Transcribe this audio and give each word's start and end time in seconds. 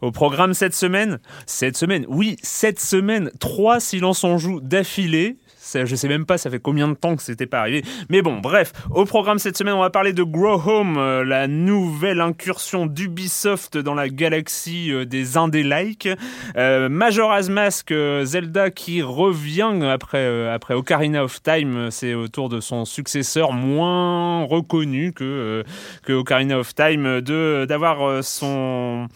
Au 0.00 0.10
programme 0.10 0.54
cette 0.54 0.74
semaine, 0.74 1.18
cette 1.46 1.76
semaine, 1.76 2.06
oui, 2.08 2.36
cette 2.42 2.80
semaine, 2.80 3.30
trois 3.40 3.80
silences 3.80 4.24
en 4.24 4.38
joue 4.38 4.60
d'affilée. 4.60 5.36
Ça, 5.68 5.84
je 5.84 5.94
sais 5.96 6.08
même 6.08 6.24
pas, 6.24 6.38
ça 6.38 6.48
fait 6.50 6.60
combien 6.60 6.88
de 6.88 6.94
temps 6.94 7.14
que 7.14 7.22
c'était 7.22 7.46
pas 7.46 7.60
arrivé. 7.60 7.82
Mais 8.08 8.22
bon, 8.22 8.38
bref, 8.38 8.72
au 8.90 9.04
programme 9.04 9.38
cette 9.38 9.58
semaine, 9.58 9.74
on 9.74 9.80
va 9.80 9.90
parler 9.90 10.14
de 10.14 10.22
Grow 10.22 10.62
Home, 10.66 10.96
euh, 10.96 11.24
la 11.24 11.46
nouvelle 11.46 12.22
incursion 12.22 12.86
d'Ubisoft 12.86 13.76
dans 13.76 13.92
la 13.92 14.08
galaxie 14.08 14.90
euh, 14.90 15.04
des 15.04 15.36
indés-like. 15.36 16.08
Euh, 16.56 16.88
Majora's 16.88 17.50
Mask, 17.50 17.92
euh, 17.92 18.24
Zelda 18.24 18.70
qui 18.70 19.02
revient 19.02 19.80
après, 19.90 20.48
après 20.48 20.72
Ocarina 20.72 21.22
of 21.24 21.42
Time, 21.42 21.90
c'est 21.90 22.14
autour 22.14 22.48
de 22.48 22.60
son 22.60 22.86
successeur 22.86 23.52
moins 23.52 24.44
reconnu 24.44 25.12
que, 25.12 25.64
que 26.02 26.14
Ocarina 26.14 26.58
of 26.58 26.74
Time, 26.74 27.20
de 27.20 27.66
d'avoir 27.68 28.24
son 28.24 29.08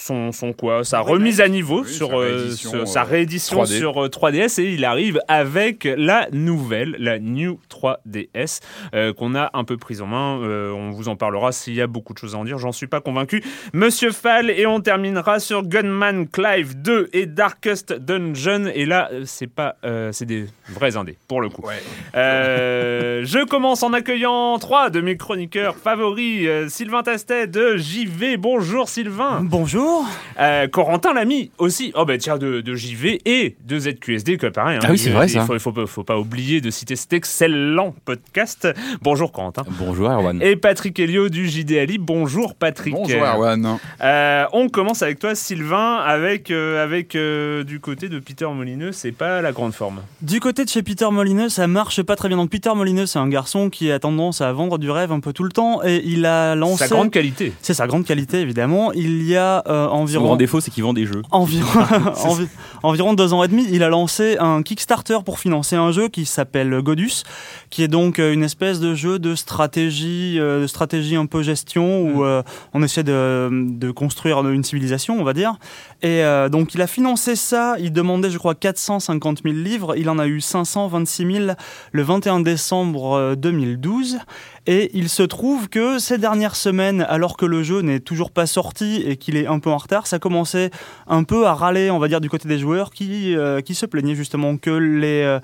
son, 0.00 0.32
son 0.32 0.52
quoi 0.52 0.82
sa 0.84 1.00
remise 1.00 1.40
à 1.40 1.48
niveau 1.48 1.82
oui, 1.84 1.92
sur, 1.92 2.08
sa 2.08 2.14
euh, 2.16 2.18
réédition, 2.20 2.70
sur- 2.70 2.80
euh, 2.80 2.86
sa 2.86 3.02
réédition 3.04 3.62
3D. 3.62 3.78
sur 3.78 4.04
euh, 4.04 4.08
3DS 4.08 4.60
et 4.60 4.72
il 4.74 4.84
arrive 4.84 5.20
avec 5.28 5.84
la 5.96 6.28
nouvelle, 6.32 6.96
la 6.98 7.18
New 7.18 7.58
3DS 7.70 8.60
euh, 8.94 9.12
qu'on 9.12 9.34
a 9.34 9.50
un 9.54 9.64
peu 9.64 9.76
prise 9.76 10.00
en 10.02 10.06
main. 10.06 10.40
Euh, 10.42 10.72
on 10.72 10.90
vous 10.90 11.08
en 11.08 11.16
parlera 11.16 11.52
s'il 11.52 11.74
y 11.74 11.80
a 11.80 11.86
beaucoup 11.86 12.12
de 12.14 12.18
choses 12.18 12.34
à 12.34 12.38
en 12.38 12.44
dire, 12.44 12.58
j'en 12.58 12.72
suis 12.72 12.86
pas 12.86 13.00
convaincu. 13.00 13.42
Monsieur 13.72 14.10
Fall 14.12 14.50
et 14.50 14.66
on 14.66 14.80
terminera 14.80 15.38
sur 15.40 15.62
Gunman 15.62 16.26
Clive 16.28 16.80
2 16.80 17.10
et 17.12 17.26
Darkest 17.26 17.92
Dungeon 17.92 18.66
et 18.74 18.86
là 18.86 19.08
euh, 19.12 19.22
c'est 19.26 19.46
pas 19.46 19.76
euh, 19.84 20.10
c'est 20.12 20.26
des 20.26 20.46
vrais 20.68 20.96
indés 20.96 21.16
pour 21.28 21.40
le 21.40 21.48
coup. 21.48 21.62
Ouais. 21.66 21.74
Euh, 22.16 23.22
je 23.24 23.44
commence 23.44 23.82
en 23.82 23.92
accueillant 23.92 24.58
trois 24.58 24.90
de 24.90 25.00
mes 25.00 25.16
chroniqueurs 25.16 25.76
favoris. 25.76 26.46
Euh, 26.46 26.68
Sylvain 26.68 27.02
Tastet 27.02 27.46
de 27.46 27.76
JV. 27.76 28.36
Bonjour 28.36 28.88
Sylvain. 28.88 29.40
Bonjour. 29.42 29.89
Euh, 30.40 30.68
Corentin 30.68 31.12
Lamy 31.12 31.50
aussi. 31.58 31.92
Oh 31.94 32.04
bah 32.04 32.16
tiens, 32.18 32.38
de, 32.38 32.60
de 32.60 32.74
JV 32.74 33.20
et 33.24 33.56
de 33.66 33.78
ZQSD, 33.78 34.36
que 34.38 34.46
pareil. 34.46 34.76
hein. 34.76 34.80
Ah 34.84 34.88
oui, 34.90 34.98
c'est 34.98 35.10
vrai, 35.10 35.26
Il 35.26 35.30
ça. 35.30 35.44
faut, 35.44 35.54
il 35.54 35.60
faut, 35.60 35.72
pas- 35.72 35.86
faut 35.86 36.04
pas 36.04 36.18
oublier 36.18 36.60
de 36.60 36.70
citer 36.70 36.96
cet 36.96 37.12
excellent 37.12 37.94
podcast. 38.04 38.68
Bonjour 39.02 39.32
Corentin. 39.32 39.62
Bonjour 39.78 40.08
Erwan. 40.10 40.40
Et 40.42 40.56
Patrick 40.56 40.98
Helio 40.98 41.28
du 41.28 41.48
JD 41.48 41.72
Ali. 41.78 41.98
Bonjour 41.98 42.54
Patrick. 42.54 42.94
Bonjour 42.94 43.20
Erwan. 43.22 43.78
Euh, 44.02 44.44
on 44.52 44.68
commence 44.68 45.02
avec 45.02 45.18
toi 45.18 45.34
Sylvain, 45.34 45.96
avec, 45.96 46.50
euh, 46.50 46.82
avec 46.82 47.14
euh, 47.16 47.64
du 47.64 47.80
côté 47.80 48.08
de 48.08 48.18
Peter 48.18 48.46
Molineux, 48.46 48.92
c'est 48.92 49.12
pas 49.12 49.42
la 49.42 49.52
grande 49.52 49.72
forme. 49.74 50.00
Du 50.22 50.40
côté 50.40 50.64
de 50.64 50.70
chez 50.70 50.82
Peter 50.82 51.06
Molineux, 51.10 51.48
ça 51.48 51.66
marche 51.66 52.02
pas 52.02 52.16
très 52.16 52.28
bien. 52.28 52.36
Donc 52.36 52.50
Peter 52.50 52.70
Molineux, 52.74 53.06
c'est 53.06 53.18
un 53.18 53.28
garçon 53.28 53.68
qui 53.70 53.90
a 53.90 53.98
tendance 53.98 54.40
à 54.40 54.52
vendre 54.52 54.78
du 54.78 54.90
rêve 54.90 55.12
un 55.12 55.20
peu 55.20 55.32
tout 55.32 55.44
le 55.44 55.50
temps 55.52 55.82
et 55.84 56.00
il 56.04 56.24
a 56.26 56.54
lancé. 56.54 56.86
Sa 56.86 56.88
grande 56.88 57.10
qualité. 57.10 57.52
C'est 57.62 57.74
sa 57.74 57.86
grande 57.86 58.04
qualité 58.04 58.40
évidemment. 58.40 58.92
Il 58.92 59.22
y 59.26 59.36
a 59.36 59.62
euh, 59.70 59.86
Son 59.86 59.92
environ 59.94 60.24
grand 60.24 60.36
défaut, 60.36 60.60
c'est 60.60 60.70
qu'il 60.70 60.82
vend 60.82 60.92
des 60.92 61.06
jeux. 61.06 61.22
environ 61.30 61.66
envi- 62.24 62.48
environ 62.82 63.14
deux 63.14 63.32
ans 63.32 63.42
et 63.44 63.48
demi, 63.48 63.66
il 63.70 63.82
a 63.82 63.88
lancé 63.88 64.36
un 64.38 64.62
Kickstarter 64.62 65.18
pour 65.24 65.38
financer 65.38 65.76
un 65.76 65.92
jeu 65.92 66.08
qui 66.08 66.24
s'appelle 66.26 66.80
Godus, 66.82 67.22
qui 67.70 67.82
est 67.82 67.88
donc 67.88 68.18
euh, 68.18 68.32
une 68.32 68.42
espèce 68.42 68.80
de 68.80 68.94
jeu 68.94 69.18
de 69.18 69.34
stratégie, 69.34 70.36
euh, 70.38 70.62
de 70.62 70.66
stratégie 70.66 71.16
un 71.16 71.26
peu 71.26 71.42
gestion 71.42 72.02
où 72.02 72.24
euh, 72.24 72.42
on 72.74 72.82
essaie 72.82 73.02
de, 73.04 73.48
de 73.50 73.90
construire 73.90 74.46
une 74.48 74.64
civilisation, 74.64 75.18
on 75.20 75.24
va 75.24 75.32
dire. 75.32 75.54
Et 76.02 76.22
donc 76.50 76.74
il 76.74 76.80
a 76.80 76.86
financé 76.86 77.36
ça. 77.36 77.76
Il 77.78 77.92
demandait, 77.92 78.30
je 78.30 78.38
crois, 78.38 78.54
450 78.54 79.42
000 79.44 79.54
livres. 79.54 79.94
Il 79.96 80.08
en 80.08 80.18
a 80.18 80.26
eu 80.26 80.40
526 80.40 81.32
000 81.32 81.52
le 81.92 82.02
21 82.02 82.40
décembre 82.40 83.14
euh, 83.14 83.34
2012. 83.36 84.18
Et 84.72 84.88
il 84.94 85.08
se 85.08 85.24
trouve 85.24 85.68
que 85.68 85.98
ces 85.98 86.16
dernières 86.16 86.54
semaines, 86.54 87.04
alors 87.08 87.36
que 87.36 87.44
le 87.44 87.64
jeu 87.64 87.80
n'est 87.80 87.98
toujours 87.98 88.30
pas 88.30 88.46
sorti 88.46 89.02
et 89.04 89.16
qu'il 89.16 89.36
est 89.36 89.48
un 89.48 89.58
peu 89.58 89.68
en 89.68 89.76
retard, 89.76 90.06
ça 90.06 90.20
commençait 90.20 90.70
un 91.08 91.24
peu 91.24 91.44
à 91.44 91.54
râler, 91.54 91.90
on 91.90 91.98
va 91.98 92.06
dire, 92.06 92.20
du 92.20 92.30
côté 92.30 92.46
des 92.46 92.60
joueurs 92.60 92.92
qui, 92.92 93.34
euh, 93.34 93.60
se 93.68 93.86
plaignaient 93.86 94.14
justement 94.14 94.56
que, 94.58 94.70
euh, 94.70 95.40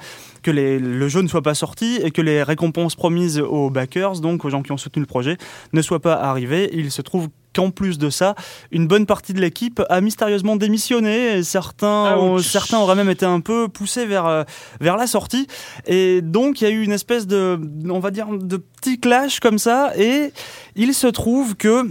le 0.46 1.08
jeu 1.08 1.22
ne 1.22 1.26
soit 1.26 1.42
pas 1.42 1.54
sorti 1.54 1.98
et 2.04 2.12
que 2.12 2.22
les 2.22 2.44
récompenses 2.44 2.94
promises 2.94 3.40
aux 3.40 3.68
backers, 3.68 4.20
donc 4.20 4.44
aux 4.44 4.48
gens 4.48 4.62
qui 4.62 4.70
ont 4.70 4.76
soutenu 4.76 5.00
le 5.00 5.08
projet, 5.08 5.38
ne 5.72 5.82
soient 5.82 5.98
pas 5.98 6.14
arrivées. 6.14 6.70
Il 6.72 6.92
se 6.92 7.02
trouve 7.02 7.26
qu'en 7.56 7.70
plus 7.70 7.98
de 7.98 8.10
ça, 8.10 8.34
une 8.70 8.86
bonne 8.86 9.06
partie 9.06 9.32
de 9.32 9.40
l'équipe 9.40 9.82
a 9.88 10.00
mystérieusement 10.00 10.56
démissionné. 10.56 11.38
Et 11.38 11.42
certains, 11.42 12.16
ont- 12.18 12.38
certains 12.38 12.78
auraient 12.78 12.94
même 12.94 13.10
été 13.10 13.24
un 13.26 13.40
peu 13.40 13.68
poussés 13.68 14.06
vers, 14.06 14.26
euh, 14.26 14.44
vers 14.80 14.96
la 14.96 15.06
sortie. 15.06 15.46
Et 15.86 16.20
donc, 16.22 16.60
il 16.60 16.64
y 16.64 16.66
a 16.66 16.70
eu 16.70 16.82
une 16.82 16.92
espèce 16.92 17.26
de, 17.26 17.58
on 17.88 17.98
va 17.98 18.10
dire, 18.10 18.28
de 18.28 18.56
petit 18.58 19.00
clash 19.00 19.40
comme 19.40 19.58
ça. 19.58 19.92
Et 19.96 20.32
il 20.74 20.92
se 20.94 21.06
trouve 21.06 21.56
que 21.56 21.82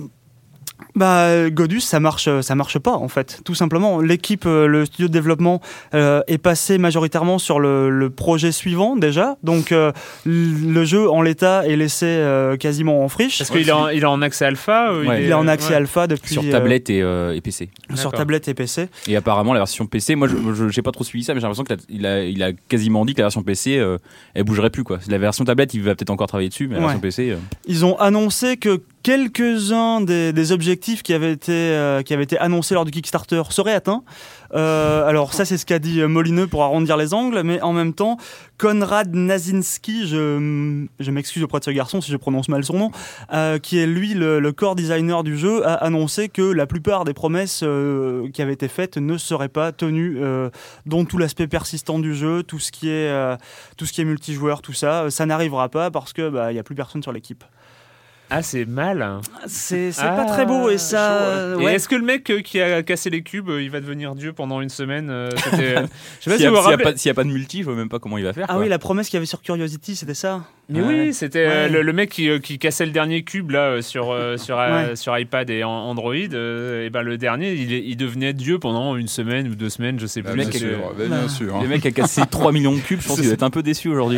bah, 0.96 1.50
Godus, 1.50 1.82
ça 1.82 2.00
marche, 2.00 2.30
ça 2.42 2.56
marche 2.56 2.80
pas 2.80 2.94
en 2.94 3.08
fait. 3.08 3.42
Tout 3.46 3.56
simplement, 3.56 4.00
l'équipe, 4.02 4.46
euh, 4.46 4.68
le 4.68 4.86
studio 4.86 5.08
de 5.08 5.14
développement 5.14 5.62
euh, 5.94 6.22
est 6.28 6.38
passé 6.38 6.78
majoritairement 6.78 7.38
sur 7.40 7.60
le, 7.60 7.90
le 7.90 8.10
projet 8.10 8.52
suivant 8.52 8.96
déjà. 8.96 9.38
Donc, 9.44 9.72
euh, 9.72 9.92
le 10.26 10.84
jeu 10.86 11.10
en 11.10 11.22
l'état 11.22 11.66
est 11.68 11.76
laissé 11.76 12.06
euh, 12.06 12.58
quasiment 12.58 13.04
en 13.04 13.10
friche. 13.10 13.38
Parce 13.38 13.50
qu'il 13.50 13.70
est, 13.70 13.98
est 13.98 14.06
en 14.06 14.22
accès 14.22 14.46
alpha 14.46 14.94
ou 14.94 15.06
Ouais. 15.06 15.24
Il 15.24 15.30
est 15.30 15.34
en 15.34 15.48
accès 15.48 15.70
ouais. 15.70 15.76
alpha 15.76 16.08
depuis 16.08 16.34
Sur 16.34 16.44
euh, 16.44 16.52
tablette 16.52 16.90
et, 16.90 17.02
euh, 17.02 17.36
et 17.36 17.42
PC. 17.42 17.70
sur 17.96 18.12
tablette 18.12 18.48
et 18.48 18.54
PC. 18.54 18.88
Et 19.08 19.16
apparemment, 19.16 19.54
la 19.54 19.60
version 19.60 19.86
PC, 19.86 20.16
moi, 20.16 20.28
je 20.28 20.70
j'ai 20.70 20.82
pas 20.82 20.92
trop 20.92 21.04
suivi 21.04 21.24
ça, 21.24 21.34
mais 21.34 21.40
j'ai 21.40 21.48
l'impression 21.48 21.64
qu'il 21.64 21.76
a, 21.76 21.80
il 21.90 22.06
a, 22.06 22.24
il 22.26 22.44
a 22.44 22.54
quasiment 22.68 23.06
dit 23.06 23.14
que 23.14 23.20
la 23.20 23.26
version 23.26 23.44
PC, 23.44 23.78
euh, 23.78 23.98
elle 24.34 24.44
bougerait 24.44 24.70
plus. 24.70 24.84
Quoi. 24.84 25.00
La 25.08 25.18
version 25.18 25.44
tablette, 25.46 25.74
il 25.74 25.82
va 25.84 25.96
peut-être 25.96 26.10
encore 26.10 26.28
travailler 26.28 26.50
dessus, 26.50 26.68
mais 26.68 26.76
la 26.76 26.80
Ouais. 26.82 26.86
version 26.88 27.02
PC. 27.02 27.32
euh, 27.32 27.36
Ils 27.68 27.86
ont 27.86 27.98
annoncé 28.00 28.58
que 28.58 28.82
quelques-uns 29.06 30.02
des, 30.02 30.34
des 30.34 30.52
objectifs 30.52 31.04
qui 31.04 31.14
avaient 31.14 31.32
été 31.32 31.52
euh, 31.52 32.02
qui 32.02 32.12
avaient 32.16 32.24
été 32.24 32.40
annoncés 32.40 32.74
lors 32.74 32.86
du 32.86 32.92
Kickstarter 32.92 33.44
seraient 33.52 33.76
atteints. 33.76 34.04
Euh, 34.56 35.08
alors 35.08 35.36
ça 35.36 35.46
c'est 35.46 35.60
ce 35.60 35.66
qu'a 35.68 35.78
dit 35.78 36.02
euh, 36.02 36.08
Molineux 36.08 36.48
pour 36.48 36.64
arrondir 36.64 36.98
les 36.98 37.14
angles, 37.14 37.44
mais 37.44 37.62
en 37.62 37.72
même 37.72 37.94
temps 37.94 38.18
Konrad 38.58 39.14
Nazinski, 39.14 40.08
je, 40.08 40.88
je 41.00 41.12
m'excuse 41.12 41.44
auprès 41.44 41.60
de 41.60 41.66
ce 41.66 41.70
garçon 41.70 42.02
si 42.02 42.12
je 42.12 42.18
prononce 42.18 42.50
mal 42.50 42.64
son 42.64 42.80
nom, 42.80 42.92
euh, 43.32 43.60
qui 43.60 43.78
est 43.78 43.86
lui 43.86 44.16
le, 44.16 44.40
le 44.40 44.52
core 44.54 44.76
designer 44.76 45.24
du 45.24 45.38
jeu, 45.38 45.64
a 45.68 45.74
annoncé 45.74 46.28
que 46.28 46.42
la 46.42 46.66
plupart 46.66 47.06
des 47.06 47.14
promesses 47.14 47.62
euh, 47.62 48.28
qui 48.32 48.42
avaient 48.42 48.54
été 48.54 48.68
faites 48.68 48.98
ne 48.98 49.20
seraient 49.20 49.50
pas 49.50 49.72
tenues, 49.72 50.18
euh, 50.20 50.50
dont 50.88 51.06
tout 51.06 51.20
l'aspect 51.20 51.48
persistant 51.48 52.00
du 52.00 52.16
jeu, 52.16 52.42
tout 52.42 52.58
ce 52.58 52.72
qui 52.72 52.90
est 52.90 53.38
tout 53.78 53.86
ce 53.86 53.94
qui 53.94 54.02
est 54.02 54.06
multijoueur, 54.06 54.64
tout 54.64 54.74
ça, 54.74 55.12
ça 55.12 55.28
n'arrivera 55.28 55.70
pas 55.70 55.92
parce 55.92 56.12
que 56.12 56.28
bah 56.28 56.52
il 56.52 56.56
y 56.56 56.60
a 56.60 56.64
plus 56.64 56.74
personne 56.74 57.04
sur 57.04 57.12
l'équipe. 57.12 57.44
Ah, 58.30 58.42
c'est 58.42 58.66
mal. 58.66 59.20
C'est 59.48 59.92
c'est 59.92 60.02
Ah, 60.04 60.16
pas 60.16 60.26
très 60.26 60.46
beau 60.46 60.70
et 60.70 60.78
ça. 60.78 61.54
chaud, 61.54 61.58
ouais. 61.60 61.66
ouais. 61.66 61.72
Et 61.72 61.76
est-ce 61.76 61.88
que 61.88 61.96
le 61.96 62.04
mec 62.04 62.30
euh, 62.32 62.42
qui 62.42 62.60
a 62.60 62.82
cassé 62.84 63.10
les 63.10 63.22
cubes, 63.22 63.50
euh, 63.50 63.62
il 63.62 63.70
va 63.70 63.80
devenir 63.82 64.16
Dieu 64.16 64.34
pendant 64.34 64.62
une 64.62 64.70
semaine 64.70 65.10
euh, 65.10 65.30
euh, 65.54 65.54
Je 65.54 65.60
sais 65.60 65.74
pas 65.84 65.88
S'il 66.32 66.38
si 66.38 66.44
y 66.44 66.46
a- 66.48 66.50
vous 66.50 66.56
vous 66.56 66.62
s'il 66.62 66.70
y 66.72 66.74
a 66.74 66.78
rappelez. 66.78 66.84
pas- 66.92 66.98
s'il 66.98 67.10
y 67.10 67.12
a 67.12 67.14
pas 67.14 67.24
de 67.24 67.30
multi, 67.30 67.60
je 67.60 67.66
vois 67.66 67.76
même 67.76 67.90
pas 67.90 68.00
comment 68.00 68.18
il 68.18 68.24
va 68.24 68.34
faire. 68.34 68.46
Ah 68.50 68.54
quoi. 68.54 68.62
oui, 68.64 68.70
la 68.70 68.80
promesse 68.80 69.08
qu'il 69.10 69.16
y 69.16 69.18
avait 69.18 69.26
sur 69.28 69.42
Curiosity, 69.42 69.96
c'était 69.96 70.14
ça. 70.16 70.44
Mais 70.68 70.82
Ouais. 70.82 70.88
oui, 71.06 71.14
c'était 71.14 71.46
euh, 71.46 71.64
Ouais. 71.66 71.70
le, 71.70 71.82
le 71.84 71.94
mec 71.94 72.10
qui, 72.10 72.28
euh, 72.28 72.40
qui 72.40 72.58
cassait 72.58 72.88
le 72.88 72.92
dernier 72.92 73.22
cube 73.24 73.52
là 73.52 73.60
euh, 73.70 73.82
sur 73.84 74.06
sur 74.38 74.58
Ouais. 74.58 74.96
sur 74.96 75.18
iPad 75.18 75.48
et 75.52 75.64
Android. 75.64 76.14
euh, 76.34 76.86
et 76.86 76.90
ben 76.90 77.04
le 77.04 77.18
dernier, 77.20 77.54
il, 77.54 77.96
devenait 77.98 78.34
Dieu 78.34 78.58
pendant 78.58 78.96
une 78.96 79.08
semaine 79.08 79.48
ou 79.48 79.56
deux 79.56 79.70
semaines, 79.70 80.00
je 80.00 80.08
sais 80.08 80.22
Bah, 80.24 80.32
plus. 80.32 80.38
bien 80.38 80.46
parce 80.50 80.58
que- 80.58 80.68
sûr, 80.70 80.94
bah, 80.98 81.06
bien 81.08 81.28
sûr. 81.30 81.56
hein. 81.56 81.60
Le 81.62 81.68
mec 81.68 81.86
a 81.86 81.92
cassé 81.92 82.22
3 82.32 82.52
millions 82.52 82.74
de 82.74 82.80
cubes, 82.80 83.00
je 83.00 83.08
pense 83.08 83.18
qu'il 83.20 83.28
va 83.28 83.34
être 83.34 83.44
un 83.44 83.50
peu 83.52 83.62
déçu 83.62 83.90
aujourd'hui. 83.90 84.18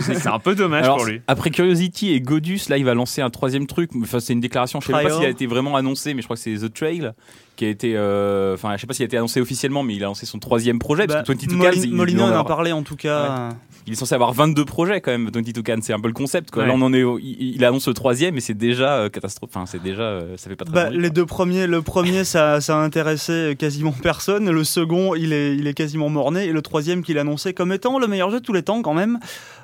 c'est 0.00 0.26
un 0.28 0.38
peu 0.38 0.54
dommage 0.54 0.84
Alors, 0.84 0.98
pour 0.98 1.06
lui. 1.06 1.20
Après 1.26 1.50
Curiosity 1.50 2.12
et 2.12 2.20
Godus, 2.20 2.60
là, 2.68 2.78
il 2.78 2.84
va 2.84 2.94
lancer 2.94 3.20
un 3.22 3.30
troisième 3.30 3.66
truc. 3.66 3.90
Enfin, 4.00 4.20
c'est 4.20 4.32
une 4.34 4.40
déclaration. 4.40 4.80
Je 4.80 4.86
sais 4.86 4.92
même 4.92 5.02
pas 5.02 5.10
s'il 5.10 5.24
a 5.24 5.30
été 5.30 5.46
vraiment 5.46 5.74
annoncé, 5.76 6.14
mais 6.14 6.22
je 6.22 6.26
crois 6.26 6.36
que 6.36 6.42
c'est 6.42 6.54
The 6.54 6.72
Trail 6.72 7.10
qui 7.56 7.64
a 7.64 7.68
été. 7.68 7.94
euh, 7.96 8.54
Enfin, 8.54 8.74
je 8.76 8.80
sais 8.82 8.86
pas 8.86 8.94
s'il 8.94 9.02
a 9.02 9.06
été 9.06 9.16
annoncé 9.16 9.40
officiellement, 9.40 9.82
mais 9.82 9.94
il 9.96 10.02
a 10.04 10.06
lancé 10.06 10.26
son 10.26 10.38
troisième 10.38 10.78
projet. 10.78 11.06
Bah, 11.06 11.22
parce 11.26 11.28
que 11.28 11.32
22 11.32 11.56
Molin- 11.56 11.70
Cans, 11.72 11.80
il, 11.82 11.92
Molineux 11.94 12.20
il 12.20 12.22
en 12.22 12.28
en 12.28 12.36
a 12.36 12.40
a- 12.40 12.44
parlé 12.44 12.70
en 12.72 12.82
tout 12.82 12.96
cas. 12.96 13.48
Il 13.86 13.92
est 13.94 13.96
censé 13.96 14.14
avoir 14.14 14.32
22 14.32 14.64
projets 14.64 15.00
quand 15.00 15.10
même. 15.10 15.28
22 15.32 15.62
Cans, 15.62 15.76
c'est 15.82 15.92
un 15.92 16.00
peu 16.00 16.08
le 16.08 16.14
concept. 16.14 16.50
Quoi. 16.50 16.62
Ouais. 16.62 16.68
Là, 16.68 16.74
on 16.76 16.82
en 16.82 16.92
est. 16.92 17.02
au- 17.02 17.18
il, 17.18 17.54
il 17.56 17.64
annonce 17.64 17.88
le 17.88 17.94
troisième, 17.94 18.36
et 18.36 18.40
c'est 18.40 18.54
déjà 18.54 18.96
euh, 18.98 19.08
catastrophe. 19.08 19.50
Enfin, 19.54 19.66
c'est 19.66 19.82
déjà. 19.82 20.02
euh, 20.02 20.36
ça 20.36 20.48
fait 20.50 20.56
pas 20.56 20.64
très 20.64 20.74
Bah, 20.74 20.86
envie, 20.88 20.96
les 20.96 21.02
quoi. 21.02 21.10
deux 21.10 21.26
premiers, 21.26 21.66
le 21.66 21.82
premier 21.82 22.24
ça, 22.24 22.60
ça 22.60 22.76
a 22.78 22.80
intéressé 22.82 23.56
quasiment 23.58 23.92
personne, 23.92 24.50
le 24.50 24.64
second 24.64 25.14
il 25.14 25.32
est, 25.32 25.56
il 25.56 25.66
est 25.66 25.74
quasiment 25.74 26.08
morné, 26.08 26.44
et 26.46 26.52
le 26.52 26.62
troisième 26.62 27.02
qu'il 27.02 27.18
annonçait 27.18 27.52
comme 27.54 27.72
étant 27.72 27.98
le 27.98 28.06
meilleur 28.06 28.30
jeu 28.30 28.40
de 28.40 28.44
tous 28.44 28.52
les 28.52 28.62
temps 28.62 28.82
quand 28.82 28.94
même. 28.94 29.18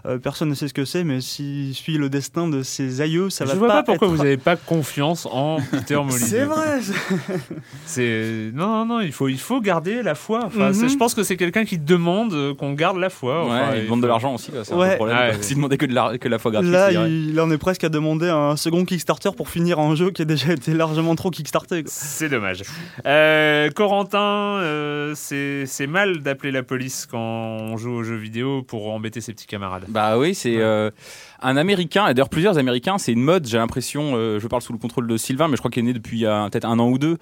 Euh, 0.06 0.17
personne 0.19 0.49
ne 0.49 0.55
sait 0.55 0.69
ce 0.69 0.75
que 0.75 0.85
c'est, 0.85 1.03
mais 1.05 1.21
s'il 1.21 1.75
suit 1.75 1.99
le 1.99 2.09
destin 2.09 2.49
de 2.49 2.62
ses 2.62 3.00
aïeux, 3.00 3.31
ça 3.31 3.44
je 3.44 3.50
va 3.50 3.56
vois 3.56 3.69
pas, 3.69 3.82
pourquoi 3.82 4.06
être- 4.09 4.12
vous 4.14 4.19
n'avez 4.23 4.37
pas 4.37 4.55
confiance 4.56 5.26
en 5.31 5.59
Peter 5.73 5.97
Molyneux. 5.97 6.19
C'est 6.19 6.44
vrai. 6.44 6.79
C'est 7.87 8.50
non, 8.55 8.67
non, 8.69 8.87
non, 8.87 9.00
il 9.00 9.12
faut, 9.12 9.29
il 9.29 9.38
faut 9.38 9.61
garder 9.61 10.03
la 10.03 10.14
foi. 10.14 10.43
Enfin, 10.47 10.71
Mhm. 10.71 10.88
je 10.88 10.97
pense 10.97 11.14
que 11.14 11.23
c'est 11.23 11.37
quelqu'un 11.37 11.64
qui 11.64 11.79
demande 11.79 12.32
euh, 12.32 12.55
qu'on 12.55 12.73
garde 12.75 12.97
la 12.99 13.11
foi. 13.11 13.44
Enfin, 13.44 13.71
Ouais, 13.71 13.79
il 13.79 13.79
ils 13.81 13.85
demandent 13.85 14.03
de 14.03 14.06
faut- 14.06 14.08
l'argent 14.09 14.35
aussi. 14.35 14.51
C'est 14.65 14.73
un 14.73 14.77
peu 14.77 14.81
Ouais. 14.83 14.91
le 14.91 14.97
problème. 14.97 15.17
Ouais. 15.17 15.37
S'ils 15.43 15.57
demandaient 15.57 15.77
que, 15.79 15.87
de 15.87 15.95
la, 15.95 16.19
que 16.19 16.29
la 16.29 16.39
fois 16.39 16.51
gratuite, 16.51 16.73
Là, 16.73 16.91
il 16.91 17.39
en 17.41 17.51
est 17.51 17.59
presque 17.59 17.85
à 17.85 17.89
demander 17.89 18.29
un 18.29 18.57
second 18.57 18.85
Kickstarter 18.85 19.31
pour 19.37 19.49
finir 19.49 19.79
un 19.79 19.95
jeu 19.95 20.11
qui 20.11 20.23
a 20.23 20.25
déjà 20.25 20.53
été 20.53 20.75
largement 20.75 21.15
trop 21.15 21.31
Kickstarté. 21.31 21.83
quoi. 21.83 21.93
C'est 21.95 22.29
dommage. 22.29 22.63
Euh, 23.07 23.71
Corentin, 23.71 24.19
euh, 24.61 25.13
c'est 25.15 25.65
c'est 25.67 25.87
mal 25.87 26.23
d'appeler 26.23 26.51
la 26.53 26.63
police 26.63 27.07
quand 27.11 27.19
on 27.19 27.77
joue 27.77 27.93
aux 27.93 28.03
jeux 28.03 28.17
vidéo 28.17 28.63
pour 28.63 28.93
embêter 28.93 29.21
ses 29.21 29.33
petits 29.33 29.47
camarades. 29.47 29.85
Bah 29.89 30.19
oui, 30.19 30.35
c'est 30.35 30.57
euh, 30.59 30.91
un 31.40 31.56
Américain, 31.56 32.08
et 32.08 32.14
d'ailleurs 32.14 32.29
plusieurs 32.29 32.58
Américains, 32.58 32.99
c'est 32.99 33.12
une 33.12 33.23
mode, 33.23 33.46
j'ai 33.46 33.58
l'impression, 33.58 34.12
euh, 34.14 34.38
je 34.38 34.46
parle 34.49 34.62
sous 34.62 34.73
le 34.73 34.79
contrôle 34.79 35.06
de 35.06 35.17
Sylvain, 35.17 35.49
mais 35.49 35.56
je 35.56 35.61
crois 35.61 35.70
qu'il 35.70 35.81
est 35.81 35.87
né 35.87 35.93
depuis 35.93 36.20
peut-être 36.20 36.64
un 36.64 36.79
an 36.79 36.88
ou 36.88 36.99
deux, 36.99 37.19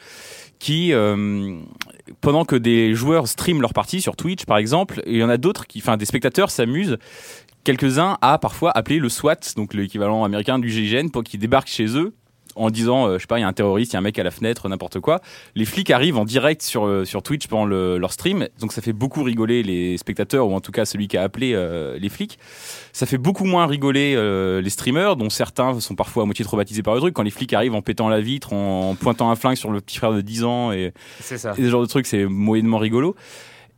qui, 0.58 0.92
euh, 0.92 1.58
pendant 2.20 2.44
que 2.44 2.56
des 2.56 2.94
joueurs 2.94 3.28
streament 3.28 3.60
leur 3.60 3.74
partie 3.74 4.00
sur 4.00 4.16
Twitch 4.16 4.44
par 4.44 4.58
exemple, 4.58 5.02
il 5.06 5.16
y 5.16 5.24
en 5.24 5.28
a 5.28 5.36
d'autres 5.36 5.66
qui, 5.66 5.80
enfin 5.80 5.96
des 5.96 6.06
spectateurs 6.06 6.50
s'amusent, 6.50 6.98
quelques-uns 7.64 8.16
à 8.22 8.38
parfois 8.38 8.70
appeler 8.70 8.98
le 8.98 9.08
SWAT, 9.08 9.54
donc 9.56 9.74
l'équivalent 9.74 10.24
américain 10.24 10.58
du 10.58 10.70
GIGN, 10.70 11.08
pour 11.10 11.22
qu'ils 11.24 11.40
débarquent 11.40 11.68
chez 11.68 11.96
eux 11.96 12.14
en 12.56 12.70
disant, 12.70 13.06
euh, 13.06 13.14
je 13.19 13.20
sais 13.23 13.26
pas, 13.26 13.38
il 13.38 13.43
y 13.43 13.44
a 13.44 13.49
un 13.49 13.53
terroriste, 13.53 13.93
il 13.93 13.94
y 13.94 13.97
a 13.97 14.00
un 14.00 14.03
mec 14.03 14.19
à 14.19 14.23
la 14.25 14.31
fenêtre, 14.31 14.69
n'importe 14.69 15.00
quoi. 15.00 15.20
Les 15.55 15.64
flics 15.64 15.91
arrivent 15.91 16.17
en 16.19 16.25
direct 16.25 16.62
sur, 16.62 16.87
euh, 16.87 17.05
sur 17.05 17.23
Twitch 17.23 17.47
pendant 17.47 17.67
le- 17.67 17.99
leur 17.99 18.12
stream, 18.12 18.49
donc 18.61 18.73
ça 18.73 18.82
fait 18.82 18.93
beaucoup 18.93 19.23
rigoler 19.23 19.62
les 19.62 19.97
spectateurs, 19.99 20.49
ou 20.49 20.55
en 20.55 20.61
tout 20.61 20.73
cas 20.73 20.85
celui 20.85 21.06
qui 21.08 21.17
a 21.17 21.23
appelé 21.23 21.53
euh, 21.55 21.99
les 21.99 22.08
flics. 22.08 22.38
Ça 22.93 23.06
fait 23.06 23.19
beaucoup 23.19 23.44
moins 23.44 23.67
rigoler 23.67 24.14
euh, 24.17 24.61
les 24.61 24.70
streamers, 24.70 25.17
dont 25.17 25.31
certains 25.31 25.79
sont 25.81 25.94
parfois 25.94 26.23
à 26.23 26.26
moitié 26.26 26.44
traumatisés 26.44 26.82
par 26.82 26.94
le 26.94 27.00
truc. 27.00 27.14
Quand 27.14 27.23
les 27.23 27.31
flics 27.31 27.53
arrivent 27.53 27.75
en 27.75 27.82
pétant 27.82 28.08
la 28.08 28.20
vitre, 28.20 28.53
en, 28.53 28.91
en 28.91 28.94
pointant 28.94 29.31
un 29.31 29.37
flingue 29.37 29.56
sur 29.56 29.70
le 29.70 29.81
petit 29.81 29.99
frère 29.99 30.12
de 30.12 30.20
10 30.20 30.44
ans, 30.44 30.73
et, 30.73 30.93
C'est 31.20 31.38
ça. 31.38 31.52
et 31.59 31.62
ce 31.62 31.69
genre 31.69 31.82
de 31.82 31.87
trucs, 31.87 32.06
c'est 32.06 32.25
moyennement 32.26 32.79
rigolo. 32.79 33.14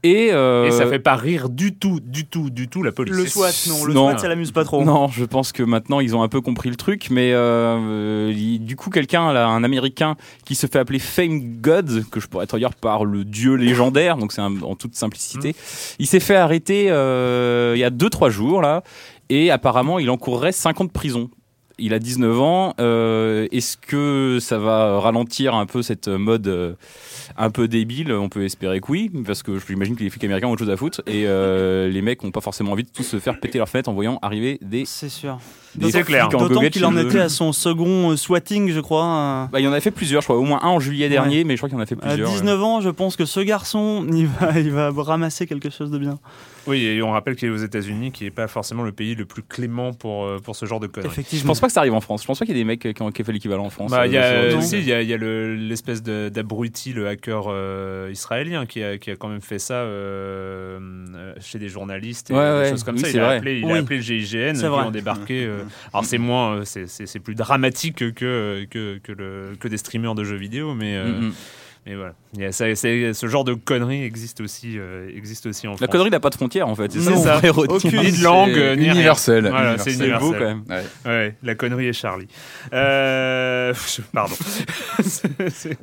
Et, 0.05 0.29
euh, 0.31 0.67
Et 0.69 0.71
ça 0.71 0.87
fait 0.87 1.00
pas 1.00 1.17
rire 1.17 1.49
du 1.49 1.75
tout, 1.75 1.99
du 2.00 2.25
tout, 2.25 2.50
du 2.50 2.69
tout 2.69 2.85
la 2.85 2.93
police. 2.93 3.17
Le 3.17 3.27
SWAT, 3.27 3.50
non, 3.69 3.85
le 3.85 3.95
Non. 3.95 4.11
SWAT 4.11 4.19
ça 4.19 4.29
l'amuse 4.29 4.53
pas 4.53 4.62
trop. 4.65 4.85
Non, 4.85 5.09
je 5.09 5.25
pense 5.25 5.50
que 5.50 5.65
maintenant 5.65 5.99
ils 5.99 6.15
ont 6.15 6.23
un 6.23 6.29
peu 6.29 6.41
compris 6.41 6.69
le 6.71 6.77
truc, 6.77 7.09
mais 7.11 7.33
euh, 7.33 7.77
euh, 7.77 8.33
il- 8.33 8.61
du 8.61 8.77
coup 8.77 8.91
quelqu'un, 8.91 9.33
là, 9.33 9.49
un 9.49 9.65
Américain 9.65 10.15
qui 10.45 10.55
se 10.55 10.69
fait 10.69 10.79
appeler 10.79 11.00
Fame 11.00 11.41
God, 11.61 12.05
que 12.12 12.21
je 12.21 12.29
pourrais 12.29 12.47
traduire 12.47 12.75
par 12.75 13.05
le 13.05 13.25
dieu 13.25 13.55
légendaire, 13.55 14.17
donc 14.19 14.31
c'est 14.33 14.41
en 14.41 14.77
toute 14.77 14.95
simplicité, 14.95 15.56
il 15.99 16.06
s'est 16.06 16.21
fait 16.21 16.37
arrêter 16.37 16.87
euh, 16.91 17.73
il 17.75 17.81
y 17.81 17.85
a 17.85 17.91
2-3 17.91 18.31
jours 18.31 18.62
là, 18.62 18.85
et 19.31 19.50
apparemment 19.50 19.99
il 19.99 20.11
encourrait 20.11 20.53
5 20.53 20.81
ans 20.81 20.85
de 20.85 20.91
prison. 20.91 21.29
Il 21.81 21.95
a 21.95 22.00
19 22.00 22.41
ans. 22.41 22.75
euh, 22.81 23.47
Est-ce 23.53 23.77
que 23.77 24.39
ça 24.41 24.59
va 24.59 24.99
ralentir 24.99 25.55
un 25.55 25.65
peu 25.65 25.81
cette 25.83 26.09
mode 26.09 26.49
euh, 26.49 26.73
un 27.37 27.51
peu 27.51 27.69
débile 27.69 28.13
On 28.13 28.29
peut 28.29 28.45
espérer 28.45 28.81
que 28.81 28.91
oui, 28.91 29.11
parce 29.27 29.43
que 29.43 29.59
j'imagine 29.59 29.97
que 29.97 30.03
les 30.03 30.11
flics 30.11 30.25
américains 30.25 30.49
ont 30.49 30.53
autre 30.53 30.61
chose 30.61 30.71
à 30.71 30.77
foutre 30.77 31.03
et 31.07 31.27
euh, 31.27 31.89
les 31.89 32.03
mecs 32.03 32.23
n'ont 32.23 32.31
pas 32.31 32.41
forcément 32.41 32.73
envie 32.73 32.85
de 32.85 32.91
tous 32.91 33.03
se 33.03 33.19
faire 33.19 33.39
péter 33.41 33.59
leur 33.59 33.69
fenêtre 33.69 33.89
en 33.89 33.95
voyant 33.95 34.19
arriver 34.23 34.59
des 34.63 34.85
C'est 34.85 35.09
sûr. 35.09 35.39
Des 35.75 35.91
C'est 35.91 36.03
clair. 36.03 36.29
D'autant 36.29 36.61
qu'il 36.69 36.85
en 36.85 36.97
était 36.97 37.20
à 37.20 37.29
son 37.29 37.53
second 37.53 38.11
euh, 38.12 38.17
swatting, 38.17 38.70
je 38.70 38.81
crois. 38.81 39.05
euh, 39.05 39.44
Bah, 39.53 39.61
il 39.61 39.69
en 39.69 39.73
a 39.73 39.81
fait 39.81 39.91
plusieurs, 39.91 40.23
je 40.23 40.26
crois, 40.26 40.37
au 40.37 40.43
moins 40.44 40.61
un 40.62 40.69
en 40.69 40.81
juillet 40.81 41.09
dernier, 41.09 41.44
mais 41.44 41.55
je 41.55 41.59
crois 41.61 41.69
qu'il 41.69 41.79
en 41.79 41.82
a 41.82 41.87
fait 41.87 41.97
À 42.03 42.09
plusieurs. 42.09 42.31
19 42.31 42.62
ans, 42.62 42.81
je 42.81 42.91
pense 42.91 43.17
que 43.17 43.25
ce 43.25 43.41
garçon, 43.41 44.06
il 44.12 44.26
va, 44.26 44.50
il 44.59 44.70
va 44.70 44.91
ramasser 44.97 45.47
quelque 45.47 45.70
chose 45.70 45.91
de 45.91 45.99
bien. 45.99 46.19
Oui, 46.67 46.85
et 46.85 47.00
on 47.03 47.12
rappelle 47.12 47.35
qu'il 47.35 47.49
est 47.49 47.50
aux 47.50 47.56
États-Unis, 47.56 48.12
qui 48.12 48.25
n'est 48.25 48.31
pas 48.31 48.47
forcément 48.47 48.82
le 48.82 48.93
pays 48.93 49.15
le 49.15 49.25
plus 49.25 49.43
clément 49.43 49.94
pour, 49.94 50.25
euh, 50.26 50.38
pour 50.38 50.55
ce 50.55 50.67
genre 50.67 50.81
de 50.81 50.87
conneries. 50.87 51.09
Je 51.09 51.15
Effectivement. 51.20 51.49
pense 51.53 51.61
pas 51.61 51.69
que 51.69 51.73
ça 51.73 51.81
arrive 51.81 51.94
en 51.94 52.03
France. 52.03 52.21
Je 52.23 52.26
pense 52.26 52.38
pas 52.38 52.44
qu'il 52.44 52.55
y 52.55 52.59
ait 52.59 52.61
des 52.61 52.67
mecs 52.67 52.93
qui 52.94 53.03
ont, 53.03 53.11
fait 53.11 53.32
l'équivalent 53.32 53.64
en 53.64 53.71
France. 53.71 53.91
Bah, 53.91 54.06
il 54.06 54.12
y 54.12 54.19
euh, 54.19 54.49
a, 54.49 54.50
sur- 54.50 54.62
si, 54.62 54.79
il 54.79 54.85
y 54.87 54.93
a, 54.93 55.00
il 55.00 55.09
y 55.09 55.14
a 55.14 55.17
le- 55.17 55.55
l'espèce 55.55 56.03
de- 56.03 56.29
d'abruti, 56.29 56.93
le 56.93 57.09
hacker 57.09 57.44
euh, 57.49 58.11
israélien, 58.12 58.67
qui 58.67 58.82
a, 58.82 58.99
qui 58.99 59.11
a 59.11 59.17
quand 59.17 59.29
même 59.29 59.41
fait 59.41 59.59
ça 59.59 59.76
euh, 59.76 60.79
chez 61.41 61.59
des 61.59 61.69
journalistes 61.69 62.31
et 62.31 62.35
Ouais, 62.35 62.41
des 62.53 62.59
ouais. 62.59 62.71
choses 62.71 62.85
comme 62.85 62.97
Oui, 62.97 63.00
ça. 63.03 63.09
Il, 63.11 63.21
a 63.21 63.29
appelé, 63.31 63.59
il 63.61 63.64
Oui. 63.64 63.73
a 63.73 63.76
appelé 63.76 63.97
le 63.97 64.03
GIGN, 64.03 64.53
qui 64.59 64.64
ont 64.67 64.91
débarqué. 64.91 65.49
Euh, 65.59 65.65
alors 65.93 66.05
c'est 66.05 66.19
moins, 66.19 66.57
euh, 66.59 66.65
c'est- 66.65 66.87
plus 67.21 67.35
dramatique 67.35 67.97
que, 67.97 68.65
que, 68.65 68.99
que, 69.03 69.12
le, 69.12 69.57
que 69.59 69.69
des 69.69 69.77
streamers 69.79 70.15
de 70.15 70.25
jeux 70.25 70.37
vidéo, 70.37 70.75
mais, 70.75 70.97
euh, 70.97 71.21
Mm, 71.21 71.25
mm. 71.27 71.33
Mais 71.87 71.94
voilà. 71.94 72.12
Il 72.35 72.42
y 72.42 72.44
a 72.44 72.52
ça- 72.52 72.75
c'est- 72.75 73.14
ce 73.14 73.26
genre 73.26 73.44
de 73.44 73.54
conneries 73.54 74.04
existe 74.04 74.40
aussi, 74.42 74.75
euh, 74.78 75.08
existe 75.16 75.47
aussi 75.47 75.66
en 75.66 75.70
France. 75.73 75.80
La 75.80 75.87
connerie 75.87 76.11
n'a 76.11 76.20
pas 76.20 76.28
de 76.30 76.35
frontières 76.35 76.68
en 76.68 76.75
fait. 76.75 76.92
C'est 76.92 77.00
ça, 77.00 77.40
de 77.40 78.23
langue, 78.25 78.50
C'est 78.54 78.76
ni 78.76 78.85
rien. 78.85 78.94
universel. 78.94 79.49
Voilà, 79.49 79.78
c'est 79.78 79.92
universel. 79.92 79.92
C'est 79.92 79.99
universel. 80.04 80.28
beau 80.28 80.32
quand 80.35 80.44
même. 80.44 80.62
Ouais. 80.68 81.11
Ouais, 81.11 81.35
la 81.42 81.54
connerie 81.54 81.87
est 81.88 81.92
Charlie. 81.94 82.28
Euh, 82.73 83.73
je- 83.75 84.02
pardon. 84.12 84.35
c'est, 85.02 85.28
c'est- 85.50 85.78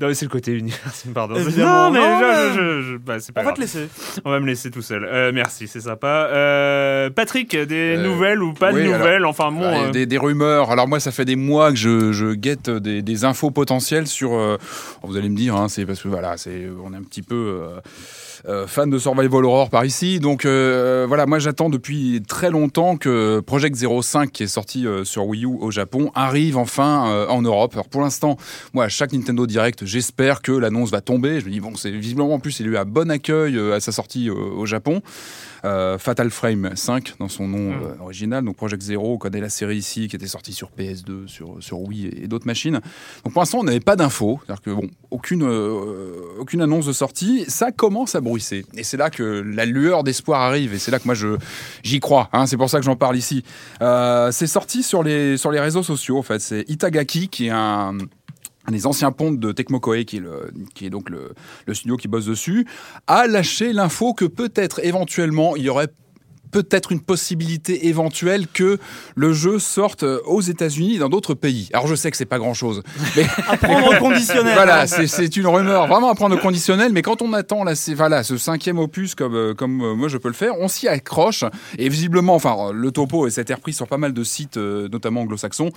non, 0.00 0.08
mais 0.08 0.14
c'est 0.14 0.24
le 0.26 0.30
côté 0.30 0.52
universel, 0.52 1.12
pardon. 1.12 1.36
Évidemment. 1.36 1.84
Non, 1.84 1.90
mais 1.92 2.00
Non, 2.00 2.18
je- 2.18 2.24
mais- 2.24 2.54
je- 2.56 2.82
je- 2.92 2.96
bah, 2.96 3.20
c'est 3.20 3.32
pas 3.32 3.40
On 3.42 3.44
va 3.44 3.50
grave. 3.52 3.56
te 3.56 3.60
laisser. 3.60 3.88
On 4.24 4.30
va 4.30 4.40
me 4.40 4.46
laisser 4.46 4.70
tout 4.70 4.82
seul. 4.82 5.04
Euh, 5.04 5.30
merci, 5.32 5.68
c'est 5.68 5.80
sympa. 5.80 6.28
Euh, 6.32 7.10
Patrick, 7.10 7.56
des 7.56 7.96
Euh, 7.96 8.02
nouvelles 8.02 8.42
ou 8.42 8.52
pas 8.52 8.72
de 8.72 8.80
alors, 8.80 8.98
nouvelles? 8.98 9.24
Enfin 9.24 9.50
bon. 9.52 9.62
Euh, 9.62 9.90
des, 9.90 10.06
des 10.06 10.18
rumeurs. 10.18 10.70
Alors 10.70 10.88
moi, 10.88 11.00
ça 11.00 11.12
fait 11.12 11.24
des 11.24 11.36
mois 11.36 11.70
que 11.70 11.76
je, 11.78 12.12
je 12.12 12.34
guette 12.34 12.68
des, 12.70 13.02
des 13.02 13.24
infos 13.24 13.50
potentielles 13.50 14.06
sur. 14.06 14.34
euh, 14.34 14.56
vous 15.02 15.16
allez 15.18 15.28
me 15.28 15.36
dire, 15.36 15.56
hein, 15.56 15.68
c'est 15.68 15.84
parce 15.84 16.02
que 16.02 16.08
voilà, 16.08 16.36
c'est 16.36 16.68
on 16.82 16.92
est 16.92 16.96
un 16.96 17.02
petit 17.02 17.22
peu 17.22 17.34
euh, 17.34 17.80
euh, 18.48 18.66
fan 18.66 18.88
de 18.88 18.98
Survival 18.98 19.44
Horror 19.44 19.70
par 19.70 19.84
ici. 19.84 20.20
Donc 20.20 20.44
euh, 20.44 21.04
voilà, 21.06 21.26
moi 21.26 21.38
j'attends 21.38 21.68
depuis 21.68 22.22
très 22.26 22.50
longtemps 22.50 22.96
que 22.96 23.40
Project 23.40 23.76
05 23.76 24.30
qui 24.30 24.44
est 24.44 24.48
sorti 24.48 24.86
sur 25.04 25.26
Wii 25.26 25.44
U 25.44 25.48
au 25.60 25.70
Japon 25.70 26.10
arrive 26.14 26.56
enfin 26.56 27.26
en 27.28 27.42
Europe. 27.42 27.72
Alors 27.74 27.88
pour 27.88 28.00
l'instant, 28.00 28.36
moi 28.72 28.84
à 28.84 28.88
chaque 28.88 29.12
Nintendo 29.12 29.46
Direct, 29.46 29.84
j'espère 29.84 30.42
que 30.42 30.52
l'annonce 30.52 30.90
va 30.90 31.00
tomber. 31.00 31.40
Je 31.40 31.46
me 31.46 31.50
dis 31.50 31.60
bon, 31.60 31.74
c'est 31.76 31.90
visiblement 31.90 32.34
en 32.34 32.40
plus 32.40 32.60
il 32.60 32.66
a 32.66 32.70
eu 32.70 32.76
un 32.76 32.84
bon 32.84 33.10
accueil 33.10 33.58
à 33.72 33.80
sa 33.80 33.92
sortie 33.92 34.30
au 34.30 34.66
Japon. 34.66 35.02
Euh, 35.64 35.98
Fatal 35.98 36.30
Frame 36.30 36.70
5 36.74 37.14
dans 37.18 37.28
son 37.28 37.48
nom 37.48 37.72
euh, 37.72 37.94
original. 38.00 38.44
Donc 38.44 38.56
Project 38.56 38.82
Zero, 38.82 39.14
on 39.14 39.18
connaît 39.18 39.40
la 39.40 39.48
série 39.48 39.76
ici 39.76 40.08
qui 40.08 40.16
était 40.16 40.26
sortie 40.26 40.52
sur 40.52 40.70
PS2, 40.78 41.26
sur, 41.26 41.56
sur 41.60 41.80
Wii 41.80 42.06
et, 42.06 42.24
et 42.24 42.28
d'autres 42.28 42.46
machines. 42.46 42.80
Donc 43.24 43.32
pour 43.32 43.42
l'instant, 43.42 43.58
on 43.60 43.64
n'avait 43.64 43.80
pas 43.80 43.96
d'infos. 43.96 44.40
C'est-à-dire 44.44 44.62
que 44.62 44.70
bon, 44.70 44.88
aucune, 45.10 45.42
euh, 45.42 46.14
aucune 46.38 46.62
annonce 46.62 46.86
de 46.86 46.92
sortie. 46.92 47.44
Ça 47.48 47.72
commence 47.72 48.14
à 48.14 48.20
bruisser. 48.20 48.64
Et 48.76 48.84
c'est 48.84 48.96
là 48.96 49.10
que 49.10 49.22
la 49.22 49.66
lueur 49.66 50.04
d'espoir 50.04 50.40
arrive. 50.42 50.74
Et 50.74 50.78
c'est 50.78 50.90
là 50.90 50.98
que 50.98 51.06
moi, 51.06 51.14
je, 51.14 51.36
j'y 51.82 52.00
crois. 52.00 52.28
hein. 52.32 52.46
C'est 52.46 52.56
pour 52.56 52.70
ça 52.70 52.78
que 52.78 52.84
j'en 52.84 52.96
parle 52.96 53.16
ici. 53.16 53.42
Euh, 53.82 54.30
c'est 54.30 54.46
sorti 54.46 54.82
sur 54.82 55.02
les, 55.02 55.36
sur 55.36 55.50
les 55.50 55.60
réseaux 55.60 55.82
sociaux, 55.82 56.18
en 56.18 56.22
fait. 56.22 56.40
C'est 56.40 56.64
Itagaki 56.68 57.28
qui 57.28 57.46
est 57.46 57.50
un 57.50 57.98
des 58.70 58.86
anciens 58.86 59.12
pontes 59.12 59.38
de 59.38 59.52
Tecmo 59.52 59.80
Koei, 59.80 60.04
qui 60.04 60.16
est, 60.18 60.20
le, 60.20 60.50
qui 60.74 60.86
est 60.86 60.90
donc 60.90 61.10
le, 61.10 61.32
le 61.66 61.74
studio 61.74 61.96
qui 61.96 62.08
bosse 62.08 62.26
dessus, 62.26 62.66
a 63.06 63.26
lâché 63.26 63.72
l'info 63.72 64.14
que 64.14 64.24
peut-être 64.24 64.80
éventuellement 64.84 65.56
il 65.56 65.62
y 65.64 65.68
aurait 65.68 65.88
peut-être 66.50 66.92
une 66.92 67.00
possibilité 67.02 67.88
éventuelle 67.88 68.46
que 68.48 68.78
le 69.16 69.32
jeu 69.34 69.58
sorte 69.58 70.02
aux 70.02 70.40
États-Unis 70.40 70.94
et 70.94 70.98
dans 70.98 71.10
d'autres 71.10 71.34
pays. 71.34 71.68
Alors 71.74 71.86
je 71.86 71.94
sais 71.94 72.10
que 72.10 72.16
c'est 72.16 72.24
pas 72.24 72.38
grand-chose, 72.38 72.82
mais 73.16 73.26
À 73.48 73.58
prendre 73.58 73.94
au 73.94 73.98
conditionnel. 73.98 74.54
voilà, 74.54 74.86
c'est- 74.86 75.08
c'est 75.08 75.36
une 75.36 75.46
rumeur 75.46 75.86
vraiment 75.88 76.08
à 76.10 76.14
prendre 76.14 76.36
au 76.36 76.38
conditionnel, 76.38 76.90
mais 76.94 77.02
quand 77.02 77.20
on 77.20 77.34
attend 77.34 77.64
là, 77.64 77.74
c'est 77.74 77.92
voilà, 77.92 78.22
ce 78.22 78.38
cinquième 78.38 78.78
opus 78.78 79.14
comme 79.14 79.34
euh, 79.34 79.52
comme 79.52 79.82
euh, 79.82 79.94
moi 79.94 80.08
je 80.08 80.16
peux 80.16 80.28
le 80.28 80.34
faire, 80.34 80.54
on 80.58 80.68
s'y 80.68 80.88
accroche 80.88 81.44
et 81.76 81.90
visiblement, 81.90 82.34
enfin 82.34 82.72
le 82.72 82.92
topo 82.92 83.26
et 83.26 83.30
cette 83.30 83.50
repris 83.50 83.74
sur 83.74 83.86
pas 83.86 83.98
mal 83.98 84.14
de 84.14 84.24
sites, 84.24 84.56
euh, 84.56 84.88
notamment 84.88 85.20
anglo-saxons. 85.20 85.68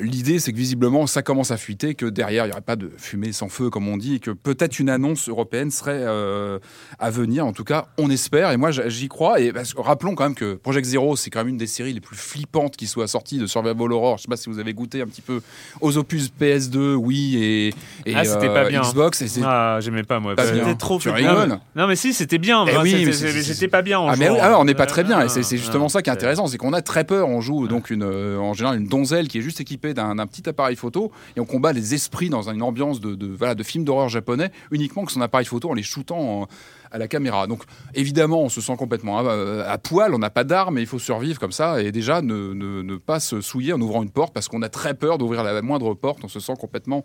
L'idée, 0.00 0.38
c'est 0.38 0.52
que 0.52 0.56
visiblement, 0.56 1.06
ça 1.06 1.22
commence 1.22 1.50
à 1.50 1.56
fuiter, 1.56 1.94
que 1.94 2.06
derrière, 2.06 2.44
il 2.44 2.48
n'y 2.48 2.52
aurait 2.52 2.60
pas 2.62 2.76
de 2.76 2.90
fumée 2.96 3.32
sans 3.32 3.48
feu, 3.48 3.70
comme 3.70 3.88
on 3.88 3.96
dit, 3.96 4.16
et 4.16 4.18
que 4.20 4.30
peut-être 4.30 4.78
une 4.78 4.88
annonce 4.88 5.28
européenne 5.28 5.70
serait 5.70 6.00
euh, 6.00 6.58
à 6.98 7.10
venir. 7.10 7.46
En 7.46 7.52
tout 7.52 7.64
cas, 7.64 7.86
on 7.98 8.10
espère, 8.10 8.50
et 8.52 8.56
moi, 8.56 8.70
j'y 8.70 9.08
crois. 9.08 9.40
Et 9.40 9.52
rappelons 9.76 10.14
quand 10.14 10.24
même 10.24 10.34
que 10.34 10.54
Project 10.54 10.86
Zero, 10.86 11.16
c'est 11.16 11.30
quand 11.30 11.40
même 11.40 11.48
une 11.48 11.56
des 11.58 11.66
séries 11.66 11.92
les 11.92 12.00
plus 12.00 12.16
flippantes 12.16 12.76
qui 12.76 12.86
soit 12.86 13.06
sortie 13.08 13.38
de 13.38 13.46
Survival 13.46 13.92
Horror. 13.92 14.18
Je 14.18 14.22
sais 14.22 14.28
pas 14.28 14.36
si 14.36 14.48
vous 14.48 14.58
avez 14.58 14.74
goûté 14.74 15.02
un 15.02 15.06
petit 15.06 15.22
peu 15.22 15.40
aux 15.80 15.96
opus 15.98 16.30
PS2, 16.40 16.94
Wii 16.94 17.36
et, 17.44 17.68
et 18.06 18.14
Ah, 18.14 18.24
c'était 18.24 18.48
euh, 18.48 18.54
pas 18.54 18.68
bien. 18.68 18.80
Xbox. 18.82 19.22
Et 19.22 19.26
Ah, 19.44 19.78
j'aimais 19.80 20.02
pas 20.04 20.20
moi. 20.20 20.32
pas 20.32 20.42
parce 20.42 20.50
que- 20.50 20.54
bien. 20.56 20.64
C'était 20.64 20.78
trop 20.78 20.98
rigoles 20.98 21.58
Non 21.76 21.86
mais 21.86 21.96
si, 21.96 22.12
c'était 22.12 22.38
bien. 22.38 22.64
Moi, 22.64 22.82
oui, 22.82 23.12
c'était- 23.12 23.68
pas 23.68 23.82
bien. 23.82 23.98
en 24.00 24.08
Ah 24.08 24.16
mais 24.16 24.28
oui, 24.28 24.38
ah, 24.40 24.58
on 24.58 24.64
n'est 24.64 24.74
pas 24.74 24.86
très 24.86 25.04
bien, 25.04 25.20
et 25.24 25.28
c'est 25.28 25.40
Ah, 25.40 25.56
justement 25.56 25.88
ça 25.88 26.02
qui 26.02 26.10
est 26.10 26.12
intéressant, 26.12 26.46
c'est 26.46 26.58
qu'on 26.58 26.72
a 26.72 26.82
très 26.82 27.04
peur, 27.04 27.28
on 27.28 27.40
joue 27.40 27.68
donc 27.68 27.90
une, 27.90 28.02
euh, 28.04 28.38
en 28.38 28.52
général 28.54 28.78
une 28.78 28.86
donzelle 28.86 29.28
qui 29.28 29.38
est 29.38 29.42
juste 29.42 29.60
équipée 29.60 29.81
d'un 29.90 30.26
petit 30.26 30.48
appareil 30.48 30.76
photo, 30.76 31.10
et 31.36 31.40
on 31.40 31.44
combat 31.44 31.72
les 31.72 31.94
esprits 31.94 32.30
dans 32.30 32.48
une 32.48 32.62
ambiance 32.62 33.00
de, 33.00 33.14
de, 33.14 33.54
de 33.54 33.62
film 33.62 33.84
d'horreur 33.84 34.08
japonais, 34.08 34.50
uniquement 34.70 35.04
que 35.04 35.12
son 35.12 35.20
appareil 35.20 35.46
photo 35.46 35.70
en 35.70 35.74
les 35.74 35.82
shootant 35.82 36.42
en- 36.42 36.48
à 36.92 36.98
la 36.98 37.08
caméra. 37.08 37.46
Donc 37.46 37.62
évidemment, 37.94 38.42
on 38.42 38.48
se 38.48 38.60
sent 38.60 38.76
complètement 38.78 39.18
à, 39.18 39.64
à 39.64 39.78
poil, 39.78 40.14
on 40.14 40.18
n'a 40.18 40.30
pas 40.30 40.44
d'armes, 40.44 40.78
et 40.78 40.82
il 40.82 40.86
faut 40.86 40.98
survivre 40.98 41.38
comme 41.40 41.52
ça, 41.52 41.82
et 41.82 41.90
déjà 41.92 42.22
ne, 42.22 42.52
ne, 42.54 42.82
ne 42.82 42.96
pas 42.96 43.18
se 43.20 43.40
souiller 43.40 43.72
en 43.72 43.80
ouvrant 43.80 44.02
une 44.02 44.10
porte, 44.10 44.32
parce 44.34 44.48
qu'on 44.48 44.62
a 44.62 44.68
très 44.68 44.94
peur 44.94 45.18
d'ouvrir 45.18 45.42
la 45.42 45.60
moindre 45.62 45.94
porte, 45.94 46.20
on 46.24 46.28
se 46.28 46.40
sent 46.40 46.54
complètement 46.60 47.04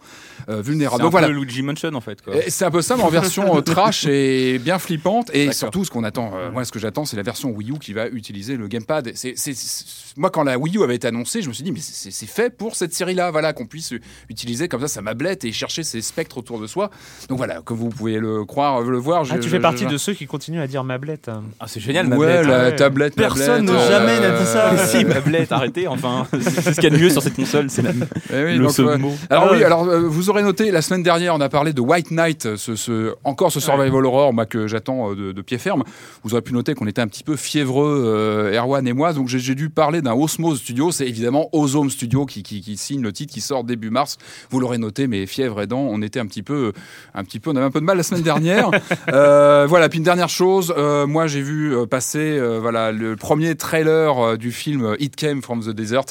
euh, 0.49 0.57
C'est 0.57 0.61
vulnérable. 0.69 1.01
un 1.01 1.05
Donc 1.05 1.11
voilà, 1.11 1.27
Luigi 1.29 1.61
Mansion 1.63 1.93
en 1.93 2.01
fait. 2.01 2.21
Quoi. 2.21 2.35
et 2.35 2.49
C'est 2.49 2.65
un 2.65 2.71
peu 2.71 2.81
ça, 2.81 2.95
mais 2.97 3.03
en 3.03 3.09
version 3.09 3.57
euh, 3.57 3.61
trash 3.61 4.05
et 4.05 4.59
bien 4.59 4.79
flippante. 4.79 5.29
Et 5.33 5.45
D'accord. 5.45 5.53
surtout, 5.53 5.85
ce 5.85 5.91
qu'on 5.91 6.03
attend, 6.03 6.31
euh, 6.35 6.51
moi, 6.51 6.65
ce 6.65 6.71
que 6.71 6.79
j'attends, 6.79 7.05
c'est 7.05 7.17
la 7.17 7.23
version 7.23 7.49
Wii 7.51 7.71
U 7.71 7.79
qui 7.79 7.93
va 7.93 8.07
utiliser 8.07 8.57
le 8.57 8.67
gamepad. 8.67 9.11
C'est, 9.15 9.33
c'est- 9.37 9.53
c'est- 9.55 10.17
moi, 10.17 10.29
quand 10.29 10.43
la 10.43 10.57
Wii 10.57 10.77
U 10.77 10.83
avait 10.83 10.95
été 10.95 11.07
annoncée, 11.07 11.41
je 11.41 11.47
me 11.47 11.53
suis 11.53 11.63
dit, 11.63 11.71
mais 11.71 11.79
c'est, 11.79 12.11
c'est 12.11 12.25
fait 12.25 12.49
pour 12.55 12.75
cette 12.75 12.93
série-là, 12.93 13.31
voilà, 13.31 13.53
qu'on 13.53 13.65
puisse 13.67 13.93
utiliser 14.29 14.67
comme 14.67 14.81
ça 14.81 14.87
sa 14.87 15.01
mablette 15.01 15.45
et 15.45 15.51
chercher 15.51 15.83
ces 15.83 16.01
spectres 16.01 16.37
autour 16.37 16.59
de 16.59 16.67
soi. 16.67 16.89
Donc 17.29 17.37
voilà, 17.37 17.61
comme 17.61 17.77
vous 17.77 17.89
pouvez 17.89 18.17
le 18.17 18.43
croire, 18.45 18.81
le 18.81 18.97
voir. 18.97 19.21
Ah, 19.21 19.35
je- 19.35 19.35
tu 19.35 19.43
je- 19.43 19.49
fais 19.49 19.59
partie 19.59 19.76
je- 19.85 19.89
de 19.89 19.97
ceux 19.97 20.13
qui 20.13 20.25
continuent 20.27 20.61
à 20.61 20.67
dire 20.67 20.83
mablette. 20.83 21.29
Ah, 21.59 21.65
c'est 21.67 21.79
génial, 21.79 22.07
ma 22.07 22.15
Ouais, 22.17 22.25
blette. 22.27 22.45
la 22.47 22.63
ouais. 22.65 22.75
tablette. 22.75 23.15
Personne 23.15 23.65
tablette, 23.65 23.87
jamais 23.89 24.19
n'a 24.19 24.37
dit 24.39 24.45
ça. 24.45 24.71
Mais 24.73 24.85
si, 24.85 25.05
ma 25.05 25.19
blette, 25.19 25.51
arrêtez, 25.51 25.87
enfin. 25.87 26.27
C'est 26.39 26.73
ce 26.73 26.81
qu'il 26.81 26.83
y 26.83 26.87
a 26.87 26.89
de 26.97 26.97
mieux 26.97 27.09
sur 27.09 27.21
cette 27.21 27.35
console, 27.35 27.69
c'est 27.69 27.81
la- 27.81 27.91
Eh 28.33 28.43
oui, 28.43 28.57
le 28.57 28.67
ouais. 28.67 28.97
mot. 28.97 29.13
Alors 29.29 29.47
Ah 29.49 29.53
oui, 29.53 29.63
alors 29.63 29.85
euh, 29.87 30.01
vous 30.07 30.29
aurez 30.29 30.43
noté 30.43 30.71
la 30.71 30.81
semaine 30.81 31.03
dernière, 31.03 31.35
on 31.35 31.41
a 31.41 31.49
parlé 31.49 31.73
de 31.73 31.81
White 31.81 32.11
Knight, 32.11 32.55
ce, 32.55 32.75
ce- 32.75 33.13
encore 33.23 33.51
ce 33.51 33.59
survival 33.59 34.05
horror, 34.05 34.33
moi 34.33 34.45
que 34.45 34.67
j'attends 34.67 35.11
euh, 35.11 35.15
de, 35.15 35.31
de 35.31 35.41
pied 35.41 35.57
ferme. 35.57 35.83
Vous 36.23 36.33
aurez 36.33 36.41
pu 36.41 36.53
noter 36.53 36.73
qu'on 36.73 36.87
était 36.87 37.01
un 37.01 37.07
petit 37.07 37.23
peu 37.23 37.35
fiévreux, 37.35 38.03
euh, 38.05 38.57
Erwan 38.59 38.87
et 38.87 38.93
moi, 38.93 39.13
donc 39.13 39.27
j'ai 39.27 39.55
dû 39.55 39.69
parler 39.69 40.01
d'un 40.01 40.13
Osmose 40.13 40.59
Studio. 40.59 40.91
C'est 40.91 41.07
évidemment 41.07 41.49
Ozone 41.53 41.89
Studio 41.89 42.25
qui, 42.25 42.43
qui, 42.43 42.61
qui 42.61 42.77
signe 42.77 43.01
le 43.01 43.11
titre, 43.13 43.33
qui 43.33 43.41
sort 43.41 43.63
début 43.63 43.89
mars. 43.89 44.17
Vous 44.49 44.59
l'aurez 44.59 44.77
noté, 44.77 45.07
mais 45.07 45.25
fièvre 45.25 45.61
aidant, 45.61 45.79
on 45.79 46.01
était 46.01 46.19
un 46.19 46.25
petit 46.25 46.43
peu, 46.43 46.73
un 47.13 47.23
petit 47.23 47.39
peu, 47.39 47.49
on 47.51 47.55
avait 47.55 47.65
un 47.65 47.71
peu 47.71 47.79
de 47.79 47.85
mal 47.85 47.97
la 47.97 48.03
semaine 48.03 48.23
dernière. 48.23 48.71
Euh, 49.13 49.65
voilà. 49.67 49.89
Puis 49.89 49.97
une 49.97 50.03
dernière 50.03 50.29
chose, 50.29 50.73
euh, 50.77 51.05
moi 51.05 51.27
j'ai 51.27 51.41
vu 51.41 51.75
euh, 51.75 51.85
passer, 51.85 52.37
euh, 52.37 52.59
voilà, 52.59 52.91
le 52.91 53.15
premier 53.15 53.55
trailer 53.55 54.17
euh, 54.17 54.37
du 54.37 54.51
film 54.51 54.83
euh, 54.83 54.95
It 54.99 55.15
Came 55.15 55.41
from 55.41 55.61
the 55.61 55.69
Desert, 55.69 56.05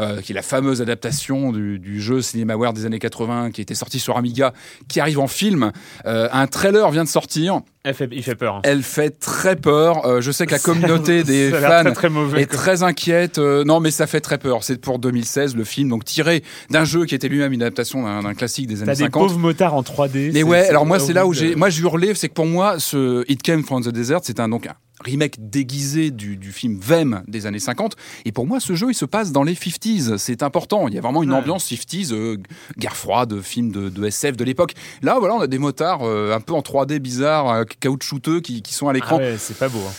euh, 0.00 0.20
qui 0.20 0.32
est 0.32 0.34
la 0.34 0.42
fameuse 0.42 0.80
adaptation 0.82 1.52
du, 1.52 1.78
du 1.78 2.00
jeu 2.00 2.22
CinemaWare 2.22 2.72
des 2.72 2.86
années 2.86 2.98
80, 2.98 3.50
qui 3.50 3.60
était 3.60 3.74
sorti 3.74 4.00
sur 4.00 4.16
Amiga, 4.16 4.52
qui 4.88 5.00
arrive 5.00 5.20
en 5.20 5.26
film. 5.26 5.72
Euh, 6.06 6.28
un 6.32 6.46
trailer 6.46 6.90
vient 6.90 7.04
de 7.04 7.08
sortir. 7.08 7.60
Elle 7.84 7.94
fait- 7.94 8.08
il 8.12 8.22
fait 8.22 8.36
peur. 8.36 8.56
hein. 8.56 8.60
Elle 8.62 8.82
fait 8.84 9.10
très 9.18 9.56
peur. 9.56 10.06
Euh, 10.06 10.20
je 10.20 10.30
sais 10.30 10.46
que 10.46 10.52
la 10.52 10.58
communauté 10.60 11.24
des 11.24 11.50
fans 11.50 11.82
très, 11.82 11.92
très 11.92 12.08
mauvais. 12.10 12.42
est 12.42 12.46
très 12.46 12.84
inquiète. 12.84 13.38
Euh, 13.38 13.64
non, 13.64 13.80
mais 13.80 13.90
ça 13.90 14.06
fait 14.06 14.20
très 14.20 14.38
peur. 14.38 14.62
C'est 14.62 14.80
pour 14.80 15.00
2016 15.00 15.56
le 15.56 15.64
film, 15.64 15.88
donc 15.88 16.04
tiré 16.04 16.44
d'un 16.70 16.84
jeu 16.84 17.06
qui 17.06 17.14
était 17.16 17.28
lui-même 17.28 17.52
une 17.52 17.62
adaptation 17.62 18.04
d'un 18.22 18.34
classique 18.34 18.68
des 18.68 18.76
T'as 18.76 18.82
années 18.82 18.92
des 18.92 18.98
50. 19.04 19.22
pauvres 19.28 19.38
motards 19.38 19.74
en 19.74 19.82
3D. 19.82 20.30
Mais 20.32 20.44
ouais, 20.44 20.68
alors 20.68 20.86
moi 20.86 21.00
c'est 21.00 21.12
là 21.12 21.26
où 21.26 21.32
j'ai, 21.32 21.56
moi 21.56 21.70
j'ai 21.70 21.82
hurlé, 21.82 22.14
c'est 22.14 22.28
que 22.28 22.34
pour 22.34 22.46
moi 22.46 22.78
ce 22.78 23.24
It 23.28 23.42
Came 23.42 23.64
from 23.64 23.82
the 23.82 23.88
Desert, 23.88 24.20
c'est 24.22 24.38
un 24.38 24.48
donc 24.48 24.66
un 24.66 24.74
remake 25.04 25.36
déguisé 25.50 26.10
du, 26.10 26.36
du 26.36 26.52
film 26.52 26.78
Vem 26.80 27.22
des 27.28 27.46
années 27.46 27.58
50. 27.58 27.96
Et 28.24 28.32
pour 28.32 28.46
moi, 28.46 28.60
ce 28.60 28.74
jeu, 28.74 28.88
il 28.90 28.94
se 28.94 29.04
passe 29.04 29.32
dans 29.32 29.42
les 29.42 29.54
50s. 29.54 30.16
C'est 30.18 30.42
important. 30.42 30.88
Il 30.88 30.94
y 30.94 30.98
a 30.98 31.00
vraiment 31.00 31.22
une 31.22 31.32
ambiance 31.32 31.70
50s, 31.70 32.12
euh, 32.12 32.36
guerre 32.78 32.96
froide, 32.96 33.40
film 33.42 33.70
de, 33.72 33.88
de 33.88 34.04
SF 34.06 34.36
de 34.36 34.44
l'époque. 34.44 34.72
Là, 35.02 35.16
voilà, 35.18 35.34
on 35.34 35.40
a 35.40 35.46
des 35.46 35.58
motards 35.58 36.02
euh, 36.02 36.34
un 36.34 36.40
peu 36.40 36.52
en 36.54 36.60
3D 36.60 36.98
bizarres, 36.98 37.48
euh, 37.50 37.64
caoutchouteux, 37.80 38.40
qui, 38.40 38.62
qui 38.62 38.74
sont 38.74 38.86
à 38.88 38.90
Ah 38.90 38.94
l'écran. 38.94 39.16
ouais, 39.18 39.36
c'est 39.38 39.56
pas 39.58 39.68
beau. 39.68 39.78
hein. 39.80 39.92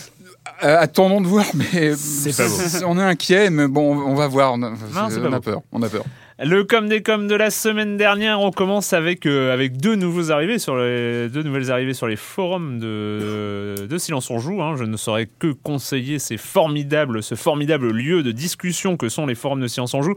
Euh, 0.63 0.77
attendons 0.79 1.22
de 1.22 1.27
voir, 1.27 1.45
mais 1.53 1.93
C'est 1.95 2.36
pas 2.36 2.48
beau. 2.48 2.55
on 2.88 2.98
est 3.00 3.03
inquiet, 3.03 3.50
mais 3.50 3.67
bon, 3.67 3.98
on 3.98 4.15
va 4.15 4.27
voir. 4.27 4.53
On 4.53 4.62
a, 4.63 4.72
on 4.72 5.39
peur. 5.41 5.62
On 5.72 5.81
a 5.81 5.89
peur. 5.89 6.03
Le 6.39 6.63
com 6.63 6.89
des 6.89 7.03
com 7.03 7.27
de 7.27 7.35
la 7.35 7.51
semaine 7.51 7.95
dernière, 7.95 8.41
on 8.41 8.49
commence 8.49 8.91
avec 8.93 9.27
euh, 9.27 9.53
avec 9.53 9.77
deux 9.77 9.95
nouveaux 9.95 10.31
arrivés 10.31 10.57
sur 10.57 10.75
les 10.75 11.29
deux 11.29 11.43
nouvelles 11.43 11.71
arrivées 11.71 11.93
sur 11.93 12.07
les 12.07 12.15
forums 12.15 12.79
de 12.79 13.75
de 13.87 13.97
Silence 13.99 14.31
on 14.31 14.39
joue. 14.39 14.59
hein. 14.63 14.73
Je 14.75 14.83
ne 14.83 14.97
saurais 14.97 15.29
que 15.37 15.51
conseiller 15.51 16.17
ces 16.17 16.37
formidables 16.37 17.21
ce 17.21 17.35
formidable 17.35 17.91
lieu 17.91 18.23
de 18.23 18.31
discussion 18.31 18.97
que 18.97 19.09
sont 19.09 19.27
les 19.27 19.35
forums 19.35 19.61
de 19.61 19.67
Silence 19.67 19.93
on 19.93 20.01
joue. 20.01 20.15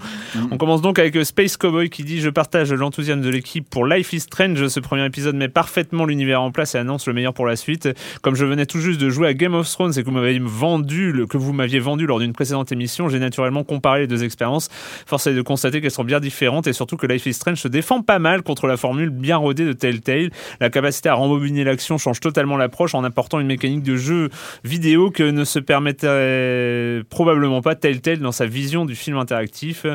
On 0.50 0.56
commence 0.56 0.80
donc 0.80 0.98
avec 0.98 1.22
Space 1.22 1.58
Cowboy 1.58 1.90
qui 1.90 2.02
dit 2.02 2.20
je 2.20 2.30
partage 2.30 2.72
l'enthousiasme 2.72 3.20
de 3.20 3.28
l'équipe 3.28 3.68
pour 3.68 3.84
Life 3.86 4.14
is 4.14 4.20
Strange. 4.20 4.68
Ce 4.68 4.80
premier 4.80 5.04
épisode 5.04 5.36
met 5.36 5.50
parfaitement 5.50 6.06
l'univers 6.06 6.40
en 6.40 6.50
place 6.50 6.74
et 6.74 6.78
annonce 6.78 7.06
le 7.06 7.12
meilleur 7.12 7.34
pour 7.34 7.46
la 7.46 7.56
suite. 7.56 7.90
Comme 8.22 8.36
je 8.36 8.46
venais 8.46 8.64
tout 8.64 8.80
juste 8.80 9.02
de 9.02 9.10
jouer 9.10 9.28
à 9.28 9.34
Game 9.34 9.52
of 9.52 9.68
Thrones 9.70 9.92
et 9.98 10.02
que 10.02 10.06
vous 10.06 10.12
m'aviez 10.12 10.40
vendu 10.42 11.12
le, 11.12 11.26
que 11.26 11.36
vous 11.36 11.52
m'aviez 11.52 11.78
vendu 11.78 12.06
lors 12.06 12.20
d'une 12.20 12.32
précédente 12.32 12.72
émission, 12.72 13.10
j'ai 13.10 13.18
naturellement 13.18 13.64
comparé 13.64 14.00
les 14.00 14.06
deux 14.06 14.24
expériences. 14.24 14.70
Force 15.04 15.26
est 15.26 15.34
de 15.34 15.42
constater 15.42 15.82
qu'elles 15.82 15.90
sont 15.90 16.05
bien 16.06 16.20
différentes 16.20 16.66
et 16.66 16.72
surtout 16.72 16.96
que 16.96 17.06
Life 17.06 17.26
is 17.26 17.34
Strange 17.34 17.58
se 17.58 17.68
défend 17.68 18.02
pas 18.02 18.18
mal 18.18 18.42
contre 18.42 18.66
la 18.66 18.76
formule 18.76 19.10
bien 19.10 19.36
rodée 19.36 19.64
de 19.64 19.72
Telltale. 19.72 20.30
La 20.60 20.70
capacité 20.70 21.08
à 21.08 21.14
rembobiner 21.14 21.64
l'action 21.64 21.98
change 21.98 22.20
totalement 22.20 22.56
l'approche 22.56 22.94
en 22.94 23.04
apportant 23.04 23.40
une 23.40 23.46
mécanique 23.46 23.82
de 23.82 23.96
jeu 23.96 24.30
vidéo 24.64 25.10
que 25.10 25.22
ne 25.22 25.44
se 25.44 25.58
permettait 25.58 27.02
probablement 27.10 27.62
pas 27.62 27.74
Telltale 27.74 28.20
dans 28.20 28.32
sa 28.32 28.46
vision 28.46 28.84
du 28.84 28.94
film 28.94 29.16
interactif. 29.16 29.86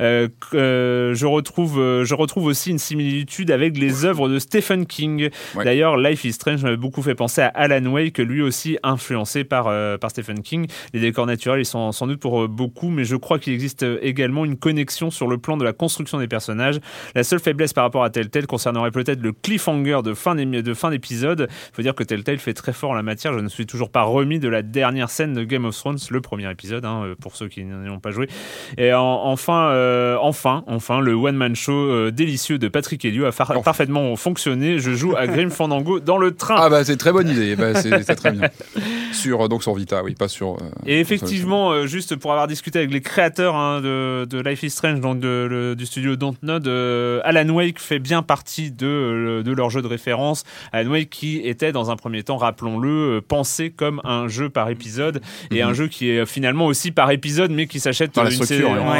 Euh, 0.00 0.28
euh, 0.54 1.14
je 1.14 1.26
retrouve, 1.26 1.78
euh, 1.78 2.04
je 2.04 2.14
retrouve 2.14 2.46
aussi 2.46 2.70
une 2.70 2.78
similitude 2.78 3.50
avec 3.50 3.76
les 3.76 4.04
œuvres 4.04 4.28
de 4.28 4.38
Stephen 4.38 4.86
King. 4.86 5.30
Ouais. 5.54 5.64
D'ailleurs, 5.64 5.96
Life 5.96 6.24
is 6.24 6.32
Strange 6.32 6.62
m'avait 6.62 6.76
beaucoup 6.76 7.02
fait 7.02 7.14
penser 7.14 7.42
à 7.42 7.48
Alan 7.48 7.84
Wake, 7.86 8.18
lui 8.18 8.42
aussi 8.42 8.78
influencé 8.82 9.44
par, 9.44 9.66
euh, 9.68 9.98
par 9.98 10.10
Stephen 10.10 10.42
King. 10.42 10.66
Les 10.94 11.00
décors 11.00 11.26
naturels, 11.26 11.60
ils 11.60 11.66
sont 11.66 11.92
sans 11.92 12.06
doute 12.06 12.20
pour 12.20 12.48
beaucoup, 12.48 12.88
mais 12.88 13.04
je 13.04 13.16
crois 13.16 13.38
qu'il 13.38 13.52
existe 13.52 13.84
également 14.02 14.44
une 14.44 14.56
connexion 14.56 15.10
sur 15.10 15.28
le 15.28 15.38
plan 15.38 15.56
de 15.58 15.64
la 15.64 15.72
construction 15.72 16.18
des 16.18 16.28
personnages. 16.28 16.78
La 17.14 17.24
seule 17.24 17.40
faiblesse 17.40 17.72
par 17.72 17.84
rapport 17.84 18.04
à 18.04 18.10
Telltale 18.10 18.46
concernerait 18.46 18.90
peut-être 18.90 19.20
le 19.20 19.32
cliffhanger 19.32 20.00
de 20.04 20.14
fin 20.14 20.34
d'émi- 20.34 20.62
de 20.62 20.74
fin 20.74 20.90
d'épisode. 20.90 21.48
Il 21.50 21.74
faut 21.76 21.82
dire 21.82 21.94
que 21.94 22.04
Telltale 22.04 22.38
fait 22.38 22.54
très 22.54 22.72
fort 22.72 22.90
en 22.90 22.94
la 22.94 23.02
matière. 23.02 23.32
Je 23.34 23.40
ne 23.40 23.48
suis 23.48 23.66
toujours 23.66 23.90
pas 23.90 24.02
remis 24.02 24.38
de 24.38 24.48
la 24.48 24.62
dernière 24.62 25.10
scène 25.10 25.34
de 25.34 25.44
Game 25.44 25.64
of 25.64 25.76
Thrones, 25.76 25.98
le 26.10 26.20
premier 26.20 26.50
épisode, 26.50 26.84
hein, 26.84 27.02
euh, 27.04 27.14
pour 27.20 27.36
ceux 27.36 27.48
qui 27.48 27.64
n'y 27.64 27.88
ont 27.90 28.00
pas 28.00 28.10
joué. 28.10 28.28
Et 28.76 28.92
en- 28.92 29.02
enfin, 29.02 29.70
euh, 29.70 30.16
enfin, 30.20 30.64
enfin, 30.66 31.00
le 31.00 31.12
one-man 31.14 31.54
show 31.56 31.72
euh, 31.72 32.10
délicieux 32.10 32.58
de 32.58 32.68
Patrick 32.68 33.04
Helio 33.04 33.24
a 33.26 33.30
Oh. 33.56 33.60
parfaitement 33.62 34.14
fonctionné. 34.16 34.78
Je 34.78 34.92
joue 34.92 35.14
à 35.16 35.26
Grim 35.26 35.50
Fandango 35.50 36.00
dans 36.00 36.18
le 36.18 36.34
train. 36.34 36.56
Ah 36.58 36.68
bah 36.68 36.84
c'est 36.84 36.96
très 36.96 37.12
bonne 37.12 37.28
idée. 37.28 37.56
Bah, 37.56 37.74
c'est 37.74 38.14
très 38.14 38.32
bien. 38.32 38.48
Sur 39.12 39.42
euh, 39.44 39.48
donc 39.48 39.62
sur 39.62 39.74
Vita, 39.74 40.02
oui, 40.04 40.14
pas 40.14 40.28
sur. 40.28 40.58
Et 40.86 41.00
effectivement, 41.00 41.86
juste 41.86 42.16
pour 42.16 42.30
avoir 42.32 42.46
discuté 42.46 42.78
avec 42.78 42.92
les 42.92 43.00
créateurs 43.00 43.56
hein, 43.56 43.80
de, 43.80 44.26
de 44.28 44.40
Life 44.40 44.62
is 44.62 44.70
Strange, 44.70 45.00
donc 45.00 45.18
de 45.18 45.47
le- 45.48 45.74
du 45.76 45.86
studio 45.86 46.16
Dontnod, 46.16 46.66
euh, 46.68 47.20
Alan 47.24 47.48
Wake 47.50 47.78
fait 47.80 47.98
bien 47.98 48.22
partie 48.22 48.70
de, 48.70 48.86
euh, 48.86 49.42
de 49.42 49.52
leur 49.52 49.70
jeu 49.70 49.82
de 49.82 49.86
référence. 49.86 50.44
Alan 50.72 50.90
Wake 50.90 51.10
qui 51.10 51.38
était 51.38 51.72
dans 51.72 51.90
un 51.90 51.96
premier 51.96 52.22
temps, 52.22 52.36
rappelons-le, 52.36 52.88
euh, 53.16 53.20
pensé 53.26 53.70
comme 53.70 54.00
un 54.04 54.28
jeu 54.28 54.48
par 54.48 54.68
épisode 54.70 55.20
et 55.50 55.62
un 55.62 55.72
jeu 55.74 55.88
qui 55.88 56.10
est 56.10 56.26
finalement 56.26 56.66
aussi 56.66 56.90
par 56.92 57.10
épisode 57.10 57.50
mais 57.50 57.66
qui 57.66 57.80
s'achète 57.80 58.12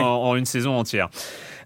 en 0.02 0.34
une 0.36 0.44
saison 0.46 0.76
entière. 0.76 1.08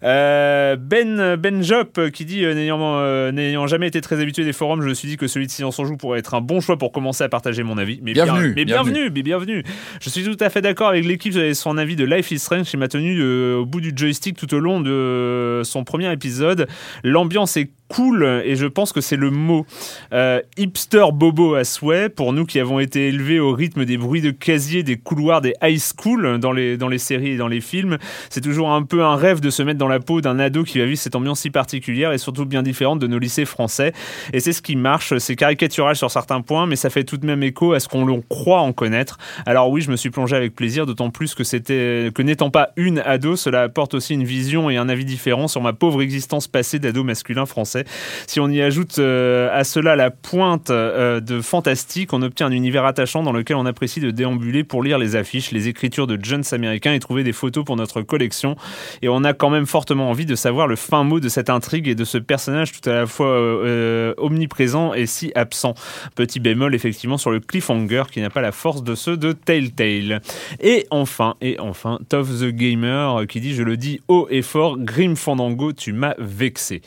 Euh, 0.03 0.75
ben 0.75 1.35
Ben 1.37 1.63
Jop 1.63 1.97
euh, 1.97 2.09
qui 2.09 2.25
dit 2.25 2.43
euh, 2.43 2.53
n'ayant 2.53 3.31
n'ayant 3.31 3.67
jamais 3.67 3.87
été 3.87 4.01
très 4.01 4.19
habitué 4.21 4.43
des 4.43 4.53
forums, 4.53 4.81
je 4.81 4.87
me 4.89 4.93
suis 4.93 5.07
dit 5.07 5.17
que 5.17 5.27
celui 5.27 5.47
de 5.47 5.51
Silence 5.51 5.79
on 5.79 5.85
joue 5.85 5.97
pourrait 5.97 6.19
être 6.19 6.33
un 6.33 6.41
bon 6.41 6.59
choix 6.59 6.77
pour 6.77 6.91
commencer 6.91 7.23
à 7.23 7.29
partager 7.29 7.63
mon 7.63 7.77
avis. 7.77 7.99
Mais 8.03 8.13
bien- 8.13 8.25
Bienvenue, 8.25 8.53
mais 8.55 8.65
bienvenue. 8.65 8.91
bienvenue, 8.93 9.11
mais 9.15 9.23
bienvenue. 9.23 9.63
Je 10.01 10.09
suis 10.09 10.23
tout 10.23 10.37
à 10.39 10.49
fait 10.49 10.61
d'accord 10.61 10.89
avec 10.89 11.05
l'équipe 11.05 11.35
et 11.35 11.53
son 11.53 11.77
avis 11.77 11.95
de 11.95 12.03
Life 12.05 12.31
is 12.31 12.39
Strange 12.39 12.65
qui 12.65 12.77
m'a 12.77 12.87
tenu 12.87 13.21
au 13.55 13.65
bout 13.65 13.81
du 13.81 13.91
joystick 13.95 14.35
tout 14.37 14.53
au 14.53 14.59
long 14.59 14.81
de 14.81 15.61
son 15.63 15.83
premier 15.83 16.11
épisode. 16.11 16.67
L'ambiance 17.03 17.55
est 17.57 17.69
cool 17.93 18.41
et 18.43 18.55
je 18.55 18.65
pense 18.65 18.91
que 18.91 19.01
c'est 19.01 19.15
le 19.15 19.29
mot. 19.29 19.65
Euh, 20.13 20.41
hipster 20.57 21.05
bobo 21.13 21.55
à 21.55 21.63
souhait 21.63 22.09
pour 22.09 22.33
nous 22.33 22.45
qui 22.45 22.59
avons 22.59 22.79
été 22.79 23.07
élevés 23.07 23.39
au 23.39 23.51
rythme 23.51 23.85
des 23.85 23.97
bruits 23.97 24.21
de 24.21 24.31
casier 24.31 24.81
des 24.81 24.97
couloirs 24.97 25.41
des 25.41 25.53
high 25.61 25.79
school 25.79 26.39
dans 26.39 26.51
les, 26.51 26.77
dans 26.77 26.87
les 26.87 26.97
séries 26.97 27.31
et 27.31 27.37
dans 27.37 27.47
les 27.47 27.61
films. 27.61 27.97
C'est 28.29 28.41
toujours 28.41 28.71
un 28.71 28.83
peu 28.83 29.03
un 29.03 29.15
rêve 29.15 29.41
de 29.41 29.49
se 29.49 29.61
mettre 29.61 29.77
dans 29.77 29.87
la 29.87 29.99
peau 29.99 30.21
d'un 30.21 30.39
ado 30.39 30.63
qui 30.63 30.79
va 30.79 30.85
vivre 30.85 30.97
cette 30.97 31.15
ambiance 31.15 31.41
si 31.41 31.49
particulière 31.49 32.11
et 32.11 32.17
surtout 32.17 32.45
bien 32.45 32.63
différente 32.63 32.99
de 32.99 33.07
nos 33.07 33.19
lycées 33.19 33.45
français. 33.45 33.93
Et 34.33 34.39
c'est 34.39 34.53
ce 34.53 34.61
qui 34.61 34.75
marche. 34.75 35.15
C'est 35.17 35.35
caricatural 35.35 35.95
sur 35.95 36.09
certains 36.09 36.41
points, 36.41 36.65
mais 36.65 36.75
ça 36.75 36.89
fait 36.89 37.03
tout 37.03 37.17
de 37.17 37.25
même 37.25 37.43
écho 37.43 37.73
à 37.73 37.79
ce 37.79 37.87
qu'on 37.87 38.21
croit 38.27 38.61
en 38.61 38.73
connaître. 38.73 39.17
Alors 39.45 39.69
oui, 39.69 39.81
je 39.81 39.91
me 39.91 39.97
suis 39.97 40.09
plongé 40.09 40.35
avec 40.35 40.55
plaisir, 40.55 40.85
d'autant 40.85 41.09
plus 41.09 41.35
que 41.35 41.43
c'était 41.43 42.09
que 42.13 42.21
n'étant 42.21 42.49
pas 42.49 42.69
une 42.75 42.99
ado, 42.99 43.35
cela 43.35 43.63
apporte 43.63 43.93
aussi 43.93 44.13
une 44.13 44.23
vision 44.23 44.69
et 44.69 44.77
un 44.77 44.89
avis 44.89 45.05
différent 45.05 45.47
sur 45.47 45.61
ma 45.61 45.73
pauvre 45.73 46.01
existence 46.01 46.47
passée 46.47 46.79
d'ado 46.79 47.03
masculin 47.03 47.45
français. 47.45 47.82
Si 48.27 48.39
on 48.39 48.49
y 48.49 48.61
ajoute 48.61 48.99
euh, 48.99 49.49
à 49.51 49.63
cela 49.63 49.95
la 49.95 50.11
pointe 50.11 50.69
euh, 50.69 51.19
de 51.19 51.41
fantastique, 51.41 52.13
on 52.13 52.21
obtient 52.21 52.47
un 52.47 52.51
univers 52.51 52.85
attachant 52.85 53.23
dans 53.23 53.31
lequel 53.31 53.57
on 53.57 53.65
apprécie 53.65 53.99
de 53.99 54.11
déambuler 54.11 54.63
pour 54.63 54.83
lire 54.83 54.97
les 54.97 55.15
affiches, 55.15 55.51
les 55.51 55.67
écritures 55.67 56.07
de 56.07 56.23
jeunes 56.23 56.43
américains 56.51 56.93
et 56.93 56.99
trouver 56.99 57.23
des 57.23 57.33
photos 57.33 57.63
pour 57.65 57.75
notre 57.75 58.01
collection. 58.01 58.55
Et 59.01 59.09
on 59.09 59.23
a 59.23 59.33
quand 59.33 59.49
même 59.49 59.65
fortement 59.65 60.09
envie 60.09 60.25
de 60.25 60.35
savoir 60.35 60.67
le 60.67 60.75
fin 60.75 61.03
mot 61.03 61.19
de 61.19 61.29
cette 61.29 61.49
intrigue 61.49 61.87
et 61.87 61.95
de 61.95 62.03
ce 62.03 62.17
personnage 62.17 62.71
tout 62.71 62.89
à 62.89 62.93
la 62.93 63.05
fois 63.05 63.27
euh, 63.27 64.13
omniprésent 64.17 64.93
et 64.93 65.05
si 65.05 65.31
absent. 65.35 65.73
Petit 66.15 66.39
bémol 66.39 66.75
effectivement 66.75 67.17
sur 67.17 67.31
le 67.31 67.39
cliffhanger 67.39 68.03
qui 68.11 68.21
n'a 68.21 68.29
pas 68.29 68.41
la 68.41 68.51
force 68.51 68.83
de 68.83 68.95
ceux 68.95 69.17
de 69.17 69.31
Telltale. 69.31 70.21
Et 70.59 70.87
enfin, 70.91 71.35
et 71.41 71.59
enfin, 71.59 71.99
Toph 72.09 72.29
the 72.39 72.49
Gamer 72.49 73.25
qui 73.27 73.39
dit, 73.39 73.53
je 73.53 73.63
le 73.63 73.77
dis 73.77 74.01
haut 74.07 74.27
et 74.29 74.41
fort, 74.41 74.77
Grim 74.77 75.15
Fandango, 75.15 75.73
tu 75.73 75.93
m'as 75.93 76.15
vexé. 76.17 76.81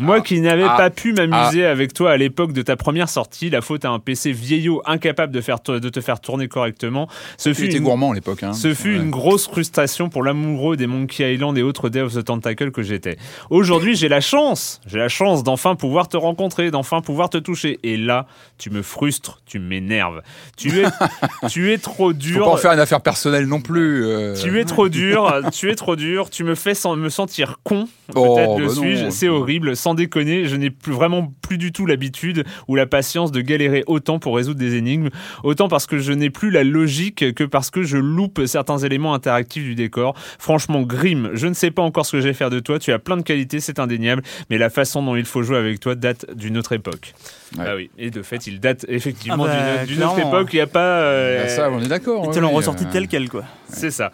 Moi 0.00 0.20
qui 0.20 0.33
n'avais 0.40 0.64
Ah. 0.64 0.76
pas 0.76 0.90
pu 0.90 1.12
m'amuser 1.12 1.64
avec 1.66 1.92
toi 1.92 2.12
à 2.12 2.16
l'époque 2.16 2.52
de 2.52 2.62
ta 2.62 2.76
première 2.76 3.08
sortie, 3.08 3.50
la 3.50 3.60
faute 3.60 3.84
à 3.84 3.90
un 3.90 3.98
PC 3.98 4.32
vieillot 4.32 4.82
incapable 4.86 5.32
de, 5.32 5.40
faire 5.40 5.58
de 5.66 5.88
te 5.88 6.00
faire 6.00 6.20
tourner 6.20 6.48
correctement. 6.48 7.08
Ce 7.36 7.48
Tu 7.50 7.54
fut 7.54 7.72
une- 7.74 7.82
gourmand 7.82 8.12
à 8.12 8.14
l'époque. 8.14 8.42
Hein. 8.42 8.52
ce 8.52 8.72
fut 8.74 8.96
Ouais. 8.96 9.02
une 9.02 9.10
grosse 9.10 9.46
frustration 9.48 10.08
pour 10.08 10.22
l'amoureux 10.22 10.76
des 10.76 10.86
Monkey 10.86 11.34
Island 11.34 11.56
et 11.58 11.62
autres 11.62 11.88
Day 11.88 12.00
of 12.00 12.14
the 12.14 12.24
Tentacle 12.24 12.70
que 12.70 12.82
j'étais. 12.82 13.16
Aujourd'hui, 13.50 13.96
j'ai 13.96 14.08
la 14.08 14.20
chance, 14.20 14.80
j'ai 14.86 14.98
la 14.98 15.08
chance 15.08 15.42
d'enfin 15.42 15.74
pouvoir 15.74 16.08
te 16.08 16.16
rencontrer, 16.16 16.70
d'enfin 16.70 17.00
pouvoir 17.00 17.30
te 17.30 17.38
toucher. 17.38 17.78
Et 17.82 17.96
là, 17.96 18.26
tu 18.58 18.70
me 18.70 18.82
frustres, 18.82 19.40
tu 19.46 19.58
m'énerves. 19.58 20.22
Tu 20.56 20.80
es, 20.80 20.84
tu 21.50 21.72
es 21.72 21.78
trop 21.78 22.08
Faut 22.08 22.12
dur. 22.12 22.44
pas 22.44 22.50
en 22.52 22.56
faire 22.56 22.72
une 22.72 22.80
affaire 22.80 23.00
personnelle 23.00 23.46
non 23.46 23.60
plus. 23.60 24.04
euh. 24.06 24.34
Tu 24.40 24.58
es 24.60 24.64
trop 24.64 24.88
dur, 24.88 25.40
tu 25.52 25.70
es 25.70 25.74
trop 25.74 25.96
dur, 25.96 26.30
tu 26.30 26.44
me 26.44 26.54
fais 26.54 26.74
me 26.96 27.08
sentir 27.08 27.58
con. 27.64 27.88
Oh, 28.14 28.34
Peut-être 28.36 28.58
le 28.58 28.66
bah 28.66 28.72
suis-je, 28.74 29.10
c'est 29.10 29.28
horrible. 29.28 29.76
Sans 29.76 29.94
déconner, 29.94 30.13
je 30.22 30.56
n'ai 30.56 30.70
plus 30.70 30.92
vraiment 30.92 31.32
plus 31.42 31.58
du 31.58 31.72
tout 31.72 31.86
l'habitude 31.86 32.44
ou 32.68 32.74
la 32.76 32.86
patience 32.86 33.32
de 33.32 33.40
galérer 33.40 33.84
autant 33.86 34.18
pour 34.18 34.36
résoudre 34.36 34.58
des 34.58 34.74
énigmes. 34.76 35.08
Autant 35.42 35.68
parce 35.68 35.86
que 35.86 35.98
je 35.98 36.12
n'ai 36.12 36.30
plus 36.30 36.50
la 36.50 36.64
logique 36.64 37.34
que 37.34 37.44
parce 37.44 37.70
que 37.70 37.82
je 37.82 37.96
loupe 37.96 38.42
certains 38.46 38.78
éléments 38.78 39.14
interactifs 39.14 39.64
du 39.64 39.74
décor. 39.74 40.14
Franchement, 40.38 40.82
Grim, 40.82 41.30
je 41.34 41.46
ne 41.46 41.54
sais 41.54 41.70
pas 41.70 41.82
encore 41.82 42.06
ce 42.06 42.12
que 42.12 42.20
je 42.20 42.28
vais 42.28 42.34
faire 42.34 42.50
de 42.50 42.60
toi. 42.60 42.78
Tu 42.78 42.92
as 42.92 42.98
plein 42.98 43.16
de 43.16 43.22
qualités, 43.22 43.60
c'est 43.60 43.78
indéniable, 43.78 44.22
mais 44.50 44.58
la 44.58 44.70
façon 44.70 45.02
dont 45.02 45.16
il 45.16 45.24
faut 45.24 45.42
jouer 45.42 45.58
avec 45.58 45.80
toi 45.80 45.94
date 45.94 46.26
d'une 46.34 46.56
autre 46.58 46.72
époque. 46.72 47.14
Ouais. 47.58 47.64
Ah 47.68 47.76
oui, 47.76 47.90
et 47.98 48.10
de 48.10 48.22
fait, 48.22 48.46
il 48.46 48.58
date 48.60 48.84
effectivement 48.88 49.44
Ah 49.48 49.76
bah, 49.78 49.84
d'une- 49.86 50.02
autre 50.02 50.18
époque. 50.18 50.48
Il 50.52 50.56
n'y 50.56 50.62
a 50.62 50.66
pas. 50.66 51.00
euh, 51.02 51.42
Bah, 51.42 51.48
ça, 51.48 51.70
on 51.70 51.80
est 51.80 51.86
d'accord. 51.88 52.24
Ils 52.26 52.34
te 52.34 52.38
l'ont 52.40 52.50
ressorti 52.50 52.84
euh, 52.84 52.88
tel 52.92 53.06
quel, 53.08 53.28
quoi. 53.28 53.44
C'est 53.68 53.90
ça. 53.92 54.10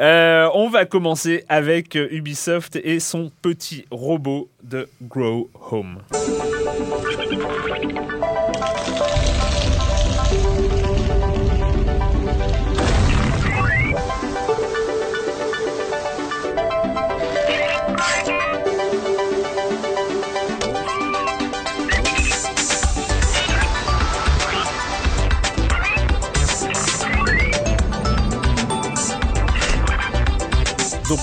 Euh, 0.00 0.48
on 0.54 0.68
va 0.68 0.84
commencer 0.84 1.44
avec 1.48 1.94
Ubisoft 1.94 2.76
et 2.76 3.00
son 3.00 3.30
petit 3.42 3.86
robot 3.90 4.48
de 4.62 4.88
Grow 5.02 5.48
Home. 5.70 5.98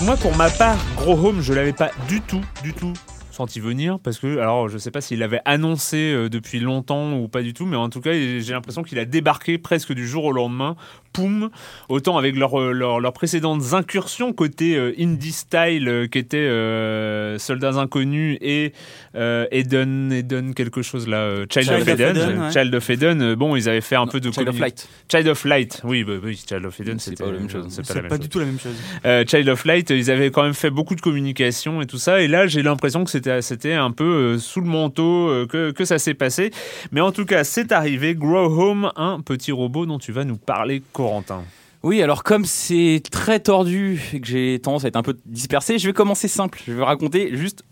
Moi, 0.03 0.15
pour 0.15 0.35
ma 0.35 0.49
part, 0.49 0.77
Grow 0.95 1.27
Home, 1.27 1.41
je 1.41 1.53
l'avais 1.53 1.73
pas 1.73 1.89
du 2.07 2.21
tout, 2.21 2.41
du 2.61 2.73
tout 2.73 2.93
senti 3.37 3.59
venir 3.59 3.99
parce 4.03 4.19
que 4.19 4.39
alors 4.39 4.67
je 4.67 4.77
sais 4.77 4.91
pas 4.91 4.99
s'il 4.99 5.19
l'avait 5.19 5.41
annoncé 5.45 5.97
euh, 6.11 6.27
depuis 6.29 6.59
longtemps 6.59 7.13
ou 7.13 7.27
pas 7.27 7.41
du 7.43 7.53
tout 7.53 7.65
mais 7.65 7.77
en 7.77 7.89
tout 7.89 8.01
cas 8.01 8.11
j'ai 8.13 8.51
l'impression 8.51 8.83
qu'il 8.83 8.97
a 8.99 9.05
débarqué 9.05 9.57
presque 9.57 9.93
du 9.93 10.07
jour 10.07 10.25
au 10.25 10.31
lendemain 10.31 10.75
poum 11.13 11.49
autant 11.89 12.17
avec 12.17 12.35
leurs 12.35 12.59
euh, 12.59 12.71
leurs- 12.71 12.99
leurs 12.99 13.13
précédentes 13.13 13.73
incursions 13.73 14.33
côté 14.33 14.75
euh, 14.75 14.91
indie 14.99 15.31
style 15.31 15.87
euh, 15.87 16.07
qui 16.07 16.17
était 16.17 16.37
euh, 16.37 17.37
Soldats 17.37 17.75
inconnus 17.77 18.37
et 18.41 18.73
euh, 19.15 19.45
Eden 19.51 20.11
Eden 20.11 20.53
quelque 20.53 20.81
chose 20.81 21.07
là 21.07 21.17
euh, 21.17 21.45
Child, 21.49 21.65
Child 21.65 21.81
of 21.81 21.87
of 21.87 21.99
Eden, 21.99 22.41
ouais. 22.41 22.51
Child 22.51 22.75
of 22.75 22.89
Eden 22.89 23.35
bon 23.35 23.55
ils 23.55 23.69
avaient 23.69 23.81
fait 23.81 23.95
un 23.95 24.07
peu 24.07 24.19
de 24.19 24.31
Child 24.31 24.49
of 24.49 24.59
Light. 24.59 24.87
Child 25.11 25.27
of 25.27 25.45
Light 25.45 25.81
oui 25.83 26.03
bah, 26.03 26.13
oui 26.23 26.41
Child 26.47 26.65
of 26.65 26.79
Eden 26.79 26.99
C'est 26.99 27.11
c'était 27.11 27.23
pas 27.23 27.31
la 27.31 27.37
même 27.39 27.49
chose. 27.49 27.65
c'est 27.69 28.01
pas 28.01 28.07
pas 28.09 28.17
du 28.17 28.29
tout 28.29 28.39
la 28.39 28.45
même 28.45 28.59
chose. 28.59 28.75
Euh, 29.05 29.23
Child 29.27 29.49
of 29.49 29.65
Light, 29.65 29.89
ils 29.91 30.09
avaient 30.11 30.31
quand 30.31 30.43
même 30.43 30.53
fait 30.53 30.69
beaucoup 30.69 30.95
de 30.95 31.01
communication 31.01 31.81
et 31.81 31.85
tout 31.85 31.97
ça. 31.97 32.21
Et 32.21 32.27
là, 32.27 32.47
j'ai 32.47 32.61
l'impression 32.63 33.03
que 33.03 33.09
c'était 33.11 33.26
c'était 33.41 33.73
un 33.73 33.91
peu 33.91 34.35
euh, 34.35 34.39
sous 34.39 34.61
le 34.61 34.67
manteau 34.67 35.29
euh, 35.29 35.45
que, 35.45 35.71
que 35.71 35.85
ça 35.85 35.99
s'est 35.99 36.13
passé. 36.13 36.51
Mais 36.91 37.01
en 37.01 37.11
tout 37.11 37.25
cas, 37.25 37.43
c'est 37.43 37.71
arrivé. 37.71 38.15
Grow 38.15 38.45
Home, 38.45 38.91
un 38.95 39.21
petit 39.21 39.51
robot 39.51 39.85
dont 39.85 39.99
tu 39.99 40.11
vas 40.11 40.23
nous 40.23 40.37
parler, 40.37 40.81
Corentin. 40.93 41.43
Oui, 41.83 42.01
alors 42.01 42.23
comme 42.23 42.45
c'est 42.45 43.01
très 43.11 43.39
tordu 43.39 44.01
et 44.13 44.19
que 44.19 44.27
j'ai 44.27 44.59
tendance 44.59 44.83
à 44.83 44.87
être 44.87 44.95
un 44.95 45.03
peu 45.03 45.15
dispersé, 45.25 45.77
je 45.77 45.87
vais 45.87 45.93
commencer 45.93 46.27
simple. 46.27 46.59
Je 46.67 46.73
vais 46.73 46.83
raconter 46.83 47.35
juste 47.37 47.63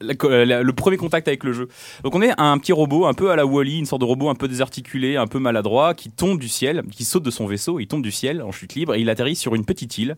la- 0.00 0.44
la- 0.44 0.62
le 0.62 0.72
premier 0.72 0.96
contact 0.96 1.28
avec 1.28 1.44
le 1.44 1.52
jeu. 1.52 1.68
Donc 2.04 2.14
on 2.14 2.22
est 2.22 2.32
un 2.38 2.56
petit 2.58 2.72
robot 2.72 3.06
un 3.06 3.14
peu 3.14 3.30
à 3.30 3.36
la 3.36 3.44
Wally, 3.46 3.78
une 3.78 3.86
sorte 3.86 4.00
de 4.00 4.06
robot 4.06 4.28
un 4.30 4.34
peu 4.34 4.48
désarticulé, 4.48 5.16
un 5.16 5.26
peu 5.26 5.38
maladroit, 5.38 5.94
qui 5.94 6.10
tombe 6.10 6.38
du 6.38 6.48
ciel, 6.48 6.82
qui 6.90 7.04
saute 7.04 7.22
de 7.22 7.30
son 7.30 7.46
vaisseau, 7.46 7.80
il 7.80 7.86
tombe 7.86 8.02
du 8.02 8.10
ciel 8.10 8.42
en 8.42 8.52
chute 8.52 8.74
libre 8.74 8.94
et 8.94 9.00
il 9.00 9.10
atterrit 9.10 9.36
sur 9.36 9.54
une 9.54 9.64
petite 9.64 9.98
île. 9.98 10.16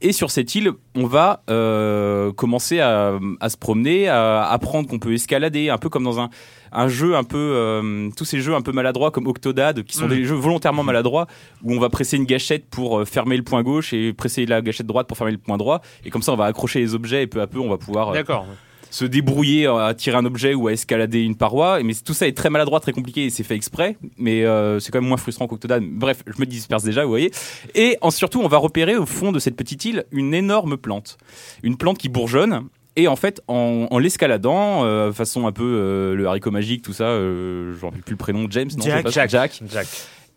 Et 0.00 0.12
sur 0.12 0.30
cette 0.30 0.54
île, 0.54 0.70
on 0.94 1.06
va 1.06 1.42
euh, 1.50 2.32
commencer 2.32 2.80
à, 2.80 3.18
à 3.40 3.48
se 3.48 3.56
promener, 3.56 4.08
à 4.08 4.48
apprendre 4.48 4.88
qu'on 4.88 4.98
peut 4.98 5.12
escalader, 5.12 5.68
un 5.70 5.78
peu 5.78 5.88
comme 5.88 6.04
dans 6.04 6.20
un, 6.20 6.30
un 6.70 6.88
jeu 6.88 7.16
un 7.16 7.24
peu, 7.24 7.36
euh, 7.38 8.10
tous 8.16 8.24
ces 8.24 8.40
jeux 8.40 8.54
un 8.54 8.60
peu 8.60 8.72
maladroits 8.72 9.10
comme 9.10 9.26
Octodad, 9.26 9.82
qui 9.84 9.96
sont 9.96 10.04
Mhm. 10.06 10.10
des 10.16 10.24
jeux 10.24 10.34
volontairement 10.36 10.82
maladroits, 10.84 11.26
où 11.64 11.72
on 11.74 11.80
va 11.80 11.88
presser 11.88 12.16
une 12.16 12.24
gâchette 12.24 12.66
pour 12.70 13.00
euh, 13.00 13.04
fermer 13.04 13.36
le 13.36 13.42
point 13.42 13.62
gauche 13.62 13.92
et 13.92 14.12
presser 14.12 14.46
la 14.46 14.60
gâchette 14.62 14.86
droite 14.86 15.08
pour 15.08 15.16
fermer 15.16 15.32
le 15.32 15.38
point 15.38 15.56
droit. 15.56 15.80
Et 16.04 16.10
comme 16.10 16.22
ça, 16.22 16.32
on 16.32 16.36
va 16.36 16.44
accrocher 16.44 16.78
les 16.80 16.94
objets 16.94 17.22
et 17.22 17.26
peu 17.26 17.40
à 17.40 17.46
peu, 17.46 17.58
on 17.58 17.68
va 17.68 17.78
pouvoir 17.78 18.10
euh, 18.10 18.12
D'accord. 18.14 18.46
Se 18.90 19.04
débrouiller 19.04 19.66
à 19.66 19.94
tirer 19.94 20.16
un 20.16 20.24
objet 20.24 20.54
ou 20.54 20.68
à 20.68 20.72
escalader 20.72 21.22
une 21.22 21.36
paroi. 21.36 21.82
Mais 21.82 21.94
tout 21.94 22.14
ça 22.14 22.26
est 22.26 22.36
très 22.36 22.50
maladroit, 22.50 22.80
très 22.80 22.92
compliqué 22.92 23.24
et 23.26 23.30
c'est 23.30 23.42
fait 23.42 23.54
exprès. 23.54 23.96
Mais 24.16 24.44
euh, 24.44 24.80
c'est 24.80 24.90
quand 24.90 25.00
même 25.00 25.08
moins 25.08 25.16
frustrant 25.16 25.46
qu'Octodad. 25.46 25.82
Bref, 25.82 26.22
je 26.26 26.40
me 26.40 26.46
disperse 26.46 26.82
déjà, 26.82 27.04
vous 27.04 27.10
voyez. 27.10 27.30
Et 27.74 27.98
en, 28.00 28.10
surtout, 28.10 28.40
on 28.40 28.48
va 28.48 28.58
repérer 28.58 28.96
au 28.96 29.06
fond 29.06 29.32
de 29.32 29.38
cette 29.38 29.56
petite 29.56 29.84
île 29.84 30.04
une 30.12 30.34
énorme 30.34 30.76
plante. 30.76 31.18
Une 31.62 31.76
plante 31.76 31.98
qui 31.98 32.08
bourgeonne. 32.08 32.64
Et 32.96 33.06
en 33.06 33.16
fait, 33.16 33.40
en, 33.46 33.86
en 33.90 33.98
l'escaladant, 33.98 34.84
euh, 34.84 35.12
façon 35.12 35.46
un 35.46 35.52
peu 35.52 35.62
euh, 35.62 36.14
le 36.16 36.26
haricot 36.26 36.50
magique, 36.50 36.82
tout 36.82 36.92
ça, 36.92 37.06
je 37.10 37.80
rappelle 37.80 38.02
plus 38.02 38.14
le 38.14 38.18
prénom, 38.18 38.46
James, 38.50 38.70
non, 38.76 38.84
Jack. 38.84 39.28
Jack. 39.28 39.62
Jack. 39.70 39.86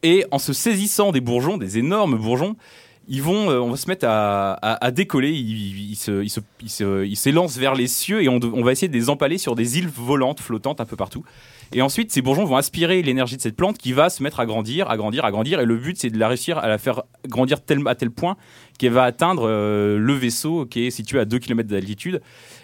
Et 0.04 0.26
en 0.32 0.38
se 0.38 0.54
saisissant 0.54 1.12
des 1.12 1.22
bourgeons, 1.22 1.58
des 1.58 1.78
énormes 1.78 2.18
bourgeons, 2.18 2.56
ils 3.08 3.22
vont, 3.22 3.50
euh, 3.50 3.60
on 3.60 3.70
va 3.72 3.78
se 3.78 3.88
mettre 3.88 4.06
à, 4.08 4.92
décoller, 4.92 5.32
ils, 5.32 5.92
ils 5.92 7.16
s'élancent 7.18 7.58
vers 7.58 7.76
les 7.76 7.88
cieux 7.88 8.22
et 8.24 8.30
on, 8.30 8.40
on 8.42 8.64
va 8.64 8.72
essayer 8.72 8.88
de 8.88 8.94
les 8.94 9.10
empaler 9.10 9.38
sur 9.38 9.56
des 9.56 9.78
îles 9.78 9.90
volantes, 9.90 10.40
flottantes 10.40 10.82
un 10.82 10.86
peu 10.86 10.96
partout. 10.96 11.26
Et 11.74 11.82
ensuite, 11.82 12.12
ces 12.12 12.22
bourgeons 12.22 12.46
vont 12.46 12.58
aspirer 12.58 13.02
l'énergie 13.02 13.38
de 13.38 13.42
cette 13.42 13.56
plante 13.56 13.78
qui 13.78 13.94
va 13.94 14.10
se 14.10 14.22
mettre 14.24 14.40
à 14.40 14.46
grandir, 14.46 14.90
à 14.90 14.98
grandir, 14.98 15.24
à 15.26 15.32
grandir. 15.32 15.60
Et 15.60 15.66
le 15.66 15.78
but, 15.78 15.98
c'est 15.98 16.10
de 16.10 16.18
la 16.20 16.28
réussir 16.28 16.58
à 16.58 16.68
la 16.68 16.78
faire 16.78 17.04
grandir 17.28 17.64
tel, 17.64 17.80
à 17.88 17.96
tel 17.96 18.12
point 18.12 18.36
qu'elle 18.78 18.92
va 18.94 19.04
atteindre 19.04 19.44
euh, 19.48 19.98
le 20.00 20.14
vaisseau 20.14 20.66
qui 20.66 20.88
est 20.88 20.90
situé 20.90 21.20
à 21.20 21.26
2 21.26 21.38
km 21.40 21.70
d'altitude. 21.70 22.20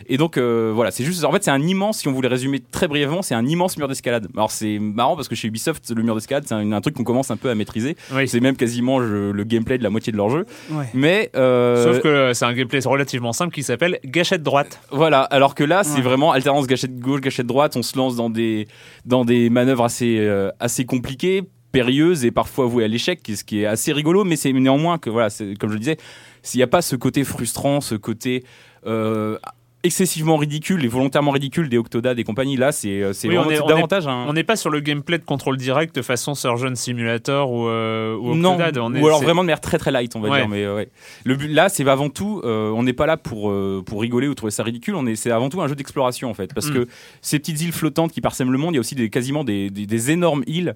Et 0.08 0.18
donc, 0.18 0.38
euh, 0.38 0.72
voilà, 0.74 0.90
c'est 0.92 1.04
juste. 1.04 1.24
En 1.24 1.32
fait, 1.32 1.44
c'est 1.44 1.52
un 1.52 1.62
immense, 1.62 2.00
si 2.00 2.08
on 2.08 2.12
voulait 2.12 2.28
résumer 2.28 2.60
très 2.72 2.88
brièvement, 2.88 3.22
c'est 3.22 3.36
un 3.36 3.46
immense 3.46 3.78
mur 3.78 3.88
d'escalade. 3.88 4.28
Alors, 4.36 4.52
c'est 4.52 4.80
marrant 4.80 5.16
parce 5.16 5.28
que 5.28 5.36
chez 5.36 5.48
Ubisoft, 5.48 5.90
le 5.96 6.02
mur 6.04 6.16
d'escalade, 6.16 6.44
c'est 6.48 6.56
un, 6.56 6.72
un 6.72 6.82
truc 6.82 6.96
qu'on 6.96 7.04
commence 7.04 7.30
un 7.32 7.38
peu 7.38 7.50
à 7.50 7.56
maîtriser. 7.56 7.96
Oui. 8.14 8.28
C'est 8.28 8.40
même 8.40 8.56
quasiment 8.58 9.00
je- 9.02 9.32
le 9.32 9.44
gameplay 9.44 9.78
de 9.78 9.84
la 9.84 9.90
moitié 9.92 10.12
de 10.12 10.18
leur 10.18 10.30
jeu. 10.30 10.46
Ouais. 10.72 10.86
Mais. 10.94 11.30
euh, 11.36 11.84
Sauf 11.94 12.02
que 12.02 12.34
c'est 12.34 12.46
un 12.46 12.54
gameplay 12.54 12.80
relativement 12.84 13.32
simple 13.34 13.54
qui 13.54 13.62
s'appelle 13.64 14.00
gâchette 14.04 14.42
droite. 14.44 14.82
voilà, 14.92 15.22
alors 15.22 15.54
que 15.56 15.64
là, 15.64 15.84
c'est 15.84 15.98
Ouais. 15.98 16.02
vraiment 16.02 16.32
alternance 16.32 16.66
gâchette 16.68 17.00
gauche, 17.00 17.22
gâchette 17.22 17.48
droite. 17.48 17.76
On 17.78 17.84
se 17.84 17.96
lance 17.98 18.16
dans 18.16 18.30
des, 18.32 18.68
dans 19.08 19.26
des 19.26 19.50
manœuvres 19.50 19.86
assez, 19.86 20.20
euh, 20.20 20.52
assez 20.60 20.86
compliquées, 20.86 21.44
périlleuses 21.72 22.26
et 22.26 22.32
parfois 22.32 22.66
vouées 22.66 22.84
à 22.84 22.88
l'échec, 22.88 23.22
ce 23.26 23.44
qui 23.44 23.62
est 23.62 23.66
assez 23.66 23.94
rigolo, 23.94 24.24
mais 24.24 24.36
c'est 24.36 24.52
néanmoins 24.52 24.98
que, 24.98 25.10
voilà, 25.10 25.30
comme 25.60 25.70
je 25.70 25.74
le 25.74 25.80
disais, 25.80 25.98
s'il 26.44 26.60
n'y 26.60 26.64
a 26.64 26.68
pas 26.68 26.82
ce 26.82 26.96
côté 26.96 27.24
frustrant, 27.24 27.82
ce 27.82 27.96
côté 27.96 28.44
euh, 28.86 29.38
excessivement 29.84 30.38
ridicule 30.38 30.84
et 30.84 30.88
volontairement 30.88 31.32
ridicule 31.32 31.70
des 31.70 31.78
Octodad 31.78 32.18
et 32.20 32.24
compagnie, 32.24 32.58
là, 32.58 32.72
c'est 32.72 33.02
euh, 33.02 33.14
c'est 33.14 33.28
Oui, 33.30 33.36
davantage. 33.68 34.06
On 34.08 34.34
n'est 34.34 34.44
pas 34.44 34.56
sur 34.56 34.70
le 34.70 34.80
gameplay 34.80 35.18
de 35.18 35.24
contrôle 35.24 35.56
direct 35.58 36.02
façon 36.02 36.36
Surgeon 36.36 36.74
Simulator 36.76 37.52
ou, 37.52 37.68
euh, 37.68 38.16
ou 38.18 38.36
non, 38.36 38.54
Octodad. 38.54 38.78
On 38.80 38.94
est- 38.96 39.00
ou 39.02 39.06
alors 39.08 39.22
vraiment 39.22 39.44
de 39.44 39.48
manière 39.48 39.62
très 39.62 39.78
très 39.78 39.92
light, 39.92 40.16
on 40.16 40.20
va 40.20 40.30
Ouais. 40.30 40.40
dire. 40.40 40.50
Mais 40.50 40.64
euh, 40.66 40.76
ouais. 40.76 40.90
le 41.24 41.36
but 41.36 41.48
là, 41.48 41.70
c'est 41.70 41.88
avant 41.88 42.10
tout, 42.10 42.42
euh, 42.44 42.72
on 42.72 42.84
n'est 42.84 42.94
pas 42.94 43.06
là 43.06 43.18
pour 43.18 43.50
euh, 43.50 43.84
pour 43.86 44.02
rigoler 44.02 44.28
ou 44.28 44.36
trouver 44.36 44.52
ça 44.52 44.64
ridicule. 44.64 44.96
On 44.96 45.06
est, 45.06 45.16
c'est 45.16 45.32
avant 45.32 45.50
tout 45.50 45.62
un 45.62 45.68
jeu 45.68 45.76
d'exploration 45.76 46.30
en 46.30 46.34
fait, 46.34 46.54
parce 46.54 46.68
Mm. 46.70 46.74
que 46.74 46.88
ces 47.22 47.40
petites 47.40 47.62
îles 47.62 47.72
flottantes 47.72 48.12
qui 48.12 48.20
parsèment 48.22 48.52
le 48.52 48.58
monde, 48.58 48.74
il 48.74 48.78
y 48.78 48.80
a 48.80 48.82
aussi 48.82 48.96
des 48.96 49.10
quasiment 49.10 49.44
des, 49.44 49.70
des, 49.70 49.86
des 49.86 50.12
énormes 50.12 50.44
îles 50.48 50.76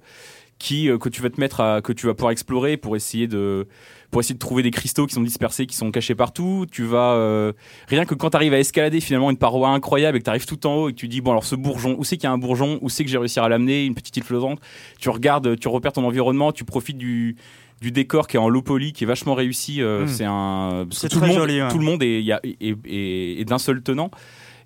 qui 0.62 0.90
euh, 0.90 0.98
que 0.98 1.10
tu 1.10 1.22
vas 1.22 1.30
te 1.30 1.40
mettre 1.40 1.60
à 1.62 1.82
que 1.82 1.92
tu 1.92 2.06
vas 2.06 2.14
pouvoir 2.14 2.32
explorer 2.32 2.78
pour 2.78 2.96
essayer 2.96 3.28
de 3.28 3.68
pour 4.12 4.20
essayer 4.22 4.36
de 4.36 4.40
trouver 4.40 4.62
des 4.62 4.72
cristaux 4.72 5.08
qui 5.08 5.14
sont 5.16 5.22
dispersés, 5.22 5.66
qui 5.66 5.76
sont 5.76 5.90
cachés 5.90 6.16
partout. 6.16 6.66
Tu 6.72 6.84
vas 6.84 7.14
euh, 7.14 7.54
rien 7.88 8.06
que 8.06 8.14
quand 8.14 8.30
tu 8.30 8.36
arrives 8.38 8.54
à 8.54 8.60
escalader 8.60 9.00
finalement 9.02 9.32
une 9.32 9.38
paroi 9.38 9.70
incroyable 9.70 10.18
et 10.18 10.20
que 10.20 10.26
tu 10.26 10.30
arrives 10.30 10.46
tout 10.46 10.66
en 10.68 10.76
haut 10.76 10.90
et 10.90 10.92
que 10.94 10.98
tu 10.98 11.08
dis 11.08 11.22
bon 11.22 11.32
alors 11.32 11.46
ce 11.46 11.56
bourgeon, 11.56 11.96
où 11.98 12.04
c'est 12.04 12.18
qu'il 12.18 12.26
y 12.26 12.28
a 12.28 12.32
un 12.32 12.38
bourgeon, 12.38 12.78
où 12.82 12.90
c'est 12.90 13.04
que 13.06 13.10
j'ai 13.10 13.18
réussi 13.18 13.40
à 13.40 13.48
l'amener, 13.50 13.86
une 13.86 13.96
petite 13.96 14.16
île 14.18 14.24
flottante. 14.24 14.60
Tu 15.00 15.10
regardes, 15.10 15.58
tu 15.60 15.68
repères 15.70 15.94
ton 15.94 16.04
environnement, 16.06 16.52
tu 16.52 16.64
profites 16.66 16.98
du 16.98 17.36
du 17.82 17.92
décor 17.92 18.28
qui 18.28 18.36
est 18.38 18.40
en 18.40 18.48
low 18.48 18.62
poly, 18.62 18.94
qui 18.94 19.06
est 19.06 19.08
vachement 19.08 19.34
réussi. 19.34 19.82
euh, 19.82 20.04
Mm. 20.04 20.08
C'est 20.08 20.26
un 20.28 20.86
C'est 20.92 21.10
tout 21.10 21.18
très 21.18 21.28
le 21.30 21.34
monde, 21.34 21.42
joli, 21.42 21.62
ouais. 21.64 21.68
tout 21.72 21.80
le 21.80 21.84
monde 21.86 22.04
est, 22.04 22.20
il 22.20 22.26
y 22.26 22.32
a- 22.32 22.40
est- 22.44 22.62
est- 22.86 23.42
est 23.42 23.46
d'un 23.46 23.58
seul 23.58 23.82
tenant. 23.82 24.12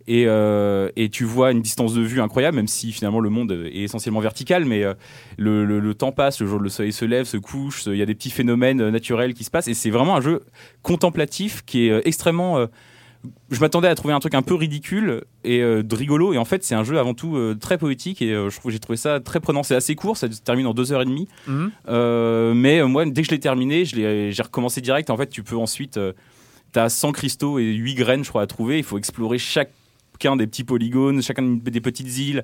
Et, 0.07 0.25
euh, 0.27 0.89
et 0.95 1.09
tu 1.09 1.23
vois 1.23 1.51
une 1.51 1.61
distance 1.63 1.95
de 1.95 2.01
vue 2.01 2.21
incroyable, 2.21 2.55
même 2.57 2.67
si 2.67 2.91
finalement 2.91 3.19
le 3.19 3.29
monde 3.31 3.51
est 3.51 3.81
essentiellement 3.83 4.19
vertical, 4.19 4.63
mais 4.63 4.83
euh, 4.83 4.93
le, 5.37 5.65
le- 5.65 5.79
le 5.79 5.93
temps 5.95 6.11
passe, 6.11 6.39
le 6.41 6.45
jour 6.47 6.59
le 6.59 6.69
soleil 6.69 6.93
se 6.93 7.05
lève, 7.05 7.25
se 7.25 7.37
couche, 7.37 7.87
il 7.87 7.95
y 7.97 8.03
a 8.03 8.05
des 8.05 8.13
petits 8.13 8.29
phénomènes 8.29 8.81
euh, 8.81 8.91
naturels 8.91 9.33
qui 9.33 9.43
se 9.43 9.49
passent, 9.49 9.67
et 9.67 9.73
c'est 9.73 9.89
vraiment 9.89 10.15
un 10.15 10.21
jeu 10.21 10.43
contemplatif 10.83 11.63
qui 11.65 11.87
est 11.87 12.07
extrêmement... 12.07 12.59
euh, 12.59 12.67
je 13.49 13.59
m'attendais 13.59 13.87
à 13.87 13.95
trouver 13.95 14.13
un 14.13 14.19
truc 14.19 14.35
un 14.35 14.43
peu 14.43 14.53
ridicule 14.53 15.23
et 15.43 15.59
de 15.59 15.95
rigolo, 15.95 16.33
et 16.33 16.37
en 16.37 16.45
fait 16.45 16.63
c'est 16.63 16.75
un 16.75 16.83
jeu 16.83 16.99
avant 16.99 17.15
tout 17.15 17.35
très 17.59 17.79
poétique, 17.79 18.21
et 18.21 18.31
je 18.35 18.55
trouve 18.59 18.71
j'ai 18.71 18.77
trouvé 18.77 18.97
ça 18.97 19.19
très 19.19 19.39
prenant. 19.39 19.63
C'est 19.63 19.73
assez 19.73 19.95
court, 19.95 20.15
ça 20.15 20.31
se 20.31 20.41
termine 20.41 20.67
en 20.67 20.75
deux 20.75 20.91
heures 20.93 21.01
et 21.01 21.05
demie, 21.05 21.27
Mhm. 21.47 21.71
mais 22.53 22.83
moi 22.83 23.03
dès 23.07 23.21
que 23.23 23.27
je 23.27 23.31
l'ai 23.31 23.39
terminé, 23.39 23.83
j'ai 23.83 24.43
recommencé 24.43 24.79
direct. 24.79 25.09
En 25.09 25.17
fait, 25.17 25.27
tu 25.29 25.41
peux 25.41 25.57
ensuite... 25.57 25.97
euh, 25.97 26.13
T'as 26.71 26.89
100 26.89 27.13
cristaux 27.13 27.57
et 27.57 27.71
8 27.73 27.95
graines, 27.95 28.23
je 28.25 28.29
crois, 28.29 28.41
à 28.41 28.47
trouver. 28.47 28.77
Il 28.77 28.83
faut 28.83 28.97
explorer 28.97 29.37
chacun 30.21 30.36
des 30.36 30.47
petits 30.47 30.63
polygones, 30.63 31.21
chacun 31.21 31.43
des 31.43 31.82
petites 31.82 32.17
îles. 32.17 32.43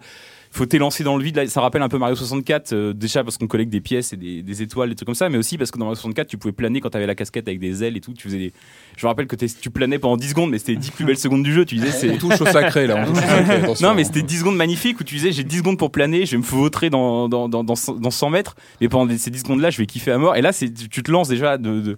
Il 0.53 0.57
faut 0.57 0.65
t'élancer 0.65 1.05
dans 1.05 1.15
le 1.15 1.23
vide. 1.23 1.37
Là, 1.37 1.47
ça 1.47 1.61
rappelle 1.61 1.81
un 1.81 1.87
peu 1.87 1.97
Mario 1.97 2.13
64, 2.13 2.73
euh, 2.73 2.91
déjà 2.91 3.23
parce 3.23 3.37
qu'on 3.37 3.47
collecte 3.47 3.71
des 3.71 3.79
pièces 3.79 4.11
et 4.11 4.17
des, 4.17 4.41
des 4.41 4.61
étoiles, 4.61 4.89
des 4.89 4.95
trucs 4.95 5.05
comme 5.05 5.15
ça, 5.15 5.29
mais 5.29 5.37
aussi 5.37 5.57
parce 5.57 5.71
que 5.71 5.77
dans 5.79 5.85
Mario 5.85 5.95
64, 5.95 6.27
tu 6.27 6.37
pouvais 6.37 6.51
planer 6.51 6.81
quand 6.81 6.89
t'avais 6.89 7.05
la 7.07 7.15
casquette 7.15 7.47
avec 7.47 7.61
des 7.61 7.85
ailes 7.85 7.95
et 7.95 8.01
tout. 8.01 8.11
Tu 8.13 8.23
faisais 8.23 8.37
des... 8.37 8.53
Je 8.97 9.05
me 9.05 9.09
rappelle 9.09 9.27
que 9.27 9.37
tu 9.37 9.69
planais 9.69 9.97
pendant 9.97 10.17
10 10.17 10.27
secondes, 10.29 10.49
mais 10.51 10.57
c'était 10.59 10.73
les 10.73 10.79
10 10.79 10.91
plus 10.91 11.05
belles 11.05 11.17
secondes 11.17 11.43
du 11.43 11.53
jeu. 11.53 11.63
Tu 11.63 11.75
disais, 11.75 11.87
On 11.87 11.91
c'est. 11.93 12.17
touche 12.17 12.41
au 12.41 12.45
sacré 12.45 12.85
là. 12.85 13.05
On 13.07 13.13
touche 13.13 13.23
au 13.23 13.27
sacré, 13.27 13.53
attention. 13.63 13.87
Non, 13.87 13.95
mais 13.95 14.03
c'était 14.03 14.23
10 14.23 14.39
secondes 14.39 14.57
magnifiques 14.57 14.99
où 14.99 15.05
tu 15.05 15.15
disais 15.15 15.31
j'ai 15.31 15.45
10 15.45 15.59
secondes 15.59 15.77
pour 15.77 15.89
planer, 15.89 16.25
je 16.25 16.31
vais 16.31 16.37
me 16.39 16.43
vautrer 16.43 16.89
dans, 16.89 17.29
dans, 17.29 17.47
dans, 17.47 17.63
dans, 17.63 17.75
100 17.75 17.93
dans 18.01 18.11
100 18.11 18.29
mètres, 18.31 18.55
mais 18.81 18.89
pendant 18.89 19.17
ces 19.17 19.31
10 19.31 19.39
secondes-là, 19.39 19.69
je 19.69 19.77
vais 19.77 19.85
kiffer 19.85 20.11
à 20.11 20.17
mort. 20.17 20.35
Et 20.35 20.41
là, 20.41 20.51
tu 20.53 21.01
te 21.01 21.09
lances 21.11 21.29
déjà 21.29 21.57
de, 21.57 21.79
de- 21.79 21.97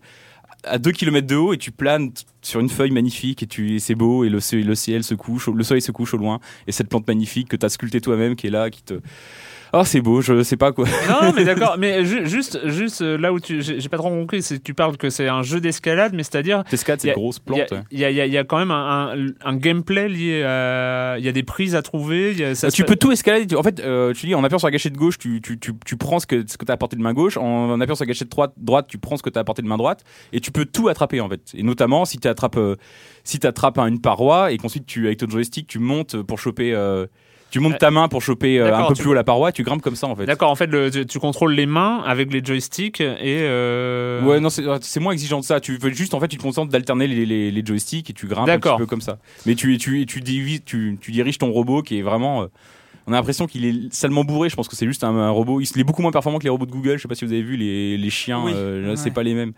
à 0.63 0.77
2 0.77 0.91
km 0.91 1.27
de 1.27 1.35
haut 1.35 1.53
et 1.53 1.57
tu 1.57 1.71
planes 1.71 2.11
sur 2.41 2.59
une 2.59 2.69
feuille 2.69 2.91
magnifique 2.91 3.43
et, 3.43 3.47
tu, 3.47 3.79
c'est 3.79 3.95
beau 3.95 4.23
et 4.23 4.29
le, 4.29 4.39
le 4.63 4.75
ciel 4.75 5.03
se 5.03 5.15
couche, 5.15 5.47
le 5.49 5.63
soleil 5.63 5.81
se 5.81 5.91
couche 5.91 6.13
au 6.13 6.17
loin 6.17 6.39
et 6.67 6.71
cette 6.71 6.89
plante 6.89 7.07
magnifique 7.07 7.49
que 7.49 7.55
tu 7.55 7.65
as 7.65 7.69
sculptée 7.69 8.01
toi-même 8.01 8.35
qui 8.35 8.47
est 8.47 8.51
là, 8.51 8.69
qui 8.69 8.83
te. 8.83 8.95
Oh, 9.75 9.81
c'est 9.83 10.01
beau, 10.01 10.21
je 10.21 10.43
sais 10.43 10.55
pas 10.55 10.71
quoi. 10.71 10.85
Non, 11.09 11.33
mais 11.35 11.43
d'accord. 11.45 11.77
Mais 11.79 12.05
ju- 12.05 12.27
juste, 12.27 12.67
juste 12.69 13.01
euh, 13.01 13.17
là 13.17 13.33
où 13.33 13.39
tu, 13.39 13.61
j'ai 13.63 13.89
pas 13.89 13.97
trop 13.97 14.09
compris, 14.09 14.43
c'est 14.43 14.61
tu 14.61 14.75
parles 14.75 14.97
que 14.97 15.09
c'est 15.09 15.27
un 15.27 15.41
jeu 15.41 15.59
d'escalade, 15.59 16.13
mais 16.13 16.21
c'est-à-dire. 16.21 16.63
Tescade, 16.65 17.01
c'est 17.01 17.11
grosse 17.13 17.39
plante. 17.39 17.73
il 17.91 17.97
y, 17.99 18.05
a, 18.05 18.11
y 18.11 18.21
a- 18.21 18.27
y 18.27 18.37
a 18.37 18.43
quand 18.43 18.59
même 18.59 18.69
un, 18.69 19.13
un, 19.15 19.27
un 19.43 19.55
gameplay 19.57 20.07
lié 20.09 20.43
à. 20.43 21.15
Il 21.17 21.25
y 21.25 21.27
a 21.27 21.31
des 21.31 21.41
prises 21.41 21.73
à 21.75 21.81
trouver. 21.81 22.31
il 22.33 22.39
y 22.39 22.43
a- 22.43 22.53
ça 22.53 22.69
se 22.69 22.75
tu 22.75 22.83
peux 22.83 22.95
tout 22.95 23.11
escalader. 23.11 23.55
En 23.55 23.63
fait, 23.63 23.79
euh, 23.79 24.13
tu 24.13 24.27
dis 24.27 24.35
en 24.35 24.43
appuyant 24.43 24.59
sur 24.59 24.67
la 24.67 24.71
gâchette 24.71 24.95
gauche, 24.95 25.17
tu, 25.17 25.41
tu, 25.41 25.57
tu, 25.57 25.71
tu 25.83 25.97
prends 25.97 26.19
ce 26.19 26.27
que, 26.27 26.43
ce 26.47 26.55
que 26.57 26.65
tu 26.65 26.71
as 26.71 26.75
apporté 26.75 26.95
de 26.95 27.01
main 27.01 27.13
gauche. 27.13 27.37
En, 27.37 27.71
en 27.71 27.81
appuyant 27.81 27.95
sur 27.95 28.03
la 28.05 28.09
gâchette 28.09 28.29
droite, 28.29 28.53
droite, 28.57 28.85
tu 28.87 28.99
prends 28.99 29.17
ce 29.17 29.23
que 29.23 29.31
tu 29.31 29.39
as 29.39 29.41
apporté 29.41 29.63
de 29.63 29.67
main 29.67 29.77
droite. 29.77 30.03
Et 30.33 30.39
tu 30.39 30.51
peux 30.51 30.65
tout 30.65 30.87
attraper 30.87 31.19
en 31.19 31.29
fait. 31.29 31.41
Et 31.55 31.63
notamment 31.63 32.05
si 32.05 32.19
tu 32.19 32.27
attrapes, 32.27 32.57
euh, 32.57 32.75
si 33.23 33.39
tu 33.39 33.47
attrapes 33.47 33.79
une 33.79 33.99
paroi 34.01 34.51
et 34.51 34.57
qu'ensuite 34.59 34.85
tu, 34.85 35.07
avec 35.07 35.17
ton 35.17 35.27
joystick, 35.29 35.65
tu 35.65 35.79
montes 35.79 36.21
pour 36.21 36.37
choper. 36.37 36.73
euh, 36.75 37.07
tu 37.53 37.59
montes 37.59 37.77
ta 37.77 37.91
main 37.91 38.07
pour 38.07 38.21
choper 38.21 38.59
euh, 38.59 38.75
un 38.75 38.87
peu 38.87 38.93
tu- 38.93 39.01
plus 39.03 39.11
haut 39.11 39.13
la 39.13 39.23
paroi, 39.23 39.51
tu 39.51 39.63
grimpes 39.63 39.81
comme 39.81 39.95
ça 39.95 40.07
en 40.07 40.15
fait. 40.15 40.25
D'accord, 40.25 40.49
en 40.51 40.55
fait, 40.55 40.65
le- 40.67 40.89
tu, 40.91 41.05
tu 41.05 41.19
contrôles 41.19 41.53
les 41.53 41.65
mains 41.65 42.01
avec 42.05 42.33
les 42.33 42.43
joysticks 42.43 42.99
et. 43.01 43.13
euh, 43.43 44.21
Ouais, 44.23 44.39
non, 44.39 44.49
c'est 44.49 44.99
moins 44.99 45.13
exigeant 45.13 45.39
que 45.39 45.45
ça. 45.45 45.59
Tu 45.59 45.77
veux 45.77 45.91
juste, 45.91 46.13
en 46.13 46.19
fait, 46.19 46.27
tu 46.27 46.37
te 46.37 46.41
contentes 46.43 46.69
d'alterner 46.69 47.07
les, 47.07 47.25
les, 47.25 47.51
les 47.51 47.65
joysticks 47.65 48.09
et 48.09 48.13
tu 48.13 48.27
grimpes 48.27 48.47
un 48.49 48.59
petit 48.59 48.77
peu 48.79 48.85
comme 48.85 49.01
ça. 49.01 49.17
Mais 49.45 49.55
tu, 49.55 49.77
tu, 49.77 50.05
tu, 50.05 50.19
divises- 50.21 50.63
tu, 50.65 50.97
tu 50.99 51.11
diriges 51.11 51.37
ton 51.37 51.51
robot 51.51 51.81
qui 51.81 51.99
est 51.99 52.01
vraiment. 52.01 52.43
euh, 52.43 52.47
on 53.07 53.13
a 53.13 53.15
l'impression 53.17 53.47
qu'il 53.47 53.65
est 53.65 53.93
salement 53.93 54.23
bourré. 54.23 54.49
Je 54.49 54.55
pense 54.55 54.67
que 54.67 54.75
c'est 54.75 54.85
juste 54.85 55.03
un, 55.03 55.15
un 55.15 55.29
robot. 55.29 55.59
Il 55.61 55.79
est 55.79 55.83
beaucoup 55.83 56.01
moins 56.01 56.11
performant 56.11 56.39
que 56.39 56.43
les 56.43 56.49
robots 56.49 56.65
de 56.65 56.71
Google. 56.71 56.97
Je 56.97 57.01
sais 57.01 57.07
pas 57.07 57.15
si 57.15 57.25
vous 57.25 57.31
avez 57.33 57.41
vu 57.41 57.57
les, 57.57 57.97
les 57.97 58.09
chiens. 58.09 58.43
Oui. 58.45 58.51
euh, 58.55 58.87
là, 58.89 58.95
c'est 58.95 59.05
Ouais. 59.05 59.11
pas 59.11 59.23
les 59.23 59.33
mêmes. 59.33 59.53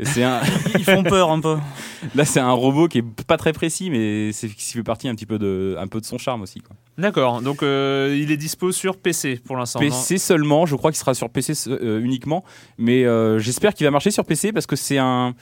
C'est 0.00 0.22
un, 0.22 0.40
Ils 0.78 0.84
font 0.84 1.02
peur 1.02 1.30
un 1.30 1.40
peu. 1.40 1.56
là, 2.14 2.24
c'est 2.24 2.40
un 2.40 2.52
robot 2.52 2.88
qui 2.88 2.98
est 2.98 3.04
pas 3.26 3.36
très 3.36 3.52
précis, 3.52 3.90
mais 3.90 4.32
c'est 4.32 4.48
qui 4.48 4.72
fait 4.72 4.82
partie 4.82 5.08
un 5.08 5.14
petit 5.14 5.26
peu 5.26 5.38
de, 5.38 5.76
un 5.78 5.86
peu 5.88 6.00
de 6.00 6.06
son 6.06 6.18
charme 6.18 6.42
aussi. 6.42 6.62
D'accord, 6.96 7.42
donc 7.42 7.62
euh, 7.64 8.16
il 8.16 8.30
est 8.30 8.36
dispo 8.36 8.70
sur 8.70 8.96
PC 8.96 9.40
pour 9.44 9.56
l'instant. 9.56 9.80
PC 9.80 10.16
seulement, 10.18 10.64
je 10.66 10.76
crois 10.76 10.92
qu'il 10.92 10.98
sera 10.98 11.14
sur 11.14 11.28
PC 11.30 11.52
euh, 11.68 12.00
uniquement, 12.00 12.44
mais 12.78 13.04
euh, 13.04 13.38
j'espère 13.40 13.74
qu'il 13.74 13.84
va 13.86 13.90
marcher 13.90 14.12
sur 14.12 14.24
PC 14.24 14.52
parce 14.52 14.66
que 14.66 14.76
c'est 14.76 14.98
un 14.98 15.34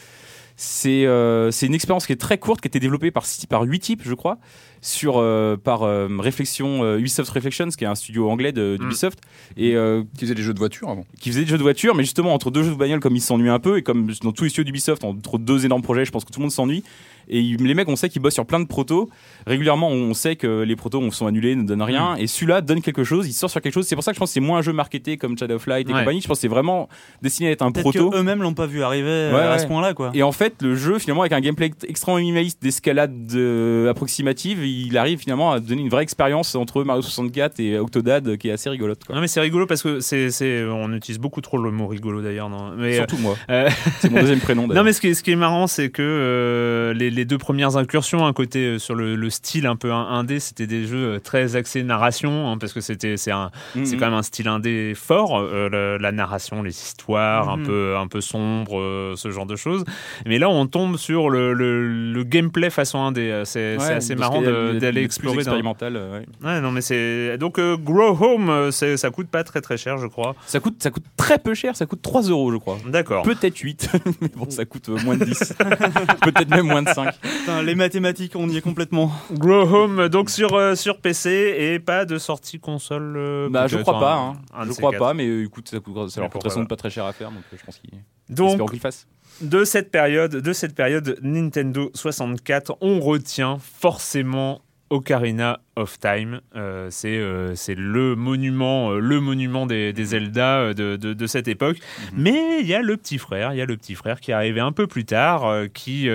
c'est 0.56 1.06
euh, 1.06 1.50
une 1.62 1.74
expérience 1.74 2.06
qui 2.06 2.12
est 2.12 2.20
très 2.20 2.38
courte 2.38 2.60
qui 2.60 2.66
a 2.66 2.70
été 2.70 2.78
développée 2.78 3.10
par 3.10 3.24
par 3.48 3.62
huit 3.62 3.80
types 3.80 4.02
je 4.04 4.14
crois 4.14 4.38
sur 4.82 5.14
euh, 5.18 5.56
par 5.56 5.84
euh, 5.84 6.08
réflexion 6.18 6.82
euh, 6.84 6.98
Ubisoft 6.98 7.30
Reflections 7.30 7.68
qui 7.68 7.84
est 7.84 7.86
un 7.86 7.94
studio 7.94 8.28
anglais 8.28 8.52
de- 8.52 8.76
d'Ubisoft 8.78 9.20
et 9.56 9.74
euh, 9.76 10.02
Qui 10.18 10.24
faisait 10.24 10.34
des 10.34 10.42
jeux 10.42 10.52
de 10.54 10.58
voiture 10.58 10.90
avant. 10.90 11.04
qui 11.20 11.30
faisait 11.30 11.42
des 11.42 11.46
jeux 11.50 11.56
de 11.58 11.62
voiture 11.62 11.94
mais 11.94 12.02
justement 12.02 12.34
entre 12.34 12.50
deux 12.50 12.62
jeux 12.64 12.72
de 12.72 12.76
bagnole 12.76 13.00
comme 13.00 13.16
ils 13.16 13.20
s'ennuient 13.20 13.48
un 13.48 13.60
peu 13.60 13.78
et 13.78 13.82
comme 13.82 14.10
dans 14.22 14.32
tous 14.32 14.44
les 14.44 14.50
studios 14.50 14.64
d'Ubisoft 14.64 15.04
entre 15.04 15.38
deux 15.38 15.64
énormes 15.64 15.82
projets 15.82 16.04
je 16.04 16.10
pense 16.10 16.24
que 16.24 16.32
tout 16.32 16.40
le 16.40 16.44
monde 16.44 16.50
s'ennuie 16.52 16.82
et 17.28 17.40
les 17.40 17.74
mecs 17.74 17.88
on 17.88 17.94
sait 17.94 18.08
qu'ils 18.08 18.20
bossent 18.20 18.34
sur 18.34 18.44
plein 18.44 18.58
de 18.58 18.66
protos 18.66 19.08
régulièrement 19.46 19.88
on 19.88 20.12
sait 20.12 20.34
que 20.34 20.62
les 20.62 20.74
protos 20.74 21.08
sont 21.12 21.26
annulés 21.28 21.54
ne 21.54 21.62
donnent 21.62 21.82
rien 21.82 22.16
et 22.16 22.26
celui-là 22.26 22.60
donne 22.60 22.82
quelque 22.82 23.04
chose 23.04 23.28
il 23.28 23.32
sort 23.32 23.48
sur 23.48 23.60
quelque 23.60 23.72
chose 23.74 23.86
c'est 23.86 23.94
pour 23.94 24.02
ça 24.02 24.10
que 24.10 24.16
je 24.16 24.18
pense 24.18 24.30
que 24.30 24.34
c'est 24.34 24.40
moins 24.40 24.58
un 24.58 24.62
jeu 24.62 24.72
marketé 24.72 25.16
comme 25.16 25.38
Shadow 25.38 25.54
of 25.54 25.66
Light 25.68 25.88
et 25.88 25.92
Ouais. 25.92 26.00
compagnie 26.00 26.20
je 26.20 26.26
pense 26.26 26.38
que 26.38 26.42
c'est 26.42 26.48
vraiment 26.48 26.88
destiné 27.22 27.50
à 27.50 27.52
être 27.52 27.62
un 27.62 27.70
proto 27.70 28.10
qu'eux-mêmes 28.10 28.42
l'ont 28.42 28.54
pas 28.54 28.66
vu 28.66 28.82
arriver 28.82 29.06
euh, 29.08 29.32
Ouais, 29.32 29.40
à 29.42 29.52
ouais. 29.52 29.58
ce 29.60 29.66
point-là, 29.68 29.94
quoi. 29.94 30.10
et 30.14 30.22
en 30.24 30.32
fait, 30.32 30.60
le 30.62 30.74
jeu, 30.74 30.98
finalement, 30.98 31.22
avec 31.22 31.32
un 31.32 31.40
gameplay 31.40 31.70
extrêmement 31.86 32.18
minimaliste 32.18 32.60
d'escalade 32.62 33.12
euh, 33.34 33.88
approximative, 33.90 34.64
il 34.72 34.96
arrive 34.98 35.18
finalement 35.18 35.52
à 35.52 35.60
donner 35.60 35.82
une 35.82 35.88
vraie 35.88 36.02
expérience 36.02 36.54
entre 36.54 36.82
Mario 36.84 37.02
64 37.02 37.60
et 37.60 37.78
Octodad 37.78 38.26
euh, 38.28 38.36
qui 38.36 38.48
est 38.48 38.52
assez 38.52 38.70
rigolote. 38.70 39.04
Quoi. 39.04 39.14
Non 39.14 39.20
mais 39.20 39.28
c'est 39.28 39.40
rigolo 39.40 39.66
parce 39.66 39.82
que 39.82 40.00
c'est, 40.00 40.64
on 40.64 40.92
utilise 40.92 41.18
beaucoup 41.18 41.40
trop 41.40 41.58
le 41.58 41.70
mot 41.70 41.86
rigolo 41.86 42.20
d'ailleurs. 42.22 42.48
Non 42.48 42.72
mais, 42.76 42.94
Surtout 42.96 43.18
moi. 43.18 43.36
euh, 43.50 43.68
C'est 44.00 44.10
mon 44.10 44.20
deuxième 44.20 44.40
prénom. 44.40 44.66
non 44.68 44.82
mais 44.84 44.92
ce 44.92 45.00
qui 45.00 45.08
est, 45.08 45.14
ce 45.14 45.22
qui 45.22 45.30
est 45.32 45.36
marrant 45.36 45.66
c'est 45.66 45.90
que 45.90 46.02
euh, 46.02 46.94
les, 46.94 47.10
les 47.10 47.24
deux 47.24 47.38
premières 47.38 47.76
incursions, 47.76 48.26
un 48.26 48.32
côté 48.32 48.60
euh, 48.60 48.78
sur 48.78 48.94
le, 48.94 49.14
le 49.16 49.30
style 49.30 49.66
un 49.66 49.76
peu 49.76 49.92
indé, 49.92 50.40
c'était 50.40 50.66
des 50.66 50.86
jeux 50.86 51.14
euh, 51.14 51.18
très 51.18 51.56
axés 51.56 51.82
narration 51.82 52.50
hein, 52.50 52.58
parce 52.58 52.72
que 52.72 52.80
c'était 52.80 53.16
c'est 53.16 53.30
un 53.30 53.50
Mhm. 53.74 53.84
c'est 53.86 53.96
quand 53.96 54.06
même 54.06 54.14
un 54.14 54.22
style 54.22 54.48
indé 54.48 54.92
fort, 54.94 55.38
euh, 55.38 55.98
la 55.98 56.12
narration, 56.12 56.62
les 56.62 56.70
histoires 56.70 57.48
un 57.50 57.56
Mhm. 57.58 57.66
peu 57.66 57.96
un 57.96 58.06
peu 58.06 58.20
sombres, 58.20 58.78
euh, 58.78 59.14
ce 59.16 59.30
genre 59.30 59.46
de 59.46 59.56
choses. 59.56 59.84
Mais 60.26 60.38
là, 60.38 60.48
on 60.48 60.66
tombe 60.66 60.96
sur 60.96 61.30
le, 61.30 61.52
le, 61.52 62.12
le 62.12 62.24
gameplay 62.24 62.70
façon 62.70 62.98
1D. 62.98 63.18
euh, 63.30 63.44
C'est 63.44 63.76
Ouais, 63.78 63.94
assez 63.94 64.14
marrant 64.14 64.40
de- 64.42 64.46
d'aller 64.78 65.00
des 65.00 65.04
explorer. 65.06 65.36
Plus 65.36 65.44
dans- 65.44 65.50
expérimental, 65.50 65.96
euh, 65.96 66.18
ouais. 66.20 66.26
Ouais, 66.42 66.60
non, 66.60 66.70
mais 66.72 66.80
c'est 66.80 67.36
donc 67.38 67.58
euh, 67.58 67.76
Grow 67.76 68.16
Home, 68.20 68.48
euh, 68.50 68.70
c'est- 68.70 68.96
ça 68.96 69.10
coûte 69.10 69.28
pas 69.28 69.44
très 69.44 69.60
très 69.60 69.76
cher, 69.76 69.98
je 69.98 70.06
crois. 70.06 70.34
Ça 70.46 70.60
coûte, 70.60 70.82
ça 70.82 70.90
coûte 70.90 71.04
très 71.16 71.38
peu 71.38 71.54
cher, 71.54 71.76
ça 71.76 71.86
coûte 71.86 72.02
3 72.02 72.22
euros, 72.22 72.52
je 72.52 72.56
crois. 72.58 72.78
D'accord. 72.86 73.22
Peut-être 73.24 73.56
8, 73.58 73.88
mais 74.20 74.28
bon, 74.36 74.48
ça 74.50 74.64
coûte 74.64 74.88
euh, 74.88 74.98
moins 75.04 75.16
de 75.16 75.24
10. 75.24 75.54
Peut-être 76.22 76.50
même 76.50 76.66
moins 76.66 76.82
de 76.82 76.88
5. 76.88 77.14
Putain, 77.20 77.62
les 77.62 77.74
mathématiques, 77.74 78.32
on 78.36 78.48
y 78.48 78.56
est 78.56 78.60
complètement. 78.60 79.12
Grow 79.32 79.62
Home, 79.74 80.08
donc 80.08 80.30
sur 80.30 80.54
euh, 80.54 80.74
sur 80.74 80.98
PC 80.98 81.30
et 81.58 81.78
pas 81.78 82.04
de 82.04 82.18
sortie 82.18 82.58
console. 82.60 83.14
euh, 83.16 83.48
Bah, 83.50 83.66
je 83.66 83.78
crois 83.78 83.98
pas, 83.98 84.14
hein. 84.16 84.36
un 84.54 84.64
de 84.66 84.70
je 84.70 84.76
crois 84.76 84.90
quatre. 84.90 85.00
pas, 85.00 85.14
mais 85.14 85.26
euh, 85.26 85.44
écoute, 85.44 85.68
ça, 85.68 85.80
coûte, 85.80 86.08
ça 86.10 86.20
leur 86.20 86.30
coûterait 86.30 86.50
sans 86.50 86.60
doute 86.60 86.68
pas 86.68 86.76
très 86.76 86.90
cher 86.90 87.04
à 87.04 87.12
faire, 87.12 87.30
donc 87.30 87.42
euh, 87.52 87.56
je 87.58 87.64
pense 87.64 87.78
qu'ils 87.78 87.90
Donc 88.28 88.72
le 88.72 88.78
fassent. 88.78 89.06
De 89.40 89.64
cette 89.64 89.90
période, 89.90 90.36
de 90.36 90.52
cette 90.52 90.74
période 90.74 91.18
Nintendo 91.22 91.90
64, 91.94 92.76
on 92.80 93.00
retient 93.00 93.58
forcément 93.58 94.62
Ocarina 94.92 95.58
of 95.74 95.98
Time. 95.98 96.42
Euh, 96.54 96.88
c'est 96.90 97.16
euh, 97.16 97.54
c'est 97.54 97.74
le 97.74 98.14
monument, 98.14 98.92
euh, 98.92 98.98
le 98.98 99.20
monument 99.20 99.64
des, 99.64 99.94
des 99.94 100.04
Zelda 100.04 100.74
de, 100.74 100.96
de, 100.96 101.14
de 101.14 101.26
cette 101.26 101.48
époque. 101.48 101.78
Mais 102.14 102.60
il 102.60 102.66
y 102.66 102.74
a 102.74 102.82
le 102.82 102.96
petit 102.98 103.16
frère, 103.16 103.54
il 103.54 103.56
y 103.56 103.62
a 103.62 103.64
le 103.64 103.76
petit 103.76 103.94
frère 103.94 104.20
qui 104.20 104.32
est 104.32 104.34
arrivé 104.34 104.60
un 104.60 104.72
peu 104.72 104.86
plus 104.86 105.06
tard, 105.06 105.64
qui 105.72 106.08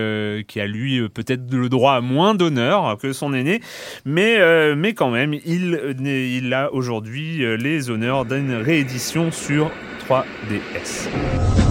qui 0.47 0.59
a 0.59 0.67
lui 0.67 1.09
peut-être 1.09 1.51
le 1.51 1.69
droit 1.69 1.93
à 1.93 2.01
moins 2.01 2.35
d'honneur 2.35 2.97
que 2.97 3.13
son 3.13 3.33
aîné, 3.33 3.61
mais 4.05 4.75
mais 4.75 4.93
quand 4.93 5.09
même, 5.09 5.33
il 5.33 5.95
il 5.99 6.53
a 6.53 6.71
aujourd'hui 6.71 7.57
les 7.57 7.89
honneurs 7.89 8.25
d'une 8.25 8.53
réédition 8.53 9.31
sur 9.31 9.71
3DS. 10.07 11.66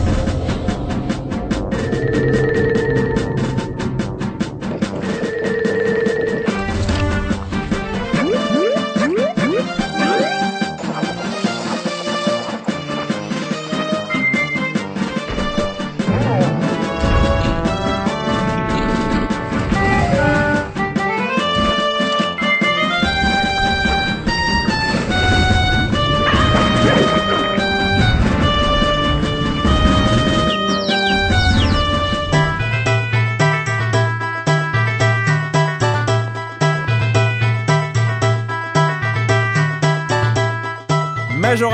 Thank 2.12 2.37
you. 2.37 2.45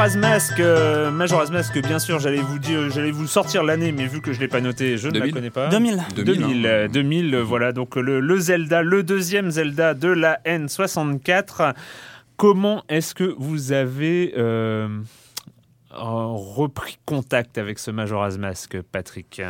Majora's 0.03 0.17
Mask, 0.17 0.59
euh, 0.59 1.11
Majora's 1.13 1.51
Mask, 1.53 1.81
bien 1.81 2.01
sûr, 2.01 2.19
j'allais 2.19 2.41
vous 2.41 2.59
dire, 2.59 2.91
j'allais 2.91 3.13
vous 3.13 3.29
sortir 3.29 3.63
l'année, 3.63 3.93
mais 3.93 4.07
vu 4.09 4.21
que 4.21 4.33
je 4.33 4.41
l'ai 4.41 4.49
pas 4.49 4.61
noté, 4.61 4.99
je 4.99 5.07
ne 5.07 5.13
la 5.15 5.21
2000. 5.21 5.33
connais 5.33 5.51
pas. 5.51 5.69
2000. 5.69 6.03
2000, 6.17 6.25
2000, 6.25 6.67
hein. 6.67 6.69
euh, 6.69 6.89
2000, 6.89 7.35
euh, 7.37 7.43
voilà, 7.45 7.71
donc 7.71 7.95
le, 7.95 8.19
le 8.19 8.37
Zelda, 8.41 8.83
le 8.83 9.05
deuxième 9.05 9.53
Zelda 9.53 9.95
de 9.95 10.09
la 10.09 10.41
N64. 10.45 11.75
Comment 12.37 12.83
est-ce 12.89 13.15
que 13.15 13.33
vous 13.39 13.71
avez 13.71 14.35
euh, 14.37 14.89
repris 15.95 16.99
contact 17.07 17.59
avec 17.59 17.79
ce 17.79 17.91
Majora's 17.91 18.39
Mask, 18.39 18.81
Patrick 18.93 19.41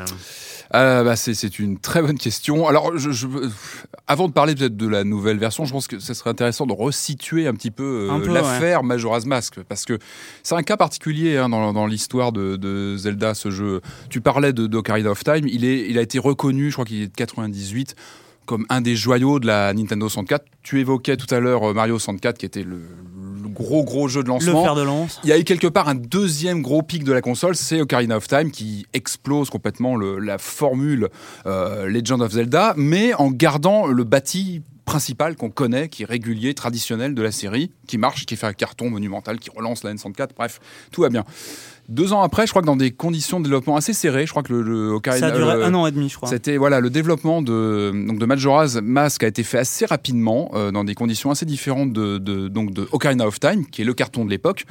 Euh, 0.74 1.04
bah, 1.04 1.16
c'est, 1.16 1.34
c'est 1.34 1.58
une 1.58 1.78
très 1.78 2.02
bonne 2.02 2.18
question. 2.18 2.66
Alors, 2.66 2.96
je, 2.98 3.10
je- 3.10 3.26
avant 4.06 4.28
de 4.28 4.32
parler 4.32 4.54
peut-être 4.54 4.76
de 4.76 4.88
la 4.88 5.04
nouvelle 5.04 5.38
version, 5.38 5.64
je 5.64 5.72
pense 5.72 5.86
que 5.86 5.98
ce 5.98 6.14
serait 6.14 6.30
intéressant 6.30 6.66
de 6.66 6.72
resituer 6.72 7.46
un 7.46 7.54
petit 7.54 7.70
peu, 7.70 8.08
euh, 8.08 8.12
Un 8.12 8.20
peu, 8.20 8.32
l'affaire 8.32 8.82
Majora's 8.82 9.24
Mask, 9.26 9.60
parce 9.68 9.84
que 9.84 9.98
c'est 10.42 10.54
un 10.54 10.62
cas 10.62 10.76
particulier 10.76 11.36
hein, 11.36 11.48
dans, 11.48 11.72
dans 11.72 11.86
l'histoire 11.86 12.32
de, 12.32 12.56
de 12.56 12.96
Zelda, 12.96 13.34
ce 13.34 13.50
jeu. 13.50 13.80
Tu 14.10 14.20
parlais 14.20 14.52
de 14.52 14.66
d'Ocarina 14.66 15.10
of 15.10 15.22
Time, 15.24 15.46
il, 15.48 15.64
est, 15.64 15.88
il 15.88 15.98
a 15.98 16.02
été 16.02 16.18
reconnu, 16.18 16.68
je 16.70 16.74
crois 16.74 16.84
qu'il 16.84 17.02
est 17.02 17.08
de 17.08 17.14
98, 17.16 17.94
comme 18.46 18.66
un 18.68 18.80
des 18.80 18.96
joyaux 18.96 19.38
de 19.40 19.46
la 19.46 19.72
Nintendo 19.74 20.08
64. 20.08 20.44
Tu 20.62 20.80
évoquais 20.80 21.16
tout 21.16 21.32
à 21.34 21.40
l'heure 21.40 21.70
euh, 21.70 21.74
Mario 21.74 21.98
64, 21.98 22.38
qui 22.38 22.46
était 22.46 22.62
le, 22.64 22.80
le 23.42 23.48
gros 23.48 23.84
gros 23.84 24.08
jeu 24.08 24.22
de 24.22 24.28
Le 24.28 24.34
lancement. 24.34 24.62
fer 24.64 24.74
de 24.74 24.82
lance. 24.82 25.20
Il 25.24 25.30
y 25.30 25.32
a 25.32 25.38
eu 25.38 25.44
quelque 25.44 25.66
part 25.66 25.88
un 25.88 25.94
deuxième 25.94 26.62
gros 26.62 26.82
pic 26.82 27.04
de 27.04 27.12
la 27.12 27.20
console, 27.20 27.54
c'est 27.56 27.80
Ocarina 27.80 28.16
of 28.16 28.26
Time 28.28 28.50
qui 28.50 28.86
explose 28.92 29.50
complètement 29.50 29.96
le- 29.96 30.18
la 30.18 30.38
formule 30.38 31.08
euh, 31.46 31.86
Legend 31.86 32.22
of 32.22 32.32
Zelda, 32.32 32.74
mais 32.76 33.14
en 33.14 33.30
gardant 33.30 33.86
le 33.86 34.04
bâti 34.04 34.62
principal 34.84 35.36
qu'on 35.36 35.48
connaît, 35.50 35.88
qui 35.88 36.02
est 36.02 36.06
régulier, 36.06 36.54
traditionnel 36.54 37.14
de 37.14 37.22
la 37.22 37.30
série, 37.30 37.70
qui 37.86 37.98
marche, 37.98 38.26
qui 38.26 38.34
fait 38.36 38.46
un 38.48 38.52
carton 38.52 38.90
monumental, 38.90 39.38
qui 39.38 39.48
relance 39.50 39.84
la 39.84 39.94
N64, 39.94 40.30
bref, 40.36 40.58
tout 40.90 41.02
va 41.02 41.08
bien. 41.08 41.24
Deux 41.92 42.12
ans 42.12 42.22
après, 42.22 42.46
je 42.46 42.52
crois 42.52 42.62
que 42.62 42.66
dans 42.66 42.76
des 42.76 42.90
conditions 42.90 43.38
de 43.38 43.44
développement 43.44 43.76
assez 43.76 43.92
serrées, 43.92 44.24
je 44.26 44.30
crois 44.30 44.42
que 44.42 44.52
le, 44.52 44.62
le 44.62 44.88
Ocarina... 44.92 45.28
Ça 45.28 45.34
a 45.34 45.36
duré 45.36 45.54
le- 45.56 45.64
un 45.64 45.74
an 45.74 45.86
et 45.86 45.90
demi, 45.92 46.08
je 46.08 46.16
crois. 46.16 46.28
c'était 46.28 46.56
voilà 46.56 46.80
le 46.80 46.88
développement 46.90 47.42
de 47.42 47.92
donc 48.06 48.18
de 48.18 48.24
Majora's 48.26 48.76
Mask 48.82 49.22
a 49.22 49.26
été 49.26 49.42
fait 49.42 49.58
assez 49.58 49.84
rapidement 49.84 50.50
euh, 50.54 50.70
dans 50.70 50.84
des 50.84 50.94
conditions 50.94 51.30
assez 51.30 51.44
différentes 51.44 51.92
de, 51.92 52.18
de 52.18 52.48
donc 52.48 52.72
de 52.72 52.88
Ocarina 52.92 53.26
of 53.26 53.38
Time 53.38 53.66
qui 53.66 53.82
est 53.82 53.84
le 53.84 53.94
carton 53.94 54.24
de 54.24 54.30
l'époque 54.30 54.64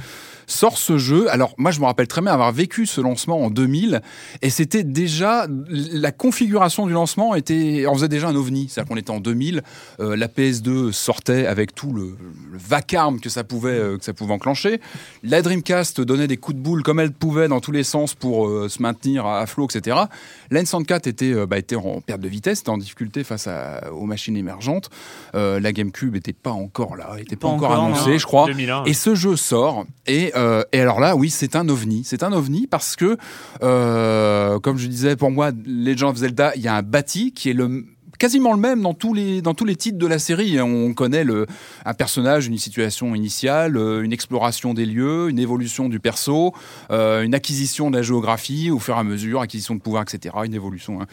sort 0.52 0.78
ce 0.78 0.98
jeu. 0.98 1.30
Alors 1.32 1.54
moi 1.58 1.72
je 1.72 1.80
me 1.80 1.86
rappelle 1.86 2.08
très 2.08 2.22
bien 2.22 2.32
avoir 2.34 2.52
vécu 2.52 2.86
ce 2.86 3.02
lancement 3.02 3.40
en 3.42 3.50
2000 3.50 4.02
et 4.42 4.50
c'était 4.50 4.84
déjà 4.84 5.48
la 5.70 6.12
configuration 6.12 6.86
du 6.88 6.94
lancement 6.94 7.36
était 7.36 7.86
on 7.88 7.94
faisait 7.96 8.08
déjà 8.08 8.28
un 8.28 8.36
ovni, 8.36 8.68
c'est-à-dire 8.70 8.90
qu'on 8.90 8.98
était 8.98 9.12
en 9.12 9.20
2000, 9.20 9.62
euh, 10.00 10.16
la 10.16 10.28
PS2 10.28 10.92
sortait 10.92 11.46
avec 11.48 11.74
tout 11.74 11.92
le, 11.94 12.16
le 12.52 12.58
vacarme 12.58 13.20
que 13.20 13.30
ça 13.30 13.44
pouvait 13.44 13.70
euh, 13.72 13.98
que 13.98 14.04
ça 14.04 14.14
pouvait 14.14 14.34
enclencher. 14.34 14.82
La 15.24 15.42
Dreamcast 15.42 16.02
donnait 16.02 16.28
des 16.28 16.38
coups 16.38 16.58
de 16.58 16.62
boule 16.62 16.84
comme 16.84 17.00
elle 17.00 17.12
pouvait 17.12 17.48
dans 17.48 17.60
tous 17.62 17.72
les 17.72 17.84
sens 17.84 18.14
pour 18.14 18.48
euh, 18.48 18.68
se 18.70 18.82
maintenir 18.82 19.26
à, 19.26 19.40
à 19.40 19.46
flot, 19.46 19.68
etc. 19.74 19.98
La 20.50 20.62
N64 20.64 21.08
était, 21.08 21.34
euh, 21.34 21.46
bah, 21.46 21.58
était 21.58 21.76
en 21.76 22.02
perte 22.02 22.22
de 22.22 22.28
vitesse, 22.28 22.60
était 22.60 22.70
en 22.70 22.78
difficulté 22.78 23.24
face 23.24 23.48
à- 23.48 23.92
aux 23.94 24.06
machines 24.06 24.36
émergentes. 24.36 24.90
Euh, 25.36 25.60
la 25.60 25.72
GameCube 25.72 26.14
n'était 26.14 26.34
pas 26.34 26.52
encore 26.52 26.96
là, 26.96 27.12
n'était 27.18 27.36
pas, 27.36 27.48
Pas 27.48 27.54
encore, 27.54 27.72
encore, 27.72 27.86
annoncée, 27.86 28.12
non. 28.12 28.18
je 28.18 28.26
crois. 28.26 28.46
2001. 28.48 28.84
Et 28.86 28.94
ce 28.94 29.16
jeu 29.16 29.36
sort. 29.36 29.86
Et, 30.08 30.32
euh, 30.42 30.64
et 30.72 30.82
alors 30.82 31.00
là, 31.00 31.16
oui, 31.16 31.30
c'est 31.30 31.56
un 31.56 31.70
ovni. 31.70 32.04
C'est 32.04 32.24
un 32.24 32.34
ovni 32.34 32.68
parce 32.68 32.96
que, 32.96 33.18
euh, 33.62 34.60
comme 34.60 34.78
je 34.78 34.88
disais, 34.88 35.16
pour 35.16 35.32
moi, 35.32 35.52
Legend 35.66 36.12
of 36.12 36.18
Zelda, 36.18 36.54
il 36.56 36.62
y 36.62 36.68
a 36.68 36.76
un 36.76 36.82
bâti 36.82 37.32
qui 37.34 37.50
est 37.50 37.54
le 37.54 37.86
quasiment 38.22 38.54
le 38.54 38.60
même 38.60 38.82
dans 38.84 38.94
tous 38.94 39.16
les 39.16 39.42
dans 39.42 39.56
tous 39.56 39.66
les 39.66 39.76
titres 39.76 39.98
de 39.98 40.06
la 40.06 40.20
série. 40.20 40.62
On 40.62 40.94
connaît 40.94 41.24
le 41.24 41.48
un 41.86 41.94
personnage, 41.96 42.46
une 42.46 42.58
situation 42.60 43.16
initiale, 43.16 43.76
euh, 43.78 44.04
une 44.04 44.14
exploration 44.14 44.76
des 44.76 44.86
lieux, 44.86 45.30
une 45.30 45.40
évolution 45.40 45.90
du 45.90 46.00
perso, 46.00 46.54
euh, 46.92 47.24
une 47.24 47.34
acquisition 47.34 47.90
de 47.90 47.98
la 47.98 48.04
géographie 48.04 48.70
au 48.70 48.78
fur 48.78 48.96
et 48.96 49.00
à 49.00 49.04
mesure, 49.04 49.42
acquisition 49.42 49.74
de 49.74 49.82
pouvoir, 49.82 50.04
etc. 50.04 50.36
Une 50.46 50.54
évolution, 50.54 51.02
hein, 51.02 51.08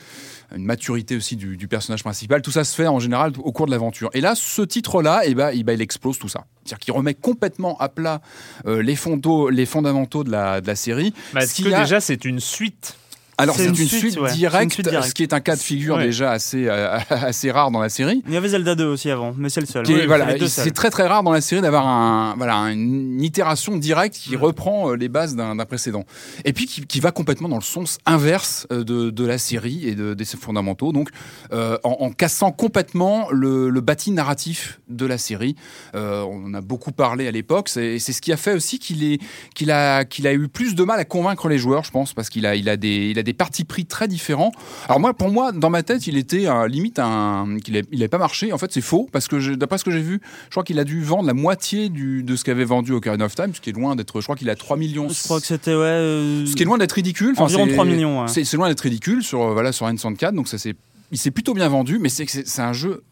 une 0.55 0.65
maturité 0.67 1.17
aussi 1.17 1.37
du, 1.37 1.57
du 1.57 1.67
personnage 1.67 2.03
principal. 2.03 2.43
Tout 2.43 2.51
ça 2.51 2.63
se 2.65 2.75
fait 2.75 2.87
en 2.87 2.99
général 3.01 3.33
au 3.43 3.53
cours 3.53 3.65
de 3.65 3.71
l'aventure. 3.71 4.11
Et 4.13 4.21
là, 4.21 4.35
ce 4.37 4.61
titre-là, 4.61 5.23
eh 5.25 5.35
ben, 5.35 5.51
eh 5.55 5.63
ben, 5.63 5.73
il 5.73 5.81
explose 5.81 6.19
tout 6.19 6.29
ça. 6.29 6.45
C'est-à-dire 6.65 6.79
qu'il 6.81 6.93
remet 6.93 7.15
complètement 7.15 7.79
à 7.79 7.89
plat 7.89 8.21
euh, 8.67 8.83
les, 8.83 8.97
fondos, 8.97 9.49
les 9.49 9.65
fondamentaux 9.65 10.25
de 10.25 10.31
la, 10.31 10.61
de 10.61 10.67
la 10.67 10.77
série. 10.77 11.15
Bah, 11.33 11.41
Ce 11.47 11.63
que 11.63 11.73
a- 11.73 11.81
déjà 11.81 12.01
c'est 12.01 12.27
une 12.27 12.41
suite? 12.41 12.97
Alors 13.41 13.55
C'est 13.57 13.67
une, 13.67 13.71
une 13.71 13.89
suite, 13.89 14.19
ouais. 14.19 14.31
Une 14.31 14.35
directe, 14.37 14.73
suite 14.73 14.89
directe. 14.89 15.09
ce 15.09 15.15
qui 15.15 15.23
est 15.23 15.33
un 15.33 15.39
cas 15.41 15.55
de 15.55 15.61
figure 15.61 15.97
Ouais. 15.97 16.05
déjà 16.07 16.33
assez, 16.33 16.67
euh, 16.69 16.99
assez 17.11 17.51
rare 17.53 17.71
dans 17.71 17.79
la 17.81 17.89
série. 17.89 18.23
Il 18.27 18.35
y 18.35 18.37
avait 18.37 18.49
Zelda 18.49 18.75
2 18.75 18.85
aussi 18.87 19.11
avant, 19.11 19.33
mais 19.37 19.49
c'est 19.49 19.61
le 19.61 19.67
seul. 19.67 19.87
Voilà, 20.07 20.27
c'est 20.49 20.73
très 20.73 20.91
très 20.91 21.07
rare 21.07 21.23
dans 21.23 21.33
la 21.33 21.41
série 21.41 21.63
d'avoir 21.63 21.87
un, 21.87 22.35
voilà, 22.37 22.57
une 22.73 23.23
itération 23.23 23.77
directe 23.77 24.17
qui 24.17 24.35
reprend 24.37 24.91
euh, 24.91 24.97
les 24.97 25.09
bases 25.09 25.37
d'un 25.37 25.57
précédent. 25.67 26.05
Et 26.45 26.53
puis 26.53 26.67
qui, 26.67 26.85
qui 26.87 26.99
va 27.01 27.13
complètement 27.13 27.49
dans 27.49 27.57
le 27.59 27.63
sens 27.63 27.99
inverse 28.07 28.67
euh, 28.73 28.83
de, 28.85 29.11
de 29.11 29.25
la 29.25 29.39
série 29.39 29.87
et 29.89 29.95
de, 29.95 30.15
de 30.15 30.25
ses 30.25 30.37
fondamentaux, 30.37 30.93
donc 30.93 31.11
euh, 31.53 31.79
en, 31.85 31.97
en 32.01 32.11
cassant 32.11 32.51
complètement 32.51 33.29
le, 33.31 33.71
le 33.71 33.81
bâti 33.81 34.11
narratif 34.11 34.81
de 34.89 35.07
la 35.07 35.17
série. 35.19 35.55
Euh, 35.95 36.23
on 36.23 36.47
en 36.47 36.55
a 36.55 36.61
beaucoup 36.61 36.91
parlé 36.93 37.29
à 37.29 37.31
l'époque, 37.31 37.69
c'est 37.69 37.99
c'est 38.01 38.13
ce 38.13 38.21
qui 38.21 38.33
a 38.33 38.37
fait 38.37 38.53
aussi 38.55 38.79
qu'il 38.81 39.05
est- 39.05 39.21
qu'il 39.55 39.71
a, 39.71 40.05
qu'il 40.05 40.27
a 40.27 40.33
eu 40.33 40.49
plus 40.49 40.75
de 40.75 40.83
mal 40.85 40.99
à 40.99 41.05
convaincre 41.05 41.49
les 41.49 41.59
joueurs, 41.59 41.85
je 41.85 41.91
pense, 41.91 42.13
parce 42.15 42.29
qu'il 42.31 42.45
a, 42.47 42.55
il 42.57 42.69
a, 42.69 42.77
des, 42.77 43.11
il 43.11 43.19
a 43.19 43.23
des 43.23 43.28
partis 43.33 43.65
pris 43.65 43.87
très 43.87 44.09
différents. 44.09 44.53
Alors 44.89 45.01
moi, 45.01 45.15
pour 45.15 45.31
moi, 45.31 45.53
dans 45.53 45.71
ma 45.71 45.83
tête, 45.83 46.07
il 46.07 46.17
était 46.17 46.47
euh, 46.49 46.69
limite 46.69 46.99
un, 46.99 47.57
qu'il 47.65 47.75
n'avait 47.75 48.09
pas 48.09 48.19
marché. 48.19 48.53
En 48.53 48.59
fait, 48.59 48.73
c'est 48.73 48.81
faux 48.81 49.09
parce 49.13 49.29
que 49.29 49.55
d'après 49.55 49.79
ce 49.79 49.85
que 49.85 49.91
j'ai 49.91 50.01
vu, 50.03 50.21
je 50.47 50.51
crois 50.51 50.65
qu'il 50.65 50.79
a 50.79 50.85
dû 50.85 51.03
vendre 51.03 51.27
la 51.27 51.35
moitié 51.35 51.89
du, 51.89 52.23
de 52.23 52.37
ce 52.37 52.45
qu'avait 52.45 52.65
vendu 52.65 52.93
Ocarina 52.93 53.25
of 53.27 53.35
Time, 53.35 53.55
ce 53.55 53.61
qui 53.61 53.71
est 53.71 53.73
loin 53.73 53.97
d'être. 53.97 54.21
Je 54.21 54.25
crois 54.27 54.37
qu'il 54.37 54.51
a 54.51 54.57
3 54.57 54.77
millions. 54.77 55.09
Je 55.09 55.23
crois 55.25 55.41
que 55.41 55.47
c'était, 55.47 55.73
ouais. 55.75 55.77
euh, 55.83 56.47
Ce 56.47 56.55
qui 56.55 56.63
est 56.63 56.67
loin 56.67 56.79
d'être 56.79 56.93
ridicule. 56.93 57.33
Enfin, 57.33 57.45
Environ 57.45 57.67
c'est- 57.67 57.73
3 57.73 57.85
millions, 57.85 58.23
ouais. 58.23 58.29
C'est 58.29 58.53
loin 58.57 58.69
d'être 58.69 58.81
ridicule 58.81 59.23
sur 59.23 59.43
euh, 59.43 59.53
voilà 59.53 59.73
sur 59.73 59.87
N64. 59.89 60.33
Donc 60.33 60.49
ça 60.49 60.59
c'est, 60.59 60.75
il 61.13 61.19
s'est 61.19 61.31
plutôt 61.31 61.55
bien 61.55 61.69
vendu, 61.69 61.99
mais 61.99 62.09
c'est 62.09 62.27
c'est 62.29 62.63
un 62.63 62.73
jeu 62.73 63.03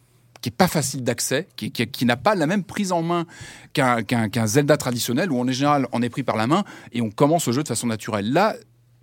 qui 0.43 0.51
est 0.51 0.57
pas 0.57 0.69
facile 0.69 1.03
d'accès, 1.03 1.49
qui, 1.57 1.73
qui, 1.73 1.87
qui 1.87 2.05
n'a 2.05 2.17
pas 2.17 2.35
la 2.35 2.47
même 2.47 2.63
prise 2.63 2.93
en 2.93 3.03
main 3.03 3.25
qu'un 3.73 4.03
qu'un 4.03 4.29
qu'un 4.29 4.47
Zelda 4.47 4.77
traditionnel 4.77 5.33
où 5.33 5.41
en 5.41 5.51
général 5.51 5.87
on 5.93 6.03
est 6.03 6.11
pris 6.11 6.23
par 6.23 6.37
la 6.37 6.47
main 6.47 6.63
et 6.93 7.01
on 7.01 7.11
commence 7.11 7.47
le 7.47 7.53
jeu 7.55 7.63
de 7.63 7.69
façon 7.69 7.87
naturelle. 7.87 8.33
Là, 8.33 8.55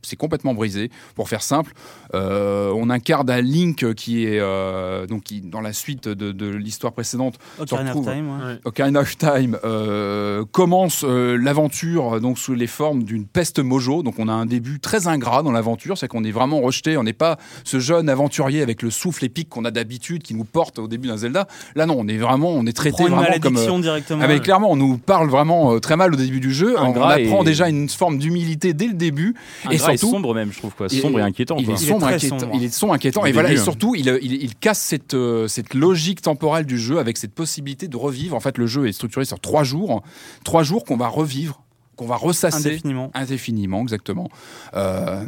c'est 0.04 0.16
complètement 0.16 0.54
brisé. 0.54 0.92
Pour 1.16 1.30
faire 1.30 1.42
simple, 1.42 1.74
euh, 2.14 2.72
on 2.76 2.90
incarne 2.90 3.30
un 3.30 3.42
Link 3.42 3.94
qui 3.96 4.26
est 4.26 4.40
euh, 4.40 5.08
donc 5.08 5.24
qui, 5.24 5.42
dans 5.42 5.62
la 5.62 5.74
suite 5.74 6.08
de, 6.08 6.32
de 6.32 6.48
l'histoire 6.50 6.94
précédente. 6.94 7.36
Ocarina 7.60 7.96
of 7.96 8.06
Time, 8.06 8.30
ouais. 8.40 8.46
Ouais. 8.46 8.60
Ocarina 8.66 9.00
of 9.02 9.18
Time 9.18 9.58
euh, 9.64 10.44
commence 10.52 11.04
euh, 11.08 11.38
l'aventure 11.38 12.20
donc 12.22 12.38
sous 12.38 12.54
les 12.54 12.68
formes 12.68 13.04
d'une 13.04 13.26
peste 13.26 13.60
mojo. 13.60 14.04
Donc 14.04 14.16
on 14.20 14.28
a 14.28 14.34
un 14.34 14.46
début 14.46 14.80
très 14.80 15.08
ingrat 15.08 15.44
dans 15.44 15.52
l'aventure, 15.52 15.98
c'est 15.98 16.08
qu'on 16.08 16.24
est 16.24 16.32
vraiment 16.32 16.62
rejeté. 16.62 16.98
On 16.98 17.04
n'est 17.04 17.14
pas 17.14 17.38
ce 17.64 17.80
jeune 17.80 18.10
aventurier 18.10 18.62
avec 18.62 18.82
le 18.82 18.90
souffle 18.92 19.26
épique 19.26 19.50
qu'on 19.50 19.66
a 19.66 19.72
d'habitude 19.72 20.24
qui 20.24 20.36
nous 20.36 20.44
porte 20.44 20.80
au 20.80 20.88
début 20.88 21.08
d'un 21.08 21.18
Zelda. 21.18 21.48
Là 21.76 21.86
non, 21.86 21.96
on 22.00 22.08
est 22.08 22.18
vraiment, 22.18 22.50
on 22.52 22.66
est 22.66 22.70
On 22.70 22.74
traité 22.74 22.96
prend 22.98 23.08
une 23.08 23.14
vraiment 23.14 23.40
comme. 23.40 23.58
euh, 23.58 23.80
directement. 23.82 24.28
mais 24.28 24.40
clairement, 24.40 24.72
on 24.72 24.76
nous 24.76 24.98
parle 24.98 25.30
vraiment 25.30 25.74
euh, 25.74 25.80
très 25.80 25.96
mal 25.96 26.14
au 26.14 26.18
début 26.18 26.40
du 26.40 26.54
jeu. 26.54 26.76
On, 26.78 26.88
on 26.96 27.02
apprend 27.02 27.42
et- 27.42 27.46
déjà 27.46 27.70
une 27.70 27.90
forme 27.90 28.18
d'humilité 28.18 28.74
dès 28.74 28.88
le 28.88 28.94
début. 28.94 29.36
Et 29.72 29.78
surtout, 29.98 30.16
sombre 30.16 30.34
même, 30.34 30.52
je 30.52 30.58
trouve 30.60 30.74
quoi. 30.76 30.90
Sombre 30.90 31.20
et 31.20 31.22
inquiétant. 31.22 31.58
il 31.58 31.66
quoi. 31.66 31.74
est 31.76 31.78
Il 31.78 31.84
est 31.84 31.90
sombre, 31.90 32.08
inquiétant. 32.08 32.40
sombre. 32.40 32.56
Il 32.56 32.64
est 32.64 32.74
sombre, 32.74 32.94
inquiétant. 32.94 33.22
Au 33.22 33.26
Et 33.26 33.32
voilà. 33.32 33.52
Et 33.52 33.58
hein. 33.58 33.64
surtout, 33.64 33.96
il, 33.96 34.08
il, 34.22 34.34
il 34.34 34.56
casse 34.56 34.80
cette, 34.80 35.14
euh, 35.14 35.48
cette 35.48 35.74
logique 35.74 36.22
temporelle 36.22 36.66
du 36.66 36.78
jeu 36.78 37.00
avec 37.00 37.18
cette 37.18 37.34
possibilité 37.34 37.88
de 37.88 37.98
revivre. 37.98 38.36
En 38.36 38.40
fait, 38.40 38.58
le 38.58 38.68
jeu 38.68 38.88
est 38.88 38.92
structuré 38.94 39.26
sur 39.26 39.40
trois 39.40 39.64
jours, 39.64 40.04
trois 40.44 40.64
jours 40.64 40.84
qu'on 40.86 40.98
va 40.98 41.08
revivre, 41.08 41.62
qu'on 41.96 42.06
va 42.08 42.16
ressasser 42.16 42.70
Indéfiniment. 42.70 43.12
indéfiniment, 43.14 43.82
exactement. 43.82 44.30
Euh, 44.74 45.26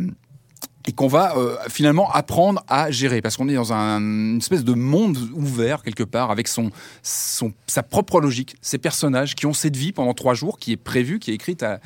et 0.87 0.91
qu'on 0.91 1.07
va 1.07 1.37
euh, 1.37 1.57
finalement 1.69 2.11
apprendre 2.11 2.63
à 2.67 2.91
gérer 2.91 3.21
parce 3.21 3.37
qu'on 3.37 3.49
est 3.49 3.55
dans 3.55 3.73
un, 3.73 3.99
une 3.99 4.37
espèce 4.37 4.63
de 4.63 4.73
monde 4.73 5.17
ouvert 5.33 5.83
quelque 5.83 6.03
part 6.03 6.31
avec 6.31 6.47
son, 6.47 6.69
son 7.03 7.53
sa 7.67 7.83
propre 7.83 8.21
logique, 8.21 8.55
ses 8.61 8.77
personnages 8.77 9.35
qui 9.35 9.45
ont 9.45 9.53
cette 9.53 9.75
vie 9.75 9.91
pendant 9.91 10.13
trois 10.13 10.33
jours 10.33 10.59
qui 10.59 10.71
est 10.71 10.77
prévue, 10.77 11.19
qui 11.19 11.31
est 11.31 11.35
écrite. 11.35 11.63
À, 11.63 11.79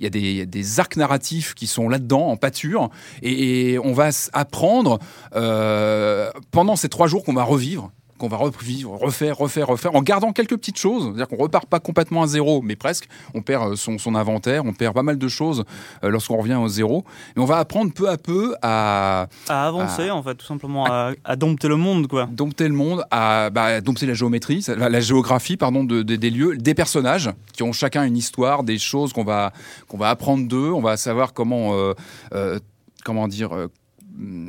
il 0.00 0.04
y 0.04 0.06
a 0.06 0.10
des, 0.10 0.46
des 0.46 0.80
arcs 0.80 0.96
narratifs 0.96 1.54
qui 1.54 1.66
sont 1.66 1.88
là-dedans 1.88 2.28
en 2.28 2.36
pâture 2.36 2.90
et, 3.22 3.72
et 3.72 3.78
on 3.78 3.92
va 3.92 4.10
apprendre 4.32 4.98
euh, 5.34 6.30
pendant 6.50 6.76
ces 6.76 6.88
trois 6.88 7.06
jours 7.06 7.24
qu'on 7.24 7.34
va 7.34 7.44
revivre 7.44 7.92
qu'on 8.18 8.28
va 8.28 8.36
revivre, 8.36 8.92
refaire, 8.92 9.36
refaire, 9.36 9.66
refaire, 9.66 9.94
en 9.94 10.02
gardant 10.02 10.32
quelques 10.32 10.56
petites 10.56 10.78
choses. 10.78 11.04
C'est-à-dire 11.04 11.28
qu'on 11.28 11.36
repart 11.42 11.66
pas 11.66 11.80
complètement 11.80 12.22
à 12.22 12.26
zéro, 12.26 12.62
mais 12.62 12.76
presque. 12.76 13.08
On 13.34 13.42
perd 13.42 13.72
euh, 13.72 13.76
son, 13.76 13.98
son 13.98 14.14
inventaire, 14.14 14.64
on 14.64 14.72
perd 14.72 14.94
pas 14.94 15.02
mal 15.02 15.18
de 15.18 15.28
choses 15.28 15.64
euh, 16.04 16.10
lorsqu'on 16.10 16.36
revient 16.36 16.54
au 16.54 16.68
zéro. 16.68 17.04
Mais 17.36 17.42
on 17.42 17.46
va 17.46 17.58
apprendre 17.58 17.92
peu 17.92 18.08
à 18.08 18.16
peu 18.16 18.54
à 18.62 19.26
À 19.48 19.66
avancer, 19.66 20.10
en 20.10 20.22
fait, 20.22 20.34
tout 20.36 20.46
simplement, 20.46 20.86
à, 20.86 21.12
à 21.24 21.36
dompter 21.36 21.68
le 21.68 21.76
monde, 21.76 22.06
quoi. 22.06 22.26
dompter 22.30 22.68
le 22.68 22.74
monde, 22.74 23.04
à 23.10 23.50
bah, 23.50 23.80
dompter 23.80 24.06
la 24.06 24.14
géométrie, 24.14 24.64
la, 24.68 24.88
la 24.88 25.00
géographie, 25.00 25.56
pardon, 25.56 25.82
de, 25.84 26.02
de- 26.02 26.16
des 26.16 26.30
lieux, 26.30 26.56
des 26.56 26.74
personnages 26.74 27.30
qui 27.52 27.62
ont 27.62 27.72
chacun 27.72 28.04
une 28.04 28.16
histoire, 28.16 28.62
des 28.62 28.78
choses 28.78 29.12
qu'on 29.12 29.24
va 29.24 29.52
qu'on 29.88 29.98
va 29.98 30.10
apprendre 30.10 30.46
d'eux. 30.48 30.70
On 30.72 30.80
va 30.80 30.96
savoir 30.96 31.32
comment 31.32 31.74
euh, 31.74 31.94
euh, 32.32 32.58
comment 33.04 33.28
dire. 33.28 33.50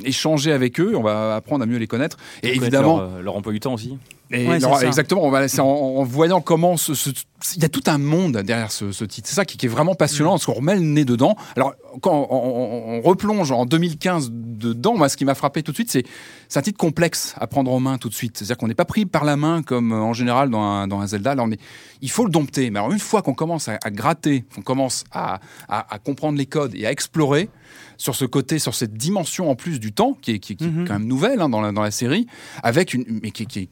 Échanger 0.04 0.52
avec 0.52 0.80
eux, 0.80 0.94
on 0.96 1.02
va 1.02 1.36
apprendre 1.36 1.62
à 1.62 1.66
mieux 1.66 1.78
les 1.78 1.86
connaître. 1.86 2.16
Et 2.42 2.54
évidemment, 2.54 2.98
leur, 2.98 3.14
euh, 3.14 3.22
leur 3.22 3.36
emploi 3.36 3.52
du 3.52 3.60
temps 3.60 3.74
aussi. 3.74 3.98
Et 4.32 4.46
Ouais, 4.48 4.56
alors, 4.56 4.82
exactement, 4.82 5.22
en, 5.24 5.32
en 5.62 6.02
voyant 6.04 6.40
comment 6.40 6.76
ce, 6.76 6.94
ce- 6.94 7.10
il 7.54 7.62
y 7.62 7.64
a 7.64 7.68
tout 7.68 7.82
un 7.86 7.98
monde 7.98 8.38
derrière 8.38 8.72
ce, 8.72 8.90
ce 8.90 9.04
titre. 9.04 9.28
C'est 9.28 9.36
ça 9.36 9.44
qui, 9.44 9.56
qui 9.56 9.66
est 9.66 9.68
vraiment 9.68 9.94
passionnant, 9.94 10.30
Mm. 10.30 10.34
parce 10.34 10.46
qu'on 10.46 10.54
remet 10.54 10.74
le 10.74 10.80
nez 10.80 11.04
dedans. 11.04 11.36
Alors, 11.54 11.74
quand 12.00 12.26
on, 12.28 12.34
on- 12.34 12.98
on 12.98 13.00
replonge 13.02 13.52
en 13.52 13.66
2015 13.66 14.30
dedans, 14.32 14.96
moi, 14.96 15.08
ce 15.08 15.16
qui 15.16 15.24
m'a 15.24 15.34
frappé 15.36 15.62
tout 15.62 15.70
de 15.70 15.76
suite, 15.76 15.90
c'est 15.92 16.04
c'est 16.48 16.58
un 16.58 16.62
titre 16.62 16.78
complexe 16.78 17.34
à 17.38 17.46
prendre 17.46 17.70
en 17.72 17.78
main 17.78 17.98
tout 17.98 18.08
de 18.08 18.14
suite. 18.14 18.36
C'est-à-dire 18.38 18.56
qu'on 18.56 18.68
n'est 18.68 18.74
pas 18.74 18.84
pris 18.84 19.04
par 19.06 19.24
la 19.24 19.36
main 19.36 19.62
comme 19.62 19.92
euh, 19.92 19.96
en 20.00 20.12
général 20.12 20.48
dans 20.50 20.60
un, 20.62 20.88
dans 20.88 21.00
un 21.00 21.06
Zelda. 21.06 21.34
Là, 21.34 21.42
on 21.44 21.50
est, 21.52 21.60
il 22.02 22.10
faut 22.10 22.24
le 22.24 22.30
dompter. 22.30 22.70
Mais 22.70 22.78
alors, 22.80 22.90
une 22.92 22.98
fois 22.98 23.22
qu'on 23.22 23.34
commence 23.34 23.68
à, 23.68 23.78
à 23.84 23.90
gratter, 23.90 24.44
qu'on 24.54 24.62
commence 24.62 25.04
à, 25.12 25.38
à- 25.68 25.94
à 25.94 25.98
comprendre 25.98 26.36
les 26.38 26.46
codes 26.46 26.74
et 26.74 26.86
à 26.86 26.90
explorer 26.90 27.48
sur 27.96 28.14
ce 28.16 28.24
côté, 28.24 28.58
sur 28.58 28.74
cette 28.74 28.94
dimension 28.94 29.50
en 29.50 29.54
plus 29.56 29.78
du 29.78 29.92
temps, 29.92 30.16
qui 30.20 30.32
est, 30.32 30.38
qui 30.40 30.56
Mhm. 30.60 30.84
quand 30.86 30.94
même 30.94 31.06
nouvelle 31.06 31.40
hein, 31.40 31.48
dans, 31.48 31.60
la, 31.60 31.70
dans 31.72 31.82
la 31.82 31.90
série, 31.90 32.26
avec 32.62 32.92
une, 32.94 33.04
mais 33.22 33.30
qui, 33.30 33.46
qui 33.46 33.58
est 33.60 33.68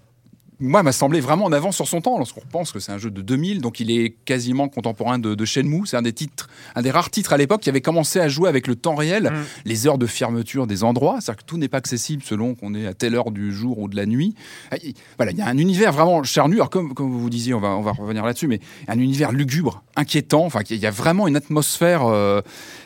moi, 0.64 0.83
m'a 0.83 0.92
semblé 0.92 1.20
vraiment 1.20 1.44
en 1.46 1.53
avance 1.53 1.77
sur 1.77 1.87
son 1.88 2.00
temps 2.00 2.18
lorsqu'on 2.18 2.40
pense 2.50 2.72
que 2.72 2.79
c'est 2.81 2.92
un 2.92 2.98
jeu 2.98 3.11
de 3.11 3.22
2000, 3.22 3.61
donc 3.61 3.81
il 3.81 3.90
est 3.90 4.16
quasiment 4.24 4.68
contemporain 4.68 5.18
de, 5.18 5.35
de 5.35 5.44
Shenmue. 5.44 5.87
C'est 5.87 5.96
un 5.96 6.03
des 6.03 6.12
titres, 6.12 6.48
un 6.74 6.83
des 6.83 6.90
rares 6.90 7.11
titres 7.11 7.33
à 7.33 7.37
l'époque 7.37 7.61
qui 7.61 7.68
avait 7.68 7.81
commencé 7.81 8.18
à 8.20 8.29
jouer 8.29 8.48
avec 8.48 8.66
le 8.66 8.74
temps 8.77 8.94
réel, 8.94 9.31
Mm. 9.33 9.44
les 9.66 9.87
heures 9.87 9.98
de 9.98 10.07
fermeture 10.07 10.66
des 10.66 10.83
endroits. 10.85 11.18
C'est-à-dire 11.20 11.44
que 11.44 11.48
tout 11.48 11.59
n'est 11.59 11.68
pas 11.68 11.79
accessible 11.79 12.22
selon 12.24 12.55
qu'on 12.55 12.74
est 12.74 12.87
à 12.87 12.94
telle 12.94 13.14
heure 13.14 13.31
du 13.31 13.53
jour 13.53 13.79
ou 13.79 13.88
de 13.88 13.96
la 13.96 14.07
nuit. 14.07 14.35
Ah, 14.70 14.77
il- 14.83 14.94
Voilà, 15.16 15.33
il 15.33 15.38
y 15.38 15.42
a 15.42 15.46
un 15.46 15.59
univers 15.59 15.92
vraiment 15.92 16.22
charnu. 16.22 16.57
Alors 16.57 16.70
comme, 16.70 16.94
comme 16.94 17.11
vous 17.11 17.31
disiez, 17.31 17.55
on 17.55 17.61
va, 17.61 17.70
on 17.70 17.83
va 17.83 17.92
revenir 17.92 18.24
là-dessus, 18.24 18.46
mais 18.48 18.61
un 18.88 18.98
univers 18.98 19.33
lugubre, 19.33 19.83
inquiétant. 19.96 20.44
Enfin, 20.44 20.61
il 20.70 20.77
y 20.79 20.87
a 20.87 20.90
vraiment 20.90 21.29
une 21.29 21.37
atmosphère. 21.37 22.03
euh, 22.07 22.40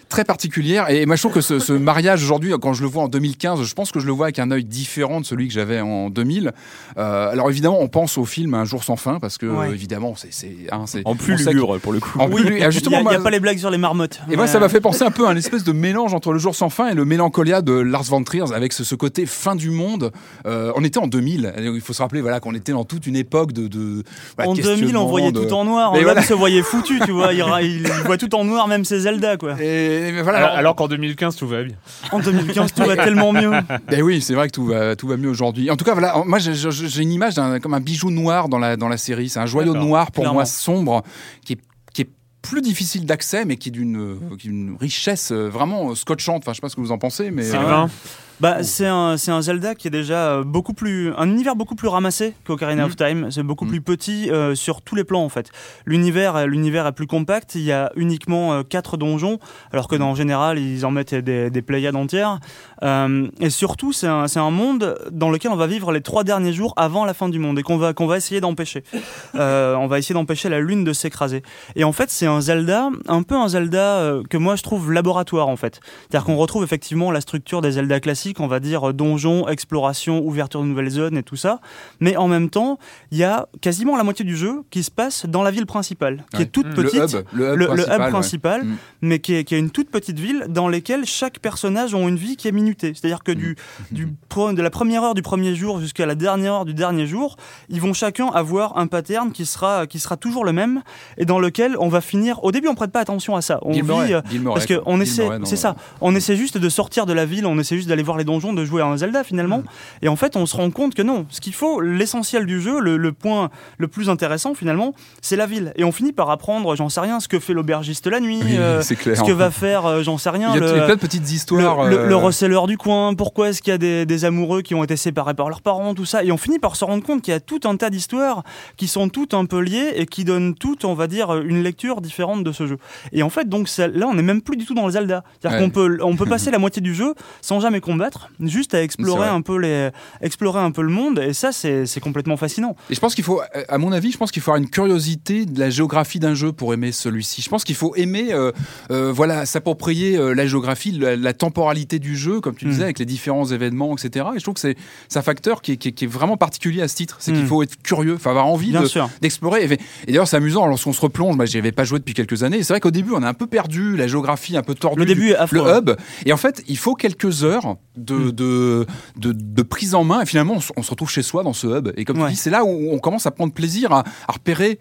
très 0.08 0.24
particulière 0.24 0.88
et 0.90 1.04
moi 1.06 1.16
je 1.16 1.22
trouve 1.22 1.32
que 1.34 1.40
ce, 1.40 1.58
ce 1.58 1.72
mariage 1.72 2.22
aujourd'hui 2.22 2.52
quand 2.60 2.72
je 2.72 2.82
le 2.82 2.88
vois 2.88 3.02
en 3.04 3.08
2015 3.08 3.62
je 3.62 3.74
pense 3.74 3.92
que 3.92 4.00
je 4.00 4.06
le 4.06 4.12
vois 4.12 4.26
avec 4.26 4.38
un 4.38 4.50
œil 4.50 4.64
différent 4.64 5.20
de 5.20 5.26
celui 5.26 5.48
que 5.48 5.54
j'avais 5.54 5.80
en 5.80 6.10
2000 6.10 6.52
Euh, 6.96 7.30
alors 7.30 7.50
évidemment 7.50 7.78
on 7.80 7.88
pense 7.88 8.18
au 8.18 8.24
film 8.24 8.54
Un 8.54 8.64
jour 8.64 8.82
sans 8.84 8.96
fin 8.96 9.18
parce 9.20 9.38
que 9.38 9.46
Ouais. 9.46 9.70
évidemment 9.70 10.14
c'est 10.16 10.32
c'est 10.32 10.54
hein, 10.72 10.84
c'est- 10.86 11.02
En 11.04 11.14
plus 11.14 11.46
lugubre 11.46 11.78
pour 11.78 11.92
le 11.92 12.00
coup. 12.00 12.18
en 12.18 12.28
Oui, 12.28 12.42
plus- 12.44 12.56
il 12.58 12.64
ah, 12.64 12.70
justement 12.70 13.00
n'y 13.02 13.14
a, 13.14 13.20
pas 13.20 13.30
les 13.30 13.40
blagues 13.40 13.58
sur 13.58 13.70
les 13.70 13.78
marmottes. 13.78 14.20
et 14.30 14.36
moi, 14.36 14.46
ça 14.46 14.58
m'a 14.58 14.68
fait 14.68 14.80
penser 14.80 15.04
un 15.04 15.10
peu 15.10 15.26
à 15.26 15.30
un 15.30 15.36
espèce 15.36 15.62
de 15.64 15.72
mélange 15.72 16.14
entre 16.14 16.32
Le 16.32 16.38
Jour 16.38 16.54
sans 16.54 16.70
fin 16.70 16.88
et 16.88 16.94
le 16.94 17.04
Mélancolia 17.04 17.62
de 17.62 17.72
Lars 17.72 18.02
von 18.04 18.22
Trier, 18.24 18.52
avec 18.54 18.72
ce, 18.72 18.84
ce 18.84 18.94
côté 18.94 19.26
fin 19.26 19.54
du 19.56 19.70
monde. 19.70 20.10
Euh, 20.46 20.72
on 20.76 20.84
était 20.84 20.98
en 20.98 21.06
2000. 21.06 21.52
Et 21.56 21.64
Il 21.64 21.80
faut 21.80 21.92
se 21.92 22.02
rappeler 22.02 22.20
voilà, 22.20 22.40
qu'on 22.40 22.54
était 22.54 22.72
dans 22.72 22.84
toute 22.84 23.06
une 23.06 23.16
époque 23.16 23.52
de. 23.52 23.68
de 23.68 24.02
voilà, 24.36 24.50
En 24.50 24.54
de 24.54 24.62
2000, 24.62 24.96
on 24.96 25.06
voyait 25.06 25.32
de- 25.32 25.40
tout 25.44 25.52
en 25.54 25.64
noir. 25.64 25.92
Mais 25.92 25.98
L'homme 26.00 26.12
voilà. 26.12 26.22
se 26.22 26.34
voyait 26.34 26.62
foutu, 26.62 26.98
tu 27.04 27.12
vois. 27.12 27.32
Il, 27.32 27.44
il- 27.62 27.82
il 27.86 28.06
voit 28.06 28.18
tout 28.18 28.34
en 28.34 28.44
noir, 28.44 28.66
même 28.68 28.84
ses 28.84 29.00
Zelda, 29.00 29.36
quoi. 29.36 29.60
Et, 29.62 29.97
mais 30.12 30.22
voilà, 30.22 30.46
Alors, 30.54 30.74
qu'en 30.76 30.88
2015, 30.88 31.36
tout 31.36 31.46
va 31.48 31.62
bien. 31.62 31.76
En 32.12 32.18
2015, 32.20 32.72
tout 32.74 32.84
va 32.84 32.96
tellement 33.04 33.32
mieux. 33.32 33.50
Ben 33.88 34.02
oui, 34.02 34.20
c'est 34.20 34.34
vrai 34.34 34.46
que 34.48 34.52
tout 34.52 34.66
va, 34.66 34.96
tout 34.96 35.06
va 35.08 35.16
mieux 35.16 35.28
aujourd'hui. 35.28 35.70
En 35.70 35.76
tout 35.76 35.84
cas, 35.84 35.92
voilà, 35.92 36.22
moi 36.26 36.38
j'ai- 36.38 37.02
une 37.02 37.12
image 37.12 37.34
comme 37.62 37.74
un 37.74 37.80
bijou 37.80 38.10
noir 38.10 38.48
dans 38.48 38.58
la, 38.58 38.76
dans 38.76 38.88
la 38.88 38.96
série. 38.96 39.28
C'est 39.28 39.40
un 39.40 39.46
joyau 39.46 39.74
noir 39.74 40.06
pour 40.12 40.22
clairement. 40.22 40.34
moi 40.34 40.44
sombre 40.46 41.02
qui 41.44 41.54
est, 41.54 41.60
qui 41.92 42.02
est 42.02 42.08
plus 42.42 42.60
difficile 42.62 43.04
d'accès, 43.06 43.44
mais 43.44 43.56
qui 43.56 43.68
est 43.68 43.72
d'une 43.72 43.96
euh, 43.98 44.76
richesse 44.80 45.30
euh, 45.32 45.48
vraiment 45.48 45.90
euh, 45.90 45.94
scotchante. 45.94 46.42
Enfin, 46.44 46.52
je 46.52 46.56
sais 46.56 46.60
pas 46.60 46.68
ce 46.68 46.76
que 46.76 46.80
vous 46.80 46.92
en 46.92 46.98
pensez, 46.98 47.30
mais 47.30 47.46
euh, 47.46 47.50
Sylvain, 47.50 47.90
Bah, 48.40 48.62
c'est 48.62 48.86
un, 48.86 49.16
c'est 49.16 49.32
un 49.32 49.42
Zelda 49.42 49.74
qui 49.74 49.88
est 49.88 49.90
déjà 49.90 50.28
euh, 50.28 50.44
beaucoup 50.44 50.72
plus. 50.72 51.12
Un 51.16 51.28
univers 51.28 51.56
beaucoup 51.56 51.74
plus 51.74 51.88
ramassé 51.88 52.34
qu'Ocarina 52.46 52.86
of 52.86 52.94
Time. 52.94 53.30
C'est 53.30 53.42
beaucoup 53.42 53.64
Mm. 53.64 53.68
plus 53.68 53.80
petit 53.80 54.30
euh, 54.30 54.54
sur 54.54 54.80
tous 54.80 54.94
les 54.94 55.02
plans, 55.04 55.24
en 55.24 55.28
fait. 55.28 55.50
L'univers 55.86 56.36
euh, 56.36 56.46
l'univers 56.46 56.86
est 56.86 56.92
plus 56.92 57.06
compact. 57.08 57.56
Il 57.56 57.62
y 57.62 57.72
a 57.72 57.90
uniquement 57.96 58.52
euh, 58.52 58.62
quatre 58.62 58.96
donjons, 58.96 59.38
alors 59.72 59.88
que 59.88 59.96
dans 59.96 60.10
en 60.10 60.14
général, 60.14 60.58
ils 60.58 60.86
en 60.86 60.90
mettent 60.92 61.14
des, 61.14 61.50
des 61.50 61.62
pléiades 61.62 61.96
entières. 61.96 62.38
Euh, 62.84 63.26
et 63.40 63.50
surtout, 63.50 63.92
c'est 63.92 64.06
un, 64.06 64.28
c'est 64.28 64.38
un 64.38 64.50
monde 64.50 64.96
dans 65.10 65.30
lequel 65.30 65.50
on 65.50 65.56
va 65.56 65.66
vivre 65.66 65.90
les 65.90 66.00
trois 66.00 66.22
derniers 66.22 66.52
jours 66.52 66.74
avant 66.76 67.04
la 67.04 67.14
fin 67.14 67.28
du 67.28 67.38
monde 67.40 67.58
et 67.58 67.62
qu'on 67.64 67.76
va, 67.76 67.92
qu'on 67.92 68.06
va 68.06 68.16
essayer 68.16 68.40
d'empêcher. 68.40 68.84
On 69.34 69.86
va 69.86 69.98
essayer 69.98 70.12
d'empêcher 70.14 70.48
la 70.48 70.60
lune 70.60 70.84
de 70.84 70.92
s'écraser. 70.92 71.42
Et 71.76 71.84
en 71.84 71.92
fait, 71.92 72.10
c'est 72.10 72.26
un 72.26 72.40
Zelda, 72.40 72.90
un 73.06 73.22
peu 73.22 73.34
un 73.36 73.48
Zelda 73.48 74.12
que 74.28 74.36
moi 74.36 74.54
je 74.56 74.62
trouve 74.62 74.92
laboratoire 74.92 75.48
en 75.48 75.56
fait. 75.56 75.80
C'est-à-dire 76.00 76.24
qu'on 76.26 76.36
retrouve 76.36 76.62
effectivement 76.64 77.10
la 77.10 77.20
structure 77.20 77.60
des 77.62 77.72
Zelda 77.72 78.00
classiques, 78.00 78.27
on 78.40 78.46
va 78.46 78.60
dire 78.60 78.88
euh, 78.90 78.92
donjon, 78.92 79.48
exploration, 79.48 80.24
ouverture 80.24 80.60
de 80.62 80.66
nouvelles 80.66 80.90
zones 80.90 81.16
et 81.16 81.22
tout 81.22 81.36
ça. 81.36 81.60
Mais 82.00 82.16
en 82.16 82.28
même 82.28 82.50
temps, 82.50 82.78
il 83.10 83.18
y 83.18 83.24
a 83.24 83.48
quasiment 83.60 83.96
la 83.96 84.04
moitié 84.04 84.24
du 84.24 84.36
jeu 84.36 84.62
qui 84.70 84.82
se 84.82 84.90
passe 84.90 85.26
dans 85.26 85.42
la 85.42 85.50
ville 85.50 85.66
principale, 85.66 86.24
qui 86.30 86.38
Ouais. 86.38 86.42
est 86.44 86.46
toute 86.46 86.66
Mm. 86.66 86.74
le 86.76 86.82
petite. 86.82 87.02
hub, 87.14 87.24
le 87.32 87.52
hub 87.52 87.56
Le, 87.56 87.56
le 87.56 87.66
principal. 87.66 88.00
hub 88.00 88.10
principal, 88.10 88.64
Mm. 88.64 88.76
mais 89.02 89.18
qui 89.20 89.34
est, 89.34 89.44
qui 89.44 89.54
est 89.54 89.58
une 89.58 89.70
toute 89.70 89.90
petite 89.90 90.18
ville 90.18 90.46
dans 90.48 90.68
laquelle 90.68 91.04
chaque 91.06 91.38
personnage 91.38 91.94
a 91.94 91.98
une 91.98 92.16
vie 92.16 92.36
qui 92.36 92.48
est 92.48 92.52
minutée. 92.52 92.92
C'est-à-dire 92.94 93.22
que 93.22 93.32
du, 93.32 93.56
du, 93.92 94.08
pro- 94.28 94.52
de 94.52 94.62
la 94.62 94.70
première 94.70 95.02
heure 95.04 95.14
du 95.14 95.22
premier 95.22 95.54
jour 95.54 95.80
jusqu'à 95.80 96.06
la 96.06 96.14
dernière 96.14 96.52
heure 96.54 96.64
du 96.64 96.74
dernier 96.74 97.06
jour, 97.06 97.36
ils 97.68 97.80
vont 97.80 97.92
chacun 97.92 98.26
avoir 98.28 98.76
un 98.78 98.86
pattern 98.86 99.32
qui 99.32 99.46
sera, 99.46 99.86
qui 99.86 99.98
sera 99.98 100.16
toujours 100.16 100.44
le 100.44 100.52
même 100.52 100.82
et 101.16 101.24
dans 101.24 101.38
lequel 101.38 101.76
on 101.78 101.88
va 101.88 102.00
finir. 102.00 102.42
Au 102.44 102.52
début, 102.52 102.68
on 102.68 102.74
prête 102.74 102.92
pas 102.92 103.00
attention 103.00 103.36
à 103.36 103.42
ça. 103.42 103.58
On 103.62 103.72
vit, 103.72 103.80
euh, 104.12 104.20
parce 104.44 104.66
qu'on 104.66 105.00
essaie, 105.00 105.28
c'est 105.44 105.56
ça, 105.56 105.76
on 106.00 106.14
essaie 106.14 106.36
juste 106.36 106.58
de 106.58 106.68
sortir 106.68 107.06
de 107.06 107.12
la 107.12 107.24
ville, 107.24 107.46
on 107.46 107.58
essaie 107.58 107.76
juste 107.76 107.88
d'aller 107.88 108.02
voir 108.02 108.17
les 108.18 108.24
donjons, 108.24 108.52
de 108.52 108.64
jouer 108.64 108.82
à 108.82 108.86
un 108.86 108.96
Zelda 108.98 109.24
finalement. 109.24 109.62
Et 110.02 110.08
en 110.08 110.16
fait, 110.16 110.36
on 110.36 110.44
se 110.46 110.56
rend 110.56 110.70
compte 110.70 110.94
que 110.94 111.02
non, 111.02 111.26
ce 111.30 111.40
qu'il 111.40 111.54
faut, 111.54 111.80
l'essentiel 111.80 112.44
du 112.46 112.60
jeu, 112.60 112.80
le, 112.80 112.96
le 112.96 113.12
point 113.12 113.50
le 113.78 113.88
plus 113.88 114.10
intéressant 114.10 114.54
finalement, 114.54 114.94
c'est 115.22 115.36
la 115.36 115.46
ville. 115.46 115.72
Et 115.76 115.84
on 115.84 115.92
finit 115.92 116.12
par 116.12 116.30
apprendre, 116.30 116.76
j'en 116.76 116.88
sais 116.88 117.00
rien, 117.00 117.20
ce 117.20 117.28
que 117.28 117.38
fait 117.38 117.52
l'aubergiste 117.54 118.06
la 118.06 118.20
nuit, 118.20 118.40
Oui, 118.44 118.56
euh, 118.58 118.82
clair. 118.82 119.16
ce 119.16 119.22
que 119.22 119.32
va 119.32 119.50
faire, 119.50 119.86
euh, 119.86 120.02
j'en 120.02 120.18
sais 120.18 120.30
rien, 120.30 120.50
Il 120.54 120.60
y 120.60 120.64
a 120.64 120.72
le, 120.76 120.84
plein 120.84 120.94
de 120.96 121.00
petites 121.00 121.30
histoires. 121.30 121.84
le, 121.84 121.90
le, 121.90 121.98
euh, 122.00 122.06
le 122.08 122.16
receleur 122.16 122.66
du 122.66 122.76
coin, 122.76 123.14
pourquoi 123.14 123.48
est-ce 123.50 123.62
qu'il 123.62 123.70
y 123.70 123.74
a 123.74 123.78
des, 123.78 124.04
des 124.06 124.24
amoureux 124.24 124.62
qui 124.62 124.74
ont 124.74 124.84
été 124.84 124.96
séparés 124.96 125.34
par 125.34 125.48
leurs 125.48 125.62
parents, 125.62 125.94
tout 125.94 126.04
ça. 126.04 126.24
Et 126.24 126.32
on 126.32 126.36
finit 126.36 126.58
par 126.58 126.76
se 126.76 126.84
rendre 126.84 127.02
compte 127.04 127.22
qu'il 127.22 127.32
y 127.32 127.36
a 127.36 127.40
tout 127.40 127.60
un 127.64 127.76
tas 127.76 127.90
d'histoires 127.90 128.42
qui 128.76 128.88
sont 128.88 129.08
toutes 129.08 129.34
un 129.34 129.44
peu 129.44 129.60
liées 129.60 129.92
et 129.96 130.06
qui 130.06 130.24
donnent 130.24 130.54
toutes, 130.54 130.84
on 130.84 130.94
va 130.94 131.06
dire, 131.06 131.36
une 131.38 131.62
lecture 131.62 132.00
différente 132.00 132.42
de 132.44 132.52
ce 132.52 132.66
jeu. 132.66 132.78
Et 133.12 133.22
en 133.22 133.30
fait, 133.30 133.48
donc 133.48 133.68
là, 133.78 134.06
on 134.08 134.14
n'est 134.14 134.22
même 134.22 134.42
plus 134.42 134.56
du 134.56 134.64
tout 134.64 134.74
dans 134.74 134.86
le 134.86 134.92
Zelda. 134.92 135.22
C'est-à-dire 135.40 135.58
Ouais. 135.58 135.64
qu'on 135.64 135.70
peut, 135.70 135.98
on 136.02 136.16
peut 136.16 136.26
passer 136.28 136.50
la 136.50 136.58
moitié 136.58 136.80
du 136.82 136.94
jeu 136.94 137.14
sans 137.42 137.60
jamais 137.60 137.80
combattre. 137.80 138.07
Juste 138.40 138.74
à 138.74 138.82
explorer 138.82 139.28
un 139.28 139.40
peu 139.42 139.58
les, 139.58 139.90
explorer 140.20 140.60
un 140.60 140.70
peu 140.70 140.82
le 140.82 140.90
monde. 140.90 141.18
Et 141.18 141.32
ça, 141.32 141.52
c'est 141.52 142.00
complètement 142.00 142.36
fascinant. 142.36 142.76
Et 142.90 142.94
je 142.94 143.00
pense 143.00 143.14
qu'il 143.14 143.24
faut, 143.24 143.40
à 143.68 143.78
mon 143.78 143.92
avis, 143.92 144.12
je 144.12 144.18
pense 144.18 144.30
qu'il 144.30 144.42
faut 144.42 144.50
avoir 144.50 144.62
une 144.62 144.70
curiosité 144.70 145.46
de 145.46 145.58
la 145.58 145.70
géographie 145.70 146.18
d'un 146.18 146.34
jeu 146.34 146.52
pour 146.52 146.72
aimer 146.74 146.92
celui-ci. 146.92 147.42
Je 147.42 147.48
pense 147.48 147.64
qu'il 147.64 147.74
faut 147.74 147.94
aimer, 147.96 148.32
euh, 148.32 148.52
euh, 148.90 149.12
voilà, 149.12 149.46
s'approprier 149.46 150.16
euh, 150.16 150.34
la 150.34 150.46
géographie, 150.46 150.92
la, 150.92 151.16
la 151.16 151.32
temporalité 151.32 151.98
du 151.98 152.16
jeu, 152.16 152.40
comme 152.40 152.54
tu 152.54 152.66
Mm. 152.66 152.70
disais, 152.70 152.82
avec 152.84 152.98
les 152.98 153.04
différents 153.06 153.46
événements, 153.46 153.94
etc. 153.96 154.26
Et 154.34 154.38
je 154.38 154.42
trouve 154.44 154.54
que 154.54 154.60
c'est 154.60 154.76
un 155.16 155.22
facteur 155.22 155.62
qui 155.62 155.72
est, 155.72 155.76
qui 155.76 155.88
est- 155.88 155.92
qui 155.92 156.04
est 156.04 156.08
vraiment 156.08 156.36
particulier 156.36 156.82
à 156.82 156.88
ce 156.88 156.96
titre. 156.96 157.16
C'est 157.20 157.32
qu'il 157.32 157.44
Mm. 157.44 157.46
faut 157.48 157.62
être 157.62 157.80
curieux, 157.82 158.18
avoir 158.24 158.46
envie 158.46 158.72
de- 158.72 158.78
d'explorer. 159.20 159.64
Et, 159.64 159.72
et 159.74 159.78
d'ailleurs, 160.06 160.28
c'est 160.28 160.36
amusant, 160.36 160.66
lorsqu'on 160.66 160.92
se 160.92 161.00
replonge, 161.00 161.36
moi, 161.36 161.46
j'y 161.46 161.58
avais 161.58 161.72
pas 161.72 161.84
joué 161.84 161.98
depuis 161.98 162.14
quelques 162.14 162.42
années. 162.42 162.62
C'est 162.62 162.72
vrai 162.72 162.80
qu'au 162.80 162.90
début, 162.90 163.12
on 163.14 163.22
a 163.22 163.28
un 163.28 163.34
peu 163.34 163.46
perdu 163.46 163.96
la 163.96 164.06
géographie, 164.06 164.56
un 164.56 164.62
peu 164.62 164.74
tordue. 164.74 165.00
Le 165.00 165.06
début 165.06 165.20
du- 165.26 165.30
est 165.32 165.36
affreux. 165.36 165.58
Le 165.64 165.78
hub. 165.78 165.90
Et 166.26 166.32
en 166.32 166.36
fait, 166.36 166.62
il 166.68 166.76
faut 166.76 166.94
quelques 166.94 167.44
heures 167.44 167.76
de, 167.98 168.14
Mm. 168.14 168.32
de, 168.32 168.86
de, 169.16 169.32
de 169.32 169.62
prise 169.62 169.94
en 169.94 170.04
main. 170.04 170.20
Et 170.22 170.26
finalement, 170.26 170.54
on, 170.54 170.60
se- 170.60 170.72
on 170.76 170.82
se 170.82 170.90
retrouve 170.90 171.10
chez 171.10 171.22
soi 171.22 171.42
dans 171.42 171.52
ce 171.52 171.66
hub. 171.66 171.90
Et 171.96 172.04
comme 172.04 172.18
Ouais. 172.20 172.28
tu 172.28 172.34
dis, 172.34 172.38
c'est 172.40 172.50
là 172.50 172.64
où 172.64 172.90
on 172.92 172.98
commence 172.98 173.26
à 173.26 173.30
prendre 173.30 173.52
plaisir 173.52 173.92
à, 173.92 174.04
à 174.26 174.32
repérer, 174.32 174.78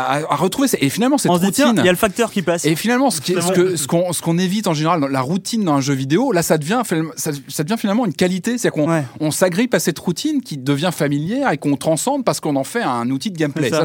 à, 0.00 0.32
à 0.32 0.36
retrouver. 0.36 0.68
Et 0.80 0.88
finalement, 0.90 1.18
cette 1.18 1.30
On 1.30 1.34
routine. 1.38 1.74
il 1.78 1.84
y 1.84 1.88
a 1.88 1.92
le 1.92 1.96
facteur 1.98 2.30
qui 2.30 2.42
passe. 2.42 2.64
Et 2.64 2.76
finalement, 2.76 3.10
ce 3.10 3.86
qu'on 3.86 4.12
ce 4.12 4.22
qu'on 4.22 4.38
évite 4.38 4.66
en 4.66 4.74
général 4.74 5.06
la 5.10 5.20
routine 5.20 5.64
dans 5.64 5.74
un 5.74 5.80
jeu 5.80 5.94
vidéo, 5.94 6.32
là, 6.32 6.42
ça 6.42 6.58
devient, 6.58 6.82
ça, 7.16 7.30
ça 7.48 7.64
devient 7.64 7.78
finalement 7.78 8.06
une 8.06 8.14
qualité. 8.14 8.58
C'est 8.58 8.70
qu'on 8.70 8.88
Ouais. 8.88 9.04
on 9.20 9.30
s'agrippe 9.30 9.74
à 9.74 9.80
cette 9.80 9.98
routine 9.98 10.40
qui 10.42 10.56
devient 10.58 10.90
familière 10.92 11.50
et 11.52 11.58
qu'on 11.58 11.76
transcende 11.76 12.24
parce 12.24 12.40
qu'on 12.40 12.56
en 12.56 12.64
fait 12.64 12.82
un 12.82 13.08
outil 13.10 13.30
de 13.30 13.36
gameplay. 13.36 13.70
Ça. 13.70 13.84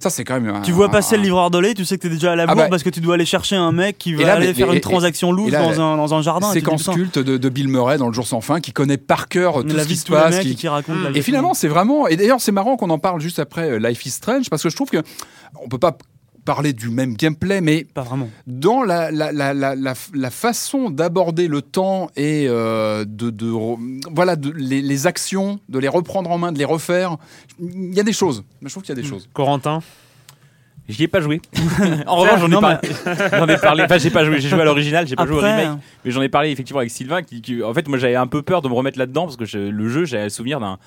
Ça, 0.00 0.10
c'est 0.10 0.24
quand 0.24 0.40
même. 0.40 0.54
un- 0.56 0.60
Tu 0.62 0.72
vois 0.72 0.90
passer 0.90 1.14
un- 1.14 1.18
le 1.18 1.24
livreur 1.24 1.50
de 1.50 1.58
lait, 1.58 1.74
tu 1.74 1.84
sais 1.84 1.96
que 1.96 2.02
t'es 2.02 2.08
déjà 2.08 2.32
à 2.32 2.36
la 2.36 2.44
Ah 2.44 2.46
bourre 2.54 2.56
bah. 2.64 2.68
parce 2.70 2.82
que 2.82 2.90
tu 2.90 3.00
dois 3.00 3.14
aller 3.14 3.24
chercher 3.26 3.56
un 3.56 3.72
mec 3.72 3.98
qui 3.98 4.14
va 4.14 4.24
là, 4.24 4.32
aller 4.34 4.48
mais- 4.48 4.54
faire 4.54 4.70
et- 4.72 4.74
une 4.74 4.80
transaction 4.80 5.32
là, 5.32 5.60
dans, 5.62 5.80
un, 5.80 5.96
dans 5.96 6.14
un 6.14 6.22
jardin. 6.22 6.52
séquence 6.52 6.88
culte 6.88 7.18
de, 7.18 7.36
de 7.36 7.48
Bill 7.48 7.68
Murray 7.68 7.98
dans 7.98 8.08
Le 8.08 8.12
Jour 8.14 8.26
sans 8.26 8.40
fin 8.40 8.60
qui 8.60 8.72
connaît 8.72 8.96
par 8.96 9.28
cœur 9.28 9.62
tout 9.62 9.74
la 9.76 9.82
ce 9.82 9.88
vie 9.88 9.94
qui 9.94 10.00
se 10.00 10.06
passe. 10.06 10.38
qui- 10.40 10.54
qui 10.56 10.66
Et 11.14 11.22
finalement, 11.22 11.54
c'est 11.54 11.68
vraiment. 11.68 12.06
Et 12.08 12.16
d'ailleurs, 12.16 12.40
c'est 12.40 12.52
marrant 12.52 12.76
qu'on 12.76 12.90
en 12.90 12.98
parle 12.98 13.20
juste 13.20 13.38
après 13.38 13.70
euh, 13.70 13.78
Life 13.78 14.04
is 14.06 14.10
Strange 14.10 14.48
parce 14.50 14.62
que 14.62 14.68
je 14.68 14.76
trouve 14.76 14.88
que 14.90 15.02
on 15.62 15.68
peut 15.68 15.78
pas 15.78 15.96
parler 16.44 16.72
du 16.72 16.88
même 16.88 17.14
gameplay, 17.14 17.60
mais. 17.60 17.84
Pas 17.92 18.02
vraiment. 18.02 18.30
dans 18.46 18.82
la, 18.82 19.10
la, 19.10 19.32
la, 19.32 19.52
la, 19.52 19.74
la, 19.74 19.94
la 20.14 20.30
façon 20.30 20.88
d'aborder 20.88 21.46
le 21.46 21.60
temps 21.62 22.08
et 22.16 22.46
euh, 22.48 23.04
de, 23.06 23.28
de 23.30 23.50
re- 23.50 24.00
voilà 24.14 24.34
de, 24.36 24.50
les, 24.56 24.80
les 24.80 25.06
actions, 25.06 25.60
de 25.68 25.78
les 25.78 25.88
reprendre 25.88 26.30
en 26.30 26.38
main, 26.38 26.52
de 26.52 26.58
les 26.58 26.64
refaire, 26.64 27.18
il 27.60 27.94
y 27.94 28.00
a 28.00 28.02
des 28.02 28.14
choses. 28.14 28.44
Je 28.62 28.68
trouve 28.68 28.82
qu'il 28.82 28.96
y 28.96 28.98
a 28.98 29.02
des 29.02 29.06
choses. 29.06 29.28
Corentin 29.34 29.80
J'y 30.88 31.02
ai 31.02 31.08
pas 31.08 31.20
joué. 31.20 31.42
en 32.06 32.16
revanche, 32.16 32.40
j'en 32.50 33.46
ai, 33.46 33.58
parlé. 33.58 33.82
Enfin, 33.84 33.98
j'ai 33.98 34.08
pas 34.08 34.24
joué. 34.24 34.40
J'ai 34.40 34.48
joué 34.48 34.62
à 34.62 34.64
l'original, 34.64 35.06
j'ai 35.06 35.16
pas 35.16 35.26
joué 35.26 35.36
au 35.36 35.40
remake. 35.40 35.78
Mais 36.02 36.10
j'en 36.10 36.22
ai 36.22 36.30
parlé 36.30 36.50
effectivement 36.50 36.78
avec 36.80 36.90
Sylvain. 36.90 37.22
Qui, 37.22 37.42
qui- 37.42 37.62
en 37.62 37.74
fait, 37.74 37.86
moi, 37.88 37.98
j'avais 37.98 38.14
un 38.16 38.26
peu 38.26 38.40
peur 38.40 38.62
de 38.62 38.68
me 38.70 38.72
remettre 38.72 38.98
là-dedans 38.98 39.24
parce 39.24 39.36
que 39.36 39.44
je- 39.44 39.58
le 39.58 39.88
jeu, 39.90 40.06
j'avais 40.06 40.24
le 40.24 40.30
souvenir 40.30 40.60
d'un 40.60 40.78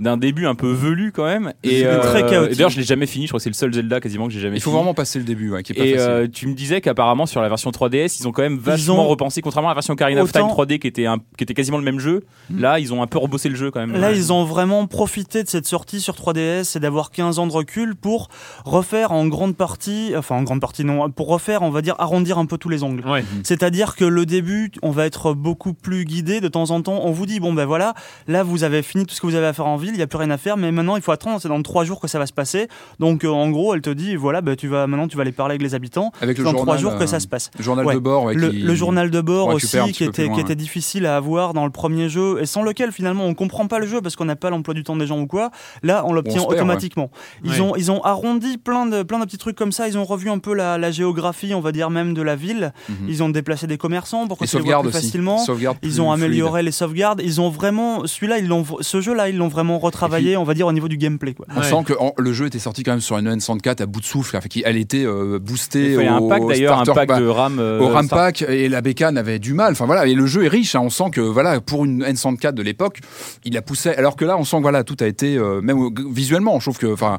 d'un 0.00 0.16
début 0.16 0.46
un 0.46 0.54
peu 0.54 0.70
velu 0.70 1.12
quand 1.12 1.24
même. 1.24 1.52
Et 1.62 1.80
C'est 1.80 1.98
très 2.00 2.20
chaotique. 2.26 2.56
D'ailleurs, 2.56 2.70
je 2.70 2.78
l'ai 2.78 2.84
jamais 2.84 3.06
fini. 3.06 3.26
Je 3.26 3.30
crois 3.30 3.38
que 3.38 3.42
c'est 3.44 3.50
le 3.50 3.54
seul 3.54 3.72
Zelda 3.72 4.00
quasiment 4.00 4.26
que 4.26 4.32
j'ai 4.32 4.40
jamais 4.40 4.56
Il 4.56 4.60
faut 4.60 4.70
fini. 4.70 4.76
vraiment 4.80 4.94
passer 4.94 5.18
le 5.18 5.24
début, 5.24 5.50
ouais, 5.50 5.62
qui 5.62 5.72
est 5.72 5.74
pas 5.74 5.84
Et 5.84 5.92
facile. 5.94 6.08
euh, 6.10 6.26
tu 6.32 6.46
me 6.46 6.54
disais 6.54 6.80
qu'apparemment 6.80 7.26
sur 7.26 7.40
la 7.42 7.48
version 7.48 7.70
3DS, 7.70 8.18
ils 8.20 8.28
ont 8.28 8.32
quand 8.32 8.42
même 8.42 8.58
vachement 8.58 9.04
ont- 9.04 9.08
repensé, 9.08 9.40
contrairement 9.42 9.68
à 9.68 9.72
la 9.72 9.74
version 9.76 9.94
Ocarina 9.94 10.22
of 10.22 10.32
Time 10.32 10.42
Autant- 10.42 10.54
3D 10.54 10.78
qui 10.78 10.86
était, 10.86 11.06
un- 11.06 11.18
qui 11.36 11.44
était 11.44 11.54
quasiment 11.54 11.78
le 11.78 11.84
même 11.84 11.98
jeu. 12.00 12.22
Là, 12.54 12.78
ils 12.78 12.92
ont 12.92 13.02
un 13.02 13.06
peu 13.06 13.18
rebossé 13.18 13.48
le 13.48 13.54
jeu 13.56 13.70
quand 13.70 13.80
même. 13.80 13.92
Là, 13.92 14.10
Ouais. 14.10 14.16
ils 14.16 14.32
ont 14.32 14.44
vraiment 14.44 14.86
profité 14.86 15.42
de 15.42 15.48
cette 15.48 15.66
sortie 15.66 16.00
sur 16.00 16.14
3DS 16.14 16.76
et 16.76 16.80
d'avoir 16.80 17.10
15 17.10 17.38
ans 17.38 17.46
de 17.46 17.52
recul 17.52 17.94
pour 17.96 18.28
refaire 18.64 19.12
en 19.12 19.26
grande 19.26 19.56
partie, 19.56 20.12
enfin 20.16 20.36
en 20.36 20.42
grande 20.42 20.60
partie 20.60 20.84
non, 20.84 21.10
pour 21.10 21.28
refaire, 21.28 21.62
on 21.62 21.70
va 21.70 21.82
dire, 21.82 21.94
arrondir 21.98 22.38
un 22.38 22.46
peu 22.46 22.58
tous 22.58 22.68
les 22.68 22.82
angles. 22.82 23.06
Ouais. 23.08 23.24
C'est-à-dire 23.42 23.96
que 23.96 24.04
le 24.04 24.26
début, 24.26 24.70
on 24.82 24.90
va 24.90 25.06
être 25.06 25.32
beaucoup 25.34 25.74
plus 25.74 26.04
guidé. 26.04 26.40
De 26.40 26.48
temps 26.48 26.70
en 26.70 26.82
temps, 26.82 27.00
on 27.04 27.10
vous 27.12 27.26
dit 27.26 27.40
bon 27.40 27.52
ben 27.52 27.64
voilà, 27.64 27.94
là 28.26 28.42
vous 28.42 28.64
avez 28.64 28.82
fini 28.82 29.06
tout 29.06 29.14
ce 29.14 29.20
que 29.20 29.26
vous 29.26 29.34
avez 29.34 29.46
à 29.46 29.52
faire 29.52 29.66
en 29.66 29.76
ville, 29.88 29.94
il 29.94 30.00
y 30.00 30.02
a 30.02 30.06
plus 30.06 30.18
rien 30.18 30.30
à 30.30 30.36
faire, 30.38 30.56
mais 30.56 30.70
maintenant 30.72 30.96
il 30.96 31.02
faut 31.02 31.12
attendre. 31.12 31.38
C'est 31.40 31.48
dans 31.48 31.60
trois 31.62 31.84
jours 31.84 32.00
que 32.00 32.08
ça 32.08 32.18
va 32.18 32.26
se 32.26 32.32
passer. 32.32 32.68
Donc 32.98 33.24
euh, 33.24 33.28
en 33.28 33.50
gros, 33.50 33.74
elle 33.74 33.80
te 33.80 33.90
dit 33.90 34.16
voilà, 34.16 34.40
ben, 34.40 34.56
tu 34.56 34.68
vas 34.68 34.86
maintenant 34.86 35.08
tu 35.08 35.16
vas 35.16 35.22
aller 35.22 35.32
parler 35.32 35.52
avec 35.52 35.62
les 35.62 35.74
habitants. 35.74 36.12
Avec 36.20 36.38
le 36.38 36.44
dans 36.44 36.50
journal, 36.50 36.64
trois 36.66 36.76
jours 36.76 36.96
que 36.96 37.04
euh, 37.04 37.06
ça 37.06 37.20
se 37.20 37.26
passe. 37.28 37.50
Le 37.58 37.64
journal 37.64 37.86
Ouais. 37.86 37.94
de 37.94 37.98
bord, 38.00 38.24
ouais, 38.24 38.34
le, 38.34 38.50
qui- 38.50 38.58
le 38.60 38.74
journal 38.74 39.10
de 39.10 39.20
bord 39.20 39.48
aussi 39.48 39.78
qui 39.92 40.04
était, 40.04 40.22
plus 40.22 40.24
loin, 40.26 40.34
qui 40.34 40.40
était 40.40 40.48
ouais. 40.50 40.54
difficile 40.56 41.06
à 41.06 41.16
avoir 41.16 41.54
dans 41.54 41.64
le 41.64 41.70
premier 41.70 42.08
jeu 42.08 42.38
et 42.40 42.46
sans 42.46 42.62
lequel 42.62 42.92
finalement 42.92 43.24
on 43.24 43.34
comprend 43.34 43.66
pas 43.66 43.78
le 43.78 43.86
jeu 43.86 44.00
parce 44.00 44.16
qu'on 44.16 44.24
n'a 44.26 44.36
pas 44.36 44.50
l'emploi 44.50 44.74
du 44.74 44.82
temps 44.84 44.96
des 44.96 45.06
gens 45.06 45.18
ou 45.20 45.26
quoi. 45.26 45.50
Là, 45.82 46.04
on 46.06 46.12
l'obtient 46.12 46.42
automatiquement. 46.42 47.10
Ils 47.44 47.50
Ouais. 47.52 47.60
ont 47.60 47.76
ils 47.76 47.90
ont 47.90 48.02
arrondi 48.04 48.58
plein 48.58 48.86
de 48.86 49.02
plein 49.02 49.18
de 49.18 49.24
petits 49.24 49.38
trucs 49.38 49.56
comme 49.56 49.72
ça. 49.72 49.88
Ils 49.88 49.96
ont 49.98 50.04
revu 50.04 50.28
un 50.30 50.38
peu 50.38 50.54
la, 50.54 50.76
la 50.78 50.90
géographie, 50.90 51.54
on 51.54 51.60
va 51.60 51.72
dire 51.72 51.90
même 51.90 52.14
de 52.14 52.22
la 52.22 52.36
ville. 52.36 52.72
Mhm. 52.88 52.96
Ils 53.08 53.22
ont 53.22 53.28
déplacé 53.28 53.66
des 53.66 53.78
commerçants 53.78 54.26
pour 54.26 54.38
que 54.38 54.46
sauvegardes 54.46 54.86
plus 54.86 54.96
aussi. 54.96 55.06
facilement. 55.06 55.44
Ils 55.48 55.74
plus 55.80 56.00
ont 56.00 56.12
amélioré 56.12 56.62
les 56.62 56.72
sauvegardes. 56.72 57.20
Ils 57.24 57.40
ont 57.40 57.48
vraiment 57.50 58.06
celui-là, 58.06 58.38
ils 58.38 58.46
l'ont 58.48 58.64
ce 58.80 59.00
jeu-là, 59.00 59.28
ils 59.28 59.36
l'ont 59.36 59.48
vraiment 59.48 59.77
retravaillé, 59.78 60.36
on 60.36 60.44
va 60.44 60.54
dire 60.54 60.66
au 60.66 60.72
niveau 60.72 60.88
du 60.88 60.96
gameplay. 60.96 61.34
Quoi. 61.34 61.46
On 61.54 61.60
Ouais. 61.60 61.66
sent 61.68 61.82
que 61.86 61.92
en- 61.98 62.12
le 62.18 62.32
jeu 62.32 62.46
était 62.46 62.58
sorti 62.58 62.82
quand 62.82 62.92
même 62.92 63.00
sur 63.00 63.16
une 63.18 63.28
N64 63.28 63.80
à 63.82 63.86
bout 63.86 64.00
de 64.00 64.04
souffle. 64.04 64.36
Enfin, 64.36 64.48
qui- 64.48 64.62
elle 64.64 64.76
était 64.76 65.04
euh, 65.04 65.38
boostée 65.38 65.94
Il 65.98 66.02
y 66.02 66.06
a 66.06 66.14
un 66.14 66.18
au 66.18 66.28
pack 66.28 66.42
d'ailleurs, 66.46 66.78
un 66.78 66.84
starter 66.84 67.00
pack 67.00 67.08
pack. 67.08 67.20
de 67.20 67.26
RAM. 67.26 67.58
euh, 67.58 67.80
au 67.80 67.88
RAM 67.88 68.06
Star- 68.06 68.18
pack 68.18 68.42
et 68.42 68.68
la 68.68 68.80
bécane 68.80 69.16
avait 69.18 69.38
du 69.38 69.54
mal. 69.54 69.72
Enfin 69.72 69.86
voilà, 69.86 70.06
et 70.06 70.14
le 70.14 70.26
jeu 70.26 70.44
est 70.44 70.48
riche. 70.48 70.74
hein. 70.74 70.80
On 70.82 70.90
sent 70.90 71.10
que 71.12 71.20
voilà, 71.20 71.60
pour 71.60 71.84
une 71.84 72.02
N64 72.04 72.54
de 72.54 72.62
l'époque, 72.62 73.00
il 73.44 73.54
la 73.54 73.62
poussait. 73.62 73.96
Alors 73.96 74.16
que 74.16 74.24
là, 74.24 74.36
on 74.38 74.44
sent 74.44 74.56
que 74.58 74.62
voilà, 74.62 74.84
tout 74.84 74.96
a 75.00 75.06
été 75.06 75.36
euh, 75.36 75.60
même 75.60 75.78
visuellement. 76.10 76.58
Je 76.60 76.64
trouve 76.66 76.78
que 76.78 76.92
enfin, 76.92 77.18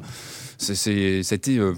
c'était 0.58 1.58
euh, 1.58 1.74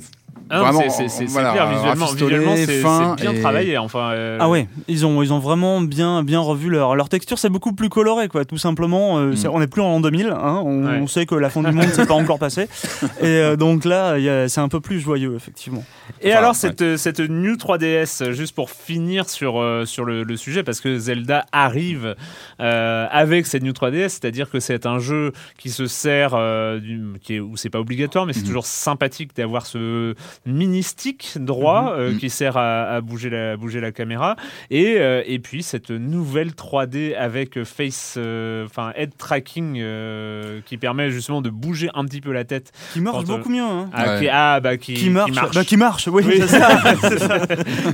Ah 0.53 0.71
c'est- 0.73 0.89
c'est 0.89 1.07
c'est 1.09 1.25
voilà, 1.25 1.51
clair 1.53 1.69
visuellement, 1.69 2.07
c'est 2.55 2.79
fin 2.81 3.15
c'est 3.17 3.23
bien 3.23 3.33
et- 3.33 3.39
travaillé. 3.39 3.77
Enfin, 3.77 4.11
euh, 4.11 4.37
Ah 4.39 4.49
ouais, 4.49 4.67
ils 4.87 5.05
ont, 5.05 5.23
ils 5.23 5.31
ont 5.33 5.39
vraiment 5.39 5.81
bien, 5.81 6.23
bien 6.23 6.39
revu 6.39 6.69
leur, 6.69 6.95
leur 6.95 7.09
texture. 7.09 7.39
C'est 7.39 7.49
beaucoup 7.49 7.73
plus 7.73 7.89
coloré, 7.89 8.27
quoi. 8.27 8.43
Tout 8.45 8.57
simplement, 8.57 9.17
euh, 9.19 9.35
c'est- 9.35 9.47
on 9.47 9.59
n'est 9.59 9.67
plus 9.67 9.81
en 9.81 9.89
l'an 9.89 9.99
2000. 10.01 10.27
Hein, 10.29 10.61
on, 10.65 10.85
Ouais. 10.85 10.99
on 11.01 11.07
sait 11.07 11.25
que 11.25 11.35
la 11.35 11.49
fin 11.49 11.61
du 11.63 11.71
monde 11.71 11.87
c'est 11.93 12.07
pas 12.07 12.13
encore 12.13 12.39
passé. 12.39 12.67
Et 13.21 13.25
euh, 13.25 13.55
donc 13.55 13.85
là, 13.85 14.17
il 14.17 14.23
y 14.23 14.29
a- 14.29 14.47
c'est 14.49 14.61
un 14.61 14.69
peu 14.69 14.79
plus 14.81 14.99
joyeux, 14.99 15.33
effectivement. 15.35 15.83
Et 16.21 16.29
Enfin, 16.31 16.37
alors 16.39 16.51
ouais. 16.51 16.55
cette, 16.57 16.97
cette 16.97 17.19
New 17.19 17.55
3DS, 17.55 18.21
euh, 18.21 18.31
juste 18.33 18.53
pour 18.55 18.69
finir 18.69 19.29
sur, 19.29 19.59
euh, 19.61 19.85
sur 19.85 20.03
le, 20.05 20.23
le 20.23 20.37
sujet, 20.37 20.63
parce 20.63 20.81
que 20.81 20.97
Zelda 20.99 21.45
arrive 21.51 22.15
euh, 22.59 23.07
avec 23.11 23.45
cette 23.45 23.63
New 23.63 23.71
3DS, 23.73 24.09
c'est-à-dire 24.09 24.49
que 24.49 24.59
c'est 24.59 24.85
un 24.85 24.99
jeu 24.99 25.31
qui 25.57 25.69
se 25.69 25.87
sert, 25.87 26.31
euh, 26.35 26.79
du, 26.79 27.01
qui 27.21 27.35
est, 27.35 27.39
où 27.39 27.55
c'est 27.57 27.69
pas 27.69 27.79
obligatoire, 27.79 28.25
mais 28.25 28.33
c'est 28.33 28.41
Mhm. 28.41 28.47
toujours 28.47 28.65
sympathique 28.65 29.35
d'avoir 29.35 29.65
ce 29.65 30.13
mini 30.45 30.81
stick 30.83 31.33
droit 31.39 31.93
euh, 31.95 32.11
Mhm. 32.11 32.17
qui 32.17 32.29
sert 32.31 32.57
à, 32.57 32.83
à 32.95 33.01
bouger, 33.01 33.29
la, 33.29 33.57
bouger 33.57 33.79
la 33.79 33.91
caméra, 33.91 34.35
et, 34.71 34.95
euh, 34.97 35.21
et 35.27 35.37
puis 35.39 35.61
cette 35.61 35.91
nouvelle 35.91 36.51
3D 36.55 37.15
avec 37.15 37.63
face, 37.63 38.15
euh, 38.17 38.65
enfin 38.65 38.91
head 38.95 39.11
tracking 39.17 39.77
euh, 39.79 40.59
qui 40.65 40.77
permet 40.77 41.11
justement 41.11 41.41
de 41.41 41.49
bouger 41.51 41.89
un 41.93 42.05
petit 42.05 42.21
peu 42.21 42.31
la 42.31 42.43
tête. 42.43 42.71
Qui 42.93 43.01
marche 43.01 43.25
Quand, 43.25 43.33
euh, 43.33 43.37
beaucoup 43.37 43.49
mieux. 43.49 43.61
Hein. 43.61 43.89
Ah, 43.93 44.13
Ouais. 44.15 44.19
qui, 44.19 44.29
ah, 44.31 44.59
bah, 44.59 44.77
qui, 44.77 44.93
Qui 44.95 45.09
marche, 45.11 45.31
bah, 45.53 45.63
qui 45.63 45.77
marche, 45.77 46.07
oui, 46.07 46.23
Oui. 46.25 46.35
c'est 46.39 46.47
ça. 46.47 46.69
c'est 47.01 47.19
ça. 47.19 47.39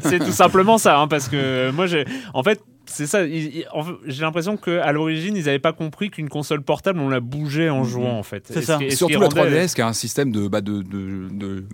C'est 0.04 0.20
tout 0.20 0.32
simplement 0.32 0.78
ça, 0.78 1.00
hein, 1.00 1.08
parce 1.08 1.28
que 1.28 1.72
moi, 1.72 1.86
j'ai, 1.86 2.06
en 2.34 2.44
fait, 2.44 2.62
c'est 2.88 3.06
ça. 3.08 3.28
J'ai 3.28 4.22
l'impression 4.22 4.58
qu'à 4.58 4.92
l'origine, 4.92 5.36
ils 5.36 5.46
n'avaient 5.46 5.60
pas 5.60 5.74
compris 5.74 6.10
qu'une 6.10 6.30
console 6.30 6.62
portable, 6.62 7.00
on 7.00 7.10
la 7.10 7.20
bougeait 7.20 7.70
en 7.70 7.84
jouant, 7.84 8.18
en 8.18 8.24
fait. 8.24 8.44
C'est 8.48 8.62
ce 8.62 8.62
ça. 8.62 8.78
qui- 8.78 8.92
ce 8.92 8.98
Surtout 8.98 9.20
la 9.20 9.28
rendait- 9.28 9.42
3DS 9.42 9.76
qui 9.76 9.82
a 9.82 9.88
un 9.88 9.94
système 9.94 10.32
de, 10.32 10.48
bah, 10.48 10.62
de, 10.62 10.82
de, 10.82 11.28
de 11.32 11.66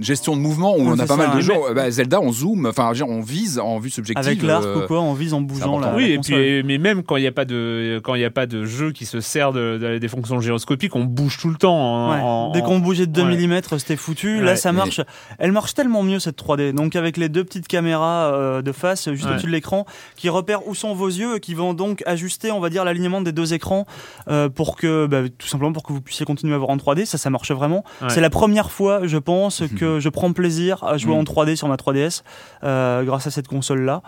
gestion 0.00 0.36
de 0.36 0.40
mouvement 0.40 0.74
où 0.76 0.80
on 0.80 0.92
a 0.94 0.96
pas 0.98 1.06
ça, 1.06 1.16
mal 1.16 1.36
de 1.36 1.40
jeux. 1.40 1.54
Bah, 1.74 1.90
Zelda, 1.90 2.20
on 2.20 2.32
zoome, 2.32 2.66
enfin, 2.66 2.92
on 3.06 3.20
vise 3.20 3.58
en 3.58 3.78
vue 3.78 3.90
subjective. 3.90 4.26
Avec 4.26 4.42
l'arc 4.42 4.64
euh, 4.64 4.84
ou 4.84 4.86
quoi, 4.86 5.00
on 5.00 5.14
vise 5.14 5.34
en 5.34 5.40
bougeant 5.40 5.78
la, 5.78 5.94
Oui, 5.94 6.08
la 6.08 6.14
et 6.14 6.18
puis, 6.18 6.62
mais 6.64 6.78
même 6.78 7.02
quand 7.02 7.16
il 7.16 7.22
n'y 7.22 7.26
a 7.28 7.32
pas 7.32 7.44
de 7.44 8.00
quand 8.02 8.14
il 8.14 8.20
y 8.20 8.24
a 8.24 8.30
pas 8.30 8.46
de 8.46 8.64
jeu 8.64 8.92
qui 8.92 9.06
se 9.06 9.20
sert 9.20 9.52
de, 9.52 9.78
de- 9.78 9.98
des 9.98 10.08
fonctions 10.08 10.40
gyroscopiques, 10.40 10.94
on 10.96 11.04
bouge 11.04 11.38
tout 11.38 11.48
le 11.50 11.56
temps. 11.56 11.76
en- 11.76 12.10
Ouais. 12.10 12.20
en- 12.22 12.50
Dès 12.52 12.62
qu'on 12.62 12.78
bougeait 12.78 13.06
de 13.06 13.12
2 13.12 13.22
ouais. 13.22 13.46
mm, 13.46 13.60
c'était 13.78 13.96
foutu. 13.96 14.38
Ouais. 14.38 14.42
Là, 14.44 14.56
ça 14.56 14.72
marche. 14.72 15.00
Elle 15.38 15.52
marche 15.52 15.74
tellement 15.74 16.02
mieux 16.02 16.18
cette 16.18 16.36
3D. 16.36 16.72
Donc 16.72 16.96
avec 16.96 17.16
les 17.16 17.28
deux 17.28 17.44
petites 17.44 17.68
caméras 17.68 18.32
euh, 18.32 18.62
de 18.62 18.72
face 18.72 19.10
juste 19.10 19.24
Ouais. 19.26 19.32
au-dessus 19.32 19.46
de 19.46 19.52
l'écran 19.52 19.86
qui 20.16 20.28
où 20.66 20.74
sont 20.74 20.94
vos 20.94 21.08
yeux 21.08 21.38
qui 21.38 21.54
vont 21.54 21.74
donc 21.74 22.02
ajuster, 22.06 22.50
on 22.52 22.60
va 22.60 22.70
dire, 22.70 22.84
l'alignement 22.84 23.20
des 23.20 23.32
deux 23.32 23.54
écrans 23.54 23.86
euh, 24.28 24.48
pour 24.48 24.76
que, 24.76 25.06
bah, 25.06 25.22
tout 25.36 25.46
simplement, 25.46 25.72
pour 25.72 25.82
que 25.82 25.92
vous 25.92 26.00
puissiez 26.00 26.24
continuer 26.26 26.54
à 26.54 26.58
voir 26.58 26.70
en 26.70 26.76
3D. 26.76 27.04
Ça, 27.04 27.18
ça 27.18 27.30
marche 27.30 27.50
vraiment. 27.52 27.84
Ouais. 28.02 28.08
C'est 28.10 28.20
la 28.20 28.30
première 28.30 28.70
fois, 28.70 29.00
je 29.06 29.18
pense, 29.18 29.62
que 29.78 30.00
je 30.00 30.08
prends 30.08 30.32
plaisir 30.32 30.84
à 30.84 30.96
jouer 30.98 31.14
Mhm. 31.14 31.20
en 31.20 31.24
3D 31.24 31.56
sur 31.56 31.68
ma 31.68 31.76
3DS 31.76 32.22
euh, 32.64 33.02
grâce 33.04 33.26
à 33.26 33.30
cette 33.30 33.48
console-là. 33.48 34.02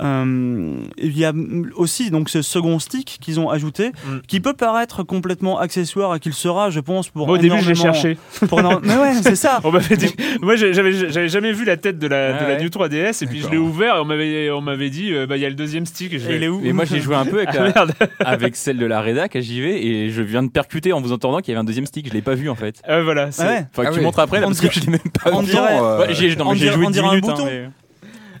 Euh, 0.00 0.74
il 0.96 1.18
y 1.18 1.24
a 1.24 1.32
aussi 1.74 2.10
donc 2.10 2.28
ce 2.28 2.40
second 2.42 2.78
stick 2.78 3.18
qu'ils 3.20 3.40
ont 3.40 3.50
ajouté, 3.50 3.88
Mm. 3.88 4.18
qui 4.28 4.40
peut 4.40 4.52
paraître 4.52 5.02
complètement 5.02 5.58
accessoire 5.58 6.14
et 6.14 6.20
qu'il 6.20 6.32
sera, 6.34 6.70
je 6.70 6.80
pense, 6.80 7.08
pour 7.08 7.26
Moi, 7.26 7.36
au 7.36 7.38
début, 7.38 7.56
je 7.60 7.70
l'ai 7.70 7.80
énormément- 7.80 7.92
cherché. 7.94 8.18
pour 8.48 8.60
énorme- 8.60 8.80
Mais 8.84 8.96
ouais, 8.96 9.14
c'est 9.22 9.34
ça. 9.34 9.60
On 9.64 9.72
m'avait 9.72 9.96
dit- 9.96 10.14
Moi, 10.40 10.56
j'ai- 10.56 10.72
j'avais 10.72 10.92
j'avais 11.10 11.28
jamais 11.28 11.52
vu 11.52 11.64
la 11.64 11.76
tête 11.76 11.98
de 11.98 12.06
la, 12.06 12.32
de 12.32 12.38
Ah 12.38 12.42
la 12.42 12.54
ouais. 12.56 12.62
New 12.62 12.68
3DS, 12.68 13.22
et 13.22 13.26
puis 13.26 13.40
je 13.40 13.48
l'ai 13.48 13.56
ouvert, 13.56 13.96
et 13.96 14.00
on 14.00 14.04
m'avait 14.04 14.50
on 14.50 14.60
m'avait 14.60 14.90
dit, 14.90 15.12
euh, 15.12 15.26
bah, 15.26 15.36
il 15.36 15.42
y 15.42 15.46
a 15.46 15.48
le 15.48 15.54
deuxième 15.54 15.86
stick. 15.86 16.12
Et 16.12 16.18
je 16.18 16.30
Et 16.30 16.36
il 16.36 16.42
est 16.44 16.48
où 16.48 16.60
Et 16.64 16.72
moi 16.72 16.84
j'ai 16.84 17.00
joué 17.00 17.16
un 17.16 17.24
peu 17.26 17.38
avec, 17.40 17.50
Ah, 17.74 17.84
la- 18.20 18.26
avec 18.28 18.56
celle 18.56 18.78
de 18.78 18.86
la 18.86 19.00
rédac 19.00 19.34
à 19.36 19.40
JV 19.40 19.84
et 19.86 20.10
je 20.10 20.22
viens 20.22 20.42
de 20.42 20.48
percuter 20.50 20.92
en 20.92 21.00
vous 21.00 21.12
entendant 21.12 21.38
qu'il 21.40 21.52
y 21.52 21.56
avait 21.56 21.60
un 21.60 21.64
deuxième 21.64 21.86
stick, 21.86 22.08
je 22.08 22.12
l'ai 22.12 22.22
pas 22.22 22.34
vu 22.34 22.48
en 22.48 22.54
fait. 22.54 22.80
Ah, 22.86 23.00
voilà. 23.02 23.24
Ouais. 23.26 23.30
Enfin, 23.30 23.82
que 23.82 23.88
Ah 23.88 23.90
tu 23.90 23.98
oui. 23.98 24.04
montres 24.04 24.20
après 24.20 24.40
là 24.40 24.46
parce 24.46 24.60
que 24.60 24.70
je 24.70 24.80
l'ai 24.80 24.86
même 24.92 25.00
pas 25.22 25.30
vu. 25.40 25.48
euh, 25.56 25.98
Ouais, 26.00 26.06
j'ai 26.14 26.30
j'ai 26.30 26.30
joué 26.30 26.42
on 26.44 26.52
10 26.52 26.60
dirait 26.60 27.06
un 27.06 27.14
minutes. 27.14 27.68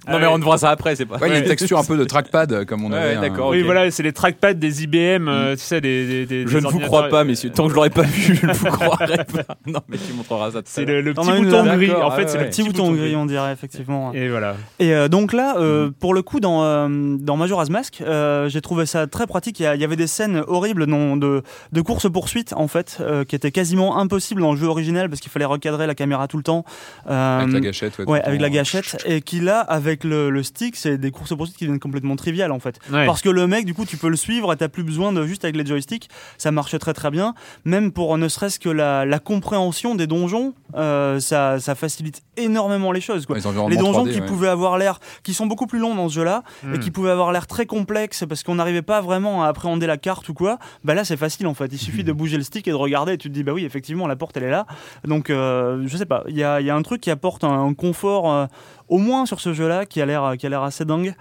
Hein, 0.08 0.12
bouton. 0.12 0.18
mais- 0.18 0.24
Non, 0.26 0.36
mais 0.38 0.42
on 0.42 0.46
voit 0.46 0.58
ça 0.58 0.70
après, 0.70 0.96
c'est 0.96 1.06
pas. 1.06 1.16
Ouais, 1.18 1.28
il 1.28 1.32
y 1.32 1.36
a 1.36 1.38
une 1.38 1.44
texture 1.44 1.78
un 1.78 1.84
peu 1.84 1.96
de 1.96 2.04
trackpad 2.04 2.64
comme 2.64 2.84
on 2.84 2.90
Ouais, 2.92 2.98
avait. 2.98 3.16
d'accord. 3.28 3.50
Oui, 3.50 3.62
voilà, 3.62 3.90
c'est 3.90 4.02
les 4.02 4.12
trackpads 4.12 4.54
des 4.54 4.82
IBM, 4.84 5.28
euh, 5.28 5.54
tu 5.56 5.62
sais, 5.62 5.80
des, 5.80 6.06
des- 6.06 6.26
des- 6.26 6.46
Je 6.46 6.58
ne 6.58 6.66
vous 6.68 6.80
crois 6.80 7.08
pas, 7.08 7.24
messieurs. 7.24 7.50
Tant 7.50 7.64
que 7.64 7.70
je 7.70 7.74
l'aurais 7.74 7.90
pas 7.90 8.02
vu, 8.02 8.34
je 8.36 8.46
ne 8.46 8.52
vous 8.52 8.66
croirais 8.66 9.24
pas. 9.24 9.56
Non, 9.66 9.80
mais 9.88 9.98
tu 9.98 10.12
montreras 10.14 10.50
ça. 10.52 10.60
C'est 10.64 10.84
le, 10.84 11.02
petit 11.12 11.30
bouton 11.42 11.64
gris. 11.76 11.92
En 11.92 12.10
fait, 12.10 12.28
c'est 12.28 12.38
ouais. 12.38 12.44
le 12.44 12.50
Petit 12.50 12.62
bouton 12.62 12.92
gris, 12.92 13.14
on 13.16 13.26
dirait, 13.26 13.52
effectivement. 13.52 14.12
Et 14.14 14.28
voilà. 14.28 14.56
Et 14.78 14.94
euh, 14.94 15.08
donc 15.08 15.32
là, 15.32 15.56
euh, 15.58 15.90
pour 16.00 16.14
le 16.14 16.22
coup, 16.22 16.40
dans, 16.40 16.62
euh, 16.64 16.88
dans 17.18 17.36
Majora's 17.36 17.68
Mask, 17.70 18.00
euh, 18.00 18.48
j'ai 18.48 18.60
trouvé 18.60 18.86
ça 18.86 19.06
très 19.06 19.26
pratique. 19.26 19.60
Il 19.60 19.64
y, 19.64 19.66
a- 19.66 19.74
il 19.74 19.80
y 19.80 19.84
avait 19.84 19.96
des 19.96 20.06
scènes 20.06 20.42
horribles 20.46 20.84
non, 20.84 21.16
de, 21.16 21.42
de 21.72 21.80
course-poursuite, 21.82 22.54
en 22.56 22.68
fait, 22.68 22.98
euh, 23.00 23.24
qui 23.24 23.36
étaient 23.36 23.50
quasiment 23.50 23.98
impossibles 23.98 24.40
dans 24.40 24.52
le 24.52 24.58
jeu 24.58 24.66
original 24.66 25.08
parce 25.08 25.20
qu'il 25.20 25.30
fallait 25.30 25.44
recadrer 25.44 25.86
la 25.86 25.94
caméra 25.94 26.28
tout 26.28 26.36
le 26.38 26.42
temps. 26.42 26.64
Avec 27.06 27.52
la 27.52 27.60
gâchette. 27.60 27.98
Ouais, 28.06 28.22
avec 28.22 28.40
la 28.40 28.50
gâchette. 28.50 29.02
Et 29.06 29.20
qui 29.20 29.40
là, 29.40 29.60
avec 29.60 29.97
le, 30.04 30.30
le 30.30 30.42
stick, 30.42 30.76
c'est 30.76 30.98
des 30.98 31.10
courses-poursuites 31.10 31.56
qui 31.56 31.64
deviennent 31.64 31.80
complètement 31.80 32.16
triviales, 32.16 32.52
en 32.52 32.58
fait. 32.60 32.78
Ouais. 32.92 33.06
Parce 33.06 33.22
que 33.22 33.28
le 33.28 33.46
mec, 33.46 33.64
du 33.64 33.74
coup, 33.74 33.84
tu 33.84 33.96
peux 33.96 34.08
le 34.08 34.16
suivre 34.16 34.52
et 34.52 34.56
t'as 34.56 34.68
plus 34.68 34.82
besoin 34.84 35.12
de 35.12 35.24
juste 35.26 35.44
avec 35.44 35.56
les 35.56 35.64
joysticks. 35.66 36.08
Ça 36.36 36.50
marche 36.50 36.78
très 36.78 36.94
très 36.94 37.10
bien. 37.10 37.34
Même 37.64 37.92
pour 37.92 38.16
ne 38.18 38.28
serait-ce 38.28 38.58
que 38.58 38.68
la, 38.68 39.04
la 39.04 39.18
compréhension 39.18 39.94
des 39.94 40.06
donjons, 40.06 40.54
euh, 40.76 41.20
ça, 41.20 41.58
ça 41.60 41.74
facilite 41.74 42.22
énormément 42.36 42.92
les 42.92 43.00
choses. 43.00 43.26
Quoi. 43.26 43.36
Les 43.68 43.76
donjons 43.76 44.04
3D, 44.06 44.12
qui 44.12 44.20
ouais. 44.20 44.26
pouvaient 44.26 44.48
avoir 44.48 44.78
l'air, 44.78 45.00
qui 45.22 45.34
sont 45.34 45.46
beaucoup 45.46 45.66
plus 45.66 45.78
longs 45.78 45.94
dans 45.94 46.08
ce 46.08 46.14
jeu-là, 46.14 46.42
et 46.62 46.66
Hmm. 46.66 46.78
qui 46.78 46.90
pouvaient 46.90 47.10
avoir 47.10 47.32
l'air 47.32 47.46
très 47.46 47.66
complexes 47.66 48.24
parce 48.28 48.42
qu'on 48.42 48.56
n'arrivait 48.56 48.82
pas 48.82 49.00
vraiment 49.00 49.44
à 49.44 49.48
appréhender 49.48 49.86
la 49.86 49.96
carte 49.96 50.28
ou 50.28 50.34
quoi, 50.34 50.58
bah 50.84 50.94
là 50.94 51.04
c'est 51.04 51.16
facile 51.16 51.46
en 51.46 51.54
fait. 51.54 51.66
Il 51.72 51.78
suffit 51.78 52.04
de 52.04 52.12
bouger 52.12 52.36
le 52.36 52.42
stick 52.42 52.66
et 52.68 52.70
de 52.70 52.76
regarder 52.76 53.12
et 53.14 53.18
tu 53.18 53.28
te 53.28 53.34
dis 53.34 53.42
bah 53.42 53.52
oui 53.52 53.64
effectivement 53.64 54.06
la 54.06 54.16
porte 54.16 54.36
elle 54.36 54.44
est 54.44 54.50
là. 54.50 54.66
Donc 55.04 55.30
euh, 55.30 55.82
je 55.86 55.96
sais 55.96 56.06
pas, 56.06 56.24
il 56.28 56.36
y 56.36 56.42
a, 56.44 56.60
il 56.60 56.66
y 56.66 56.70
a 56.70 56.74
un 56.76 56.82
truc 56.82 57.00
qui 57.00 57.10
apporte 57.10 57.44
un, 57.44 57.64
un 57.66 57.74
confort 57.74 58.30
euh, 58.32 58.46
au 58.88 58.98
moins 58.98 59.26
sur 59.26 59.40
ce 59.40 59.52
jeu-là 59.52 59.86
qui 59.86 60.00
a 60.00 60.06
l'air 60.06 60.34
qui 60.38 60.46
a 60.46 60.48
l'air 60.48 60.62
assez 60.62 60.84
dingue. 60.84 61.14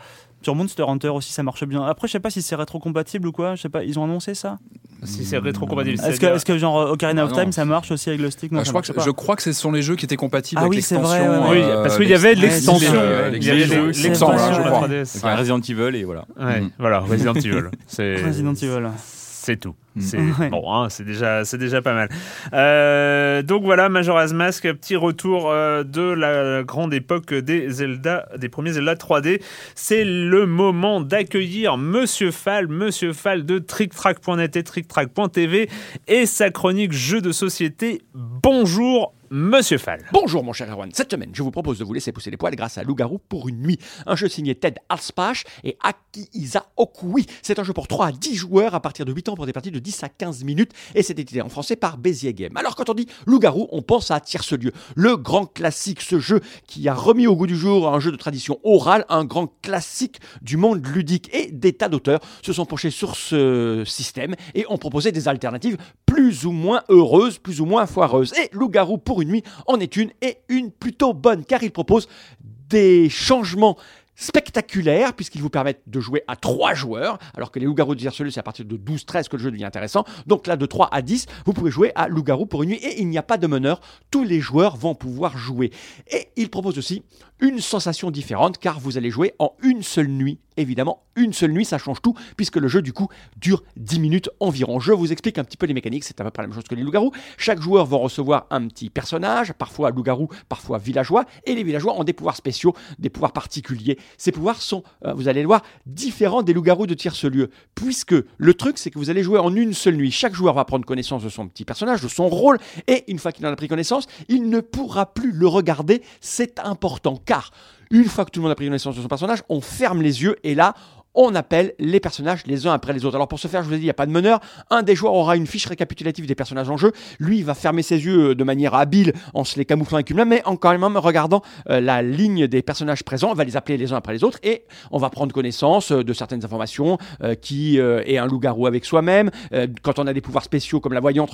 Sur 0.43 0.53
Monster 0.53 0.84
Hunter 0.88 1.09
aussi 1.09 1.34
ça 1.34 1.41
marche 1.41 1.65
bien. 1.65 1.84
Après 1.84 2.07
je 2.07 2.11
sais 2.13 2.20
pas 2.20 2.30
si 2.30 2.43
c'est 2.43 2.55
rétro-compatible 2.55 3.28
ou 3.28 3.32
quoi, 3.32 3.55
je 3.55 3.61
sais 3.63 3.70
pas, 3.70 3.84
ils 3.84 3.97
ont 3.97 4.03
annoncé 4.03 4.36
ça? 4.36 4.59
Si 5.03 5.26
c'est 5.26 5.38
rétro-compatible. 5.39 5.95
Est-ce 5.95 6.05
que, 6.05 6.11
c'est-à-dire- 6.13 6.36
est-ce 6.36 6.45
que 6.45 6.57
genre 6.59 6.91
Ocarina 6.91 7.24
Ah 7.24 7.26
of 7.26 7.32
non. 7.32 7.38
Time 7.41 7.51
ça 7.51 7.65
marche 7.65 7.89
aussi 7.91 8.09
avec 8.09 8.22
le 8.22 8.30
stick? 8.32 8.51
Non, 8.51 8.59
Ah, 8.61 8.63
je, 8.63 8.70
crois 8.70 8.82
que, 8.84 8.88
je 9.01 9.09
crois 9.11 9.36
que 9.36 9.41
ce 9.43 9.51
sont 9.51 9.72
les 9.72 9.82
jeux 9.82 9.95
qui 9.95 10.05
étaient 10.05 10.15
compatibles 10.15 10.59
Ah 10.61 10.65
avec 10.65 10.78
oui, 10.78 10.82
c'est 10.84 10.95
vrai, 10.95 11.20
l'extension. 11.20 11.49
Oui, 11.51 11.57
euh, 11.61 11.84
parce 11.84 11.97
qu'il 11.97 12.07
y 12.09 12.13
avait 12.13 12.36
l'ex- 12.36 12.53
l'extension. 12.55 12.91
euh, 12.95 13.32
Il 13.36 13.43
y 13.43 13.49
avait 13.49 13.59
l'extension, 13.59 13.86
l'extension 13.86 14.07
il 14.07 14.09
me 14.09 14.15
semble, 14.15 14.39
sur 14.39 14.53
je 14.53 14.61
la 14.61 14.72
crois. 14.72 14.88
3DS. 14.88 15.13
Donc, 15.22 15.24
un 15.32 15.36
Resident 15.36 15.59
Evil 15.61 15.95
et 15.97 16.03
voilà. 16.03 16.26
Ouais, 16.39 16.61
Mhm. 16.61 16.70
voilà, 16.80 16.99
Resident 16.99 17.34
Evil. 17.34 17.63
C'est 17.88 18.24
Resident 18.24 18.53
Evil. 18.53 18.88
C'est 19.03 19.59
tout. 19.59 19.74
Mhm. 19.97 20.01
C'est 20.01 20.17
Ouais. 20.39 20.49
bon, 20.49 20.71
hein, 20.73 20.89
c'est 20.89 21.03
déjà, 21.03 21.43
c'est 21.45 21.57
déjà 21.57 21.81
pas 21.81 21.93
mal. 21.93 22.09
Euh, 22.53 23.41
donc 23.41 23.63
voilà, 23.63 23.89
Majora's 23.89 24.33
Mask, 24.33 24.63
petit 24.73 24.95
retour 24.95 25.49
euh, 25.51 25.83
de 25.83 26.01
la 26.01 26.63
grande 26.63 26.93
époque 26.93 27.33
des 27.33 27.69
Zelda, 27.69 28.27
des 28.37 28.49
premiers 28.49 28.73
Zelda 28.73 28.95
3D. 28.95 29.41
C'est 29.75 30.03
le 30.05 30.45
moment 30.45 31.01
d'accueillir 31.01 31.77
Monsieur 31.77 32.31
Fall, 32.31 32.67
Monsieur 32.67 33.13
Fall 33.13 33.45
de 33.45 33.59
TrickTrack.net 33.59 34.55
et 34.55 34.63
TrickTrack.tv 34.63 35.69
et 36.07 36.25
sa 36.25 36.49
chronique 36.49 36.93
jeux 36.93 37.21
de 37.21 37.31
société. 37.31 38.01
Bonjour, 38.13 39.13
Monsieur 39.29 39.77
Fall. 39.77 39.99
Bonjour 40.13 40.41
mon 40.43 40.53
cher 40.53 40.69
Erwan, 40.71 40.89
cette 40.93 41.11
semaine 41.11 41.31
je 41.33 41.43
vous 41.43 41.51
propose 41.51 41.79
de 41.79 41.83
vous 41.83 41.91
laisser 41.91 42.13
pousser 42.13 42.31
les 42.31 42.37
poils 42.37 42.55
grâce 42.55 42.77
à 42.77 42.83
Loup-Garou 42.83 43.19
pour 43.27 43.49
une 43.49 43.61
nuit. 43.61 43.77
Un 44.05 44.15
jeu 44.15 44.29
signé 44.29 44.55
Ted 44.55 44.79
Alspach 44.87 45.43
et 45.65 45.77
Akihisa 45.83 46.65
Okui. 46.77 47.25
C'est 47.41 47.59
un 47.59 47.63
jeu 47.63 47.73
pour 47.73 47.87
3 47.89 48.07
à 48.07 48.11
10 48.13 48.35
joueurs 48.35 48.73
à 48.73 48.79
partir 48.79 49.03
de 49.05 49.11
8 49.11 49.27
ans 49.29 49.35
pour 49.35 49.45
des 49.45 49.51
parties 49.51 49.71
de 49.71 49.79
10 49.88 50.03
à 50.03 50.09
15 50.09 50.43
minutes 50.43 50.73
et 50.95 51.01
c'est 51.01 51.17
édité 51.17 51.41
en 51.41 51.47
français 51.47 51.77
par 51.77 51.97
Bézier. 51.97 52.35
Alors 52.55 52.75
quand 52.75 52.89
on 52.89 52.93
dit 52.93 53.07
Loup-Garou, 53.25 53.69
on 53.71 53.81
pense 53.81 54.11
à 54.11 54.19
Tierce-Lieu, 54.19 54.73
le 54.95 55.15
grand 55.15 55.45
classique, 55.45 56.01
ce 56.01 56.19
jeu 56.19 56.41
qui 56.67 56.89
a 56.89 56.93
remis 56.93 57.25
au 57.25 57.38
goût 57.38 57.47
du 57.47 57.55
jour 57.55 57.88
un 57.88 58.01
jeu 58.01 58.11
de 58.11 58.17
tradition 58.17 58.59
orale, 58.65 59.05
un 59.07 59.23
grand 59.23 59.47
classique 59.61 60.19
du 60.41 60.57
monde 60.57 60.85
ludique 60.85 61.33
et 61.33 61.51
des 61.51 61.71
tas 61.71 61.88
d'auteurs 61.88 62.19
se 62.41 62.51
sont 62.51 62.65
penchés 62.65 62.89
sur 62.89 63.15
ce 63.15 63.83
système 63.85 64.35
et 64.55 64.65
ont 64.67 64.77
proposé 64.77 65.13
des 65.13 65.29
alternatives 65.29 65.77
plus 66.05 66.45
ou 66.45 66.51
moins 66.51 66.83
heureuses, 66.89 67.38
plus 67.38 67.61
ou 67.61 67.65
moins 67.65 67.85
foireuses. 67.85 68.33
Et 68.33 68.49
Loup-Garou 68.51 68.97
pour 68.97 69.21
une 69.21 69.29
nuit 69.29 69.43
en 69.67 69.79
est 69.79 69.95
une 69.95 70.11
et 70.21 70.39
une 70.49 70.69
plutôt 70.69 71.13
bonne 71.13 71.45
car 71.45 71.63
il 71.63 71.71
propose 71.71 72.09
des 72.41 73.09
changements 73.09 73.77
spectaculaires 74.18 75.13
puisqu'ils 75.13 75.41
vous 75.41 75.49
permettent 75.49 75.84
de 75.86 75.99
jouer 75.99 76.24
à 76.28 76.36
3 76.36 76.74
joueurs 76.74 77.20
alors 77.36 77.51
que 77.51 77.59
les 77.59 77.65
loups-garous 77.65 77.95
de 77.95 77.99
Tierceleux 77.99 78.32
c'est 78.32 78.39
à 78.39 78.43
partir 78.43 78.65
de 78.65 78.76
12-13 78.76 79.30
que 79.30 79.38
le 79.38 79.43
jeu 79.43 79.51
devient 79.51 79.65
intéressant. 79.65 80.03
Donc 80.26 80.47
là 80.47 80.57
de 80.57 80.65
3 80.65 80.89
à 80.91 81.01
10 81.01 81.28
vous 81.45 81.53
pouvez 81.53 81.72
jouer 81.72 81.91
à 81.95 82.07
loup-garou 82.07 82.47
pour 82.47 82.63
une 82.63 82.72
nuit 82.72 82.80
et 82.82 82.99
il 82.99 83.07
n'y 83.07 83.18
a 83.18 83.24
pas 83.24 83.38
de 83.38 83.47
meneur. 83.47 83.80
Tous 84.11 84.24
les 84.24 84.41
joueurs 84.41 84.76
vont 84.76 84.95
pouvoir 84.95 85.38
jouer. 85.38 85.72
Et 86.11 86.28
il 86.36 86.49
propose 86.49 86.78
aussi 86.78 87.03
une 87.39 87.59
sensation 87.59 88.09
différente 88.09 88.57
car 88.57 88.80
vous 88.80 88.97
allez 88.97 89.11
jouer 89.11 89.34
en 89.38 89.53
une 89.61 89.84
seule 89.84 90.07
nuit. 90.07 90.39
Évidemment 90.57 91.03
une 91.15 91.34
seule 91.34 91.51
nuit 91.51 91.65
ça 91.65 91.78
change 91.78 92.01
tout 92.01 92.15
puisque 92.36 92.57
le 92.57 92.68
jeu 92.68 92.82
du 92.82 92.93
coup 92.93 93.09
dure 93.38 93.63
10 93.76 93.99
minutes 93.99 94.30
environ. 94.39 94.80
Je 94.80 94.93
vous 94.93 95.11
explique 95.11 95.38
un 95.38 95.43
petit 95.43 95.57
peu 95.57 95.68
les 95.68 95.76
mécaniques 95.76 96.03
c'est 96.03 96.20
à 96.20 96.24
peu 96.24 96.32
près 96.32 96.41
la 96.41 96.47
même 96.47 96.55
chose 96.55 96.63
que 96.63 96.74
les 96.74 96.82
loups-garous. 96.82 97.11
Chaque 97.38 97.61
joueur 97.61 97.86
va 97.86 97.97
recevoir 97.97 98.47
un 98.49 98.68
petit 98.68 98.89
personnage 98.89 99.53
parfois 99.53 99.91
loup-garou 99.91 100.30
parfois 100.49 100.80
villageois 100.80 101.26
et 101.45 101.53
les 101.53 101.63
villageois 101.63 101.99
ont 101.99 102.03
des 102.03 102.13
pouvoirs 102.13 102.36
spéciaux 102.36 102.74
des 102.97 103.09
pouvoirs 103.09 103.34
particuliers 103.34 103.99
ces 104.17 104.31
pouvoirs 104.31 104.61
sont 104.61 104.83
euh, 105.05 105.13
vous 105.13 105.27
allez 105.27 105.41
le 105.41 105.47
voir 105.47 105.63
différents 105.85 106.43
des 106.43 106.53
loups-garous 106.53 106.87
de 106.87 106.93
tierce-lieu 106.93 107.49
puisque 107.75 108.15
le 108.37 108.53
truc 108.53 108.77
c'est 108.77 108.91
que 108.91 108.99
vous 108.99 109.09
allez 109.09 109.23
jouer 109.23 109.39
en 109.39 109.55
une 109.55 109.73
seule 109.73 109.95
nuit. 109.95 110.11
Chaque 110.11 110.33
joueur 110.33 110.53
va 110.53 110.65
prendre 110.65 110.85
connaissance 110.85 111.23
de 111.23 111.29
son 111.29 111.47
petit 111.47 111.65
personnage 111.65 112.01
de 112.01 112.07
son 112.07 112.29
rôle 112.29 112.57
et 112.87 113.03
une 113.11 113.19
fois 113.19 113.31
qu'il 113.31 113.45
en 113.45 113.51
a 113.51 113.55
pris 113.55 113.67
connaissance 113.67 114.07
il 114.27 114.49
ne 114.49 114.59
pourra 114.59 115.13
plus 115.13 115.31
le 115.31 115.47
regarder. 115.47 116.01
C'est 116.21 116.59
important 116.59 117.21
car 117.25 117.51
une 117.89 118.05
fois 118.05 118.25
que 118.25 118.31
tout 118.31 118.39
le 118.39 118.43
monde 118.43 118.51
a 118.51 118.55
pris 118.55 118.65
connaissance 118.65 118.95
de 118.95 119.01
son 119.01 119.07
personnage, 119.07 119.43
on 119.49 119.61
ferme 119.61 120.01
les 120.01 120.21
yeux 120.21 120.35
et 120.43 120.55
là, 120.55 120.73
on 121.18 121.36
appelle 121.36 121.74
les 121.80 121.99
personnages 121.99 122.45
les 122.45 122.68
uns 122.68 122.74
après 122.74 122.93
les 122.93 123.03
autres. 123.03 123.15
Alors 123.15 123.28
pour 123.28 123.39
ce 123.39 123.47
faire, 123.47 123.63
je 123.63 123.68
vous 123.68 123.74
ai 123.74 123.78
dit, 123.78 123.84
il 123.84 123.88
n'y 123.88 123.89
a 123.89 123.95
pas 123.95 124.05
de 124.05 124.11
meneur. 124.11 124.39
Un 124.70 124.84
des 124.84 124.95
joueurs 124.95 125.13
aura 125.13 125.36
une 125.36 125.47
fiche 125.47 125.65
récapitulative 125.65 126.26
des 126.28 126.36
personnages 126.36 126.70
en 126.70 126.78
jeu. 126.78 126.91
Lui, 127.20 127.39
il 127.39 127.43
va 127.45 127.55
fermer 127.55 127.82
ses 127.82 127.97
yeux 128.05 128.36
de 128.36 128.43
manière 128.43 128.76
habile 128.76 129.13
en 129.34 129.43
se 129.43 129.57
les 129.57 129.65
camouflant 129.65 129.97
avec 129.97 130.09
une 130.11 130.18
main, 130.18 130.26
mais 130.26 130.41
en 130.45 130.55
quand 130.55 130.72
même 130.78 130.95
regardant 130.97 131.41
euh, 131.70 131.82
la 131.82 132.01
ligne 132.01 132.47
des 132.47 132.61
personnages 132.61 133.03
présents. 133.03 133.32
On 133.32 133.34
va 133.34 133.43
les 133.43 133.57
appeler 133.57 133.78
les 133.78 133.91
uns 133.91 133.97
après 133.97 134.13
les 134.13 134.24
autres 134.24 134.39
et 134.43 134.63
on 134.91 134.99
va 134.99 135.09
prendre 135.09 135.34
connaissance 135.34 135.91
euh, 135.91 136.03
de 136.03 136.13
certaines 136.13 136.45
informations 136.45 136.97
euh, 137.24 137.36
qui 137.36 137.80
euh, 137.80 138.01
est 138.05 138.18
un 138.18 138.28
loup-garou 138.28 138.68
avec 138.68 138.86
soi-même. 138.86 139.32
Euh, 139.53 139.68
quand 139.82 139.99
on 139.99 140.05
a 140.07 140.13
des 140.13 140.22
pouvoirs 140.22 140.43
spéciaux 140.43 140.80
comme 140.80 140.93
la 140.93 140.99
voyante, 140.99 141.32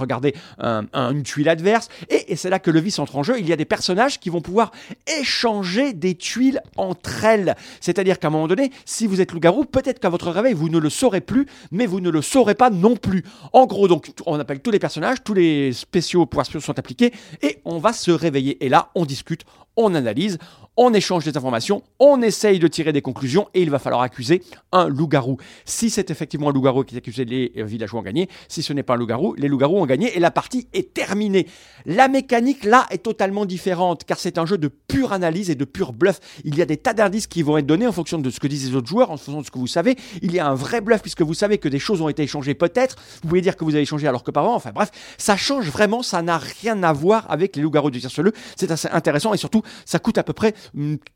un- 0.59 1.11
une 1.11 1.23
tuile 1.23 1.49
adverse. 1.49 1.89
Et, 2.09 2.31
et 2.31 2.35
c'est 2.37 2.49
là 2.49 2.59
que 2.59 2.71
le 2.71 2.79
vice 2.79 2.99
entre 2.99 3.17
en 3.17 3.23
jeu. 3.23 3.35
Il 3.39 3.47
y 3.47 3.53
a 3.53 3.55
des 3.57 3.65
personnages 3.65 4.19
qui 4.19 4.29
vont 4.29 4.41
pouvoir 4.41 4.71
échanger 5.19 5.93
des 5.93 6.15
tuiles 6.15 6.61
entre 6.77 7.25
elles. 7.25 7.55
C'est-à-dire 7.81 8.19
qu'à 8.19 8.27
un 8.27 8.31
moment 8.31 8.47
donné, 8.47 8.71
si 8.85 9.07
vous 9.07 9.21
êtes 9.21 9.31
loup-garou, 9.31 9.65
peut-être 9.73 9.99
qu'à 9.99 10.09
votre 10.09 10.31
réveil, 10.31 10.53
vous 10.53 10.69
ne 10.69 10.77
le 10.77 10.89
saurez 10.89 11.19
plus, 11.19 11.47
mais 11.71 11.85
vous 11.85 11.99
ne 11.99 12.09
le 12.09 12.21
saurez 12.21 12.55
pas 12.55 12.69
non 12.69 12.95
plus. 12.95 13.25
En 13.51 13.65
gros, 13.65 13.89
donc, 13.89 14.13
on 14.25 14.39
appelle 14.39 14.61
tous 14.61 14.71
les 14.71 14.79
personnages, 14.79 15.17
tous 15.25 15.33
les 15.33 15.73
spéciaux 15.73 16.25
pouvoirs 16.25 16.45
spéciaux 16.45 16.61
sont 16.61 16.79
appliqués, 16.79 17.11
et 17.41 17.59
on 17.65 17.79
va 17.79 17.91
se 17.91 18.11
réveiller. 18.11 18.63
Et 18.63 18.69
là, 18.69 18.91
on 18.95 19.03
discute, 19.03 19.41
on 19.75 19.95
analyse, 19.95 20.37
on 20.77 20.93
échange 20.93 21.23
des 21.25 21.37
informations, 21.37 21.83
on 21.99 22.21
essaye 22.21 22.59
de 22.59 22.67
tirer 22.67 22.93
des 22.93 23.01
conclusions, 23.01 23.47
et 23.53 23.61
il 23.61 23.69
va 23.69 23.79
falloir 23.79 24.01
accuser 24.01 24.43
un 24.71 24.87
loup-garou. 24.87 25.37
Si 25.65 25.89
c'est 25.89 26.09
effectivement 26.09 26.49
un 26.49 26.53
loup-garou 26.53 26.83
qui 26.83 26.95
est 26.95 26.97
accusé, 26.97 27.25
les 27.25 27.51
euh, 27.57 27.63
villageois 27.63 27.99
ont 27.99 28.03
gagné. 28.03 28.27
Si 28.47 28.63
ce 28.63 28.73
n'est 28.73 28.83
pas 28.83 28.95
un 28.95 28.97
loup-garou, 28.97 29.35
les 29.35 29.47
loups-garous 29.47 29.77
ont 29.77 29.85
gagné, 29.85 30.15
et 30.15 30.19
la 30.19 30.31
partie 30.31 30.67
est 30.73 30.93
terminée. 30.93 31.47
La 31.85 32.07
mécanique, 32.07 32.63
là, 32.63 32.87
est 32.89 33.03
totalement 33.03 33.45
différente, 33.45 34.03
car 34.05 34.17
c'est 34.17 34.37
un 34.37 34.45
jeu 34.45 34.57
de 34.57 34.67
pure 34.67 35.13
analyse 35.13 35.49
et 35.49 35.55
de 35.55 35.65
pur 35.65 35.93
bluff. 35.93 36.19
Il 36.43 36.57
y 36.57 36.61
a 36.61 36.65
des 36.65 36.77
tas 36.77 36.93
d'indices 36.93 37.27
qui 37.27 37.43
vont 37.43 37.57
être 37.57 37.65
donnés 37.65 37.87
en 37.87 37.91
fonction 37.91 38.17
de 38.17 38.29
ce 38.29 38.39
que 38.39 38.47
disent 38.47 38.69
les 38.69 38.75
autres 38.75 38.87
joueurs, 38.87 39.11
en 39.11 39.17
fonction 39.17 39.41
de 39.41 39.45
ce 39.45 39.51
que 39.51 39.59
vous 39.59 39.67
savez. 39.67 39.95
Il 40.21 40.33
y 40.33 40.39
a 40.39 40.47
un 40.47 40.55
vrai 40.55 40.81
bluff, 40.81 41.01
puisque 41.01 41.21
vous 41.21 41.33
savez 41.33 41.59
que 41.59 41.69
des 41.69 41.79
choses 41.79 42.01
ont 42.01 42.09
été 42.09 42.23
échangées 42.23 42.55
peut-être. 42.55 42.95
Vous 43.21 43.29
pouvez 43.29 43.41
dire 43.41 43.57
que 43.57 43.63
vous 43.63 43.75
avez 43.75 43.83
échangé 43.83 44.07
alors 44.07 44.23
que 44.23 44.31
pas 44.31 44.41
vraiment. 44.41 44.55
Enfin 44.55 44.71
bref, 44.73 44.89
ça 45.17 45.37
change 45.37 45.69
vraiment, 45.69 46.01
ça 46.01 46.21
n'a 46.21 46.37
rien 46.37 46.81
à 46.83 46.93
voir 46.93 47.29
avec 47.29 47.55
les 47.55 47.61
loups-garous 47.61 47.91
de 47.91 47.99
Tierceleux. 47.99 48.33
C'est 48.55 48.71
assez 48.71 48.87
intéressant, 48.89 49.33
et 49.33 49.37
surtout, 49.37 49.61
ça 49.85 49.99
coûte 49.99 50.17
à 50.17 50.23
peu 50.23 50.33
près 50.33 50.53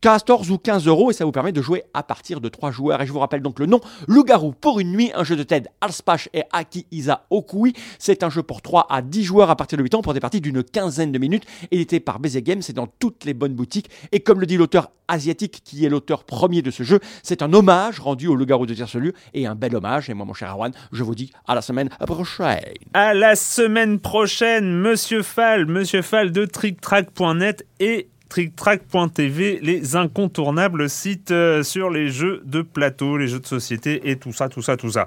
14 0.00 0.50
ou 0.50 0.58
15 0.58 0.86
euros, 0.86 1.10
et 1.10 1.14
ça 1.14 1.24
vous 1.24 1.32
permet 1.32 1.52
de 1.52 1.62
jouer 1.62 1.84
à 1.94 2.02
partir 2.02 2.40
de 2.40 2.48
3 2.48 2.70
joueurs. 2.70 3.02
Et 3.02 3.06
je 3.06 3.12
vous 3.12 3.18
rappelle 3.18 3.42
donc 3.42 3.58
le 3.58 3.66
nom, 3.66 3.80
Loup-garou 4.06 4.52
pour 4.52 4.80
une 4.80 4.92
nuit, 4.92 5.10
un 5.14 5.24
jeu 5.24 5.36
de 5.36 5.42
Ted 5.42 5.68
Alspach 5.80 6.28
et 6.34 6.42
Akihisa 6.52 7.26
Okui. 7.30 7.74
C'est 7.98 8.22
un 8.22 8.30
jeu 8.30 8.42
pour 8.42 8.62
3 8.62 8.86
à 8.90 9.02
10 9.02 9.24
joueurs 9.24 9.50
à 9.50 9.56
partir 9.56 9.78
de 9.78 9.82
8 9.82 9.94
ans 9.96 10.02
pour 10.02 10.14
des 10.14 10.20
parties 10.20 10.40
d'une 10.40 10.62
quinzaine 10.62 11.12
de 11.12 11.18
minutes, 11.18 11.44
édité 11.70 12.00
par 12.00 12.18
BZ 12.18 12.38
Games, 12.42 12.62
c'est 12.62 12.72
dans 12.72 12.86
toutes 12.86 13.24
les 13.24 13.34
bonnes 13.34 13.54
boutiques. 13.54 13.90
Et 14.12 14.20
comme 14.20 14.40
le 14.40 14.46
dit 14.46 14.56
l'auteur 14.56 14.90
asiatique 15.08 15.62
qui 15.64 15.84
est 15.84 15.88
l'auteur 15.88 16.24
premier 16.24 16.62
de 16.62 16.70
ce 16.70 16.82
jeu, 16.82 17.00
c'est 17.22 17.42
un 17.42 17.52
hommage 17.52 17.98
rendu 17.98 18.28
au 18.28 18.34
loup-garou 18.34 18.66
de 18.66 18.74
Tierceleux, 18.74 19.14
et 19.34 19.46
un 19.46 19.54
bel 19.54 19.74
hommage. 19.74 20.10
Et 20.10 20.14
moi, 20.14 20.26
mon 20.26 20.34
cher 20.34 20.50
Arwan, 20.50 20.72
je 20.92 21.02
vous 21.02 21.14
dis 21.14 21.32
à 21.46 21.54
la 21.54 21.62
semaine 21.62 21.88
prochaine. 22.06 22.60
À 22.92 23.14
la 23.14 23.34
semaine 23.36 24.00
prochaine, 24.00 24.72
Monsieur 24.80 25.22
Fall, 25.22 25.66
Monsieur 25.66 26.02
Fall 26.02 26.30
de 26.30 26.44
TrickTrack.net 26.44 27.66
et 27.80 28.08
TrickTrack.tv, 28.28 29.58
les 29.62 29.96
incontournables 29.96 30.88
sites 30.90 31.30
euh, 31.30 31.62
sur 31.62 31.90
les 31.90 32.08
jeux 32.08 32.42
de 32.44 32.62
plateau, 32.62 33.16
les 33.16 33.26
jeux 33.28 33.40
de 33.40 33.46
société 33.46 34.10
et 34.10 34.16
tout 34.16 34.32
ça, 34.32 34.48
tout 34.48 34.62
ça, 34.62 34.76
tout 34.76 34.90
ça. 34.90 35.06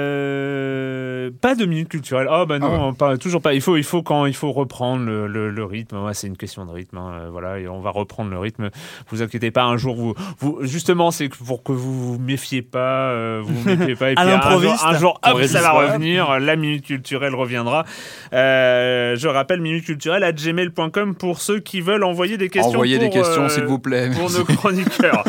Euh, 0.00 1.30
Pas 1.40 1.54
de 1.54 1.64
minute 1.64 1.88
culturelle. 1.88 2.28
Oh 2.30 2.44
bah 2.46 2.58
non, 2.58 2.68
Ah 2.72 2.86
ouais. 2.88 2.92
pas, 2.94 3.16
toujours 3.18 3.40
pas. 3.42 3.54
Il 3.54 3.60
faut, 3.60 3.76
il 3.76 3.84
faut 3.84 4.02
quand 4.02 4.26
il 4.26 4.34
faut 4.34 4.52
reprendre 4.52 5.04
le, 5.04 5.26
le- 5.26 5.50
le 5.50 5.64
rythme. 5.64 5.96
Ouais, 6.04 6.14
c'est 6.14 6.26
une 6.26 6.36
question 6.36 6.64
de 6.66 6.70
rythme. 6.70 6.98
hein. 6.98 7.12
Euh, 7.22 7.28
Voilà, 7.30 7.58
et 7.58 7.68
on 7.68 7.80
va 7.80 7.90
reprendre 7.90 8.30
le 8.30 8.38
rythme. 8.38 8.70
Vous 9.10 9.22
inquiétez 9.22 9.50
pas. 9.50 9.62
Un 9.64 9.76
jour, 9.76 9.94
vous, 9.94 10.14
vous 10.38 10.58
justement, 10.62 11.10
c'est 11.10 11.28
pour 11.28 11.62
que 11.62 11.72
vous 11.72 12.12
vous 12.14 12.18
méfiez 12.18 12.62
pas, 12.62 13.10
euh, 13.10 13.40
vous 13.42 13.54
vous 13.54 13.68
méfiez 13.76 13.94
pas. 13.94 14.10
Et 14.12 14.14
puis 14.14 14.24
un 14.24 14.40
jour, 14.60 14.74
un 14.86 14.98
jour, 14.98 15.20
hop, 15.24 15.42
ça 15.44 15.60
va 15.60 15.70
revenir. 15.72 16.38
La 16.40 16.56
minute 16.56 16.84
culturelle 16.84 17.34
reviendra. 17.34 17.84
Euh, 18.32 19.16
je 19.16 19.28
rappelle 19.28 19.60
minute 19.60 19.84
culturelle 19.84 20.24
à 20.24 20.32
gmail.com 20.32 21.14
pour 21.14 21.40
ceux 21.40 21.60
qui 21.60 21.69
veulent 21.78 22.02
envoyer 22.02 22.36
des 22.36 22.48
questions. 22.48 22.72
Envoyez 22.72 22.98
des 22.98 23.04
pour, 23.06 23.14
questions, 23.14 23.44
euh, 23.44 23.48
s'il 23.48 23.62
vous 23.64 23.78
plaît. 23.78 24.10
pour 24.12 24.28
nos 24.30 24.44
chroniqueurs. 24.56 25.22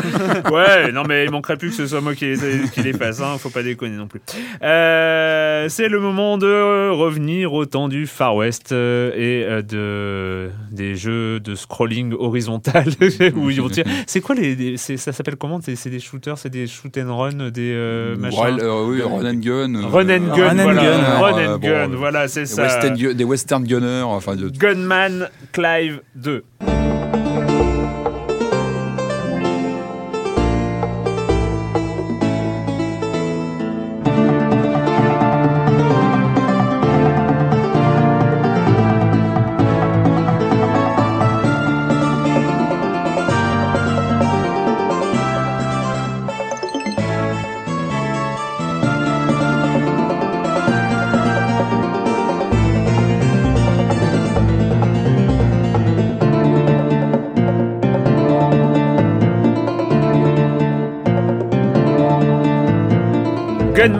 ouais, 0.52 0.92
non 0.92 1.04
mais 1.08 1.26
il 1.26 1.32
manquerait 1.32 1.58
plus 1.58 1.70
que 1.70 1.76
ce 1.76 1.86
soit 1.86 2.02
moi 2.02 2.16
qui 2.16 2.26
les, 2.26 2.70
qui 2.74 2.82
les 2.82 2.94
fasse, 2.94 3.22
hein, 3.22 3.36
faut 3.38 3.50
pas 3.50 3.62
déconner 3.62 3.96
non 3.98 4.08
plus. 4.08 4.22
Euh, 4.64 5.68
c'est 5.70 5.88
le 5.90 6.00
moment 6.00 6.38
de 6.40 6.90
revenir 6.90 7.54
au 7.54 7.66
temps 7.66 7.88
du 7.88 8.08
Far 8.08 8.36
West 8.36 8.72
euh, 8.72 9.12
et 9.60 9.62
de 9.64 10.50
des 10.72 10.96
jeux 10.96 11.40
de 11.40 11.54
scrolling 11.56 12.14
horizontal 12.18 12.86
où 13.36 13.50
ils 13.50 13.62
vont 13.62 13.68
dire- 13.68 13.86
C'est 14.08 14.22
quoi 14.22 14.34
les, 14.36 14.56
les- 14.56 14.78
ça 14.78 15.12
s'appelle 15.12 15.36
comment? 15.36 15.60
C'est 15.62 15.90
des 15.90 16.00
shooters, 16.00 16.38
c'est 16.38 16.50
des 16.50 16.66
shoot 16.68 16.98
and 16.98 17.16
run, 17.16 17.50
des 17.52 17.74
euh, 17.76 18.16
machins. 18.18 18.58
Euh, 18.62 18.86
oui, 18.88 19.02
run 19.02 19.26
and 19.26 19.40
gun. 19.42 19.88
Run 19.90 20.10
and 20.10 20.36
gun, 20.36 20.48
Run 20.48 20.60
and 20.60 20.64
voilà. 21.20 21.58
gun, 21.58 21.72
Run 21.74 21.86
and 21.86 21.98
voilà, 21.98 22.28
c'est 22.28 22.42
des 22.42 22.46
ça. 22.46 22.64
western, 22.64 22.96
des 23.14 23.24
western 23.24 23.64
gunners, 23.66 24.02
enfin 24.06 24.36
de, 24.36 24.50
Gunman 24.50 25.30
Clive 25.52 26.02
2. 26.32 26.91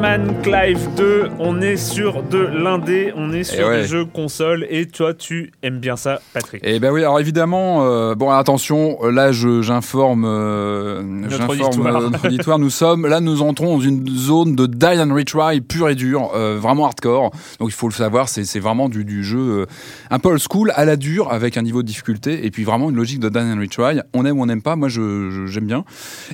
Gunman 0.02 0.42
Clive 0.42 0.90
2, 0.98 1.30
on 1.38 1.62
est 1.62 1.76
sur 1.78 2.24
de 2.24 2.40
l'indé, 2.40 3.14
on 3.16 3.32
est 3.34 3.44
sur 3.44 3.68
ouais. 3.68 3.82
des 3.84 3.88
jeux 3.88 4.06
console 4.06 4.66
et 4.68 4.88
toi 4.88 5.14
tu 5.14 5.52
aimes 5.62 5.78
bien 5.78 5.96
ça 5.96 6.20
Patrick. 6.34 6.60
Eh 6.66 6.80
ben 6.80 6.92
oui, 6.92 7.02
alors 7.02 7.20
évidemment, 7.20 7.86
euh, 7.86 8.16
bon 8.16 8.32
attention, 8.32 8.98
euh, 9.04 9.12
là 9.12 9.32
je 9.32 9.62
j'informe 9.62 10.26
euh, 10.26 11.04
auditoire. 11.48 11.98
euh, 11.98 12.10
notre 12.10 12.26
auditoire. 12.26 12.58
Nous 12.58 12.72
sommes 12.72 13.06
là, 13.06 13.20
nous 13.20 13.44
entrons 13.44 13.76
dans 13.78 13.80
une 13.84 14.08
zone 14.10 14.56
de 14.56 14.66
die 14.66 14.86
and 15.00 15.14
retry 15.14 15.62
pur 15.62 15.88
et 15.88 15.94
dur, 15.94 16.32
euh, 16.34 16.58
vraiment 16.60 16.88
hardcore. 16.88 17.30
Donc 17.60 17.70
il 17.70 17.74
faut 17.76 17.88
le 17.88 17.94
savoir, 17.94 18.28
c'est 18.28 18.44
c'est 18.44 18.60
vraiment 18.60 18.90
du, 18.90 19.06
du 19.06 19.24
jeu 19.24 19.38
euh, 19.38 19.66
un 20.10 20.18
peu 20.18 20.30
old 20.30 20.42
school 20.42 20.72
à 20.76 20.84
la 20.84 20.96
dure 20.96 21.32
avec 21.32 21.58
un 21.58 21.62
niveau 21.62 21.84
de 21.84 21.88
difficulté 21.88 22.44
et 22.44 22.50
puis 22.50 22.64
vraiment 22.64 22.90
une 22.90 22.96
logique 22.96 23.20
de 23.20 23.30
die 23.30 23.38
and 23.38 23.60
retry. 23.62 24.02
On 24.16 24.26
aime 24.26 24.40
ou 24.40 24.42
on 24.42 24.48
n'aime 24.48 24.64
pas, 24.64 24.76
moi 24.76 24.90
je 24.90 25.30
je- 25.30 25.46
j'aime 25.46 25.68
bien. 25.68 25.86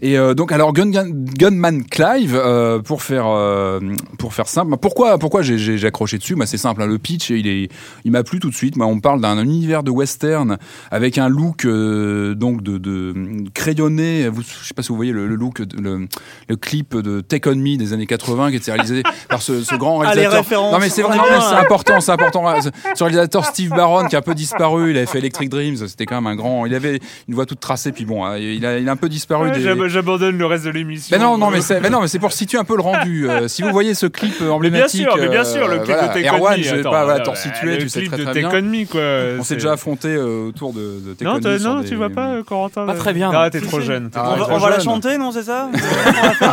Et 0.01 0.17
euh, 0.17 0.33
donc 0.35 0.53
alors 0.53 0.71
Gun, 0.71 0.89
Gun- 0.89 1.11
Gunman 1.37 1.83
Clive 1.83 2.33
euh, 2.41 2.79
pour 2.79 3.03
faire 3.03 3.25
euh, 3.57 3.79
pour 4.17 4.33
faire 4.33 4.47
simple. 4.47 4.71
bah, 4.71 4.77
Pourquoi 4.81 5.17
pourquoi 5.17 5.41
j'ai 5.41 5.85
accroché 5.85 6.17
dessus? 6.17 6.35
Bah 6.35 6.45
c'est 6.45 6.57
simple, 6.57 6.81
hein, 6.81 6.87
le 6.87 6.97
pitch 6.97 7.29
il 7.29 7.47
est 7.47 7.69
il 8.05 8.11
m'a 8.11 8.23
plu 8.23 8.39
tout 8.39 8.49
de 8.49 8.55
suite. 8.55 8.75
Moi 8.77 8.85
on 8.85 8.99
parle 8.99 9.21
d'un 9.21 9.37
univers 9.43 9.83
de 9.83 9.91
western 9.91 10.57
avec 10.91 11.17
un 11.17 11.29
look 11.29 11.65
euh, 11.65 12.35
donc 12.35 12.61
de, 12.63 12.77
de 12.77 13.13
crayonné. 13.53 14.29
Vous, 14.29 14.41
je 14.41 14.67
sais 14.67 14.73
pas 14.73 14.81
si 14.83 14.89
vous 14.89 14.95
voyez 14.95 15.11
le, 15.11 15.27
le 15.27 15.35
look, 15.35 15.59
le, 15.79 16.07
le 16.47 16.55
clip 16.55 16.95
de 16.95 17.21
Take 17.21 17.49
On 17.49 17.55
Me 17.55 17.77
des 17.77 17.93
années 17.93 18.05
80 18.07 18.51
qui 18.51 18.57
était 18.57 18.71
réalisé 18.71 19.03
par 19.29 19.41
ce, 19.41 19.63
ce 19.63 19.75
grand 19.75 20.01
Ah, 20.01 20.09
réalisateur. 20.09 20.39
références. 20.39 20.73
non 20.73 20.79
mais 20.79 20.89
c'est 20.89 21.03
hein. 21.03 21.57
important, 21.59 21.99
c'est 21.99 22.11
important. 22.11 22.45
Ce 22.95 23.03
réalisateur 23.03 23.45
Steve 23.45 23.69
Barron 23.71 24.07
qui 24.07 24.15
a 24.15 24.19
un 24.19 24.21
peu 24.21 24.33
disparu, 24.35 24.91
il 24.91 24.97
avait 24.97 25.05
fait 25.05 25.19
Electric 25.19 25.49
Dreams, 25.49 25.75
c'était 25.87 26.05
quand 26.05 26.15
même 26.15 26.27
un 26.27 26.35
grand. 26.35 26.65
Il 26.65 26.73
avait 26.75 26.99
une 27.27 27.33
voix 27.35 27.45
toute 27.45 27.59
tracée, 27.59 27.91
puis 27.91 28.05
bon, 28.05 28.25
hein, 28.25 28.37
il 28.37 28.65
a, 28.65 28.79
il 28.79 28.87
a 28.87 28.91
un 28.91 28.95
peu 28.95 29.09
disparu. 29.09 29.49
Ouais, 29.49 29.55
des- 29.55 29.61
j'ab- 29.61 29.87
J'abandonne 29.87 30.37
le 30.37 30.45
reste 30.45 30.65
de 30.65 30.69
l'émission. 30.69 31.15
mais 31.17 31.23
non, 31.23 31.37
non, 31.37 31.49
mais 31.49 31.61
c'est, 31.61 31.79
mais 31.81 31.89
non, 31.89 32.01
mais 32.01 32.07
c'est 32.07 32.19
pour 32.19 32.31
situer 32.33 32.57
un 32.57 32.63
peu 32.63 32.75
le 32.75 32.81
rendu. 32.81 33.27
Euh, 33.47 33.49
si 33.49 33.61
vous 33.63 33.71
voyez 33.71 33.93
ce 33.93 34.05
clip 34.05 34.33
euh, 34.35 34.35
Mais 34.39 34.45
bien 34.45 34.51
emblématique, 34.53 35.01
sûr, 35.01 35.17
mais 35.17 35.29
bien 35.29 35.41
euh, 35.41 35.43
sûr, 35.45 35.67
le 35.67 35.77
clip 35.79 35.87
voilà, 35.95 36.07
de 36.09 36.13
Take 36.13 36.29
On 36.31 36.37
Erwan, 36.37 36.57
Me, 36.59 36.63
je 36.63 36.73
vais 36.73 36.79
attends, 36.81 36.91
pas 36.91 37.03
voilà, 37.05 37.19
t'en 37.23 37.35
situer, 37.35 37.71
le 37.77 37.77
tu 37.77 37.89
sais 37.89 37.99
clip 38.01 38.11
très 38.11 38.19
de 38.19 38.23
très 38.25 38.33
bien. 38.39 38.49
On 38.53 38.61
Me, 38.61 38.85
quoi. 38.85 39.39
On 39.39 39.43
s'est 39.43 39.55
déjà 39.55 39.71
affronté 39.73 40.09
euh, 40.09 40.47
autour 40.49 40.73
de, 40.73 40.99
de 41.05 41.13
Take 41.13 41.25
Non, 41.25 41.31
On 41.31 41.47
Me 41.47 41.57
non, 41.59 41.79
des- 41.81 41.87
tu 41.89 41.95
vas 41.95 42.09
pas, 42.09 42.27
euh, 42.33 42.43
Corentin. 42.43 42.85
Pas 42.85 42.93
très 42.93 43.13
bien, 43.13 43.31
Ah, 43.33 43.49
t'es 43.49 43.61
trop 43.61 43.79
jeune. 43.79 44.09
Ah, 44.15 44.19
trop 44.19 44.33
On 44.33 44.57
va, 44.59 44.65
on 44.65 44.67
la 44.67 44.75
jeune. 44.75 44.83
chanter, 44.85 45.17
non, 45.17 45.31
c'est 45.31 45.43
ça 45.43 45.69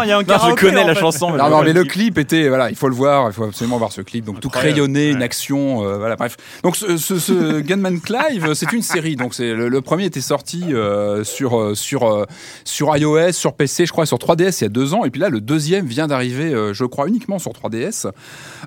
Il 0.05 0.09
y 0.09 0.13
a 0.13 0.19
un 0.19 0.23
Non, 0.23 0.35
je 0.51 0.55
connais 0.55 0.83
en 0.83 0.87
la 0.87 0.95
fait. 0.95 1.01
chanson. 1.01 1.31
mais 1.31 1.39
Non, 1.39 1.61
je 1.61 1.65
mais 1.65 1.73
le 1.73 1.85
clip 1.85 2.19
était, 2.19 2.49
voilà, 2.49 2.71
il 2.71 2.77
faut 2.77 2.89
le 2.89 2.95
voir, 2.95 3.29
il 3.29 3.33
faut 3.33 3.45
absolument 3.45 3.79
voir 3.79 3.93
ce 3.93 4.01
clip. 4.01 4.25
Donc 4.25 4.41
tout 4.41 4.49
crayonné, 4.51 5.11
une 5.11 5.23
action, 5.23 5.85
euh, 5.85 5.97
voilà, 5.99 6.17
bref. 6.17 6.37
Donc 6.63 6.77
ce, 6.77 7.61
Gunman 7.61 8.01
Clive, 8.01 8.55
c'est 8.55 8.73
une 8.73 8.83
série. 8.83 9.17
Donc 9.17 9.35
c'est 9.35 9.53
le, 9.55 9.81
premier 9.81 10.05
était 10.07 10.21
sorti 10.21 10.65
euh, 10.73 11.25
sur 11.25 11.59
euh, 11.61 11.75
sur 11.75 12.05
euh, 12.09 12.25
sur 12.65 12.97
iOS, 12.97 13.33
sur 13.33 13.53
PC, 13.55 13.87
je 13.87 13.93
crois, 13.93 14.07
sur 14.07 14.19
3DS 14.19 14.59
il 14.61 14.63
y 14.63 14.67
a 14.67 14.69
deux 14.69 14.95
ans. 14.95 15.05
Et 15.05 15.11
puis 15.11 15.21
là, 15.21 15.29
le 15.29 15.41
deuxième 15.41 15.87
vient 15.87 16.07
d'arriver, 16.07 16.53
euh, 16.55 16.73
je 16.85 16.89
crois, 16.89 17.09
uniquement 17.09 17.39
sur 17.39 17.53
3DS. 17.53 18.11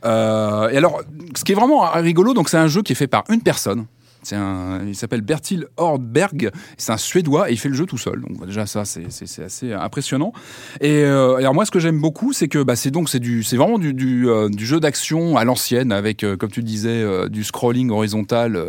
Euh, 0.06 0.70
et 0.70 0.78
alors, 0.78 1.02
ce 1.36 1.44
qui 1.44 1.52
est 1.52 1.56
vraiment 1.56 1.90
rigolo, 1.92 2.34
donc 2.34 2.50
c'est 2.50 2.58
un 2.58 2.68
jeu 2.68 2.82
qui 2.82 2.94
est 2.94 2.96
fait 2.96 3.08
par 3.08 3.24
une 3.30 3.42
personne. 3.42 3.86
Il 4.86 4.96
s'appelle 4.96 5.22
Bertil 5.22 5.68
Hordberg, 5.78 6.52
c'est 6.78 6.92
un 6.92 6.98
Suédois 6.98 7.50
et 7.50 7.54
il 7.54 7.58
fait 7.58 7.70
le 7.70 7.76
jeu 7.76 7.86
tout 7.86 7.98
seul. 7.98 8.22
Donc 8.22 8.46
déjà 8.46 8.66
ça 8.66 8.84
c'est 8.84 9.06
assez 9.42 9.72
impressionnant. 9.72 10.34
Et 10.82 11.04
euh, 11.04 11.36
alors 11.36 11.54
moi 11.54 11.66
ce 11.66 11.72
que 11.72 11.80
j'aime 11.80 12.02
beaucoup 12.02 12.34
c'est 12.34 12.50
que 12.50 12.62
bah, 12.62 12.76
c'est 12.76 12.92
donc 12.92 13.08
c'est 13.08 13.22
du 13.22 13.44
c'est 13.44 13.56
vraiment 13.56 13.80
du 13.80 14.28
euh, 14.28 14.50
jeu 14.58 14.82
d'action 14.82 15.38
à 15.38 15.46
l'ancienne 15.46 15.94
avec 15.94 16.26
comme 16.40 16.52
tu 16.52 16.62
disais 16.62 17.06
du 17.30 17.46
scrolling 17.46 17.90
horizontal. 17.90 18.62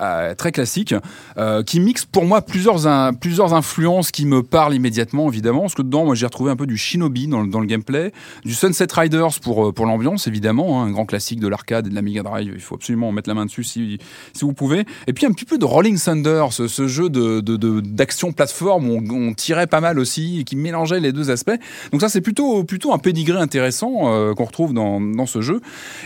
Euh, 0.00 0.34
très 0.34 0.52
classique, 0.52 0.94
euh, 1.36 1.62
qui 1.62 1.80
mixe 1.80 2.04
pour 2.04 2.24
moi 2.24 2.42
plusieurs, 2.42 2.80
plusieurs 3.20 3.54
influences 3.54 4.10
qui 4.10 4.26
me 4.26 4.42
parlent 4.42 4.74
immédiatement, 4.74 5.28
évidemment, 5.28 5.62
parce 5.62 5.74
que 5.74 5.82
dedans, 5.82 6.04
moi, 6.04 6.14
j'ai 6.14 6.26
retrouvé 6.26 6.50
un 6.50 6.56
peu 6.56 6.66
du 6.66 6.76
Shinobi 6.76 7.26
dans, 7.26 7.44
dans 7.44 7.60
le 7.60 7.66
gameplay, 7.66 8.12
du 8.44 8.54
Sunset 8.54 8.86
Riders 8.92 9.40
pour, 9.42 9.68
euh, 9.68 9.72
pour 9.72 9.86
l'ambiance, 9.86 10.26
évidemment, 10.26 10.82
hein, 10.82 10.86
un 10.86 10.90
grand 10.90 11.06
classique 11.06 11.40
de 11.40 11.48
l'arcade 11.48 11.86
et 11.86 11.90
de 11.90 11.94
la 11.94 12.02
Mega 12.02 12.22
Drive, 12.22 12.52
il 12.54 12.60
faut 12.60 12.74
absolument 12.74 13.12
mettre 13.12 13.28
la 13.28 13.34
main 13.34 13.46
dessus 13.46 13.64
si, 13.64 13.98
si 14.32 14.44
vous 14.44 14.52
pouvez. 14.52 14.84
Et 15.06 15.12
puis 15.12 15.26
un 15.26 15.32
petit 15.32 15.44
peu 15.44 15.58
de 15.58 15.64
Rolling 15.64 15.98
Thunder, 15.98 16.46
ce, 16.50 16.88
jeu 16.88 17.10
de, 17.10 17.40
de, 17.40 17.56
de- 17.56 17.80
d'action 17.80 18.32
plateforme 18.32 18.88
où 18.88 19.02
on, 19.10 19.34
tirait 19.34 19.66
pas 19.66 19.80
mal 19.80 19.98
aussi, 19.98 20.40
et 20.40 20.44
qui 20.44 20.56
mélangeait 20.56 21.00
les 21.00 21.12
deux 21.12 21.30
aspects. 21.30 21.58
Donc 21.92 22.00
ça, 22.00 22.08
c'est 22.08 22.20
plutôt, 22.20 22.64
plutôt 22.64 22.92
un 22.92 22.98
pédigré 22.98 23.38
intéressant 23.38 24.34
qu'on 24.34 24.44
retrouve 24.44 24.72
dans, 24.74 25.00
dans 25.00 25.26
ce 25.26 25.40
jeu. 25.40 25.60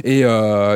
Et 0.04 0.22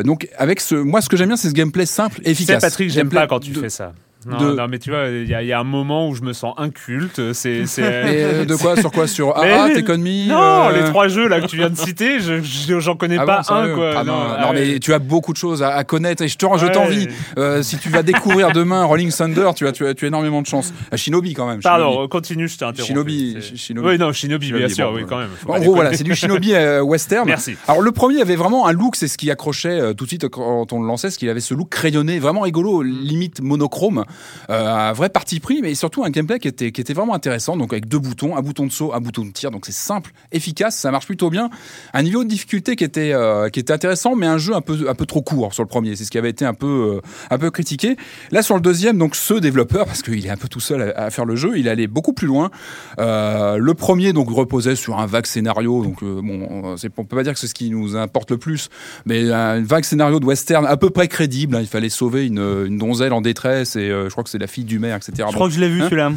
donc, 0.05 0.29
avec 0.39 0.61
ce, 0.61 0.75
moi, 0.75 1.01
ce 1.01 1.09
que 1.09 1.17
j'aime 1.17 1.29
bien, 1.29 1.37
c'est 1.37 1.49
ce 1.49 1.55
gameplay 1.55 1.87
simple 1.87 2.21
efficace. 2.25 2.63
Patrick, 2.63 2.91
Gameplay 3.07 3.21
pas 3.23 3.27
quand 3.27 3.41
tu 3.41 3.53
de- 3.53 3.61
fais 3.61 3.71
ça. 3.71 3.93
Non, 4.27 4.39
de- 4.39 4.55
non, 4.57 4.67
mais 4.69 4.79
tu 4.79 4.91
vois, 4.91 5.07
il 5.09 5.29
y, 5.29 5.35
a- 5.35 5.43
il 5.43 5.49
y 5.49 5.53
a 5.53 5.61
un 5.61 5.65
moment 5.65 6.09
où 6.09 6.15
je 6.15 6.23
me 6.23 6.33
sens 6.33 6.55
inculte. 6.57 7.33
C'est, 7.33 7.65
euh, 7.79 8.45
de 8.45 8.55
quoi 8.57 8.77
Sur 8.77 8.91
quoi 8.93 9.07
Sur 9.07 9.37
AA, 9.37 9.71
Take 9.75 9.93
On 9.93 9.99
Me 9.99 10.29
Non, 10.29 10.69
euh, 10.69 10.73
les 10.83 10.85
trois 10.91 11.09
jeux 11.09 11.29
là 11.29 11.41
que 11.41 11.47
tu 11.47 11.57
viens 11.57 11.71
de 11.71 11.77
citer, 11.77 12.21
je, 12.21 12.41
je- 12.43 12.81
j'en 12.81 12.97
connais 12.97 13.19
ah 13.19 13.25
pas 13.25 13.43
bon, 13.49 13.55
un 13.55 13.75
quoi. 13.75 13.91
Ah 13.97 14.05
non, 14.05 14.13
non, 14.13 14.29
non, 14.29 14.35
ah 14.39 14.51
mais 14.53 14.79
tu 14.81 14.93
as 14.93 14.99
beaucoup 14.99 15.33
de 15.33 15.39
choses 15.39 15.63
à, 15.63 15.71
à 15.75 15.85
connaître 15.85 16.23
et 16.23 16.29
je, 16.29 16.37
te- 16.37 16.47
je 16.59 16.67
Ouais. 16.67 16.73
t'envie. 16.73 17.09
Euh, 17.39 17.63
si 17.63 17.79
tu 17.79 17.89
vas 17.89 18.03
découvrir 18.03 18.51
demain 18.53 18.85
Rolling 18.85 19.13
Thunder, 19.13 19.51
tu 19.55 19.67
as, 19.67 19.73
tu 19.73 19.87
as, 19.87 19.95
tu 19.95 20.05
as 20.05 20.09
énormément 20.09 20.43
de 20.43 20.47
chance. 20.47 20.73
À 20.91 20.97
Shinobi 20.97 21.35
quand 21.35 21.47
même. 21.47 21.61
Pardon, 21.61 21.93
Shinobi. 21.93 22.09
continue, 22.09 22.49
je 22.49 22.59
t'ai 22.59 22.65
interrompu. 22.65 22.93
Shinobi. 22.93 23.37
Oui, 23.85 23.99
non, 23.99 24.13
Shinobi, 24.13 24.49
bien 24.53 24.57
Shinobi, 24.69 24.75
sûr, 24.75 24.91
bon, 24.91 24.97
oui, 24.97 25.03
euh, 25.03 25.07
quand 25.09 25.19
même. 25.19 25.31
En 25.47 25.59
gros, 25.61 25.75
voilà, 25.75 25.93
c'est 25.95 26.05
du 26.05 26.15
Shinobi 26.15 26.55
euh, 26.55 26.81
western. 26.83 27.27
Merci. 27.27 27.57
Alors 27.69 27.81
le 27.83 27.93
premier 27.93 28.21
avait 28.21 28.37
vraiment 28.37 28.67
un 28.67 28.73
look, 28.73 28.97
c'est 28.97 29.09
ce 29.09 29.17
qui 29.17 29.31
accrochait 29.31 29.81
euh, 29.81 29.93
tout 29.95 30.05
de 30.05 30.09
suite 30.09 30.29
quand 30.29 30.73
on 30.73 30.81
le 30.81 30.87
lançait, 30.87 31.11
ce 31.11 31.19
qu'il 31.19 31.29
avait 31.29 31.41
ce 31.41 31.55
look 31.55 31.69
crayonné, 31.69 32.19
vraiment 32.19 32.41
rigolo, 32.41 32.83
limite 32.83 33.41
monochrome, 33.41 33.99
euh, 33.99 34.03
un 34.49 34.93
vrai 34.93 35.09
parti 35.09 35.41
pris, 35.41 35.61
mais 35.63 35.75
surtout 35.75 36.05
un 36.05 36.11
gameplay 36.11 36.39
qui 36.39 36.49
était 36.49 36.73
qui 36.73 36.81
était 36.81 36.95
vraiment 36.95 37.15
intéressant. 37.15 37.57
Donc 37.57 37.73
avec 37.73 37.89
deux 37.89 37.99
boutons, 37.99 38.37
un 38.37 38.43
bouton 38.43 38.67
de 38.67 38.73
saut, 38.73 38.93
un 38.95 39.01
bouton 39.01 39.25
de 39.25 39.31
tir, 39.31 39.51
donc 39.51 39.67
c'est 39.67 39.73
simple, 39.73 40.13
efficace, 40.33 40.77
ça 40.77 40.91
marche 40.91 41.07
plutôt 41.07 41.31
bien. 41.31 41.51
Un 41.93 42.03
niveau 42.03 42.25
de 42.25 42.29
difficulté 42.29 42.77
qui 42.77 42.85
était 42.85 43.13
euh, 43.13 43.49
qui 43.49 43.61
était 43.61 43.73
intéressant, 43.73 44.17
mais 44.17 44.27
un 44.27 44.39
jeu 44.39 44.55
un 44.55 44.61
peu 44.61 44.89
un 44.89 44.95
peu 44.95 45.07
trop 45.07 45.23
court 45.23 45.55
sur 45.55 45.63
le 45.63 45.69
premier. 45.69 45.97
C'est 45.97 46.05
ce 46.05 46.11
qui 46.11 46.19
avait 46.19 46.31
été 46.31 46.45
un 46.45 46.55
peu 46.55 47.01
euh, 47.03 47.09
un 47.31 47.39
peu 47.39 47.51
critiqué. 47.51 47.97
Là 48.31 48.43
sur 48.43 48.55
le 48.55 48.61
deuxième, 48.61 48.99
donc 48.99 49.17
ce 49.17 49.35
développeur, 49.35 49.87
parce 49.87 50.03
qu'il 50.03 50.25
est 50.25 50.31
un 50.31 50.37
peu 50.37 50.49
tout 50.49 50.61
seul 50.61 50.93
à, 50.97 51.11
faire 51.11 51.25
le 51.25 51.37
jeu, 51.37 51.59
il 51.59 51.69
allait 51.69 51.87
beaucoup 51.87 52.13
plus 52.13 52.27
loin. 52.27 52.51
Euh, 52.99 53.57
le 53.57 53.75
premier 53.75 54.13
donc 54.13 54.31
reposait 54.31 54.77
sur 54.77 54.99
un 54.99 55.07
vague 55.07 55.27
scénario, 55.27 55.85
donc 55.85 56.03
euh, 56.03 56.21
bon, 56.23 56.75
euh, 56.75 56.89
on 56.97 57.05
peut 57.05 57.17
pas 57.17 57.23
dire 57.23 57.33
que 57.33 57.39
c'est 57.39 57.47
ce 57.47 57.55
qui 57.55 57.71
nous 57.71 57.97
importe 57.97 58.31
le 58.31 58.39
plus, 58.39 58.69
mais 59.05 59.31
un 59.31 59.63
vague 59.63 59.85
scénario 59.85 60.21
de 60.21 60.25
western 60.25 60.67
à 60.67 60.77
peu 60.77 60.91
près 60.91 61.09
crédible. 61.09 61.57
hein. 61.57 61.61
Il 61.61 61.67
fallait 61.67 61.89
sauver 61.89 62.27
une, 62.27 62.67
une 62.67 62.79
donzelle 62.79 63.13
en 63.13 63.21
détresse 63.21 63.77
et 63.77 63.91
euh, 63.91 64.06
je 64.09 64.11
crois 64.15 64.25
que 64.25 64.31
c'est 64.31 64.39
la 64.39 64.47
fille 64.47 64.65
du 64.65 64.79
maire, 64.79 64.97
etc. 64.97 65.13
Je 65.19 65.23
Bon. 65.25 65.33
crois 65.33 65.49
que 65.49 65.55
je 65.55 65.61
l'ai 65.61 65.69
vu 65.69 65.83
Hein 65.83 65.87
celui-là. 65.87 66.13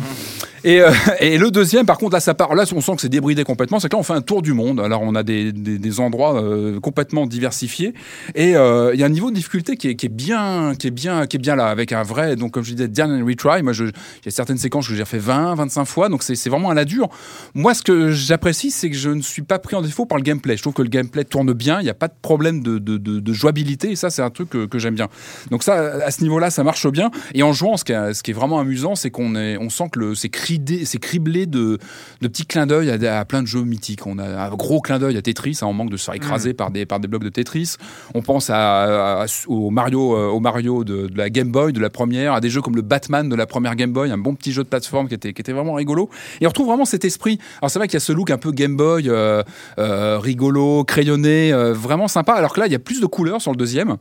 Et, 0.64 0.82
euh, 0.82 0.92
et 1.20 1.38
le 1.38 1.52
deuxième, 1.52 1.86
par 1.86 1.98
contre, 1.98 2.14
là, 2.14 2.20
ça 2.20 2.34
part. 2.34 2.54
Là, 2.54 2.66
on 2.76 2.82
sent 2.82 2.96
que 2.96 3.02
c'est 3.02 3.10
débridé 3.10 3.44
complètement. 3.46 3.80
C'est 3.80 3.88
que 3.90 3.96
là, 3.96 4.00
on 4.00 4.04
fait 4.04 4.14
un 4.14 4.22
tour 4.22 4.42
du 4.42 4.54
monde. 4.54 4.80
Alors, 4.82 5.02
on 5.02 5.16
a 5.16 5.24
des, 5.24 5.52
des, 5.54 5.78
des 5.80 6.00
endroits 6.02 6.42
euh, 6.42 6.80
complètement 6.82 7.26
diversifiés. 7.28 7.94
Et 8.36 8.56
euh, 8.58 8.92
il 8.94 9.00
y 9.00 9.04
a 9.04 9.06
un 9.06 9.10
niveau 9.10 9.30
de 9.30 9.36
difficulté 9.36 9.78
qui 9.78 9.90
est, 9.90 9.96
qui 9.96 10.08
est 10.08 10.10
bien, 10.10 10.74
qui 10.78 10.88
est 10.88 10.92
bien, 10.92 11.28
qui 11.28 11.38
est 11.38 11.40
bien 11.40 11.56
là, 11.56 11.68
avec 11.68 11.94
un 11.94 12.04
vrai. 12.04 12.36
Donc, 12.36 12.52
comme 12.52 12.64
je 12.64 12.74
disais, 12.74 12.88
dernier 12.90 13.22
retry. 13.22 13.64
Moi, 13.64 13.74
il 13.74 13.86
y 14.26 14.28
a 14.28 14.32
certaines 14.32 14.58
séquences 14.58 14.88
que 14.90 14.96
j'ai 14.96 15.06
fait 15.06 15.18
20, 15.18 15.56
25 15.56 15.86
fois. 15.86 16.10
Donc, 16.10 16.24
c'est 16.24 16.36
c'est 16.36 16.50
vraiment 16.50 16.70
à 16.70 16.74
la 16.74 16.84
dure. 16.86 17.08
Moi, 17.54 17.74
ce 17.74 17.82
que 17.82 18.12
j'apprécie, 18.12 18.72
c'est 18.72 18.90
que 18.90 18.98
je 18.98 19.10
ne 19.10 19.22
suis 19.22 19.42
pas 19.44 19.60
pris 19.60 19.76
en 19.78 19.82
défaut 19.82 20.06
par 20.06 20.18
le 20.18 20.24
gameplay. 20.24 20.58
Je 20.58 20.62
trouve 20.62 20.74
que 20.74 20.82
le 20.82 20.90
gameplay 20.90 21.24
tourne 21.24 21.54
bien. 21.54 21.80
Il 21.80 21.84
n'y 21.86 21.90
a 21.90 21.94
pas 21.94 22.10
de 22.10 22.14
problème 22.22 22.62
de, 22.62 22.80
de, 22.80 22.98
de, 22.98 23.20
de 23.22 23.34
jouabilité. 23.34 23.92
Et 23.92 23.96
ça, 23.96 24.10
c'est 24.10 24.22
un 24.22 24.30
truc 24.30 24.50
que, 24.50 24.66
que 24.66 24.78
j'aime 24.78 24.96
bien. 24.96 25.08
Donc, 25.52 25.64
ça, 25.64 25.76
à 26.06 26.12
ce 26.12 26.22
niveau-là, 26.22 26.50
ça 26.50 26.64
marche 26.66 26.86
bien. 26.90 27.12
Et 27.34 27.44
en 27.44 27.54
jouant, 27.54 27.78
ce 27.80 27.84
qui 27.84 27.92
est, 27.94 28.14
ce 28.14 28.22
qui 28.22 28.32
est 28.32 28.34
vraiment 28.34 28.60
amusant, 28.60 28.94
c'est 28.96 29.10
qu'on 29.10 29.36
est, 29.36 29.58
on 29.58 29.70
sent 29.70 29.86
que 29.92 30.14
c'est 30.14 30.30
criblé 30.30 31.46
de, 31.48 31.80
de 32.22 32.28
petits 32.28 32.46
clins 32.46 32.68
d'œil 32.68 32.92
à, 32.92 33.20
à 33.20 33.26
plein 33.26 33.42
de 33.42 33.48
jeux 33.48 33.64
mythiques. 33.64 34.06
On 34.06 34.20
a 34.20 34.26
un 34.46 34.50
gros 34.52 34.82
clin 34.82 35.00
d'œil 35.00 35.18
à 35.18 35.22
Tetris, 35.22 35.58
hein, 35.62 35.66
on 35.68 35.74
manque 35.74 35.90
de 35.90 35.98
se 35.98 36.06
faire 36.06 36.14
écraser 36.14 36.54
par, 36.54 36.70
des, 36.70 36.86
par 36.86 37.00
des 37.00 37.08
blocs 37.08 37.24
de 37.24 37.30
Tetris. 37.30 37.78
On 38.14 38.22
pense 38.22 38.50
à, 38.52 39.24
à- 39.24 39.26
au 39.48 39.72
Mario, 39.72 40.16
euh, 40.16 40.28
au 40.28 40.40
Mario 40.40 40.84
de, 40.84 41.08
de 41.08 41.18
la 41.18 41.30
Game 41.32 41.52
Boy, 41.52 41.74
de 41.74 41.80
la 41.80 41.90
première, 41.90 42.34
à 42.34 42.42
des 42.42 42.50
jeux 42.50 42.62
comme 42.62 42.76
le 42.76 42.82
Batman 42.84 43.28
de 43.28 43.36
la 43.36 43.48
première 43.48 43.76
Game 43.76 43.92
Boy, 43.94 44.12
un 44.12 44.18
bon 44.18 44.36
petit 44.36 44.52
jeu 44.52 44.64
de 44.64 44.70
plateforme 44.70 45.08
qui 45.08 45.16
était, 45.16 45.34
qui 45.34 45.42
était 45.42 45.54
vraiment 45.54 45.74
rigolo. 45.74 46.10
Et 46.42 46.46
on 46.46 46.50
retrouve 46.50 46.68
vraiment 46.68 46.86
cet 46.86 47.06
esprit. 47.06 47.40
Alors 47.62 47.72
c'est 47.72 47.80
vrai 47.80 47.88
qu'il 47.88 47.96
y 47.96 47.98
a 47.98 48.02
ce 48.02 48.14
look 48.14 48.30
un 48.30 48.38
peu 48.38 48.52
Game 48.52 48.76
Boy, 48.78 49.10
euh, 49.10 49.42
euh, 49.78 50.20
rigolo, 50.20 50.84
crayonné, 50.84 51.54
euh, 51.54 51.74
vraiment 51.74 52.08
sympa. 52.08 52.34
Alors 52.34 52.54
que 52.54 52.60
là, 52.60 52.66
il 52.68 52.72
y 52.72 52.76
a 52.76 52.80
plus 52.80 53.00
de 53.02 53.06
couleurs 53.06 53.42
sur 53.42 53.52
le 53.52 53.58
deuxième. 53.58 53.98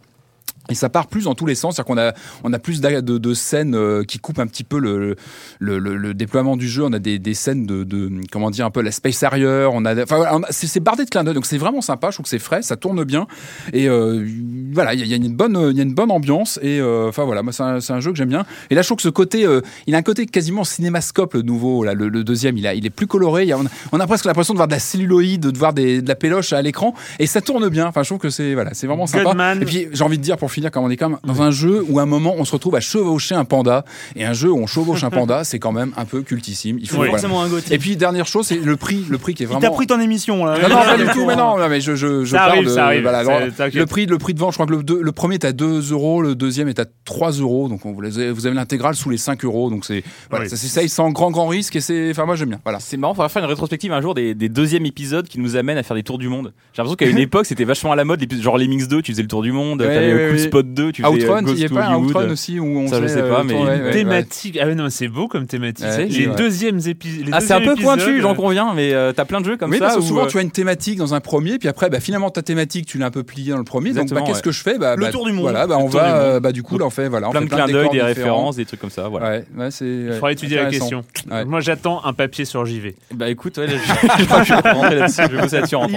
Et 0.71 0.75
ça 0.75 0.89
part 0.89 1.07
plus 1.07 1.25
dans 1.25 1.35
tous 1.35 1.47
les 1.47 1.55
sens, 1.55 1.77
c'est-à-dire 1.77 1.87
qu'on 1.95 1.99
a, 1.99 2.13
on 2.45 2.53
a 2.53 2.59
plus 2.59 2.81
de, 2.81 3.01
de 3.01 3.35
scènes 3.35 3.75
euh, 3.75 4.05
qui 4.05 4.19
coupent 4.19 4.39
un 4.39 4.47
petit 4.47 4.65
peu 4.65 4.79
le, 4.79 5.17
le, 5.59 5.79
le- 5.79 5.97
le 5.97 6.15
déploiement 6.15 6.57
du 6.57 6.69
jeu. 6.69 6.85
On 6.85 6.93
a 6.93 6.99
des, 6.99 7.19
des 7.19 7.35
scènes 7.35 7.67
de, 7.67 7.85
de, 7.85 8.11
comment 8.31 8.51
dire, 8.51 8.67
un 8.67 8.71
peu 8.71 8.83
la 8.83 8.93
space 8.93 9.23
harrier. 9.23 9.67
On 9.73 9.85
a, 9.85 10.03
enfin, 10.03 10.41
c'est 10.51 10.81
bardé 10.81 11.05
de 11.05 11.11
clins 11.11 11.25
d'œil, 11.25 11.35
donc 11.35 11.47
c'est 11.47 11.59
vraiment 11.59 11.81
sympa. 11.81 12.09
Je 12.11 12.17
trouve 12.17 12.25
que 12.25 12.31
c'est 12.31 12.39
frais, 12.39 12.63
ça 12.63 12.77
tourne 12.77 13.03
bien. 13.05 13.27
Et 13.73 13.89
euh, 13.89 14.27
voilà, 14.73 14.95
il 14.95 15.01
y, 15.01 15.03
a- 15.03 15.07
il 15.07 15.11
y 15.11 15.15
a 15.15 15.17
une 15.17 15.35
bonne, 15.35 15.69
il 15.71 15.77
y 15.77 15.81
a 15.81 15.83
une 15.85 15.95
bonne 15.95 16.11
ambiance. 16.11 16.59
Et 16.63 16.81
euh, 16.81 17.09
enfin 17.09 17.25
voilà, 17.25 17.43
moi 17.43 17.53
c'est 17.53 17.63
un, 17.63 17.81
c'est 17.81 17.93
un 17.93 18.01
jeu 18.01 18.11
que 18.13 18.17
j'aime 18.19 18.29
bien. 18.29 18.45
Et 18.71 18.75
là, 18.75 18.83
je 18.83 18.89
trouve 18.89 18.97
que 18.97 19.03
ce 19.03 19.09
côté, 19.09 19.45
euh, 19.47 19.61
il 19.87 19.95
a 19.95 19.99
un 19.99 20.03
côté 20.03 20.27
quasiment 20.27 20.65
cinémascope 20.65 21.35
le 21.35 21.43
nouveau, 21.43 21.85
là, 21.85 21.95
le, 21.95 22.09
deuxième. 22.25 22.57
Il, 22.59 22.67
a, 22.67 22.75
il 22.75 22.85
est 22.87 22.91
plus 22.91 23.07
coloré. 23.07 23.45
Il 23.45 23.49
y 23.49 23.53
a- 23.53 23.59
on, 23.59 23.65
a, 23.67 23.71
on 23.93 24.01
a 24.01 24.07
presque 24.07 24.25
l'impression 24.27 24.55
de 24.55 24.59
voir 24.59 24.69
de 24.69 24.73
la 24.75 24.79
celluloïde, 24.81 25.41
de 25.51 25.59
voir 25.59 25.73
des, 25.73 26.03
de 26.03 26.09
la 26.09 26.15
péloche 26.15 26.53
à 26.53 26.61
l'écran. 26.63 26.95
Et 27.19 27.27
ça 27.27 27.41
tourne 27.41 27.69
bien. 27.69 27.87
Enfin, 27.87 28.03
je 28.03 28.09
trouve 28.09 28.19
que 28.19 28.31
c'est 28.31 28.55
voilà, 28.55 28.75
c'est 28.75 28.87
vraiment 28.87 29.07
sympa. 29.07 29.31
Et 29.63 29.65
puis 29.65 29.87
j'ai 29.93 30.05
envie 30.05 30.19
de 30.19 30.23
dire 30.23 30.37
pour 30.37 30.51
finir, 30.59 30.71
comme 30.71 30.85
on 30.85 30.91
est 30.91 30.97
quand 30.97 31.09
même 31.11 31.19
dans 31.25 31.43
un 31.43 31.51
jeu 31.51 31.85
où 31.89 31.99
à 31.99 32.03
un 32.03 32.07
moment 32.07 32.35
on 32.37 32.45
se 32.45 32.53
retrouve 32.53 32.75
à 32.75 32.81
chevaucher 32.81 33.35
un 33.35 33.45
panda. 33.45 33.85
Et 34.17 34.25
un 34.25 34.33
jeu 34.33 34.51
où 34.51 34.59
on 34.59 34.67
chevauche 34.67 35.05
un 35.05 35.11
panda, 35.11 35.45
c'est 35.45 35.59
quand 35.59 35.73
même 35.73 35.93
un 35.97 36.05
peu 36.05 36.23
cultissime. 36.23 36.79
Il 36.79 36.87
faut 36.89 36.93
C'est 36.93 36.97
voilà. 36.97 37.11
forcément 37.13 37.43
un. 37.43 37.49
Et 37.71 37.79
puis 37.79 37.97
dernière 37.97 38.27
chose, 38.27 38.47
c'est 38.47 38.57
le 38.63 38.77
prix, 38.77 39.05
le 39.09 39.19
prix 39.19 39.35
qui 39.35 39.43
est 39.43 39.47
vraiment. 39.47 39.61
t'a 39.61 39.71
pris 39.71 39.87
ton 39.87 40.01
émission 40.01 40.45
là. 40.45 40.59
Non, 40.61 40.69
non, 40.69 40.77
pas 40.83 40.97
du 40.97 41.05
tout, 41.13 41.25
mais 41.27 41.37
non, 41.37 41.59
non, 41.59 41.69
mais 41.69 41.81
je, 41.81 41.95
je, 41.95 42.25
je 42.25 42.31
Ça 42.31 42.39
parle 42.39 42.51
arrive, 42.51 42.65
de, 42.65 42.71
ça 42.71 42.85
arrive, 42.87 43.03
voilà, 43.03 43.25
c'est- 43.25 43.31
alors, 43.31 43.49
t'inquiète. 43.57 43.75
le 43.75 43.87
prix, 43.87 44.07
le 44.07 44.19
prix 44.19 44.35
de 44.35 44.39
vente, 44.39 44.53
je 44.53 44.57
crois 44.57 44.67
que 44.67 44.73
le, 44.73 44.83
deux- 44.83 45.01
le 45.03 45.13
premier 45.13 45.35
est 45.35 45.45
à 45.45 45.53
2 45.53 45.93
euros, 45.93 46.23
le 46.23 46.35
deuxième 46.35 46.69
est 46.69 46.79
à 46.79 46.85
3 47.05 47.31
euros, 47.33 47.69
donc 47.69 47.85
on, 47.87 47.93
vous 47.93 48.05
avez, 48.05 48.31
vous 48.33 48.47
avez 48.47 48.55
l'intégrale 48.55 48.95
sous 48.95 49.11
les 49.11 49.17
5 49.17 49.45
euros, 49.45 49.71
donc 49.71 49.85
c'est, 49.85 50.03
voilà, 50.31 50.45
Oui. 50.45 50.51
ça 50.51 50.57
s'essaye 50.57 50.89
sans 50.89 51.11
grand, 51.11 51.31
grand 51.31 51.47
risque 51.47 51.77
et 51.77 51.81
c'est, 51.81 52.11
enfin, 52.11 52.25
moi 52.27 52.37
j'aime 52.37 52.49
bien, 52.51 52.61
voilà. 52.65 52.81
C'est 52.81 52.97
marrant, 52.97 53.15
on 53.17 53.23
va 53.23 53.29
faire 53.29 53.43
une 53.43 53.49
rétrospective 53.49 53.93
un 53.93 54.01
jour 54.01 54.15
des, 54.15 54.35
des 54.35 54.49
deuxièmes 54.49 54.87
épisodes 54.87 55.27
qui 55.29 55.39
nous 55.41 55.57
amènent 55.57 55.79
à 55.79 55.83
faire 55.83 55.97
des 55.97 56.03
tours 56.03 56.19
du 56.19 56.29
monde. 56.29 56.53
J'ai 56.73 56.83
l'impression 56.83 56.97
qu'à 56.97 57.07
une 57.07 57.19
époque 57.19 57.47
c'était 57.47 57.65
vachement 57.65 57.93
à 57.93 57.97
la 57.97 58.05
mode, 58.05 58.25
genre 58.41 58.59
Lemmings 58.59 58.87
2, 58.89 59.03
tu 59.03 59.13
faisais 59.13 59.23
le 59.23 59.29
tour 59.29 59.43
du 59.43 59.53
monde, 59.53 59.81
Ouais, 59.81 59.87
t'avais 59.95 60.13
ouais, 60.15 60.31
ouais. 60.33 60.48
Spot 60.49 60.75
2, 60.75 60.93
tu 60.93 61.03
faisais 61.03 61.15
Outrun, 61.15 61.39
euh, 61.39 61.43
Ghost 61.43 61.57
il 61.57 61.63
y 61.63 61.65
a 61.65 61.69
to 61.69 61.75
pas. 61.75 61.99
Outrun 61.99 62.31
aussi 62.31 62.61
où 62.61 62.79
on 62.79 62.89
Ça, 62.89 63.01
je 63.01 63.07
sais 63.07 63.23
euh, 63.23 63.35
pas, 63.35 63.45
mais. 63.45 63.91
Thématique. 63.93 64.59
Ah 64.61 64.67
ouais, 64.67 64.75
non, 64.75 64.89
c'est 64.91 65.09
beau 65.09 65.29
comme 65.29 65.47
thématique. 65.47 65.87
Ouais, 65.87 66.07
les 66.07 66.27
ouais. 66.27 66.35
deuxièmes 66.37 66.81
épisodes. 66.87 67.29
Ah, 67.33 67.41
c'est 67.41 67.55
un 67.55 67.61
peu 67.61 67.75
pointu, 67.75 68.21
j'en 68.21 68.35
conviens, 68.35 68.73
mais 68.75 68.93
euh, 68.93 69.13
t'as 69.13 69.25
plein 69.25 69.41
de 69.41 69.47
jeux 69.47 69.57
comme 69.57 69.71
oui, 69.71 69.79
ça. 69.79 69.87
parce 69.87 69.97
que 69.97 70.01
où, 70.01 70.07
souvent 70.07 70.25
euh, 70.25 70.29
tu 70.29 70.39
as 70.39 70.43
une 70.43 70.51
thématique 70.51 70.99
dans 70.99 71.15
un 71.15 71.21
premier, 71.21 71.59
puis 71.59 71.69
après, 71.69 71.91
bah, 71.91 72.01
finalement 72.01 72.31
ta 72.31 72.43
thématique 72.43 72.87
tu 72.87 72.99
l'as 72.99 73.07
un 73.07 73.11
peu 73.11 73.23
pliée 73.23 73.53
dans 73.53 73.59
le 73.59 73.65
premier, 73.65 73.93
donc 73.93 74.09
bah, 74.11 74.23
qu'est-ce 74.25 74.37
ouais. 74.37 74.43
que 74.43 74.53
je 74.53 74.63
fais? 74.63 74.79
Bah, 74.79 74.97
Le 74.97 75.11
tour 75.11 75.27
du 75.27 75.33
monde. 75.33 75.43
Voilà, 75.43 75.67
bah, 75.67 75.77
on 75.79 75.87
va, 75.87 76.03
monde. 76.03 76.13
euh, 76.15 76.41
bah, 76.41 76.53
du 76.53 76.63
coup 76.63 76.79
là 76.79 76.87
on 76.87 76.91
fait, 76.91 77.09
voilà, 77.09 77.29
plein 77.31 77.41
de 77.43 77.47
clins 77.47 77.67
de 77.67 77.73
d'œil, 77.73 77.91
des 77.91 78.03
références, 78.03 78.57
des 78.57 78.65
trucs 78.65 78.81
comme 78.81 78.91
ça. 78.91 79.09
Voilà. 79.09 79.31
Ouais, 79.31 79.45
ouais, 79.57 79.71
c'est. 79.71 79.87
Il 79.87 80.13
faudra 80.13 80.33
étudier 80.33 80.57
la 80.57 80.67
question. 80.67 81.05
Moi, 81.47 81.61
j'attends 81.61 82.05
un 82.05 82.13
papier 82.13 82.45
sur 82.45 82.65
JV. 82.65 82.95
Bah 83.15 83.29
écoute, 83.29 83.55
je, 83.57 83.61
vais 83.61 84.97
là-dessus, 84.97 85.23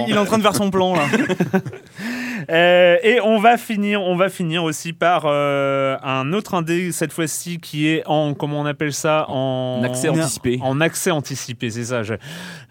il 0.08 0.14
est 0.14 0.18
en 0.18 0.24
train 0.24 0.38
de 0.38 0.42
faire 0.42 0.54
son 0.54 0.70
plan 0.70 0.94
là. 0.94 1.02
Euh, 2.50 2.96
et 3.02 3.20
on 3.20 3.38
va 3.38 3.56
finir, 3.56 4.02
on 4.02 4.16
va 4.16 4.28
finir 4.28 4.64
aussi 4.64 4.92
par 4.92 5.24
euh, 5.26 5.96
un 6.02 6.32
autre 6.32 6.54
indé 6.54 6.92
cette 6.92 7.12
fois-ci 7.12 7.58
qui 7.58 7.88
est 7.88 8.02
en 8.06 8.34
comment 8.34 8.60
on 8.60 8.66
appelle 8.66 8.92
ça 8.92 9.26
en 9.28 9.80
En 9.80 9.82
accès 9.84 10.08
anticipé. 10.08 10.58
En 10.62 10.80
accès 10.80 11.10
anticipé, 11.10 11.70
c'est 11.70 11.84
ça. 11.84 12.02
je- 12.02 12.14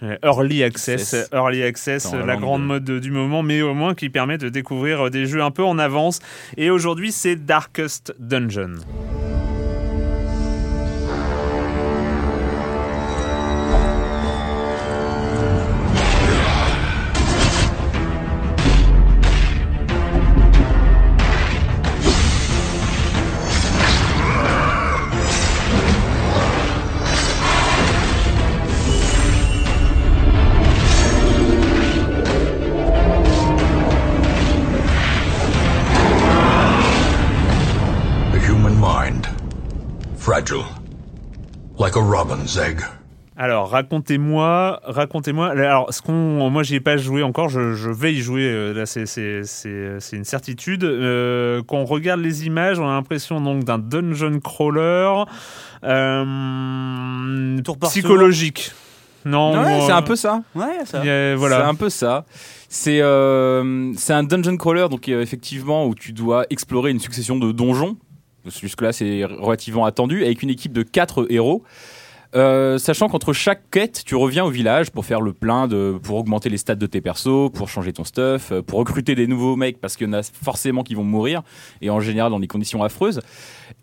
euh, 0.03 0.17
early 0.23 0.63
access, 0.63 1.01
Access. 1.13 1.29
early 1.33 1.63
access, 1.63 2.11
la 2.13 2.35
grande 2.35 2.61
de- 2.61 2.67
mode 2.67 2.91
du 2.99 3.11
moment, 3.11 3.43
mais 3.43 3.61
au 3.61 3.73
moins 3.73 3.93
qui 3.95 4.09
permet 4.09 4.37
de 4.37 4.49
découvrir 4.49 5.09
des 5.09 5.25
jeux 5.25 5.41
un 5.43 5.51
peu 5.51 5.63
en 5.63 5.77
avance. 5.79 6.19
Et 6.57 6.69
aujourd'hui, 6.69 7.11
c'est 7.11 7.35
Darkest 7.35 8.13
Dungeon. 8.19 8.75
Alors, 43.37 43.69
racontez-moi, 43.69 44.81
racontez-moi. 44.83 45.49
Alors, 45.51 45.93
ce 45.93 46.01
qu'on, 46.01 46.49
moi, 46.49 46.63
j'y 46.63 46.75
ai 46.75 46.79
pas 46.79 46.97
joué 46.97 47.23
encore. 47.23 47.49
Je, 47.49 47.73
je 47.73 47.89
vais 47.89 48.13
y 48.13 48.19
jouer. 48.21 48.43
euh, 48.43 48.73
Là, 48.73 48.85
c'est, 48.85 49.05
c'est, 49.05 49.41
c'est, 49.45 49.99
c'est 49.99 50.15
une 50.17 50.25
certitude. 50.25 50.83
Euh, 50.83 51.61
quand 51.67 51.77
on 51.77 51.85
regarde 51.85 52.19
les 52.21 52.45
images, 52.45 52.77
on 52.79 52.87
a 52.87 52.91
l'impression 52.93 53.39
donc 53.41 53.63
d'un 53.63 53.79
dungeon 53.79 54.39
crawler 54.39 55.23
euh, 55.83 57.61
Tour 57.63 57.77
par 57.77 57.89
psychologique. 57.89 58.71
Non, 59.23 59.53
Ouais, 59.53 59.77
moi, 59.77 59.85
c'est 59.85 59.91
un 59.93 60.01
peu 60.01 60.15
ça. 60.15 60.41
Ouais, 60.55 60.79
ça. 60.85 60.99
a- 60.99 61.03
C'est 61.03 61.35
voilà. 61.35 61.67
un 61.67 61.75
peu 61.75 61.89
ça. 61.89 62.25
C'est 62.69 63.01
euh, 63.01 63.93
c'est 63.95 64.13
un 64.13 64.23
dungeon 64.23 64.57
crawler, 64.57 64.87
donc 64.89 65.07
euh, 65.09 65.21
effectivement, 65.21 65.85
où 65.85 65.93
tu 65.95 66.11
dois 66.11 66.45
explorer 66.49 66.91
une 66.91 66.99
succession 66.99 67.37
de 67.37 67.51
donjons. 67.51 67.97
Jusque-là, 68.61 68.91
c'est 68.91 69.23
relativement 69.25 69.85
attendu, 69.85 70.23
avec 70.25 70.41
une 70.41 70.49
équipe 70.49 70.73
de 70.73 70.81
4 70.81 71.27
héros. 71.31 71.63
Euh, 72.33 72.77
sachant 72.77 73.09
qu'entre 73.09 73.33
chaque 73.33 73.69
quête, 73.71 74.03
tu 74.05 74.15
reviens 74.15 74.45
au 74.45 74.49
village 74.49 74.91
pour 74.91 75.05
faire 75.05 75.21
le 75.21 75.33
plein, 75.33 75.67
de, 75.67 75.99
pour 76.01 76.17
augmenter 76.17 76.49
les 76.49 76.57
stats 76.57 76.75
de 76.75 76.85
tes 76.85 77.01
persos, 77.01 77.51
pour 77.53 77.67
changer 77.67 77.91
ton 77.91 78.03
stuff, 78.03 78.51
euh, 78.51 78.61
pour 78.61 78.79
recruter 78.79 79.15
des 79.15 79.27
nouveaux 79.27 79.55
mecs 79.55 79.81
parce 79.81 79.97
qu'il 79.97 80.07
y 80.07 80.09
en 80.09 80.13
a 80.13 80.23
forcément 80.23 80.83
qui 80.83 80.95
vont 80.95 81.03
mourir 81.03 81.41
et 81.81 81.89
en 81.89 81.99
général 81.99 82.31
dans 82.31 82.39
des 82.39 82.47
conditions 82.47 82.83
affreuses. 82.83 83.19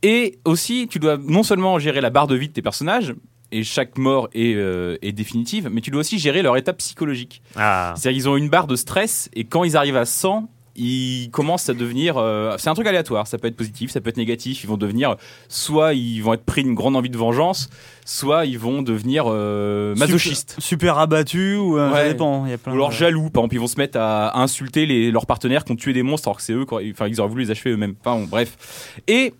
Et 0.02 0.38
aussi, 0.44 0.88
tu 0.88 0.98
dois 0.98 1.18
non 1.18 1.42
seulement 1.42 1.78
gérer 1.78 2.00
la 2.00 2.10
barre 2.10 2.26
de 2.26 2.36
vie 2.36 2.48
de 2.48 2.52
tes 2.54 2.62
personnages 2.62 3.14
et 3.50 3.64
chaque 3.64 3.98
mort 3.98 4.28
est, 4.34 4.54
euh, 4.54 4.96
est 5.02 5.12
définitive, 5.12 5.68
mais 5.70 5.80
tu 5.80 5.90
dois 5.90 6.00
aussi 6.00 6.18
gérer 6.18 6.42
leur 6.42 6.56
état 6.56 6.72
psychologique. 6.72 7.42
Ah. 7.56 7.94
C'est-à-dire 7.96 8.18
qu'ils 8.18 8.28
ont 8.28 8.36
une 8.36 8.48
barre 8.48 8.66
de 8.66 8.76
stress 8.76 9.28
et 9.34 9.44
quand 9.44 9.64
ils 9.64 9.76
arrivent 9.76 9.96
à 9.96 10.04
100, 10.04 10.48
ils 10.78 11.30
commencent 11.30 11.68
à 11.68 11.74
devenir. 11.74 12.16
euh, 12.16 12.54
c'est 12.58 12.70
un 12.70 12.74
truc 12.74 12.86
aléatoire. 12.86 13.26
Ça 13.26 13.36
peut 13.36 13.48
être 13.48 13.56
positif, 13.56 13.90
ça 13.90 14.00
peut 14.00 14.08
être 14.10 14.16
négatif. 14.16 14.62
Ils 14.62 14.66
vont 14.68 14.76
devenir. 14.76 15.16
Soit 15.48 15.94
ils 15.94 16.20
vont 16.20 16.34
être 16.34 16.44
pris 16.44 16.62
d'une 16.62 16.74
grande 16.74 16.96
envie 16.96 17.10
de 17.10 17.16
vengeance, 17.18 17.68
soit 18.04 18.46
ils 18.46 18.58
vont 18.58 18.82
devenir 18.82 19.24
euh, 19.26 19.94
masochistes. 19.96 20.50
Super, 20.52 20.64
super 20.64 20.98
abattu 20.98 21.56
ou 21.56 21.76
euh, 21.78 21.92
ça 21.92 22.08
dépend. 22.08 22.46
Y 22.46 22.52
a 22.52 22.58
plein 22.58 22.72
Ou 22.72 22.76
alors 22.76 22.90
de- 22.90 22.94
jaloux, 22.94 23.28
par 23.30 23.42
exemple, 23.42 23.54
ils 23.56 23.60
vont 23.60 23.66
se 23.66 23.76
mettre 23.78 23.98
à 24.00 24.40
insulter 24.40 24.86
les, 24.86 25.10
leurs 25.10 25.26
partenaires 25.26 25.64
qui 25.64 25.72
ont 25.72 25.76
tué 25.76 25.92
des 25.92 26.02
monstres 26.02 26.28
alors 26.28 26.36
que 26.36 26.42
c'est 26.42 26.52
eux, 26.52 26.64
enfin 26.70 27.08
ils 27.08 27.20
auraient 27.20 27.28
voulu 27.28 27.42
les 27.42 27.50
achever 27.50 27.70
eux-mêmes. 27.70 27.94
Enfin 28.04 28.20
bon, 28.20 28.26
bref. 28.26 29.00
Et 29.08 29.34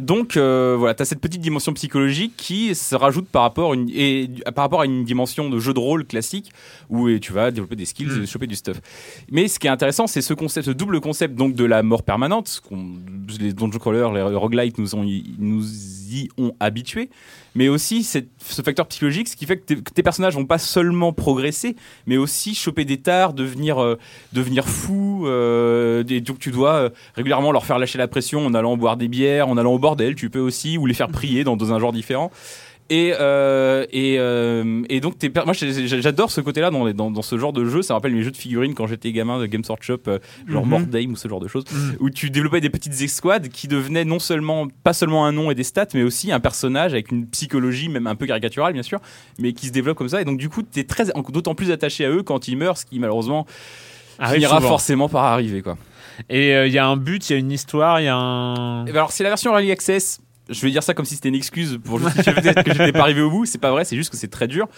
donc 0.00 0.36
euh, 0.36 0.74
voilà, 0.78 0.94
t'as 0.94 1.04
cette 1.04 1.20
petite 1.20 1.40
dimension 1.40 1.72
psychologique 1.74 2.34
qui 2.36 2.74
se 2.74 2.94
rajoute 2.94 3.28
par 3.28 3.42
rapport, 3.42 3.72
à 3.72 3.74
une, 3.74 3.90
et, 3.90 4.28
par 4.54 4.64
rapport 4.64 4.80
à 4.80 4.86
une 4.86 5.04
dimension 5.04 5.50
de 5.50 5.58
jeu 5.58 5.74
de 5.74 5.78
rôle 5.78 6.06
classique 6.06 6.50
où 6.88 7.10
tu 7.18 7.32
vas 7.32 7.50
développer 7.50 7.76
des 7.76 7.84
skills 7.84 8.22
et 8.22 8.26
choper 8.26 8.46
du 8.46 8.56
stuff. 8.56 8.80
Mais 9.30 9.48
ce 9.48 9.58
qui 9.58 9.66
est 9.66 9.70
intéressant, 9.70 10.06
c'est 10.06 10.22
ce 10.22 10.32
concept, 10.34 10.66
ce 10.66 10.70
double 10.70 11.00
concept 11.00 11.34
donc 11.34 11.54
de 11.54 11.64
la 11.64 11.82
mort 11.82 12.02
permanente. 12.02 12.62
Les 13.38 13.52
dungeon 13.52 13.78
crawlers, 13.78 14.12
les 14.12 14.22
roguelites 14.22 14.78
nous 14.78 14.94
ont, 14.94 15.04
nous 15.38 15.64
y 16.10 16.28
ont 16.38 16.54
habitué, 16.60 17.10
mais 17.54 17.68
aussi 17.68 18.02
cette- 18.02 18.28
ce 18.44 18.62
facteur 18.62 18.86
psychologique, 18.86 19.28
ce 19.28 19.36
qui 19.36 19.46
fait 19.46 19.56
que, 19.58 19.64
tes- 19.64 19.76
que 19.76 19.92
tes 19.92 20.02
personnages 20.02 20.34
vont 20.34 20.46
pas 20.46 20.58
seulement 20.58 21.12
progresser, 21.12 21.76
mais 22.06 22.16
aussi 22.16 22.54
choper 22.54 22.84
des 22.84 22.98
tares, 22.98 23.32
devenir, 23.32 23.82
euh, 23.82 23.98
devenir 24.32 24.66
fou. 24.68 25.26
euh, 25.26 26.02
et 26.08 26.20
donc 26.20 26.38
tu 26.38 26.50
dois 26.50 26.74
euh, 26.74 26.90
régulièrement 27.14 27.52
leur 27.52 27.64
faire 27.66 27.78
lâcher 27.78 27.98
la 27.98 28.08
pression 28.08 28.44
en 28.46 28.54
allant 28.54 28.76
boire 28.76 28.96
des 28.96 29.08
bières, 29.08 29.48
en 29.48 29.56
allant 29.56 29.72
au 29.74 29.78
bordel, 29.78 30.14
tu 30.14 30.30
peux 30.30 30.40
aussi, 30.40 30.78
ou 30.78 30.86
les 30.86 30.94
faire 30.94 31.08
prier 31.08 31.44
dans, 31.44 31.56
dans 31.56 31.72
un 31.72 31.78
genre 31.78 31.92
différent. 31.92 32.30
Et, 32.94 33.14
euh, 33.18 33.86
et, 33.90 34.16
euh, 34.18 34.82
et 34.90 35.00
donc, 35.00 35.14
moi 35.46 35.54
j'adore 35.54 36.30
ce 36.30 36.42
côté-là 36.42 36.68
dans, 36.70 36.90
dans, 36.92 37.10
dans 37.10 37.22
ce 37.22 37.38
genre 37.38 37.54
de 37.54 37.64
jeu. 37.64 37.80
Ça 37.80 37.94
me 37.94 37.96
rappelle 37.96 38.12
mes 38.12 38.22
jeux 38.22 38.30
de 38.30 38.36
figurines 38.36 38.74
quand 38.74 38.86
j'étais 38.86 39.12
gamin 39.12 39.38
de 39.40 39.46
Games 39.46 39.62
Workshop, 39.66 40.00
euh, 40.08 40.18
genre. 40.46 40.66
Mordheim 40.66 41.12
ou 41.12 41.16
ce 41.16 41.26
genre 41.26 41.40
de 41.40 41.48
choses, 41.48 41.64
Mhm. 41.72 41.96
où 42.00 42.10
tu 42.10 42.28
développais 42.28 42.60
des 42.60 42.68
petites 42.68 43.00
escouades 43.00 43.48
qui 43.48 43.66
devenaient 43.66 44.04
non 44.04 44.18
seulement, 44.18 44.68
pas 44.84 44.92
seulement 44.92 45.24
un 45.24 45.32
nom 45.32 45.50
et 45.50 45.54
des 45.54 45.62
stats, 45.64 45.86
mais 45.94 46.02
aussi 46.02 46.32
un 46.32 46.40
personnage 46.40 46.92
avec 46.92 47.10
une 47.10 47.26
psychologie, 47.28 47.88
même 47.88 48.06
un 48.06 48.14
peu 48.14 48.26
caricaturale 48.26 48.74
bien 48.74 48.82
sûr, 48.82 49.00
mais 49.38 49.54
qui 49.54 49.68
se 49.68 49.72
développe 49.72 49.96
comme 49.96 50.10
ça. 50.10 50.20
Et 50.20 50.26
donc, 50.26 50.36
du 50.36 50.50
coup, 50.50 50.60
t'es 50.62 50.84
très, 50.84 51.06
d'autant 51.30 51.54
plus 51.54 51.70
attaché 51.70 52.04
à 52.04 52.10
eux 52.10 52.22
quand 52.22 52.46
ils 52.46 52.58
meurent, 52.58 52.76
ce 52.76 52.84
qui 52.84 52.98
malheureusement 52.98 53.46
Arrive 54.18 54.34
finira 54.40 54.56
souvent. 54.58 54.68
forcément 54.68 55.08
par 55.08 55.24
arriver. 55.24 55.62
Quoi. 55.62 55.78
Et 56.28 56.50
il 56.66 56.72
y 56.72 56.78
a 56.78 56.86
un 56.86 56.98
but, 56.98 57.30
il 57.30 57.32
y 57.32 57.36
a 57.36 57.38
une 57.38 57.52
histoire, 57.52 58.00
il 58.00 58.04
y 58.04 58.08
a 58.08 58.16
un. 58.16 58.84
Ben 58.84 58.94
alors 58.96 59.12
c'est 59.12 59.22
la 59.22 59.30
version 59.30 59.50
Early 59.52 59.70
Access. 59.72 60.20
Je 60.48 60.60
vais 60.60 60.70
dire 60.72 60.82
ça 60.82 60.92
comme 60.92 61.04
si 61.04 61.14
c'était 61.14 61.28
une 61.28 61.34
excuse 61.36 61.78
pour 61.84 61.98
justifier 62.00 62.32
peut-être 62.34 62.64
que 62.64 62.72
j'étais 62.72 62.92
pas 62.92 63.02
arrivé 63.02 63.20
au 63.20 63.30
bout. 63.30 63.46
C'est 63.46 63.60
pas 63.60 63.70
vrai, 63.70 63.84
c'est 63.84 63.94
juste 63.96 64.10
que 64.10 64.16
c'est 64.16 64.28
très 64.28 64.48
dur. 64.48 64.68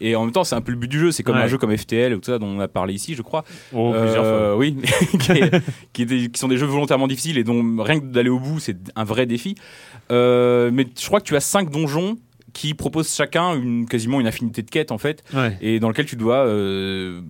Et 0.00 0.14
en 0.14 0.24
même 0.24 0.32
temps, 0.32 0.44
c'est 0.44 0.54
un 0.54 0.60
peu 0.60 0.72
le 0.72 0.78
but 0.78 0.88
du 0.88 0.98
jeu. 1.00 1.10
C'est 1.10 1.22
comme 1.22 1.36
Ouais. 1.36 1.42
un 1.42 1.46
jeu 1.46 1.56
comme 1.58 1.74
FTL 1.76 2.12
ou 2.14 2.18
tout 2.18 2.30
ça 2.30 2.38
dont 2.38 2.46
on 2.46 2.60
a 2.60 2.68
parlé 2.68 2.92
ici, 2.94 3.14
je 3.14 3.22
crois. 3.22 3.44
Oh, 3.72 3.92
plusieurs 3.98 4.24
Euh, 4.24 4.48
fois. 4.50 4.58
Oui, 4.58 4.76
qui, 5.20 5.32
est- 5.32 5.62
qui 5.94 6.02
est 6.02 6.06
des- 6.06 6.28
qui 6.28 6.38
sont 6.38 6.48
des 6.48 6.58
jeux 6.58 6.66
volontairement 6.66 7.08
difficiles 7.08 7.38
et 7.38 7.44
dont 7.44 7.82
rien 7.82 7.98
que 8.00 8.04
d'aller 8.06 8.28
au 8.28 8.38
bout, 8.38 8.60
c'est 8.60 8.76
un 8.94 9.04
vrai 9.04 9.24
défi. 9.26 9.54
Euh, 10.12 10.70
mais 10.72 10.86
je 11.00 11.06
crois 11.06 11.20
que 11.20 11.26
tu 11.26 11.34
as 11.34 11.40
cinq 11.40 11.70
donjons 11.70 12.16
qui 12.52 12.74
proposent 12.74 13.14
chacun 13.14 13.54
une, 13.54 13.86
quasiment 13.86 14.20
une 14.20 14.26
infinité 14.26 14.62
de 14.62 14.70
quêtes 14.70 14.92
en 14.92 14.98
fait 14.98 15.22
Ouais. 15.34 15.56
et 15.60 15.78
dans 15.80 15.88
lequel 15.88 16.06
tu 16.06 16.16
dois 16.16 16.46
euh, 16.46 17.20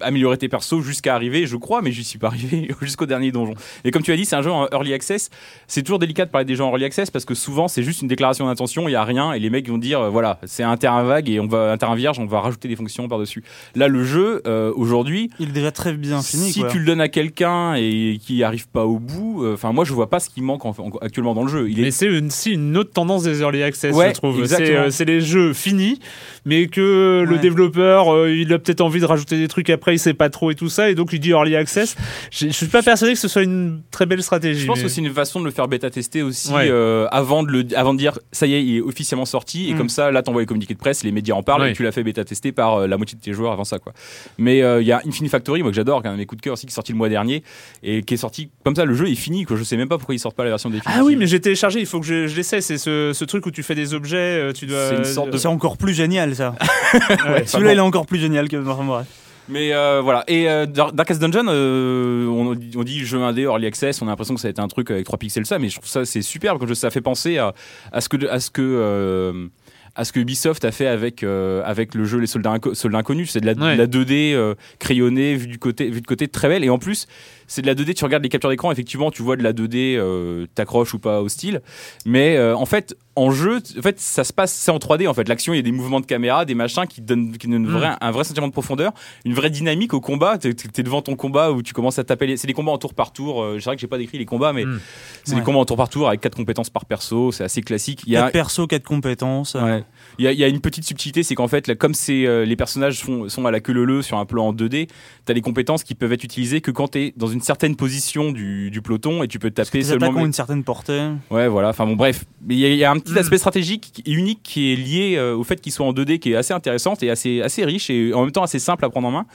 améliorer 0.00 0.36
tes 0.38 0.48
persos 0.48 0.82
jusqu'à 0.82 1.14
arriver, 1.14 1.46
je 1.46 1.56
crois, 1.56 1.82
mais 1.82 1.92
j'y 1.92 2.04
suis 2.04 2.18
pas 2.18 2.28
arrivé 2.28 2.68
jusqu'au 2.82 3.06
dernier 3.06 3.32
donjon. 3.32 3.54
Et 3.84 3.90
comme 3.90 4.02
tu 4.02 4.12
as 4.12 4.16
dit, 4.16 4.24
c'est 4.24 4.36
un 4.36 4.42
jeu 4.42 4.50
en 4.50 4.66
early 4.72 4.92
access. 4.92 5.30
C'est 5.66 5.82
toujours 5.82 5.98
délicat 5.98 6.24
de 6.26 6.30
parler 6.30 6.44
des 6.44 6.54
jeux 6.56 6.64
en 6.64 6.70
early 6.70 6.84
access 6.84 7.10
parce 7.10 7.24
que 7.24 7.34
souvent 7.34 7.68
c'est 7.68 7.82
juste 7.82 8.02
une 8.02 8.08
déclaration 8.08 8.46
d'intention, 8.46 8.88
il 8.88 8.92
y 8.92 8.94
a 8.96 9.04
rien 9.04 9.32
et 9.32 9.38
les 9.38 9.50
mecs 9.50 9.68
vont 9.68 9.78
dire 9.78 10.00
euh, 10.00 10.10
voilà, 10.10 10.38
c'est 10.44 10.62
un 10.62 10.76
terrain 10.76 11.02
vague 11.02 11.28
et 11.30 11.40
on 11.40 11.46
va 11.46 11.72
un 11.72 11.76
terrain 11.76 11.94
vierge, 11.94 12.18
on 12.18 12.26
va 12.26 12.40
rajouter 12.40 12.68
des 12.68 12.76
fonctions 12.76 13.08
par-dessus. 13.08 13.42
Là, 13.74 13.88
le 13.88 14.04
jeu 14.04 14.42
euh, 14.46 14.72
aujourd'hui, 14.76 15.30
Il 15.40 15.50
est 15.50 15.52
déjà 15.52 15.70
très 15.72 15.92
bien 15.92 16.22
fini. 16.22 16.50
si 16.52 16.60
quoi. 16.60 16.70
tu 16.70 16.78
le 16.78 16.84
donnes 16.84 17.00
à 17.00 17.08
quelqu'un 17.08 17.74
et 17.74 18.18
qui 18.24 18.42
arrive 18.42 18.68
pas 18.68 18.84
au 18.84 18.98
bout, 18.98 19.44
euh, 19.44 19.54
enfin 19.54 19.72
moi 19.72 19.84
je 19.84 19.92
vois 19.92 20.08
pas 20.10 20.20
ce 20.20 20.28
qui 20.30 20.42
manque 20.42 20.64
en- 20.64 20.74
en- 20.78 20.90
actuellement 21.00 21.34
dans 21.34 21.42
le 21.44 21.48
jeu. 21.48 21.68
Il 21.70 21.78
est 21.80 21.82
Mais 21.82 21.90
c'est 21.90 22.06
une, 22.06 22.30
si 22.30 22.52
une 22.52 22.76
autre 22.76 22.92
tendance 22.92 23.22
des 23.22 23.40
early 23.40 23.62
access, 23.62 23.94
Ouais, 23.94 24.08
je 24.08 24.14
trouve. 24.14 24.44
C'est 24.46 24.74
euh, 24.76 24.90
c'est 24.90 25.04
les 25.04 25.20
jeux 25.20 25.52
finis, 25.52 26.00
mais 26.44 26.66
que 26.66 27.24
le 27.26 27.38
développeur, 27.38 28.12
euh, 28.14 28.30
il 28.34 28.52
a 28.52 28.58
peut-être 28.58 28.80
envie 28.80 29.00
de 29.00 29.04
rajouter 29.06 29.38
des 29.38 29.48
trucs 29.48 29.70
après, 29.70 29.85
il 29.92 29.98
sait 29.98 30.14
pas 30.14 30.30
trop 30.30 30.50
et 30.50 30.54
tout 30.54 30.68
ça, 30.68 30.90
et 30.90 30.94
donc 30.94 31.12
il 31.12 31.20
dit 31.20 31.30
early 31.30 31.56
access. 31.56 31.96
Je 32.30 32.46
je 32.46 32.52
suis 32.52 32.66
pas 32.66 32.82
persuadé 32.82 33.12
que 33.14 33.18
ce 33.18 33.28
soit 33.28 33.42
une 33.42 33.82
très 33.90 34.06
belle 34.06 34.22
stratégie. 34.22 34.60
Je 34.60 34.66
pense 34.66 34.78
mais- 34.78 34.84
que 34.84 34.88
c'est 34.88 35.00
une 35.00 35.12
façon 35.12 35.40
de 35.40 35.44
le 35.44 35.50
faire 35.50 35.68
bêta 35.68 35.90
tester 35.90 36.22
aussi 36.22 36.52
Ouais. 36.52 36.68
euh, 36.70 37.06
avant 37.10 37.42
de 37.42 37.50
le 37.50 37.64
avant 37.76 37.92
de 37.94 37.98
dire 37.98 38.18
ça 38.32 38.46
y 38.46 38.54
est 38.54 38.64
il 38.64 38.76
est 38.76 38.80
officiellement 38.80 39.24
sorti 39.26 39.68
et 39.70 39.74
Mm. 39.74 39.78
comme 39.78 39.88
ça 39.88 40.10
là 40.10 40.22
t'envoies 40.22 40.42
les 40.42 40.46
communiqués 40.46 40.74
de 40.74 40.78
presse 40.78 41.02
les 41.04 41.12
médias 41.12 41.34
en 41.34 41.42
parlent 41.42 41.62
Ouais. 41.62 41.70
et 41.70 41.74
tu 41.74 41.82
l'as 41.82 41.92
fait 41.92 42.02
bêta 42.02 42.24
tester 42.24 42.52
par 42.52 42.74
euh, 42.82 42.86
la 42.86 42.96
moitié 42.96 43.16
de 43.18 43.22
tes 43.22 43.32
joueurs 43.32 43.52
avant 43.52 43.64
ça 43.64 43.78
quoi. 43.78 43.92
Mais 44.38 44.62
euh, 44.62 44.80
il 44.80 44.86
y 44.86 44.92
a 44.92 44.98
Infinity 45.06 45.28
Factory 45.28 45.62
moi 45.62 45.70
que 45.70 45.76
j'adore 45.76 46.00
qui 46.02 46.08
est 46.08 46.10
un 46.10 46.14
de 46.14 46.18
mes 46.18 46.26
coups 46.26 46.40
de 46.40 46.44
cœur 46.44 46.54
aussi 46.54 46.66
qui 46.66 46.72
est 46.72 46.74
sorti 46.74 46.92
le 46.92 46.98
mois 46.98 47.08
dernier 47.08 47.42
et 47.82 48.02
qui 48.02 48.14
est 48.14 48.18
sorti 48.18 48.50
comme 48.64 48.74
ça 48.76 48.84
le 48.84 48.94
jeu 48.94 49.08
est 49.08 49.14
fini 49.14 49.44
quoi 49.44 49.56
je 49.56 49.62
sais 49.64 49.76
même 49.76 49.88
pas 49.88 49.98
pourquoi 49.98 50.14
ils 50.14 50.18
sortent 50.18 50.36
pas 50.36 50.44
la 50.44 50.50
version 50.50 50.70
définitive. 50.70 51.00
Ah 51.00 51.04
oui, 51.04 51.16
mais 51.16 51.26
j'ai 51.26 51.40
téléchargé, 51.40 51.80
il 51.80 51.86
faut 51.86 52.00
que 52.00 52.06
je, 52.06 52.26
je 52.26 52.36
l'essaie. 52.36 52.60
C'est 52.60 52.78
ce, 52.78 53.12
ce 53.14 53.24
truc 53.24 53.46
où 53.46 53.50
tu 53.50 53.62
fais 53.62 53.74
des 53.74 53.94
objets, 53.94 54.16
euh, 54.16 54.52
tu 54.52 54.66
dois. 54.66 55.02
C'est 55.04 55.30
de- 55.30 55.46
encore 55.46 55.76
plus 55.76 55.94
génial 55.94 56.34
ça. 56.34 56.54
Ouais. 57.28 57.46
Celui-là 57.46 57.72
il 57.72 57.78
est 57.78 57.80
encore 57.80 58.06
plus 58.06 58.18
génial 58.18 58.48
que. 58.48 58.56
Enfin, 58.56 58.84
bref. 58.84 59.06
Mais 59.48 59.72
euh, 59.72 60.00
voilà. 60.02 60.24
Et 60.28 60.48
euh, 60.48 60.66
Dar- 60.66 60.92
Darkest 60.92 61.20
Dungeon, 61.20 61.46
euh, 61.48 62.26
on, 62.26 62.54
dit- 62.54 62.76
on 62.76 62.82
dit 62.82 63.04
jeu 63.04 63.18
indé, 63.22 63.42
early 63.42 63.66
access, 63.66 64.02
on 64.02 64.06
a 64.06 64.10
l'impression 64.10 64.34
que 64.34 64.40
ça 64.40 64.48
a 64.48 64.50
été 64.50 64.60
un 64.60 64.68
truc 64.68 64.90
avec 64.90 65.04
3 65.04 65.18
pixels 65.18 65.46
ça, 65.46 65.58
mais 65.58 65.68
je 65.68 65.76
trouve 65.76 65.88
ça 65.88 66.04
c'est 66.04 66.22
superbe 66.22 66.64
que 66.66 66.74
ça 66.74 66.90
fait 66.90 67.00
penser 67.00 67.38
à, 67.38 67.52
à 67.92 68.00
ce 68.00 68.08
que 68.08 68.26
à 68.28 68.40
ce 68.40 68.50
que 68.50 68.62
euh, 68.62 69.46
à 69.94 70.04
ce 70.04 70.12
que 70.12 70.20
Ubisoft 70.20 70.64
a 70.64 70.72
fait 70.72 70.88
avec 70.88 71.22
euh, 71.22 71.62
avec 71.64 71.94
le 71.94 72.04
jeu 72.04 72.18
Les 72.18 72.26
Soldats, 72.26 72.54
Inco- 72.56 72.74
Soldats 72.74 72.98
Inconnus, 72.98 73.30
c'est 73.30 73.40
de 73.40 73.46
la, 73.46 73.54
de 73.54 73.62
Ouais. 73.62 73.76
la 73.76 73.86
2D 73.86 74.34
euh, 74.34 74.54
crayonnée 74.78 75.36
vue 75.36 75.46
du 75.46 75.58
côté 75.58 75.88
vue 75.90 76.00
de 76.02 76.06
côté 76.06 76.28
très 76.28 76.48
belle 76.48 76.64
et 76.64 76.68
en 76.70 76.78
plus 76.78 77.06
c'est 77.46 77.62
de 77.62 77.66
la 77.66 77.74
2D 77.74 77.94
tu 77.94 78.04
regardes 78.04 78.22
les 78.22 78.28
captures 78.28 78.50
d'écran 78.50 78.70
effectivement 78.72 79.10
tu 79.10 79.22
vois 79.22 79.36
de 79.36 79.42
la 79.42 79.52
2D 79.52 79.96
euh, 79.96 80.46
t'accroches 80.54 80.94
ou 80.94 80.98
pas 80.98 81.20
au 81.20 81.28
style 81.28 81.60
mais 82.04 82.36
euh, 82.36 82.56
en 82.56 82.66
fait 82.66 82.96
en 83.14 83.30
jeu 83.30 83.60
en 83.78 83.82
fait 83.82 83.98
ça 84.00 84.24
se 84.24 84.32
passe 84.32 84.52
c'est 84.52 84.70
en 84.70 84.78
3D 84.78 85.08
en 85.08 85.14
fait 85.14 85.28
l'action 85.28 85.52
il 85.54 85.56
y 85.56 85.60
a 85.60 85.62
des 85.62 85.72
mouvements 85.72 86.00
de 86.00 86.06
caméra 86.06 86.44
des 86.44 86.54
machins 86.54 86.86
qui 86.86 87.00
donnent 87.00 87.36
qui 87.38 87.48
donnent 87.48 87.66
Mm. 87.66 87.70
vrai- 87.78 87.96
un 88.00 88.10
vrai 88.10 88.24
sentiment 88.24 88.46
de 88.48 88.52
profondeur 88.52 88.92
une 89.24 89.32
vraie 89.34 89.50
dynamique 89.50 89.94
au 89.94 90.00
combat 90.00 90.38
t'es 90.38 90.52
t'es 90.54 90.82
devant 90.82 91.02
ton 91.02 91.16
combat 91.16 91.50
où 91.52 91.62
tu 91.62 91.72
commences 91.72 91.98
à 91.98 92.04
taper 92.04 92.26
les... 92.26 92.36
c'est 92.36 92.46
des 92.46 92.52
combats 92.52 92.72
en 92.72 92.78
tour 92.78 92.94
par 92.94 93.12
tour 93.12 93.42
euh, 93.42 93.58
c'est 93.58 93.64
vrai 93.66 93.76
que 93.76 93.80
j'ai 93.80 93.86
pas 93.86 93.98
décrit 93.98 94.18
les 94.18 94.26
combats 94.26 94.52
mais 94.52 94.64
Mm. 94.64 94.80
c'est 95.24 95.32
Ouais. 95.34 95.38
des 95.40 95.44
combats 95.44 95.58
en 95.60 95.64
tour 95.64 95.76
par 95.76 95.88
tour 95.88 96.08
avec 96.08 96.20
quatre 96.20 96.36
compétences 96.36 96.70
par 96.70 96.84
perso 96.84 97.32
c'est 97.32 97.44
assez 97.44 97.62
classique 97.62 98.02
il 98.06 98.12
y 98.12 98.16
a 98.16 98.22
Quatre 98.24 98.32
persos, 98.32 98.66
quatre 98.68 98.84
compétences. 98.84 99.54
euh, 99.56 99.62
Ouais. 99.62 99.84
Il 100.18 100.30
y, 100.30 100.34
y 100.34 100.44
a 100.44 100.48
une 100.48 100.60
petite 100.60 100.84
subtilité, 100.84 101.22
c'est 101.22 101.34
qu'en 101.34 101.48
fait, 101.48 101.66
là, 101.68 101.74
comme 101.74 101.94
c'est 101.94 102.26
euh, 102.26 102.44
les 102.44 102.56
personnages 102.56 102.98
sont, 103.00 103.28
sont 103.28 103.44
à 103.46 103.50
la 103.50 103.60
queue 103.60 103.72
leu 103.72 104.02
sur 104.02 104.18
un 104.18 104.24
plan 104.24 104.48
en 104.48 104.52
2D, 104.54 104.88
t'as 105.24 105.32
les 105.34 105.40
compétences 105.42 105.84
qui 105.84 105.94
peuvent 105.94 106.12
être 106.12 106.24
utilisées 106.24 106.60
que 106.60 106.70
quand 106.70 106.88
t'es 106.88 107.12
dans 107.16 107.26
une 107.26 107.40
certaine 107.40 107.76
position 107.76 108.32
du, 108.32 108.70
du 108.70 108.80
peloton 108.82 109.22
et 109.22 109.28
tu 109.28 109.38
peux 109.38 109.50
taper 109.50 109.82
seulement. 109.82 110.08
ont 110.08 110.24
une 110.26 110.32
certaine 110.32 110.64
portée. 110.64 111.10
Ouais, 111.30 111.48
voilà. 111.48 111.68
Enfin 111.70 111.86
bon, 111.86 111.96
bref. 111.96 112.24
Mais 112.46 112.54
il 112.54 112.60
y, 112.60 112.76
y 112.76 112.84
a 112.84 112.90
un 112.90 112.98
petit 112.98 113.12
Mm. 113.12 113.18
aspect 113.18 113.38
stratégique 113.38 114.02
et 114.06 114.12
unique 114.12 114.40
qui 114.42 114.72
est 114.72 114.76
lié 114.76 115.16
euh, 115.16 115.34
au 115.36 115.44
fait 115.44 115.60
qu'il 115.60 115.72
soit 115.72 115.86
en 115.86 115.92
2D, 115.92 116.18
qui 116.18 116.32
est 116.32 116.36
assez 116.36 116.54
intéressante 116.54 117.02
et 117.02 117.10
assez, 117.10 117.42
assez 117.42 117.64
riche 117.64 117.90
et 117.90 118.12
en 118.14 118.22
même 118.22 118.32
temps 118.32 118.42
assez 118.42 118.58
simple 118.58 118.84
à 118.84 118.90
prendre 118.90 119.08
en 119.08 119.10
main. 119.10 119.26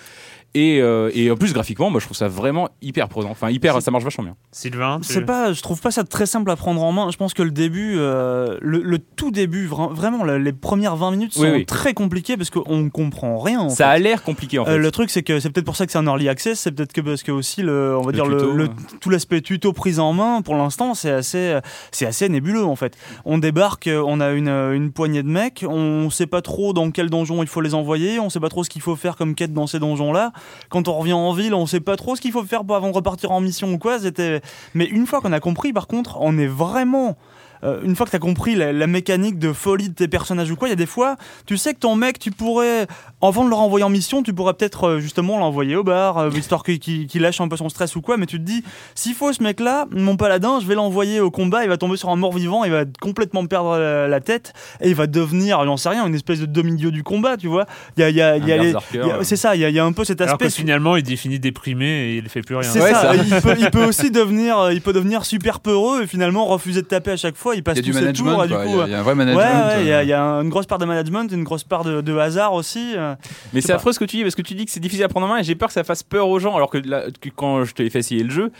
Et, 0.53 0.81
euh, 0.81 1.09
et 1.13 1.31
en 1.31 1.37
plus, 1.37 1.53
graphiquement, 1.53 1.89
moi 1.89 2.01
je 2.01 2.05
trouve 2.05 2.17
ça 2.17 2.27
vraiment 2.27 2.67
hyper 2.81 3.07
prenant. 3.07 3.29
Enfin, 3.29 3.49
hyper, 3.49 3.81
ça 3.81 3.89
marche 3.89 4.03
vachement 4.03 4.25
bien. 4.25 4.35
Sylvain, 4.51 4.99
tu- 5.01 5.13
C'est 5.13 5.21
pas, 5.21 5.53
je 5.53 5.61
trouve 5.61 5.79
pas 5.79 5.91
ça 5.91 6.03
très 6.03 6.25
simple 6.25 6.51
à 6.51 6.57
prendre 6.57 6.83
en 6.83 6.91
main. 6.91 7.09
Je 7.09 7.15
pense 7.15 7.33
que 7.33 7.41
le 7.41 7.51
début, 7.51 7.95
euh, 7.97 8.57
le, 8.61 8.81
le 8.81 8.99
tout 8.99 9.31
début, 9.31 9.65
vra- 9.67 9.93
vraiment, 9.93 10.25
la- 10.25 10.39
les 10.39 10.51
premières 10.51 10.97
20 10.97 11.11
minutes 11.11 11.33
sont 11.35 11.43
Oui, 11.43 11.49
oui. 11.53 11.65
très 11.65 11.93
compliquées 11.93 12.35
parce 12.35 12.49
qu'on 12.49 12.89
comprend 12.89 13.39
rien. 13.39 13.61
en 13.61 13.69
ça 13.69 13.75
fait. 13.77 13.83
a 13.91 13.97
l'air 13.99 14.23
compliqué 14.23 14.59
en 14.59 14.65
fait. 14.65 14.71
Euh, 14.71 14.77
le 14.77 14.91
truc, 14.91 15.09
c'est 15.09 15.23
que 15.23 15.39
c'est 15.39 15.49
peut-être 15.51 15.65
pour 15.65 15.77
ça 15.77 15.85
que 15.85 15.91
c'est 15.93 15.97
un 15.99 16.05
early 16.05 16.27
access. 16.27 16.59
C'est 16.59 16.71
peut-être 16.73 16.91
que 16.91 16.99
parce 16.99 17.23
que 17.23 17.31
aussi 17.31 17.61
le, 17.61 17.95
on 17.97 18.01
va 18.01 18.07
Le 18.11 18.13
dire 18.13 18.25
le, 18.25 18.37
tuto, 18.37 18.51
le- 18.51 18.63
ouais. 18.65 18.69
tout 18.99 19.09
l'aspect 19.09 19.39
tuto 19.39 19.71
prise 19.71 19.99
en 19.99 20.11
main. 20.11 20.41
Pour 20.41 20.55
l'instant, 20.55 20.93
c'est 20.95 21.11
assez, 21.11 21.57
c'est 21.91 22.05
assez 22.05 22.27
nébuleux 22.27 22.65
en 22.65 22.75
fait. 22.75 22.97
On 23.23 23.37
débarque, 23.37 23.89
on 23.89 24.19
a 24.19 24.31
une, 24.31 24.49
une 24.49 24.91
poignée 24.91 25.23
de 25.23 25.29
mecs. 25.29 25.63
On 25.65 26.09
sait 26.09 26.27
pas 26.27 26.41
trop 26.41 26.73
dans 26.73 26.91
quel 26.91 27.09
donjon 27.09 27.41
il 27.41 27.47
faut 27.47 27.61
les 27.61 27.73
envoyer. 27.73 28.19
On 28.19 28.29
sait 28.29 28.41
pas 28.41 28.49
trop 28.49 28.65
ce 28.65 28.69
qu'il 28.69 28.81
faut 28.81 28.97
faire 28.97 29.15
comme 29.15 29.33
quête 29.33 29.53
dans 29.53 29.65
ces 29.67 29.79
donjons-là. 29.79 30.33
Quand 30.69 30.87
on 30.87 30.97
revient 30.97 31.13
en 31.13 31.33
ville, 31.33 31.53
on 31.53 31.65
sait 31.65 31.79
pas 31.81 31.97
trop 31.97 32.15
ce 32.15 32.21
qu'il 32.21 32.31
faut 32.31 32.43
faire 32.43 32.63
pour- 32.63 32.75
avant 32.75 32.89
de 32.89 32.95
repartir 32.95 33.31
en 33.31 33.41
mission 33.41 33.71
ou 33.73 33.77
quoi. 33.77 33.99
C'était, 33.99 34.41
mais 34.73 34.85
une 34.85 35.05
fois 35.05 35.21
qu'on 35.21 35.33
a 35.33 35.39
compris, 35.39 35.73
par 35.73 35.87
contre, 35.87 36.17
on 36.21 36.37
est 36.37 36.47
vraiment 36.47 37.17
euh, 37.63 37.79
une 37.83 37.95
fois 37.95 38.05
que 38.05 38.11
tu 38.11 38.15
as 38.15 38.19
compris 38.19 38.55
la, 38.55 38.73
la 38.73 38.87
mécanique 38.87 39.37
de 39.39 39.53
folie 39.53 39.89
de 39.89 39.93
tes 39.93 40.07
personnages 40.07 40.49
ou 40.51 40.55
quoi, 40.55 40.67
il 40.67 40.71
y 40.71 40.73
a 40.73 40.77
des 40.77 40.85
fois, 40.85 41.15
tu 41.45 41.57
sais 41.57 41.73
que 41.73 41.79
ton 41.79 41.95
mec, 41.95 42.19
tu 42.19 42.31
pourrais, 42.31 42.87
avant 43.21 43.43
de 43.43 43.49
le 43.49 43.55
renvoyer 43.55 43.83
en 43.83 43.89
mission, 43.89 44.23
tu 44.23 44.33
pourrais 44.33 44.53
peut-être 44.53 44.85
euh, 44.87 44.99
justement 44.99 45.37
l'envoyer 45.37 45.75
au 45.75 45.83
bar, 45.83 46.17
euh, 46.17 46.29
histoire 46.31 46.63
qu'il 46.63 47.07
lâche 47.21 47.41
un 47.41 47.47
peu 47.47 47.57
son 47.57 47.69
stress 47.69 47.95
ou 47.95 48.01
quoi, 48.01 48.17
mais 48.17 48.25
tu 48.25 48.37
te 48.37 48.43
dis, 48.43 48.63
s'il 48.95 49.13
faut 49.13 49.31
ce 49.33 49.43
mec-là, 49.43 49.85
mon 49.91 50.17
paladin, 50.17 50.59
je 50.61 50.65
vais 50.67 50.75
l'envoyer 50.75 51.19
au 51.19 51.31
combat, 51.31 51.63
il 51.63 51.69
va 51.69 51.77
tomber 51.77 51.97
sur 51.97 52.09
un 52.09 52.15
mort-vivant, 52.15 52.63
il 52.63 52.71
va 52.71 52.83
complètement 53.01 53.45
perdre 53.45 53.77
la, 53.77 54.07
la 54.07 54.19
tête, 54.19 54.53
et 54.81 54.89
il 54.89 54.95
va 54.95 55.07
devenir, 55.07 55.63
j'en 55.65 55.77
sais 55.77 55.89
rien, 55.89 56.05
une 56.07 56.15
espèce 56.15 56.39
de 56.39 56.45
demi-dieu 56.45 56.91
du 56.91 57.03
combat, 57.03 57.37
tu 57.37 57.47
vois. 57.47 57.65
Il 57.97 58.01
y 58.01 58.03
a, 58.03 58.09
il 58.09 58.15
y 58.15 58.21
a- 58.21 58.37
il 58.37 58.47
y 58.47 58.51
a 58.51 58.55
Un 58.55 58.63
les- 58.63 58.71
berserker, 58.73 58.99
il 59.03 59.07
y 59.07 59.11
a-. 59.11 59.23
C'est 59.23 59.35
ça, 59.35 59.55
il 59.55 59.61
y, 59.61 59.65
a, 59.65 59.69
il 59.69 59.75
y 59.75 59.79
a 59.79 59.85
un 59.85 59.91
peu 59.93 60.03
cet 60.03 60.19
Alors 60.21 60.33
aspect. 60.33 60.45
que 60.47 60.51
finalement, 60.53 60.95
il 60.97 61.17
finit 61.17 61.39
déprimé 61.39 61.85
et 61.85 62.15
il 62.17 62.27
fait 62.29 62.41
plus 62.41 62.55
rien. 62.55 62.69
C'est 62.69 62.81
Ouais, 62.81 62.91
ça, 62.93 63.01
ça. 63.13 63.15
Il, 63.15 63.41
peut, 63.41 63.55
il 63.59 63.69
peut 63.69 63.85
aussi 63.85 64.09
devenir, 64.11 64.71
il 64.71 64.81
peut 64.81 64.93
devenir 64.93 65.25
super 65.25 65.59
peureux 65.59 66.03
et 66.03 66.07
finalement 66.07 66.45
refuser 66.45 66.81
de 66.81 66.87
taper 66.87 67.11
à 67.11 67.17
chaque 67.17 67.35
fois. 67.35 67.50
Il 67.55 67.63
passe 67.63 67.77
Il 67.77 67.77
y 67.77 67.79
a 67.79 67.83
du 67.83 67.91
tous 67.91 68.23
tours. 68.23 68.37
coup, 68.37 68.43
il, 68.45 68.51
y 68.51 68.55
a, 68.55 68.65
il 68.87 68.91
y 68.91 68.95
a 68.95 68.99
un 68.99 69.01
vrai 69.03 69.11
Ouais, 69.11 69.15
management. 69.15 69.41
ouais, 69.41 69.81
il 69.81 69.87
y, 69.87 69.91
a- 69.91 69.97
euh, 69.99 70.03
il 70.03 70.09
y 70.09 70.13
a 70.13 70.21
une 70.21 70.49
grosse 70.49 70.65
part 70.65 70.77
de 70.77 70.85
management, 70.85 71.31
une 71.31 71.43
grosse 71.43 71.63
part 71.63 71.83
de, 71.83 72.01
de 72.01 72.17
hasard 72.17 72.53
aussi. 72.53 72.93
euh. 72.95 73.15
Mais 73.53 73.61
c'est 73.61 73.73
affreux 73.73 73.93
ce 73.93 73.99
que 73.99 74.05
tu 74.05 74.17
dis 74.17 74.23
parce 74.23 74.35
que 74.35 74.41
tu 74.41 74.53
dis 74.55 74.65
que 74.65 74.71
c'est 74.71 74.79
difficile 74.79 75.03
à 75.03 75.07
prendre 75.09 75.25
en 75.25 75.29
main 75.29 75.37
et 75.39 75.43
j'ai 75.43 75.55
peur 75.55 75.67
que 75.67 75.73
ça 75.73 75.83
fasse 75.83 76.03
peur 76.03 76.27
aux 76.29 76.39
gens 76.39 76.55
alors 76.55 76.69
que, 76.69 76.77
là, 76.77 77.03
que 77.19 77.29
quand 77.29 77.63
je 77.65 77.73
t'ai 77.73 77.89
fait 77.89 77.99
essayer 77.99 78.23
le 78.23 78.29
jeu, 78.31 78.51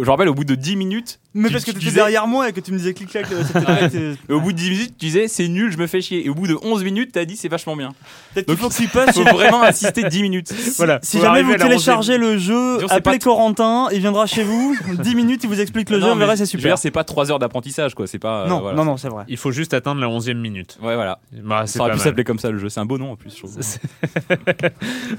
je 0.00 0.08
rappelle 0.10 0.28
au 0.28 0.34
bout 0.34 0.44
de 0.44 0.54
10 0.54 0.76
minutes, 0.76 1.18
Mais 1.34 1.48
Tu- 1.48 1.52
parce 1.54 1.64
que 1.64 1.70
tu 1.70 1.76
étais 1.76 1.86
disais- 1.86 1.96
derrière 1.96 2.26
moi 2.26 2.48
et 2.48 2.52
que 2.52 2.60
tu 2.60 2.72
me 2.72 2.78
disais 2.78 2.94
clic-clac. 2.94 3.26
euh, 3.32 4.14
au 4.30 4.40
bout 4.40 4.52
de 4.52 4.56
10 4.58 4.70
minutes 4.70 4.94
tu 4.98 5.06
disais 5.06 5.28
c'est 5.28 5.48
nul, 5.48 5.70
je 5.72 5.78
me 5.78 5.86
fais 5.86 6.00
chier 6.00 6.24
et 6.24 6.28
au 6.28 6.34
bout 6.34 6.46
de 6.46 6.56
11 6.62 6.82
minutes 6.84 7.10
t'as 7.12 7.24
dit 7.24 7.36
c'est 7.36 7.48
vachement 7.48 7.76
bien. 7.76 7.90
Peut-être 8.34 8.46
qu'il 8.46 8.56
faut 8.56 8.68
que 8.68 8.74
tu 8.74 8.88
passes. 8.88 9.14
Faut 9.14 9.22
vraiment 9.24 9.62
insister 9.62 10.02
10 10.04 10.22
minutes. 10.22 10.52
Voilà. 10.76 10.98
Si 11.02 11.20
jamais 11.20 11.42
vous 11.42 11.54
téléchargez 11.56 12.18
le 12.18 12.38
jeu, 12.38 12.78
appelez 12.90 13.18
Corentin, 13.18 13.88
il 13.92 14.00
viendra 14.00 14.26
chez 14.26 14.42
vous, 14.44 14.76
10 15.02 15.14
minutes, 15.14 15.40
il 15.44 15.48
vous 15.48 15.60
explique 15.60 15.90
le 15.90 15.98
Non, 15.98 16.08
jeu, 16.08 16.14
mais 16.14 16.20
verrez, 16.24 16.36
c'est 16.36 16.46
super. 16.46 16.78
c'est 16.78 16.90
pas 16.90 17.04
3 17.04 17.30
heures 17.30 17.38
d'apprentissage 17.38 17.94
quoi, 17.94 18.06
c'est 18.06 18.18
pas 18.18 18.42
euh, 18.44 18.48
Non, 18.48 18.60
voilà. 18.60 18.76
non, 18.76 18.84
non, 18.84 18.96
c'est 18.96 19.08
vrai. 19.08 19.24
Il 19.28 19.36
faut 19.36 19.52
juste 19.52 19.74
atteindre 19.74 20.00
la 20.00 20.08
11e 20.08 20.34
minute. 20.38 20.78
Ouais 20.82 20.94
voilà. 20.94 21.18
Bah, 21.32 21.66
Ça 21.66 21.80
aurait 21.80 21.92
pu 21.92 21.98
s'appeler 21.98 22.24
comme 22.24 22.38
ça 22.38 22.50
le 22.50 22.58
jeu, 22.58 22.68
c'est 22.68 22.80
un 22.80 22.84
beau 22.86 22.98
nom 22.98 23.12
en 23.12 23.16
plus 23.16 23.30
je 23.30 23.38
trouve. 23.38 23.56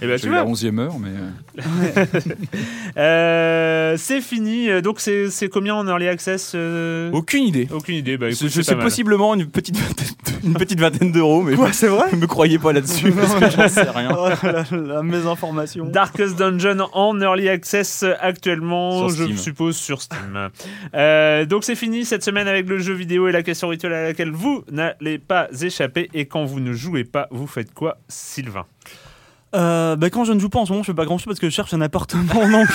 Eh 0.01 0.07
ben, 0.07 0.19
tu 0.19 0.29
la 0.29 0.43
vois, 0.43 0.51
11e 0.53 0.79
heure, 0.79 0.95
mais. 0.99 1.09
euh, 2.97 3.95
c'est 3.97 4.21
fini. 4.21 4.52
Donc, 4.81 4.99
c'est 4.99 5.29
c'est 5.29 5.49
combien 5.49 5.75
en 5.75 5.87
early 5.87 6.07
access 6.07 6.53
euh, 6.55 7.11
Aucune 7.11 7.43
idée. 7.43 7.67
Aucune 7.71 7.95
idée. 7.95 8.17
Bah, 8.17 8.29
écoute, 8.29 8.49
c'est 8.49 8.75
possiblement 8.75 9.33
une 9.33 9.47
petite 9.47 9.77
vingtaine, 9.77 10.07
une 10.43 10.53
petite 10.53 10.79
vingtaine 10.79 11.11
d'euros, 11.11 11.41
mais 11.41 11.55
c'est 11.71 11.87
vrai 11.87 12.11
ne 12.11 12.17
me 12.21 12.27
croyez 12.27 12.59
pas 12.59 12.73
là-dessus 12.73 13.11
parce 13.11 13.35
que 13.35 13.49
j'en 13.49 13.67
sais 13.67 13.89
rien. 13.89 14.11
Oh 14.23 14.29
là, 14.43 14.63
la 14.71 15.03
mésinformation. 15.03 15.85
Darkest 15.85 16.37
Dungeon 16.37 16.87
en 16.93 17.19
early 17.19 17.49
access 17.49 18.05
actuellement, 18.19 19.09
je 19.09 19.35
suppose 19.35 19.75
sur 19.75 20.01
Steam. 20.01 20.49
Euh, 20.93 21.45
donc 21.45 21.63
c'est 21.63 21.75
fini 21.75 22.05
cette 22.05 22.23
semaine 22.23 22.47
avec 22.47 22.67
le 22.67 22.79
jeu 22.79 22.93
vidéo 22.93 23.27
et 23.27 23.31
la 23.31 23.43
question 23.43 23.69
rituelle 23.69 23.93
à 23.93 24.03
laquelle 24.03 24.31
vous 24.31 24.63
n'allez 24.71 25.17
pas 25.17 25.47
échapper. 25.61 26.09
Et 26.13 26.25
quand 26.25 26.45
vous 26.45 26.59
ne 26.59 26.73
jouez 26.73 27.03
pas, 27.03 27.27
vous 27.31 27.47
faites 27.47 27.73
quoi, 27.73 27.97
Sylvain? 28.07 28.65
Euh, 29.55 29.95
bah, 29.95 30.09
quand 30.09 30.23
je 30.25 30.33
ne 30.33 30.39
joue 30.39 30.49
pas 30.49 30.59
en 30.59 30.65
ce 30.65 30.71
moment, 30.71 30.83
je 30.83 30.87
fais 30.87 30.95
pas 30.95 31.05
grand 31.05 31.17
chose 31.17 31.25
parce 31.27 31.39
que 31.39 31.47
je 31.49 31.53
cherche 31.53 31.73
un 31.73 31.81
appartement. 31.81 32.23
Donc, 32.51 32.67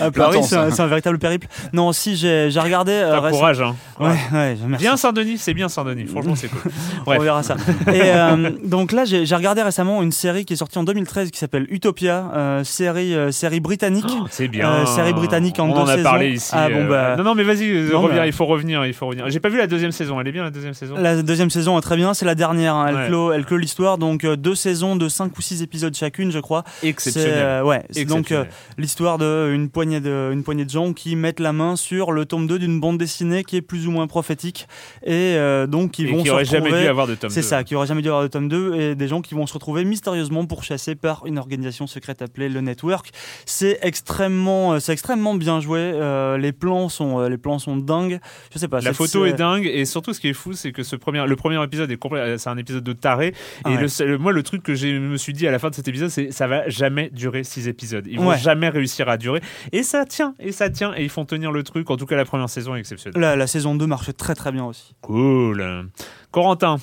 à 0.00 0.10
Paris, 0.10 0.36
temps, 0.36 0.42
c'est 0.44 0.56
un, 0.56 0.70
ça. 0.70 0.76
c'est 0.76 0.82
un 0.82 0.86
véritable 0.86 1.18
périple. 1.18 1.48
Non, 1.72 1.92
si 1.92 2.14
j'ai 2.16 2.50
j'ai 2.50 2.60
regardé. 2.60 2.92
euh, 2.92 3.18
récem- 3.20 3.30
Courage, 3.32 3.60
hein. 3.62 3.74
Ouais, 4.00 4.06
ouais, 4.32 4.56
merci. 4.66 4.84
Bien 4.84 4.96
Saint-Denis, 4.96 5.38
c'est 5.38 5.54
bien 5.54 5.68
Saint-Denis. 5.68 6.06
Franchement, 6.06 6.34
c'est 6.36 6.48
cool. 6.48 6.70
On 7.06 7.18
verra 7.18 7.42
ça. 7.42 7.56
Et 7.92 8.00
euh, 8.04 8.50
donc 8.64 8.92
là, 8.92 9.04
j'ai 9.04 9.24
regardé 9.34 9.62
récemment 9.62 10.02
une 10.02 10.12
série 10.12 10.44
qui 10.44 10.52
est 10.52 10.56
sortie 10.56 10.78
en 10.78 10.84
2013 10.84 11.30
qui 11.30 11.38
s'appelle 11.38 11.66
Utopia, 11.70 12.30
euh, 12.34 12.64
série, 12.64 13.14
euh, 13.14 13.32
série 13.32 13.60
britannique. 13.60 14.06
C'est 14.30 14.48
bien. 14.48 14.86
Série 14.86 15.12
britannique 15.12 15.58
en 15.58 15.68
On 15.70 15.74
deux 15.74 15.80
en 15.80 15.88
a 15.88 15.92
saisons. 15.96 16.02
parlé 16.04 16.30
ici. 16.32 16.50
Ah, 16.52 16.68
bon, 16.70 16.86
bah. 16.86 17.16
Non, 17.16 17.24
non, 17.24 17.34
mais 17.34 17.42
vas-y, 17.42 17.90
reviens, 17.92 18.18
bah. 18.18 18.26
il 18.26 18.32
faut 18.32 18.46
revenir, 18.46 18.86
il 18.86 18.94
faut 18.94 19.06
revenir. 19.06 19.28
J'ai 19.28 19.40
pas 19.40 19.48
vu 19.48 19.58
la 19.58 19.66
deuxième 19.66 19.92
saison. 19.92 20.20
Elle 20.20 20.28
est 20.28 20.32
bien 20.32 20.44
la 20.44 20.50
deuxième 20.50 20.74
saison? 20.74 20.94
La 20.96 21.22
deuxième 21.22 21.50
saison 21.50 21.76
est 21.78 21.82
très 21.82 21.96
bien, 21.96 22.14
c'est 22.14 22.24
la 22.26 22.34
dernière. 22.34 22.74
hein. 22.74 22.86
Elle, 22.88 22.94
Ouais. 22.98 23.06
clôt, 23.08 23.32
elle 23.32 23.44
clôt 23.44 23.56
l'histoire, 23.58 23.98
donc 23.98 24.24
deux 24.26 24.54
saisons 24.54 24.96
de 24.96 25.08
5 25.08 25.36
ou 25.36 25.42
6 25.42 25.62
épisodes 25.62 25.94
chacune, 25.94 26.30
je 26.30 26.38
crois. 26.40 26.64
Exceptionnel. 26.82 27.62
ouais, 27.64 27.82
c'est 27.90 28.04
donc 28.04 28.32
l'histoire 28.76 29.18
de 29.18 29.50
une 29.52 29.68
poignée 29.68 30.00
de 30.00 30.30
une 30.32 30.42
poignée 30.42 30.64
de 30.64 30.70
gens 30.70 30.92
qui 30.92 31.16
mettent 31.16 31.40
la 31.40 31.52
main 31.52 31.76
sur 31.76 32.12
le 32.12 32.24
tome 32.24 32.46
2 32.46 32.58
d'une 32.58 32.80
bande 32.80 32.98
dessinée 32.98 33.44
qui 33.44 33.56
est 33.56 33.62
plus 33.62 33.86
ou 33.86 33.87
moins 33.90 34.06
prophétique 34.06 34.66
et 35.04 35.12
euh, 35.36 35.66
donc 35.66 35.92
qui 35.92 36.04
Et 36.04 36.10
vont 36.10 36.22
qui 36.22 36.28
se 36.28 36.44
jamais 36.44 36.70
dû 36.70 36.86
avoir 36.88 37.06
de 37.06 37.14
tome 37.14 37.30
C'est 37.30 37.40
2. 37.40 37.46
ça, 37.46 37.64
qui 37.64 37.74
aurait 37.74 37.86
jamais 37.86 38.02
dû 38.02 38.08
avoir 38.08 38.22
de 38.22 38.28
tome 38.28 38.48
2 38.48 38.74
et 38.74 38.94
des 38.94 39.08
gens 39.08 39.20
qui 39.20 39.34
vont 39.34 39.46
se 39.46 39.54
retrouver 39.54 39.84
mystérieusement 39.84 40.44
pourchassés 40.46 40.94
par 40.94 41.24
une 41.26 41.38
organisation 41.38 41.86
secrète 41.86 42.22
appelée 42.22 42.48
le 42.48 42.60
Network. 42.60 43.10
C'est 43.46 43.78
extrêmement, 43.82 44.72
euh, 44.74 44.78
c'est 44.80 44.92
extrêmement 44.92 45.34
bien 45.34 45.60
joué. 45.60 45.78
euh, 45.80 46.38
les 46.38 46.52
plans 46.52 46.88
sont, 46.88 47.26
les 47.28 47.38
plans 47.38 47.58
sont 47.58 47.76
dingues. 47.76 48.20
Je 48.52 48.58
sais 48.58 48.68
pas. 48.68 48.80
La 48.80 48.92
photo 48.92 49.26
est 49.26 49.32
dingue 49.34 49.66
et 49.66 49.84
surtout 49.84 50.12
ce 50.12 50.20
qui 50.20 50.28
est 50.28 50.32
fou 50.32 50.52
c'est 50.52 50.72
que 50.72 50.82
ce 50.82 50.96
premier 50.96 51.24
le 51.26 51.36
premier 51.36 51.62
épisode 51.62 51.90
est 51.90 51.98
c'est 52.38 52.48
un 52.50 52.56
épisode 52.56 52.84
de 52.84 52.92
taré 52.92 53.34
Ah 53.64 53.70
et 53.70 53.74
ouais. 53.74 53.80
le 53.82 53.88
seul- 53.88 54.18
moi 54.18 54.32
le 54.32 54.42
truc 54.42 54.62
que 54.62 54.74
je 54.74 54.86
me 54.86 55.16
suis 55.16 55.32
dit 55.32 55.46
à 55.46 55.50
la 55.50 55.58
fin 55.58 55.68
de 55.70 55.74
cet 55.74 55.88
épisode 55.88 56.08
c'est 56.10 56.30
ça 56.30 56.46
va 56.46 56.68
jamais 56.68 57.10
durer 57.10 57.44
six 57.44 57.68
épisodes 57.68 58.06
ils 58.08 58.18
vont 58.18 58.28
Ouais. 58.28 58.38
jamais 58.38 58.68
réussir 58.68 59.08
à 59.08 59.16
durer 59.16 59.40
et 59.72 59.82
ça 59.82 60.04
tient 60.04 60.34
et 60.38 60.52
ça 60.52 60.70
tient 60.70 60.92
et 60.96 61.02
ils 61.02 61.08
font 61.08 61.24
tenir 61.24 61.50
le 61.52 61.62
truc 61.62 61.90
en 61.90 61.96
tout 61.96 62.06
cas 62.06 62.16
la 62.16 62.24
première 62.24 62.48
saison 62.48 62.74
est 62.76 62.80
exceptionnelle 62.80 63.20
La, 63.20 63.36
la 63.36 63.46
saison 63.46 63.74
2 63.78 63.86
marche 63.86 64.10
très 64.16 64.34
très 64.34 64.52
bien 64.52 64.64
aussi. 64.64 64.94
cool 65.00 65.88
Corentin 66.30 66.76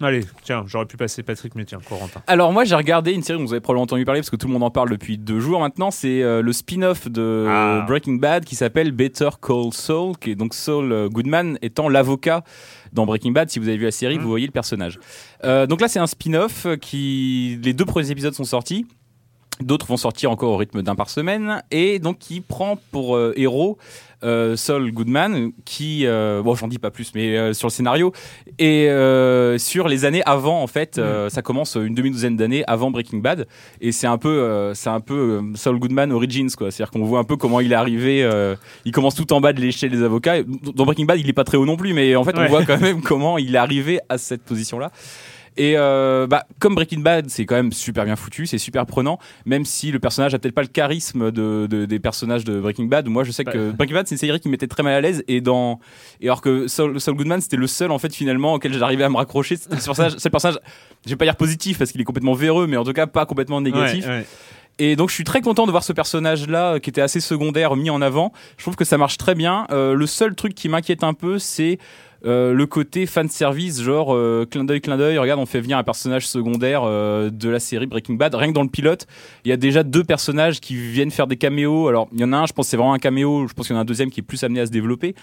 allez 0.00 0.24
tiens 0.42 0.64
j'aurais 0.66 0.84
pu 0.84 0.98
passer 0.98 1.22
Patrick 1.22 1.54
mais 1.54 1.64
tiens 1.64 1.78
Corentin 1.88 2.20
Alors 2.26 2.52
moi 2.52 2.64
j'ai 2.64 2.74
regardé 2.74 3.12
une 3.12 3.22
série 3.22 3.38
dont 3.38 3.44
vous 3.46 3.52
avez 3.54 3.60
probablement 3.62 3.84
entendu 3.84 4.04
parler 4.04 4.20
parce 4.20 4.28
que 4.28 4.36
tout 4.36 4.48
le 4.48 4.52
monde 4.52 4.62
en 4.64 4.70
parle 4.70 4.90
depuis 4.90 5.16
deux 5.16 5.40
jours 5.40 5.60
maintenant. 5.60 5.90
C'est 5.90 6.22
euh, 6.22 6.42
le 6.42 6.52
spin-off 6.52 7.08
de 7.08 7.46
Ah. 7.48 7.84
Breaking 7.88 8.16
Bad 8.16 8.44
qui 8.44 8.54
s'appelle 8.54 8.92
Better 8.92 9.30
Call 9.40 9.72
Saul, 9.72 10.16
qui 10.18 10.32
est 10.32 10.34
donc 10.34 10.52
Saul 10.52 10.92
euh, 10.92 11.08
Goodman 11.08 11.58
étant 11.62 11.88
l'avocat 11.88 12.44
dans 12.92 13.06
Breaking 13.06 13.30
Bad. 13.32 13.48
Si 13.48 13.58
vous 13.58 13.68
avez 13.68 13.78
vu 13.78 13.84
la 13.84 13.92
série, 13.92 14.18
vous 14.18 14.28
voyez 14.28 14.46
le 14.46 14.52
personnage. 14.52 14.98
Euh, 15.44 15.66
donc 15.66 15.80
là 15.80 15.88
c'est 15.88 16.00
un 16.00 16.06
spin-off 16.06 16.66
qui 16.82 17.58
les 17.62 17.72
deux 17.72 17.86
premiers 17.86 18.10
épisodes 18.10 18.34
sont 18.34 18.44
sortis. 18.44 18.86
D'autres 19.60 19.86
vont 19.86 19.96
sortir 19.96 20.32
encore 20.32 20.50
au 20.50 20.56
rythme 20.56 20.82
d'un 20.82 20.96
par 20.96 21.08
semaine 21.08 21.62
et 21.70 22.00
donc 22.00 22.18
qui 22.18 22.40
prend 22.40 22.76
pour 22.90 23.14
euh, 23.16 23.32
héros 23.36 23.78
euh, 24.24 24.56
Saul 24.56 24.90
Goodman 24.92 25.52
qui 25.64 26.06
euh, 26.06 26.42
bon 26.42 26.54
j'en 26.54 26.68
dis 26.68 26.78
pas 26.78 26.90
plus 26.90 27.12
mais 27.14 27.36
euh, 27.36 27.52
sur 27.52 27.68
le 27.68 27.72
scénario. 27.72 28.12
Et 28.58 28.88
euh, 28.88 29.58
sur 29.58 29.88
les 29.88 30.04
années 30.04 30.22
avant 30.26 30.62
en 30.62 30.66
fait 30.66 30.98
euh, 30.98 31.28
ça 31.28 31.42
commence 31.42 31.76
une 31.76 31.94
demi 31.94 32.10
douzaine 32.10 32.36
d'années 32.36 32.64
avant 32.66 32.90
Breaking 32.90 33.18
Bad. 33.18 33.46
Et 33.80 33.92
c'est 33.92 34.06
un 34.06 34.18
peu 34.18 34.72
c'est 34.74 34.90
un 34.90 35.00
peu 35.00 35.42
Saul 35.54 35.78
Goodman 35.78 36.12
Origins 36.12 36.50
quoi. 36.56 36.70
C'est 36.70 36.82
à 36.82 36.86
dire 36.86 36.90
qu'on 36.90 37.04
voit 37.04 37.18
un 37.18 37.24
peu 37.24 37.36
comment 37.36 37.60
il 37.60 37.72
est 37.72 37.76
arrivé 37.76 38.28
il 38.84 38.92
commence 38.92 39.14
tout 39.14 39.32
en 39.32 39.40
bas 39.40 39.52
de 39.52 39.60
l'échelle 39.60 39.90
des 39.90 40.02
avocats. 40.02 40.42
Dans 40.42 40.84
Breaking 40.84 41.04
Bad 41.04 41.18
il 41.18 41.28
est 41.28 41.34
pas 41.34 41.44
très 41.44 41.56
haut 41.56 41.66
non 41.66 41.76
plus 41.76 41.92
mais 41.92 42.16
en 42.16 42.24
fait 42.24 42.36
on 42.38 42.46
voit 42.46 42.64
quand 42.64 42.80
même 42.80 43.02
comment 43.02 43.38
il 43.38 43.54
est 43.54 43.58
arrivé 43.58 44.00
à 44.08 44.18
cette 44.18 44.42
position 44.42 44.78
là 44.78 44.90
et 45.56 45.74
euh, 45.76 46.26
bah, 46.26 46.46
comme 46.58 46.74
Breaking 46.74 47.00
Bad, 47.00 47.30
c'est 47.30 47.46
quand 47.46 47.54
même 47.54 47.72
super 47.72 48.04
bien 48.04 48.16
foutu, 48.16 48.46
c'est 48.46 48.58
super 48.58 48.86
prenant, 48.86 49.18
même 49.46 49.64
si 49.64 49.90
le 49.92 49.98
personnage 49.98 50.34
a 50.34 50.38
peut-être 50.38 50.54
pas 50.54 50.62
le 50.62 50.68
charisme 50.68 51.30
de, 51.30 51.66
de- 51.70 51.84
des 51.84 51.98
personnages 52.00 52.44
de 52.44 52.58
Breaking 52.60 52.86
Bad. 52.86 53.06
Moi, 53.08 53.24
je 53.24 53.30
sais 53.32 53.44
que 53.44 53.70
Breaking 53.70 53.94
Bad, 53.94 54.06
c'est 54.08 54.14
une 54.14 54.18
série 54.18 54.40
qui 54.40 54.48
m'était 54.48 54.66
très 54.66 54.82
mal 54.82 54.94
à 54.94 55.00
l'aise, 55.00 55.22
et 55.28 55.40
dans 55.40 55.78
et 56.20 56.26
alors 56.26 56.40
que 56.40 56.66
Saul, 56.68 57.00
Saul 57.00 57.14
Goodman, 57.16 57.40
c'était 57.40 57.56
le 57.56 57.66
seul 57.66 57.90
en 57.90 57.98
fait 57.98 58.14
finalement 58.14 58.54
auquel 58.54 58.72
j'arrivais 58.72 59.04
à 59.04 59.08
me 59.08 59.16
raccrocher. 59.16 59.56
C'était 59.56 59.78
ce 59.78 59.84
personnage, 59.86 60.12
c'est 60.18 60.28
le 60.28 60.30
personnage, 60.32 60.58
je 61.04 61.10
vais 61.10 61.16
pas 61.16 61.24
dire 61.26 61.36
positif 61.36 61.78
parce 61.78 61.92
qu'il 61.92 62.00
est 62.00 62.04
complètement 62.04 62.34
véreux, 62.34 62.66
mais 62.66 62.76
en 62.76 62.84
tout 62.84 62.92
cas 62.92 63.06
pas 63.06 63.26
complètement 63.26 63.60
négatif. 63.60 64.04
Ouais, 64.06 64.10
ouais. 64.18 64.26
Et 64.80 64.96
donc 64.96 65.08
je 65.10 65.14
suis 65.14 65.22
très 65.22 65.40
content 65.40 65.66
de 65.66 65.70
voir 65.70 65.84
ce 65.84 65.92
personnage-là 65.92 66.80
qui 66.80 66.90
était 66.90 67.00
assez 67.00 67.20
secondaire 67.20 67.76
mis 67.76 67.90
en 67.90 68.02
avant. 68.02 68.32
Je 68.56 68.64
trouve 68.64 68.74
que 68.74 68.84
ça 68.84 68.98
marche 68.98 69.18
très 69.18 69.36
bien. 69.36 69.68
Euh, 69.70 69.94
le 69.94 70.06
seul 70.06 70.34
truc 70.34 70.52
qui 70.56 70.68
m'inquiète 70.68 71.04
un 71.04 71.14
peu, 71.14 71.38
c'est 71.38 71.78
euh, 72.24 72.54
le 72.54 72.66
côté 72.66 73.06
fan 73.06 73.28
service, 73.28 73.82
genre 73.82 74.14
euh, 74.14 74.46
clin 74.50 74.64
d'œil, 74.64 74.80
clin 74.80 74.96
d'œil. 74.96 75.18
Regarde, 75.18 75.40
on 75.40 75.46
fait 75.46 75.60
venir 75.60 75.76
un 75.76 75.82
personnage 75.82 76.26
secondaire 76.26 76.82
euh, 76.84 77.30
de 77.30 77.48
la 77.48 77.60
série 77.60 77.86
Breaking 77.86 78.14
Bad. 78.14 78.34
Rien 78.34 78.48
que 78.48 78.54
dans 78.54 78.62
le 78.62 78.68
pilote, 78.68 79.06
il 79.44 79.50
y 79.50 79.52
a 79.52 79.56
déjà 79.56 79.82
deux 79.82 80.04
personnages 80.04 80.60
qui 80.60 80.74
viennent 80.76 81.10
faire 81.10 81.26
des 81.26 81.36
caméos. 81.36 81.88
Alors 81.88 82.08
il 82.12 82.20
y 82.20 82.24
en 82.24 82.32
a 82.32 82.38
un, 82.38 82.46
je 82.46 82.52
pense 82.52 82.68
c'est 82.68 82.76
vraiment 82.76 82.94
un 82.94 82.98
caméo. 82.98 83.46
Je 83.46 83.52
pense 83.52 83.66
qu'il 83.66 83.74
y 83.74 83.76
en 83.76 83.80
a 83.80 83.82
un 83.82 83.86
deuxième 83.86 84.10
qui 84.10 84.20
est 84.20 84.24
plus 84.24 84.42
amené 84.42 84.60
à 84.60 84.66
se 84.66 84.70
développer. 84.70 85.14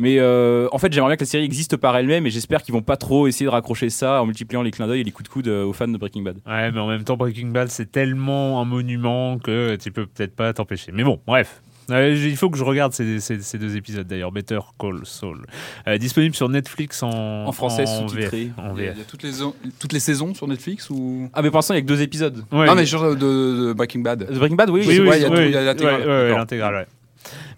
Mais 0.00 0.18
euh, 0.18 0.68
en 0.70 0.78
fait, 0.78 0.92
j'aimerais 0.92 1.10
bien 1.10 1.16
que 1.16 1.22
la 1.22 1.26
série 1.26 1.44
existe 1.44 1.76
par 1.76 1.96
elle-même 1.96 2.24
et 2.24 2.30
j'espère 2.30 2.62
qu'ils 2.62 2.72
vont 2.72 2.82
pas 2.82 2.96
trop 2.96 3.26
essayer 3.26 3.46
de 3.46 3.50
raccrocher 3.50 3.90
ça 3.90 4.22
en 4.22 4.26
multipliant 4.26 4.62
les 4.62 4.70
clins 4.70 4.86
d'œil 4.86 5.00
et 5.00 5.04
les 5.04 5.10
coups 5.10 5.28
de 5.28 5.32
coude 5.32 5.48
aux 5.48 5.72
fans 5.72 5.88
de 5.88 5.98
Breaking 5.98 6.22
Bad. 6.22 6.36
Ouais, 6.46 6.70
mais 6.70 6.78
en 6.78 6.86
même 6.86 7.02
temps, 7.02 7.16
Breaking 7.16 7.48
Bad, 7.48 7.68
c'est 7.68 7.90
tellement 7.90 8.60
un 8.60 8.64
monument 8.64 9.38
que 9.38 9.74
tu 9.74 9.90
peux 9.90 10.06
peut-être 10.06 10.36
pas 10.36 10.52
t'empêcher. 10.52 10.92
Mais 10.92 11.02
bon, 11.02 11.20
bref. 11.26 11.62
Euh, 11.90 12.14
il 12.14 12.36
faut 12.36 12.50
que 12.50 12.58
je 12.58 12.64
regarde 12.64 12.92
ces, 12.92 13.18
ces- 13.20 13.40
ces 13.40 13.58
deux 13.58 13.76
épisodes 13.76 14.06
d'ailleurs, 14.06 14.30
Better 14.32 14.58
Call 14.78 15.00
Saul. 15.04 15.46
Euh, 15.86 15.96
disponible 15.98 16.34
sur 16.34 16.48
Netflix 16.48 17.02
en, 17.02 17.08
En 17.46 17.52
français, 17.52 17.84
en 17.86 18.06
sous-titré. 18.08 18.44
VF, 18.46 18.58
en 18.58 18.76
Il 18.76 18.84
y 18.84 18.86
a, 18.88 18.90
VF. 18.90 18.94
il 18.96 18.98
y 18.98 19.02
a 19.02 19.04
toutes, 19.04 19.22
les, 19.22 19.30
toutes 19.78 19.92
les 19.92 20.00
saisons 20.00 20.34
sur 20.34 20.46
Netflix 20.48 20.90
ou? 20.90 21.30
Ah 21.32 21.40
mais 21.42 21.48
pour 21.50 21.58
l'instant, 21.58 21.74
il 21.74 21.78
y 21.78 21.80
a 21.80 21.82
que 21.82 21.86
deux 21.88 22.02
épisodes. 22.02 22.44
Ouais, 22.52 22.66
Non 22.66 22.74
mais 22.74 22.84
genre 22.86 23.10
de, 23.10 23.14
de 23.16 23.72
Breaking 23.72 24.00
Bad. 24.00 24.26
The 24.28 24.34
Breaking 24.38 24.56
Bad, 24.56 24.70
oui, 24.70 24.82
oui, 24.86 24.98
oui, 24.98 25.00
oui, 25.00 25.08
ouais, 25.08 25.16
il 25.18 25.22
y 25.22 25.24
a 25.24 25.30
oui, 25.30 25.44
il 25.46 25.50
y 25.52 25.56
a 25.56 25.62
l'intégrale. 25.62 26.74
ouais, 26.74 26.86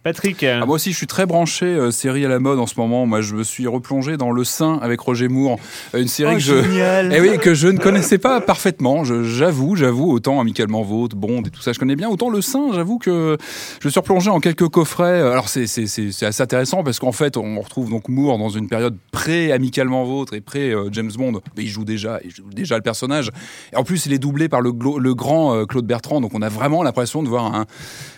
Patrick, 0.03 0.42
euh, 0.44 0.61
Ah, 0.62 0.66
moi 0.66 0.76
aussi, 0.76 0.92
je 0.92 0.96
suis 0.96 1.07
très 1.07 1.26
branché 1.26 1.66
euh, 1.66 1.90
série 1.90 2.24
à 2.24 2.28
la 2.30 2.38
mode 2.38 2.59
en 2.59 2.66
ce 2.66 2.74
moment. 2.78 3.05
Moi, 3.05 3.20
je 3.20 3.34
me 3.34 3.42
suis 3.42 3.66
replongé 3.66 4.16
dans 4.16 4.30
Le 4.30 4.44
Saint 4.44 4.78
avec 4.80 4.98
Roger 5.01 5.28
Moore, 5.28 5.59
Euh, 5.94 6.01
une 6.01 6.09
série 6.09 6.30
Oh, 6.32 6.36
que 6.36 6.40
je, 6.42 6.62
génial. 6.62 7.12
eh 7.14 7.20
oui, 7.20 7.38
que 7.38 7.53
je 7.53 7.68
ne 7.68 7.76
connaissais 7.78 8.16
pas 8.16 8.40
parfaitement. 8.40 9.05
J'avoue, 9.05 9.76
j'avoue, 9.76 10.11
autant 10.11 10.40
amicalement 10.40 10.80
vôtre, 10.82 11.16
Bond 11.16 11.42
et 11.42 11.51
tout 11.51 11.61
ça, 11.61 11.74
je 11.74 11.78
connais 11.78 11.96
bien. 11.96 12.09
Autant 12.09 12.30
Le 12.30 12.40
Saint, 12.40 12.72
j'avoue 12.72 12.96
que 12.98 13.36
je 13.82 13.88
me 13.88 13.90
suis 13.90 14.01
replongé 14.01 14.30
en 14.30 14.40
quelques 14.40 14.68
coffrets. 14.68 15.20
Alors 15.20 15.51
c'est 15.51 15.64
assez 15.64 16.42
intéressant 16.42 16.82
parce 16.82 16.98
qu'en 16.98 17.12
fait, 17.12 17.36
on 17.36 17.61
retrouve 17.61 17.90
donc 17.90 18.09
Moore 18.09 18.38
dans 18.38 18.48
une 18.48 18.68
période 18.68 18.96
pré 19.12 19.53
amicalement 19.53 20.05
vôtre 20.05 20.32
et 20.32 20.40
pré 20.40 20.70
euh, 20.70 20.88
James 20.92 21.11
Bond. 21.14 21.40
Mais 21.59 21.64
il 21.64 21.68
joue 21.68 21.84
déjà, 21.84 22.20
il 22.24 22.30
joue 22.30 22.48
déjà 22.51 22.76
le 22.76 22.82
personnage. 22.82 23.30
Et 23.74 23.76
en 23.76 23.84
plus, 23.84 24.07
il 24.07 24.14
est 24.14 24.18
doublé 24.18 24.48
par 24.48 24.62
le, 24.62 24.72
grand 24.72 25.55
euh, 25.55 25.66
Claude 25.66 25.86
Bertrand. 25.86 26.22
Donc 26.22 26.30
on 26.34 26.40
a 26.40 26.48
vraiment 26.48 26.82
l'impression 26.82 27.22
de 27.22 27.28
voir 27.28 27.55
un, 27.55 27.66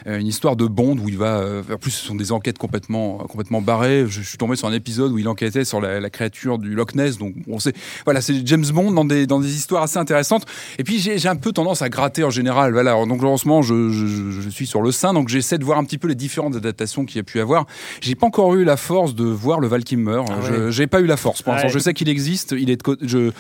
une 0.07 0.29
histoire 0.29 0.55
de 0.55 0.67
Bond 0.67 0.97
où 1.03 1.09
il 1.09 1.19
va. 1.19 1.43
En 1.73 1.79
plus, 1.79 1.91
ce 1.91 2.07
sont 2.07 2.15
des 2.15 2.33
enquêtes 2.33 2.59
complètement, 2.59 3.19
complètement 3.19 3.61
barrées. 3.63 4.05
Je, 4.09 4.23
je 4.23 4.29
suis 4.29 4.39
tombé 4.39 4.57
sur 4.57 4.69
un 4.69 4.73
épisode 4.73 5.13
où 5.13 5.19
il 5.19 5.29
enquêtait 5.29 5.65
sur 5.65 5.81
la, 5.81 6.01
la 6.01 6.11
créature 6.11 6.59
du 6.59 6.75
Loch 6.75 6.95
Ness. 6.95 7.19
Donc, 7.19 7.35
on 7.49 7.59
sait, 7.59 7.73
voilà, 8.05 8.21
c'est 8.21 8.47
James 8.47 8.65
Bond 8.73 8.93
dans 8.93 9.05
des, 9.05 9.27
dans 9.27 9.41
des 9.41 9.55
histoires 9.55 9.83
assez 9.83 9.99
intéressantes. 9.99 10.47
Et 10.79 10.85
puis, 10.85 10.99
j'ai 10.99 11.29
un 11.29 11.37
peu 11.37 11.53
tendance 11.53 11.83
à 11.83 11.89
gratter 11.89 12.25
en 12.25 12.31
général. 12.31 12.73
Voilà. 12.73 12.93
Donc, 13.07 13.23
en 13.23 13.37
ce 13.37 13.49
moment, 13.49 13.63
je, 13.63 13.91
je, 13.91 14.49
suis 14.51 14.67
sur 14.67 14.83
le 14.83 14.93
sein. 14.93 15.15
Donc, 15.15 15.29
j'essaie 15.29 15.59
de 15.59 15.65
voir 15.65 15.79
un 15.79 15.85
petit 15.85 15.99
peu 15.99 16.09
les 16.09 16.15
différentes 16.15 16.57
adaptations 16.57 17.05
qu'il 17.05 17.17
y 17.17 17.21
a 17.21 17.25
pu 17.25 17.41
avoir. 17.41 17.67
J'ai 18.01 18.15
pas 18.15 18.27
encore 18.27 18.55
eu 18.55 18.65
la 18.65 18.77
force 18.77 19.15
de 19.15 19.25
voir 19.25 19.61
le 19.61 19.69
Val 19.69 19.85
Kilmer. 19.85 20.23
Je- 20.43 20.71
J'ai 20.71 20.87
pas 20.87 21.01
eu 21.01 21.07
la 21.07 21.17
force 21.17 21.43
pour 21.43 21.53
l'instant. 21.53 21.69
Ouais. 21.69 21.73
Je 21.75 21.79
sais 21.79 21.95
qu'il 21.95 22.09
existe. 22.09 22.55
Il 22.59 22.71
est 22.71 22.77
de. 22.77 22.99
Je... 23.03 23.31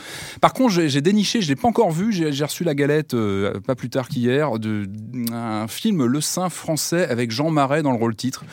Par 0.40 0.52
contre, 0.52 0.72
j'ai 0.86 1.00
déniché, 1.00 1.40
je 1.42 1.48
l'ai 1.48 1.56
pas 1.56 1.68
encore 1.68 1.90
vu. 1.90 2.12
J'ai 2.12 2.32
j'ai 2.32 2.44
reçu 2.44 2.64
la 2.64 2.74
galette 2.74 3.14
euh, 3.14 3.60
pas 3.66 3.74
plus 3.74 3.90
tard 3.90 4.08
qu'hier 4.08 4.58
de 4.58 4.86
un 5.32 5.68
film 5.68 6.04
Le 6.04 6.20
Saint 6.20 6.48
français 6.48 7.06
avec 7.08 7.30
Jean 7.30 7.50
Marais 7.50 7.82
dans 7.82 7.92
le 7.92 7.98
rôle 7.98 8.14
titre. 8.22 8.44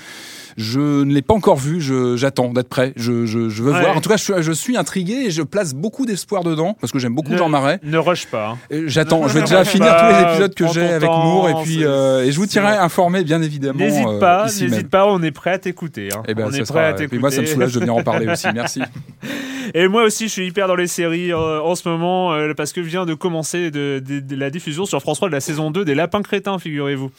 Je 0.58 1.04
ne 1.04 1.14
l'ai 1.14 1.22
pas 1.22 1.34
encore 1.36 1.56
vu, 1.56 1.80
j'attends 2.18 2.52
d'être 2.52 2.68
prêt, 2.68 2.92
je, 2.98 3.26
je- 3.26 3.48
je 3.48 3.64
veux 3.64 3.72
Ouais. 3.72 3.80
voir. 3.80 3.96
En 3.96 4.02
tout 4.02 4.10
cas, 4.10 4.18
je, 4.18 4.24
suis- 4.24 4.34
je 4.40 4.52
suis 4.52 4.76
intrigué 4.76 5.14
et 5.28 5.32
je 5.32 5.42
place 5.42 5.74
beaucoup 5.74 6.06
d'espoir 6.06 6.44
dedans 6.44 6.76
parce 6.82 6.92
que 6.92 7.00
j'aime 7.00 7.16
beaucoup 7.16 7.32
ne, 7.32 7.38
Jean 7.38 7.48
Marais. 7.48 7.80
ne 7.84 7.98
rush 7.98 8.26
pas. 8.26 8.58
hein. 8.72 8.78
J'attends, 8.88 9.26
je 9.30 9.36
vais 9.36 9.42
déjà 9.42 9.64
finir 9.64 9.96
tous 9.96 10.08
les 10.16 10.22
épisodes 10.32 10.54
que 10.54 10.68
j'ai 10.74 10.82
avec 10.90 11.10
Moore 11.10 11.50
et 11.50 11.54
puis 11.64 11.86
euh, 11.86 12.26
et 12.26 12.32
je 12.34 12.38
vous 12.38 12.46
tiendrai 12.48 12.76
informé 12.76 13.24
bien 13.24 13.42
évidemment. 13.42 13.80
N'hésite 13.80 14.06
euh, 14.06 14.20
pas, 14.20 14.46
n'hésite 14.48 14.90
pas, 14.90 15.06
on 15.08 15.22
est 15.24 15.32
prêt 15.32 15.52
à 15.52 15.60
t'écouter. 15.60 16.10
hein. 16.14 16.24
Eh 16.28 16.34
ben, 16.34 16.48
on 16.50 16.52
est 16.52 16.66
sera- 16.66 16.80
prêt 16.80 16.84
à 16.84 16.90
et 16.90 16.96
t'écouter. 16.96 17.08
puis 17.08 17.20
moi, 17.20 17.32
ça 17.32 17.40
me 17.42 17.46
soulage 17.46 17.72
de 17.74 17.80
venir 17.80 17.96
en 17.96 18.04
parler 18.04 18.28
aussi. 18.28 18.48
Merci. 18.54 18.82
Et 19.74 19.88
moi 19.88 20.04
aussi, 20.04 20.28
je 20.28 20.32
suis 20.34 20.48
hyper 20.48 20.68
dans 20.68 20.76
les 20.76 20.88
séries 20.88 21.32
euh, 21.32 21.62
en 21.62 21.76
ce 21.76 21.88
moment 21.88 22.34
euh, 22.34 22.54
parce 22.56 22.74
que 22.74 22.82
vient 22.82 23.06
de 23.06 23.14
commencer 23.14 23.72
de, 23.72 24.02
de- 24.06 24.20
de 24.20 24.36
la 24.36 24.50
diffusion 24.50 24.86
sur 24.86 25.02
France 25.02 25.18
3 25.18 25.30
de 25.30 25.34
la 25.34 25.40
saison 25.42 25.72
2 25.72 25.86
des 25.86 25.96
Lapins 25.96 26.22
Crétins, 26.22 26.60
figurez-vous. 26.60 27.12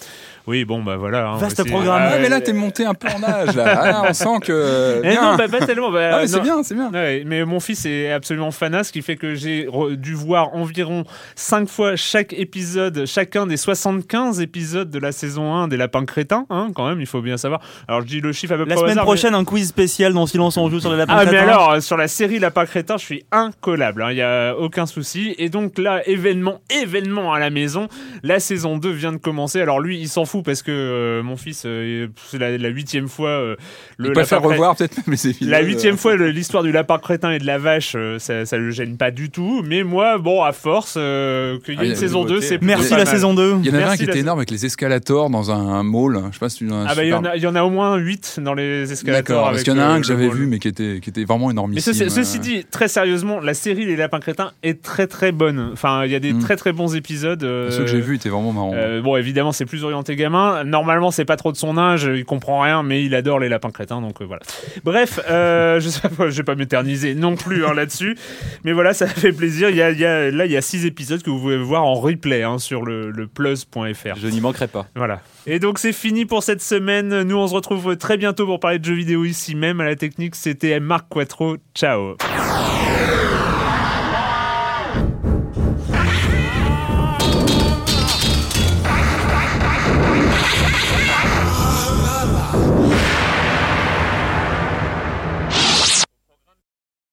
Oui, 0.46 0.64
bon, 0.64 0.82
bah 0.82 0.96
voilà. 0.96 1.28
hein, 1.28 1.36
Vaste 1.36 1.64
programme. 1.68 2.02
Ah, 2.12 2.18
mais 2.20 2.28
là, 2.28 2.40
t'es 2.40 2.52
monté 2.52 2.84
un 2.84 2.94
peu 2.94 3.08
en 3.08 3.22
âge, 3.22 3.54
là. 3.54 3.80
Ah, 4.02 4.06
on 4.08 4.12
sent 4.12 4.40
que. 4.42 5.00
Eh 5.04 5.14
non, 5.14 5.36
bah, 5.36 5.46
pas 5.48 5.64
tellement. 5.66 5.90
bah, 5.90 6.10
Ah, 6.14 6.18
mais 6.22 6.26
c'est 6.26 6.40
bien, 6.40 6.62
c'est 6.62 6.74
bien. 6.74 6.90
Ouais, 6.90 7.22
mais 7.26 7.44
mon 7.44 7.60
fils 7.60 7.84
est 7.86 8.10
absolument 8.10 8.50
fanat, 8.50 8.84
ce 8.84 8.92
qui 8.92 9.02
fait 9.02 9.16
que 9.16 9.34
j'ai 9.34 9.68
dû 9.92 10.14
voir 10.14 10.54
environ 10.56 11.04
5 11.36 11.68
fois 11.68 11.94
chaque 11.96 12.32
épisode, 12.32 13.04
chacun 13.06 13.46
des 13.46 13.56
75 13.56 14.40
épisodes 14.40 14.90
de 14.90 14.98
la 14.98 15.12
saison 15.12 15.54
1 15.54 15.68
des 15.68 15.76
Lapins 15.76 16.04
Crétins, 16.04 16.46
hein, 16.50 16.68
quand 16.74 16.88
même, 16.88 17.00
il 17.00 17.06
faut 17.06 17.20
bien 17.22 17.36
savoir. 17.36 17.60
Alors 17.86 18.00
je 18.00 18.06
dis 18.06 18.20
le 18.20 18.32
chiffre 18.32 18.54
à 18.54 18.56
peu 18.56 18.64
La 18.64 18.74
près 18.74 18.76
au 18.76 18.78
semaine 18.80 18.92
hasard, 18.92 19.04
prochaine, 19.04 19.34
un 19.34 19.44
quiz 19.44 19.68
spécial 19.68 20.12
dans 20.14 20.26
Silence 20.26 20.56
on 20.56 20.68
joue 20.68 20.80
sur 20.80 20.90
les 20.90 20.96
lapins 20.96 21.14
Ah 21.16 21.24
mais 21.24 21.30
crétins. 21.32 21.42
alors 21.44 21.70
euh, 21.72 21.80
sur 21.80 21.96
la 21.96 22.08
série 22.08 22.38
Lapin 22.40 22.66
Crétin 22.66 22.96
je 22.96 23.04
suis 23.04 23.22
incollable, 23.32 24.04
il 24.10 24.14
n'y 24.14 24.22
a 24.22 24.54
aucun 24.58 24.86
souci 24.86 25.34
et 25.38 25.48
donc 25.48 25.78
là 25.78 26.02
événement 26.08 26.60
événement 26.70 27.32
à 27.32 27.38
la 27.38 27.50
maison, 27.50 27.88
la 28.22 28.40
saison 28.40 28.76
2 28.78 28.90
vient 28.90 29.12
de 29.12 29.18
commencer 29.18 29.60
alors 29.60 29.80
lui 29.80 29.98
il 29.98 30.08
s'en 30.08 30.24
fout 30.24 30.44
parce 30.44 30.62
que 30.62 30.70
euh, 30.72 31.22
mon 31.22 31.36
fils 31.36 31.62
euh, 31.66 32.08
c'est 32.30 32.38
la, 32.38 32.68
huitième 32.68 33.08
fois 33.08 33.28
euh, 33.30 33.56
le 33.98 34.08
Il 34.08 34.12
préfère 34.12 34.42
revoir 34.42 34.76
peut-être 34.76 34.96
même 34.98 35.04
les 35.12 35.28
épisodes. 35.28 35.48
la 35.50 35.60
huitième 35.62 35.96
fois, 35.96 36.16
l'histoire 36.16 36.62
du 36.62 36.72
lapin 36.72 36.98
crétin 36.98 37.30
et 37.32 37.38
de 37.38 37.46
la 37.46 37.58
vache, 37.58 37.92
euh, 37.96 38.18
ça, 38.18 38.46
ça 38.46 38.56
le 38.56 38.70
gêne 38.70 38.96
pas 38.96 39.10
du 39.10 39.30
tout. 39.30 39.62
Mais 39.66 39.82
moi, 39.82 40.18
bon, 40.18 40.42
à 40.42 40.52
force, 40.52 40.94
euh, 40.96 41.58
qu'il 41.64 41.74
y 41.74 41.78
Ah, 41.78 41.82
ait 41.82 41.86
il 41.86 41.88
y 41.88 41.90
une 41.92 41.96
saison 41.96 42.22
une 42.22 42.28
2, 42.28 42.34
nouveauté. 42.34 42.46
c'est 42.48 42.62
Merci 42.62 42.88
pas 42.90 42.96
la 42.98 43.04
mal. 43.04 43.14
saison 43.14 43.34
2. 43.34 43.56
Il 43.62 43.66
y 43.66 43.70
en 43.70 43.74
avait 43.74 43.82
un 43.84 43.96
qui 43.96 44.04
était 44.04 44.20
énorme 44.20 44.38
avec 44.38 44.50
les 44.50 44.64
escalators 44.66 45.28
dans 45.30 45.50
un 45.50 45.82
mall. 45.82 46.20
Je 46.28 46.34
sais 46.34 46.38
pas 46.40 46.48
si 46.48 46.58
tu 46.58 46.70
en 46.70 46.84
as 46.86 46.90
Ah 46.90 46.94
bah, 46.94 47.04
il 47.04 47.10
y, 47.10 47.12
en 47.12 47.24
a- 47.24 47.36
il 47.36 47.42
y 47.42 47.46
en 47.46 47.54
a 47.54 47.62
au 47.62 47.70
moins 47.70 47.96
8 47.96 48.40
dans 48.42 48.54
les 48.54 48.90
escalators. 48.90 49.36
D'accord, 49.36 49.50
parce 49.50 49.62
qu'il 49.62 49.72
y 49.72 49.76
en 49.76 49.80
a 49.80 49.84
un 49.86 50.00
que 50.00 50.06
j'avais 50.06 50.28
vu, 50.28 50.46
mais 50.46 50.58
qui 50.58 50.68
était, 50.68 51.00
qui 51.02 51.10
était 51.10 51.24
vraiment 51.24 51.50
énorme. 51.50 51.72
Mais 51.74 51.80
ceci, 51.80 52.29
ceci 52.30 52.38
dit, 52.40 52.64
très 52.64 52.88
sérieusement, 52.88 53.40
la 53.40 53.54
série 53.54 53.84
Les 53.86 53.96
Lapins 53.96 54.20
Crétins 54.20 54.52
est 54.62 54.82
très 54.82 55.06
très 55.06 55.32
bonne. 55.32 55.70
Enfin, 55.72 56.04
il 56.04 56.12
y 56.12 56.14
a 56.14 56.20
des 56.20 56.32
Mm. 56.32 56.38
très 56.40 56.56
très 56.56 56.72
bons 56.72 56.94
épisodes. 56.94 57.42
euh, 57.44 57.70
Ceux 57.70 57.84
que 57.84 57.90
j'ai 57.90 58.00
vus 58.00 58.16
étaient 58.16 58.28
vraiment 58.28 58.52
marrants. 58.52 58.72
euh, 58.74 59.00
bon, 59.02 59.16
évidemment, 59.16 59.52
c'est 59.52 59.64
plus 59.66 59.84
orienté 59.84 60.16
gamin. 60.16 60.64
Normalement, 60.64 61.10
c'est 61.10 61.24
pas 61.24 61.36
trop 61.36 61.52
de 61.52 61.56
son 61.56 61.76
âge. 61.78 62.04
Il 62.14 62.24
comprend 62.24 62.60
rien, 62.60 62.82
mais 62.82 63.04
il 63.04 63.14
adore 63.14 63.38
les 63.40 63.48
lapins 63.48 63.70
crétins. 63.70 64.00
Donc 64.00 64.20
euh, 64.22 64.24
voilà. 64.24 64.42
Bref, 64.84 65.20
euh, 65.28 65.80
je 65.80 65.88
sais 65.88 66.08
pas, 66.08 66.30
je 66.30 66.36
vais 66.36 66.42
pas 66.44 66.54
m'éterniser 66.54 67.14
non 67.14 67.36
plus 67.36 67.64
hein, 67.66 67.74
là-dessus. 67.74 68.16
Mais 68.64 68.72
voilà, 68.72 68.92
ça 68.94 69.06
fait 69.06 69.32
plaisir. 69.32 69.70
Il 69.70 69.76
y 69.76 69.82
a, 69.82 69.90
il 69.90 69.98
y 69.98 70.04
a- 70.06 70.30
là, 70.30 70.46
il 70.46 70.52
y 70.52 70.56
a 70.56 70.62
six 70.62 70.86
épisodes 70.86 71.22
que 71.22 71.30
vous 71.30 71.38
pouvez 71.40 71.58
voir 71.58 71.84
en 71.84 71.94
replay 71.94 72.42
hein, 72.42 72.58
sur 72.58 72.84
le, 72.84 73.10
le 73.10 73.26
plus.fr. 73.26 74.16
Je 74.20 74.28
n'y 74.28 74.40
manquerai 74.40 74.68
pas. 74.68 74.86
Voilà. 74.94 75.20
Et 75.46 75.58
donc 75.58 75.78
c'est 75.78 75.92
fini 75.92 76.26
pour 76.26 76.42
cette 76.42 76.62
semaine. 76.62 77.22
Nous 77.22 77.36
on 77.36 77.46
se 77.46 77.54
retrouve 77.54 77.96
très 77.96 78.16
bientôt 78.16 78.46
pour 78.46 78.60
parler 78.60 78.78
de 78.78 78.84
jeux 78.84 78.94
vidéo 78.94 79.24
ici 79.24 79.54
même 79.54 79.80
à 79.80 79.84
la 79.84 79.96
technique. 79.96 80.34
C'était 80.34 80.78
Marc 80.80 81.08
Quattro. 81.08 81.56
Ciao. 81.74 82.16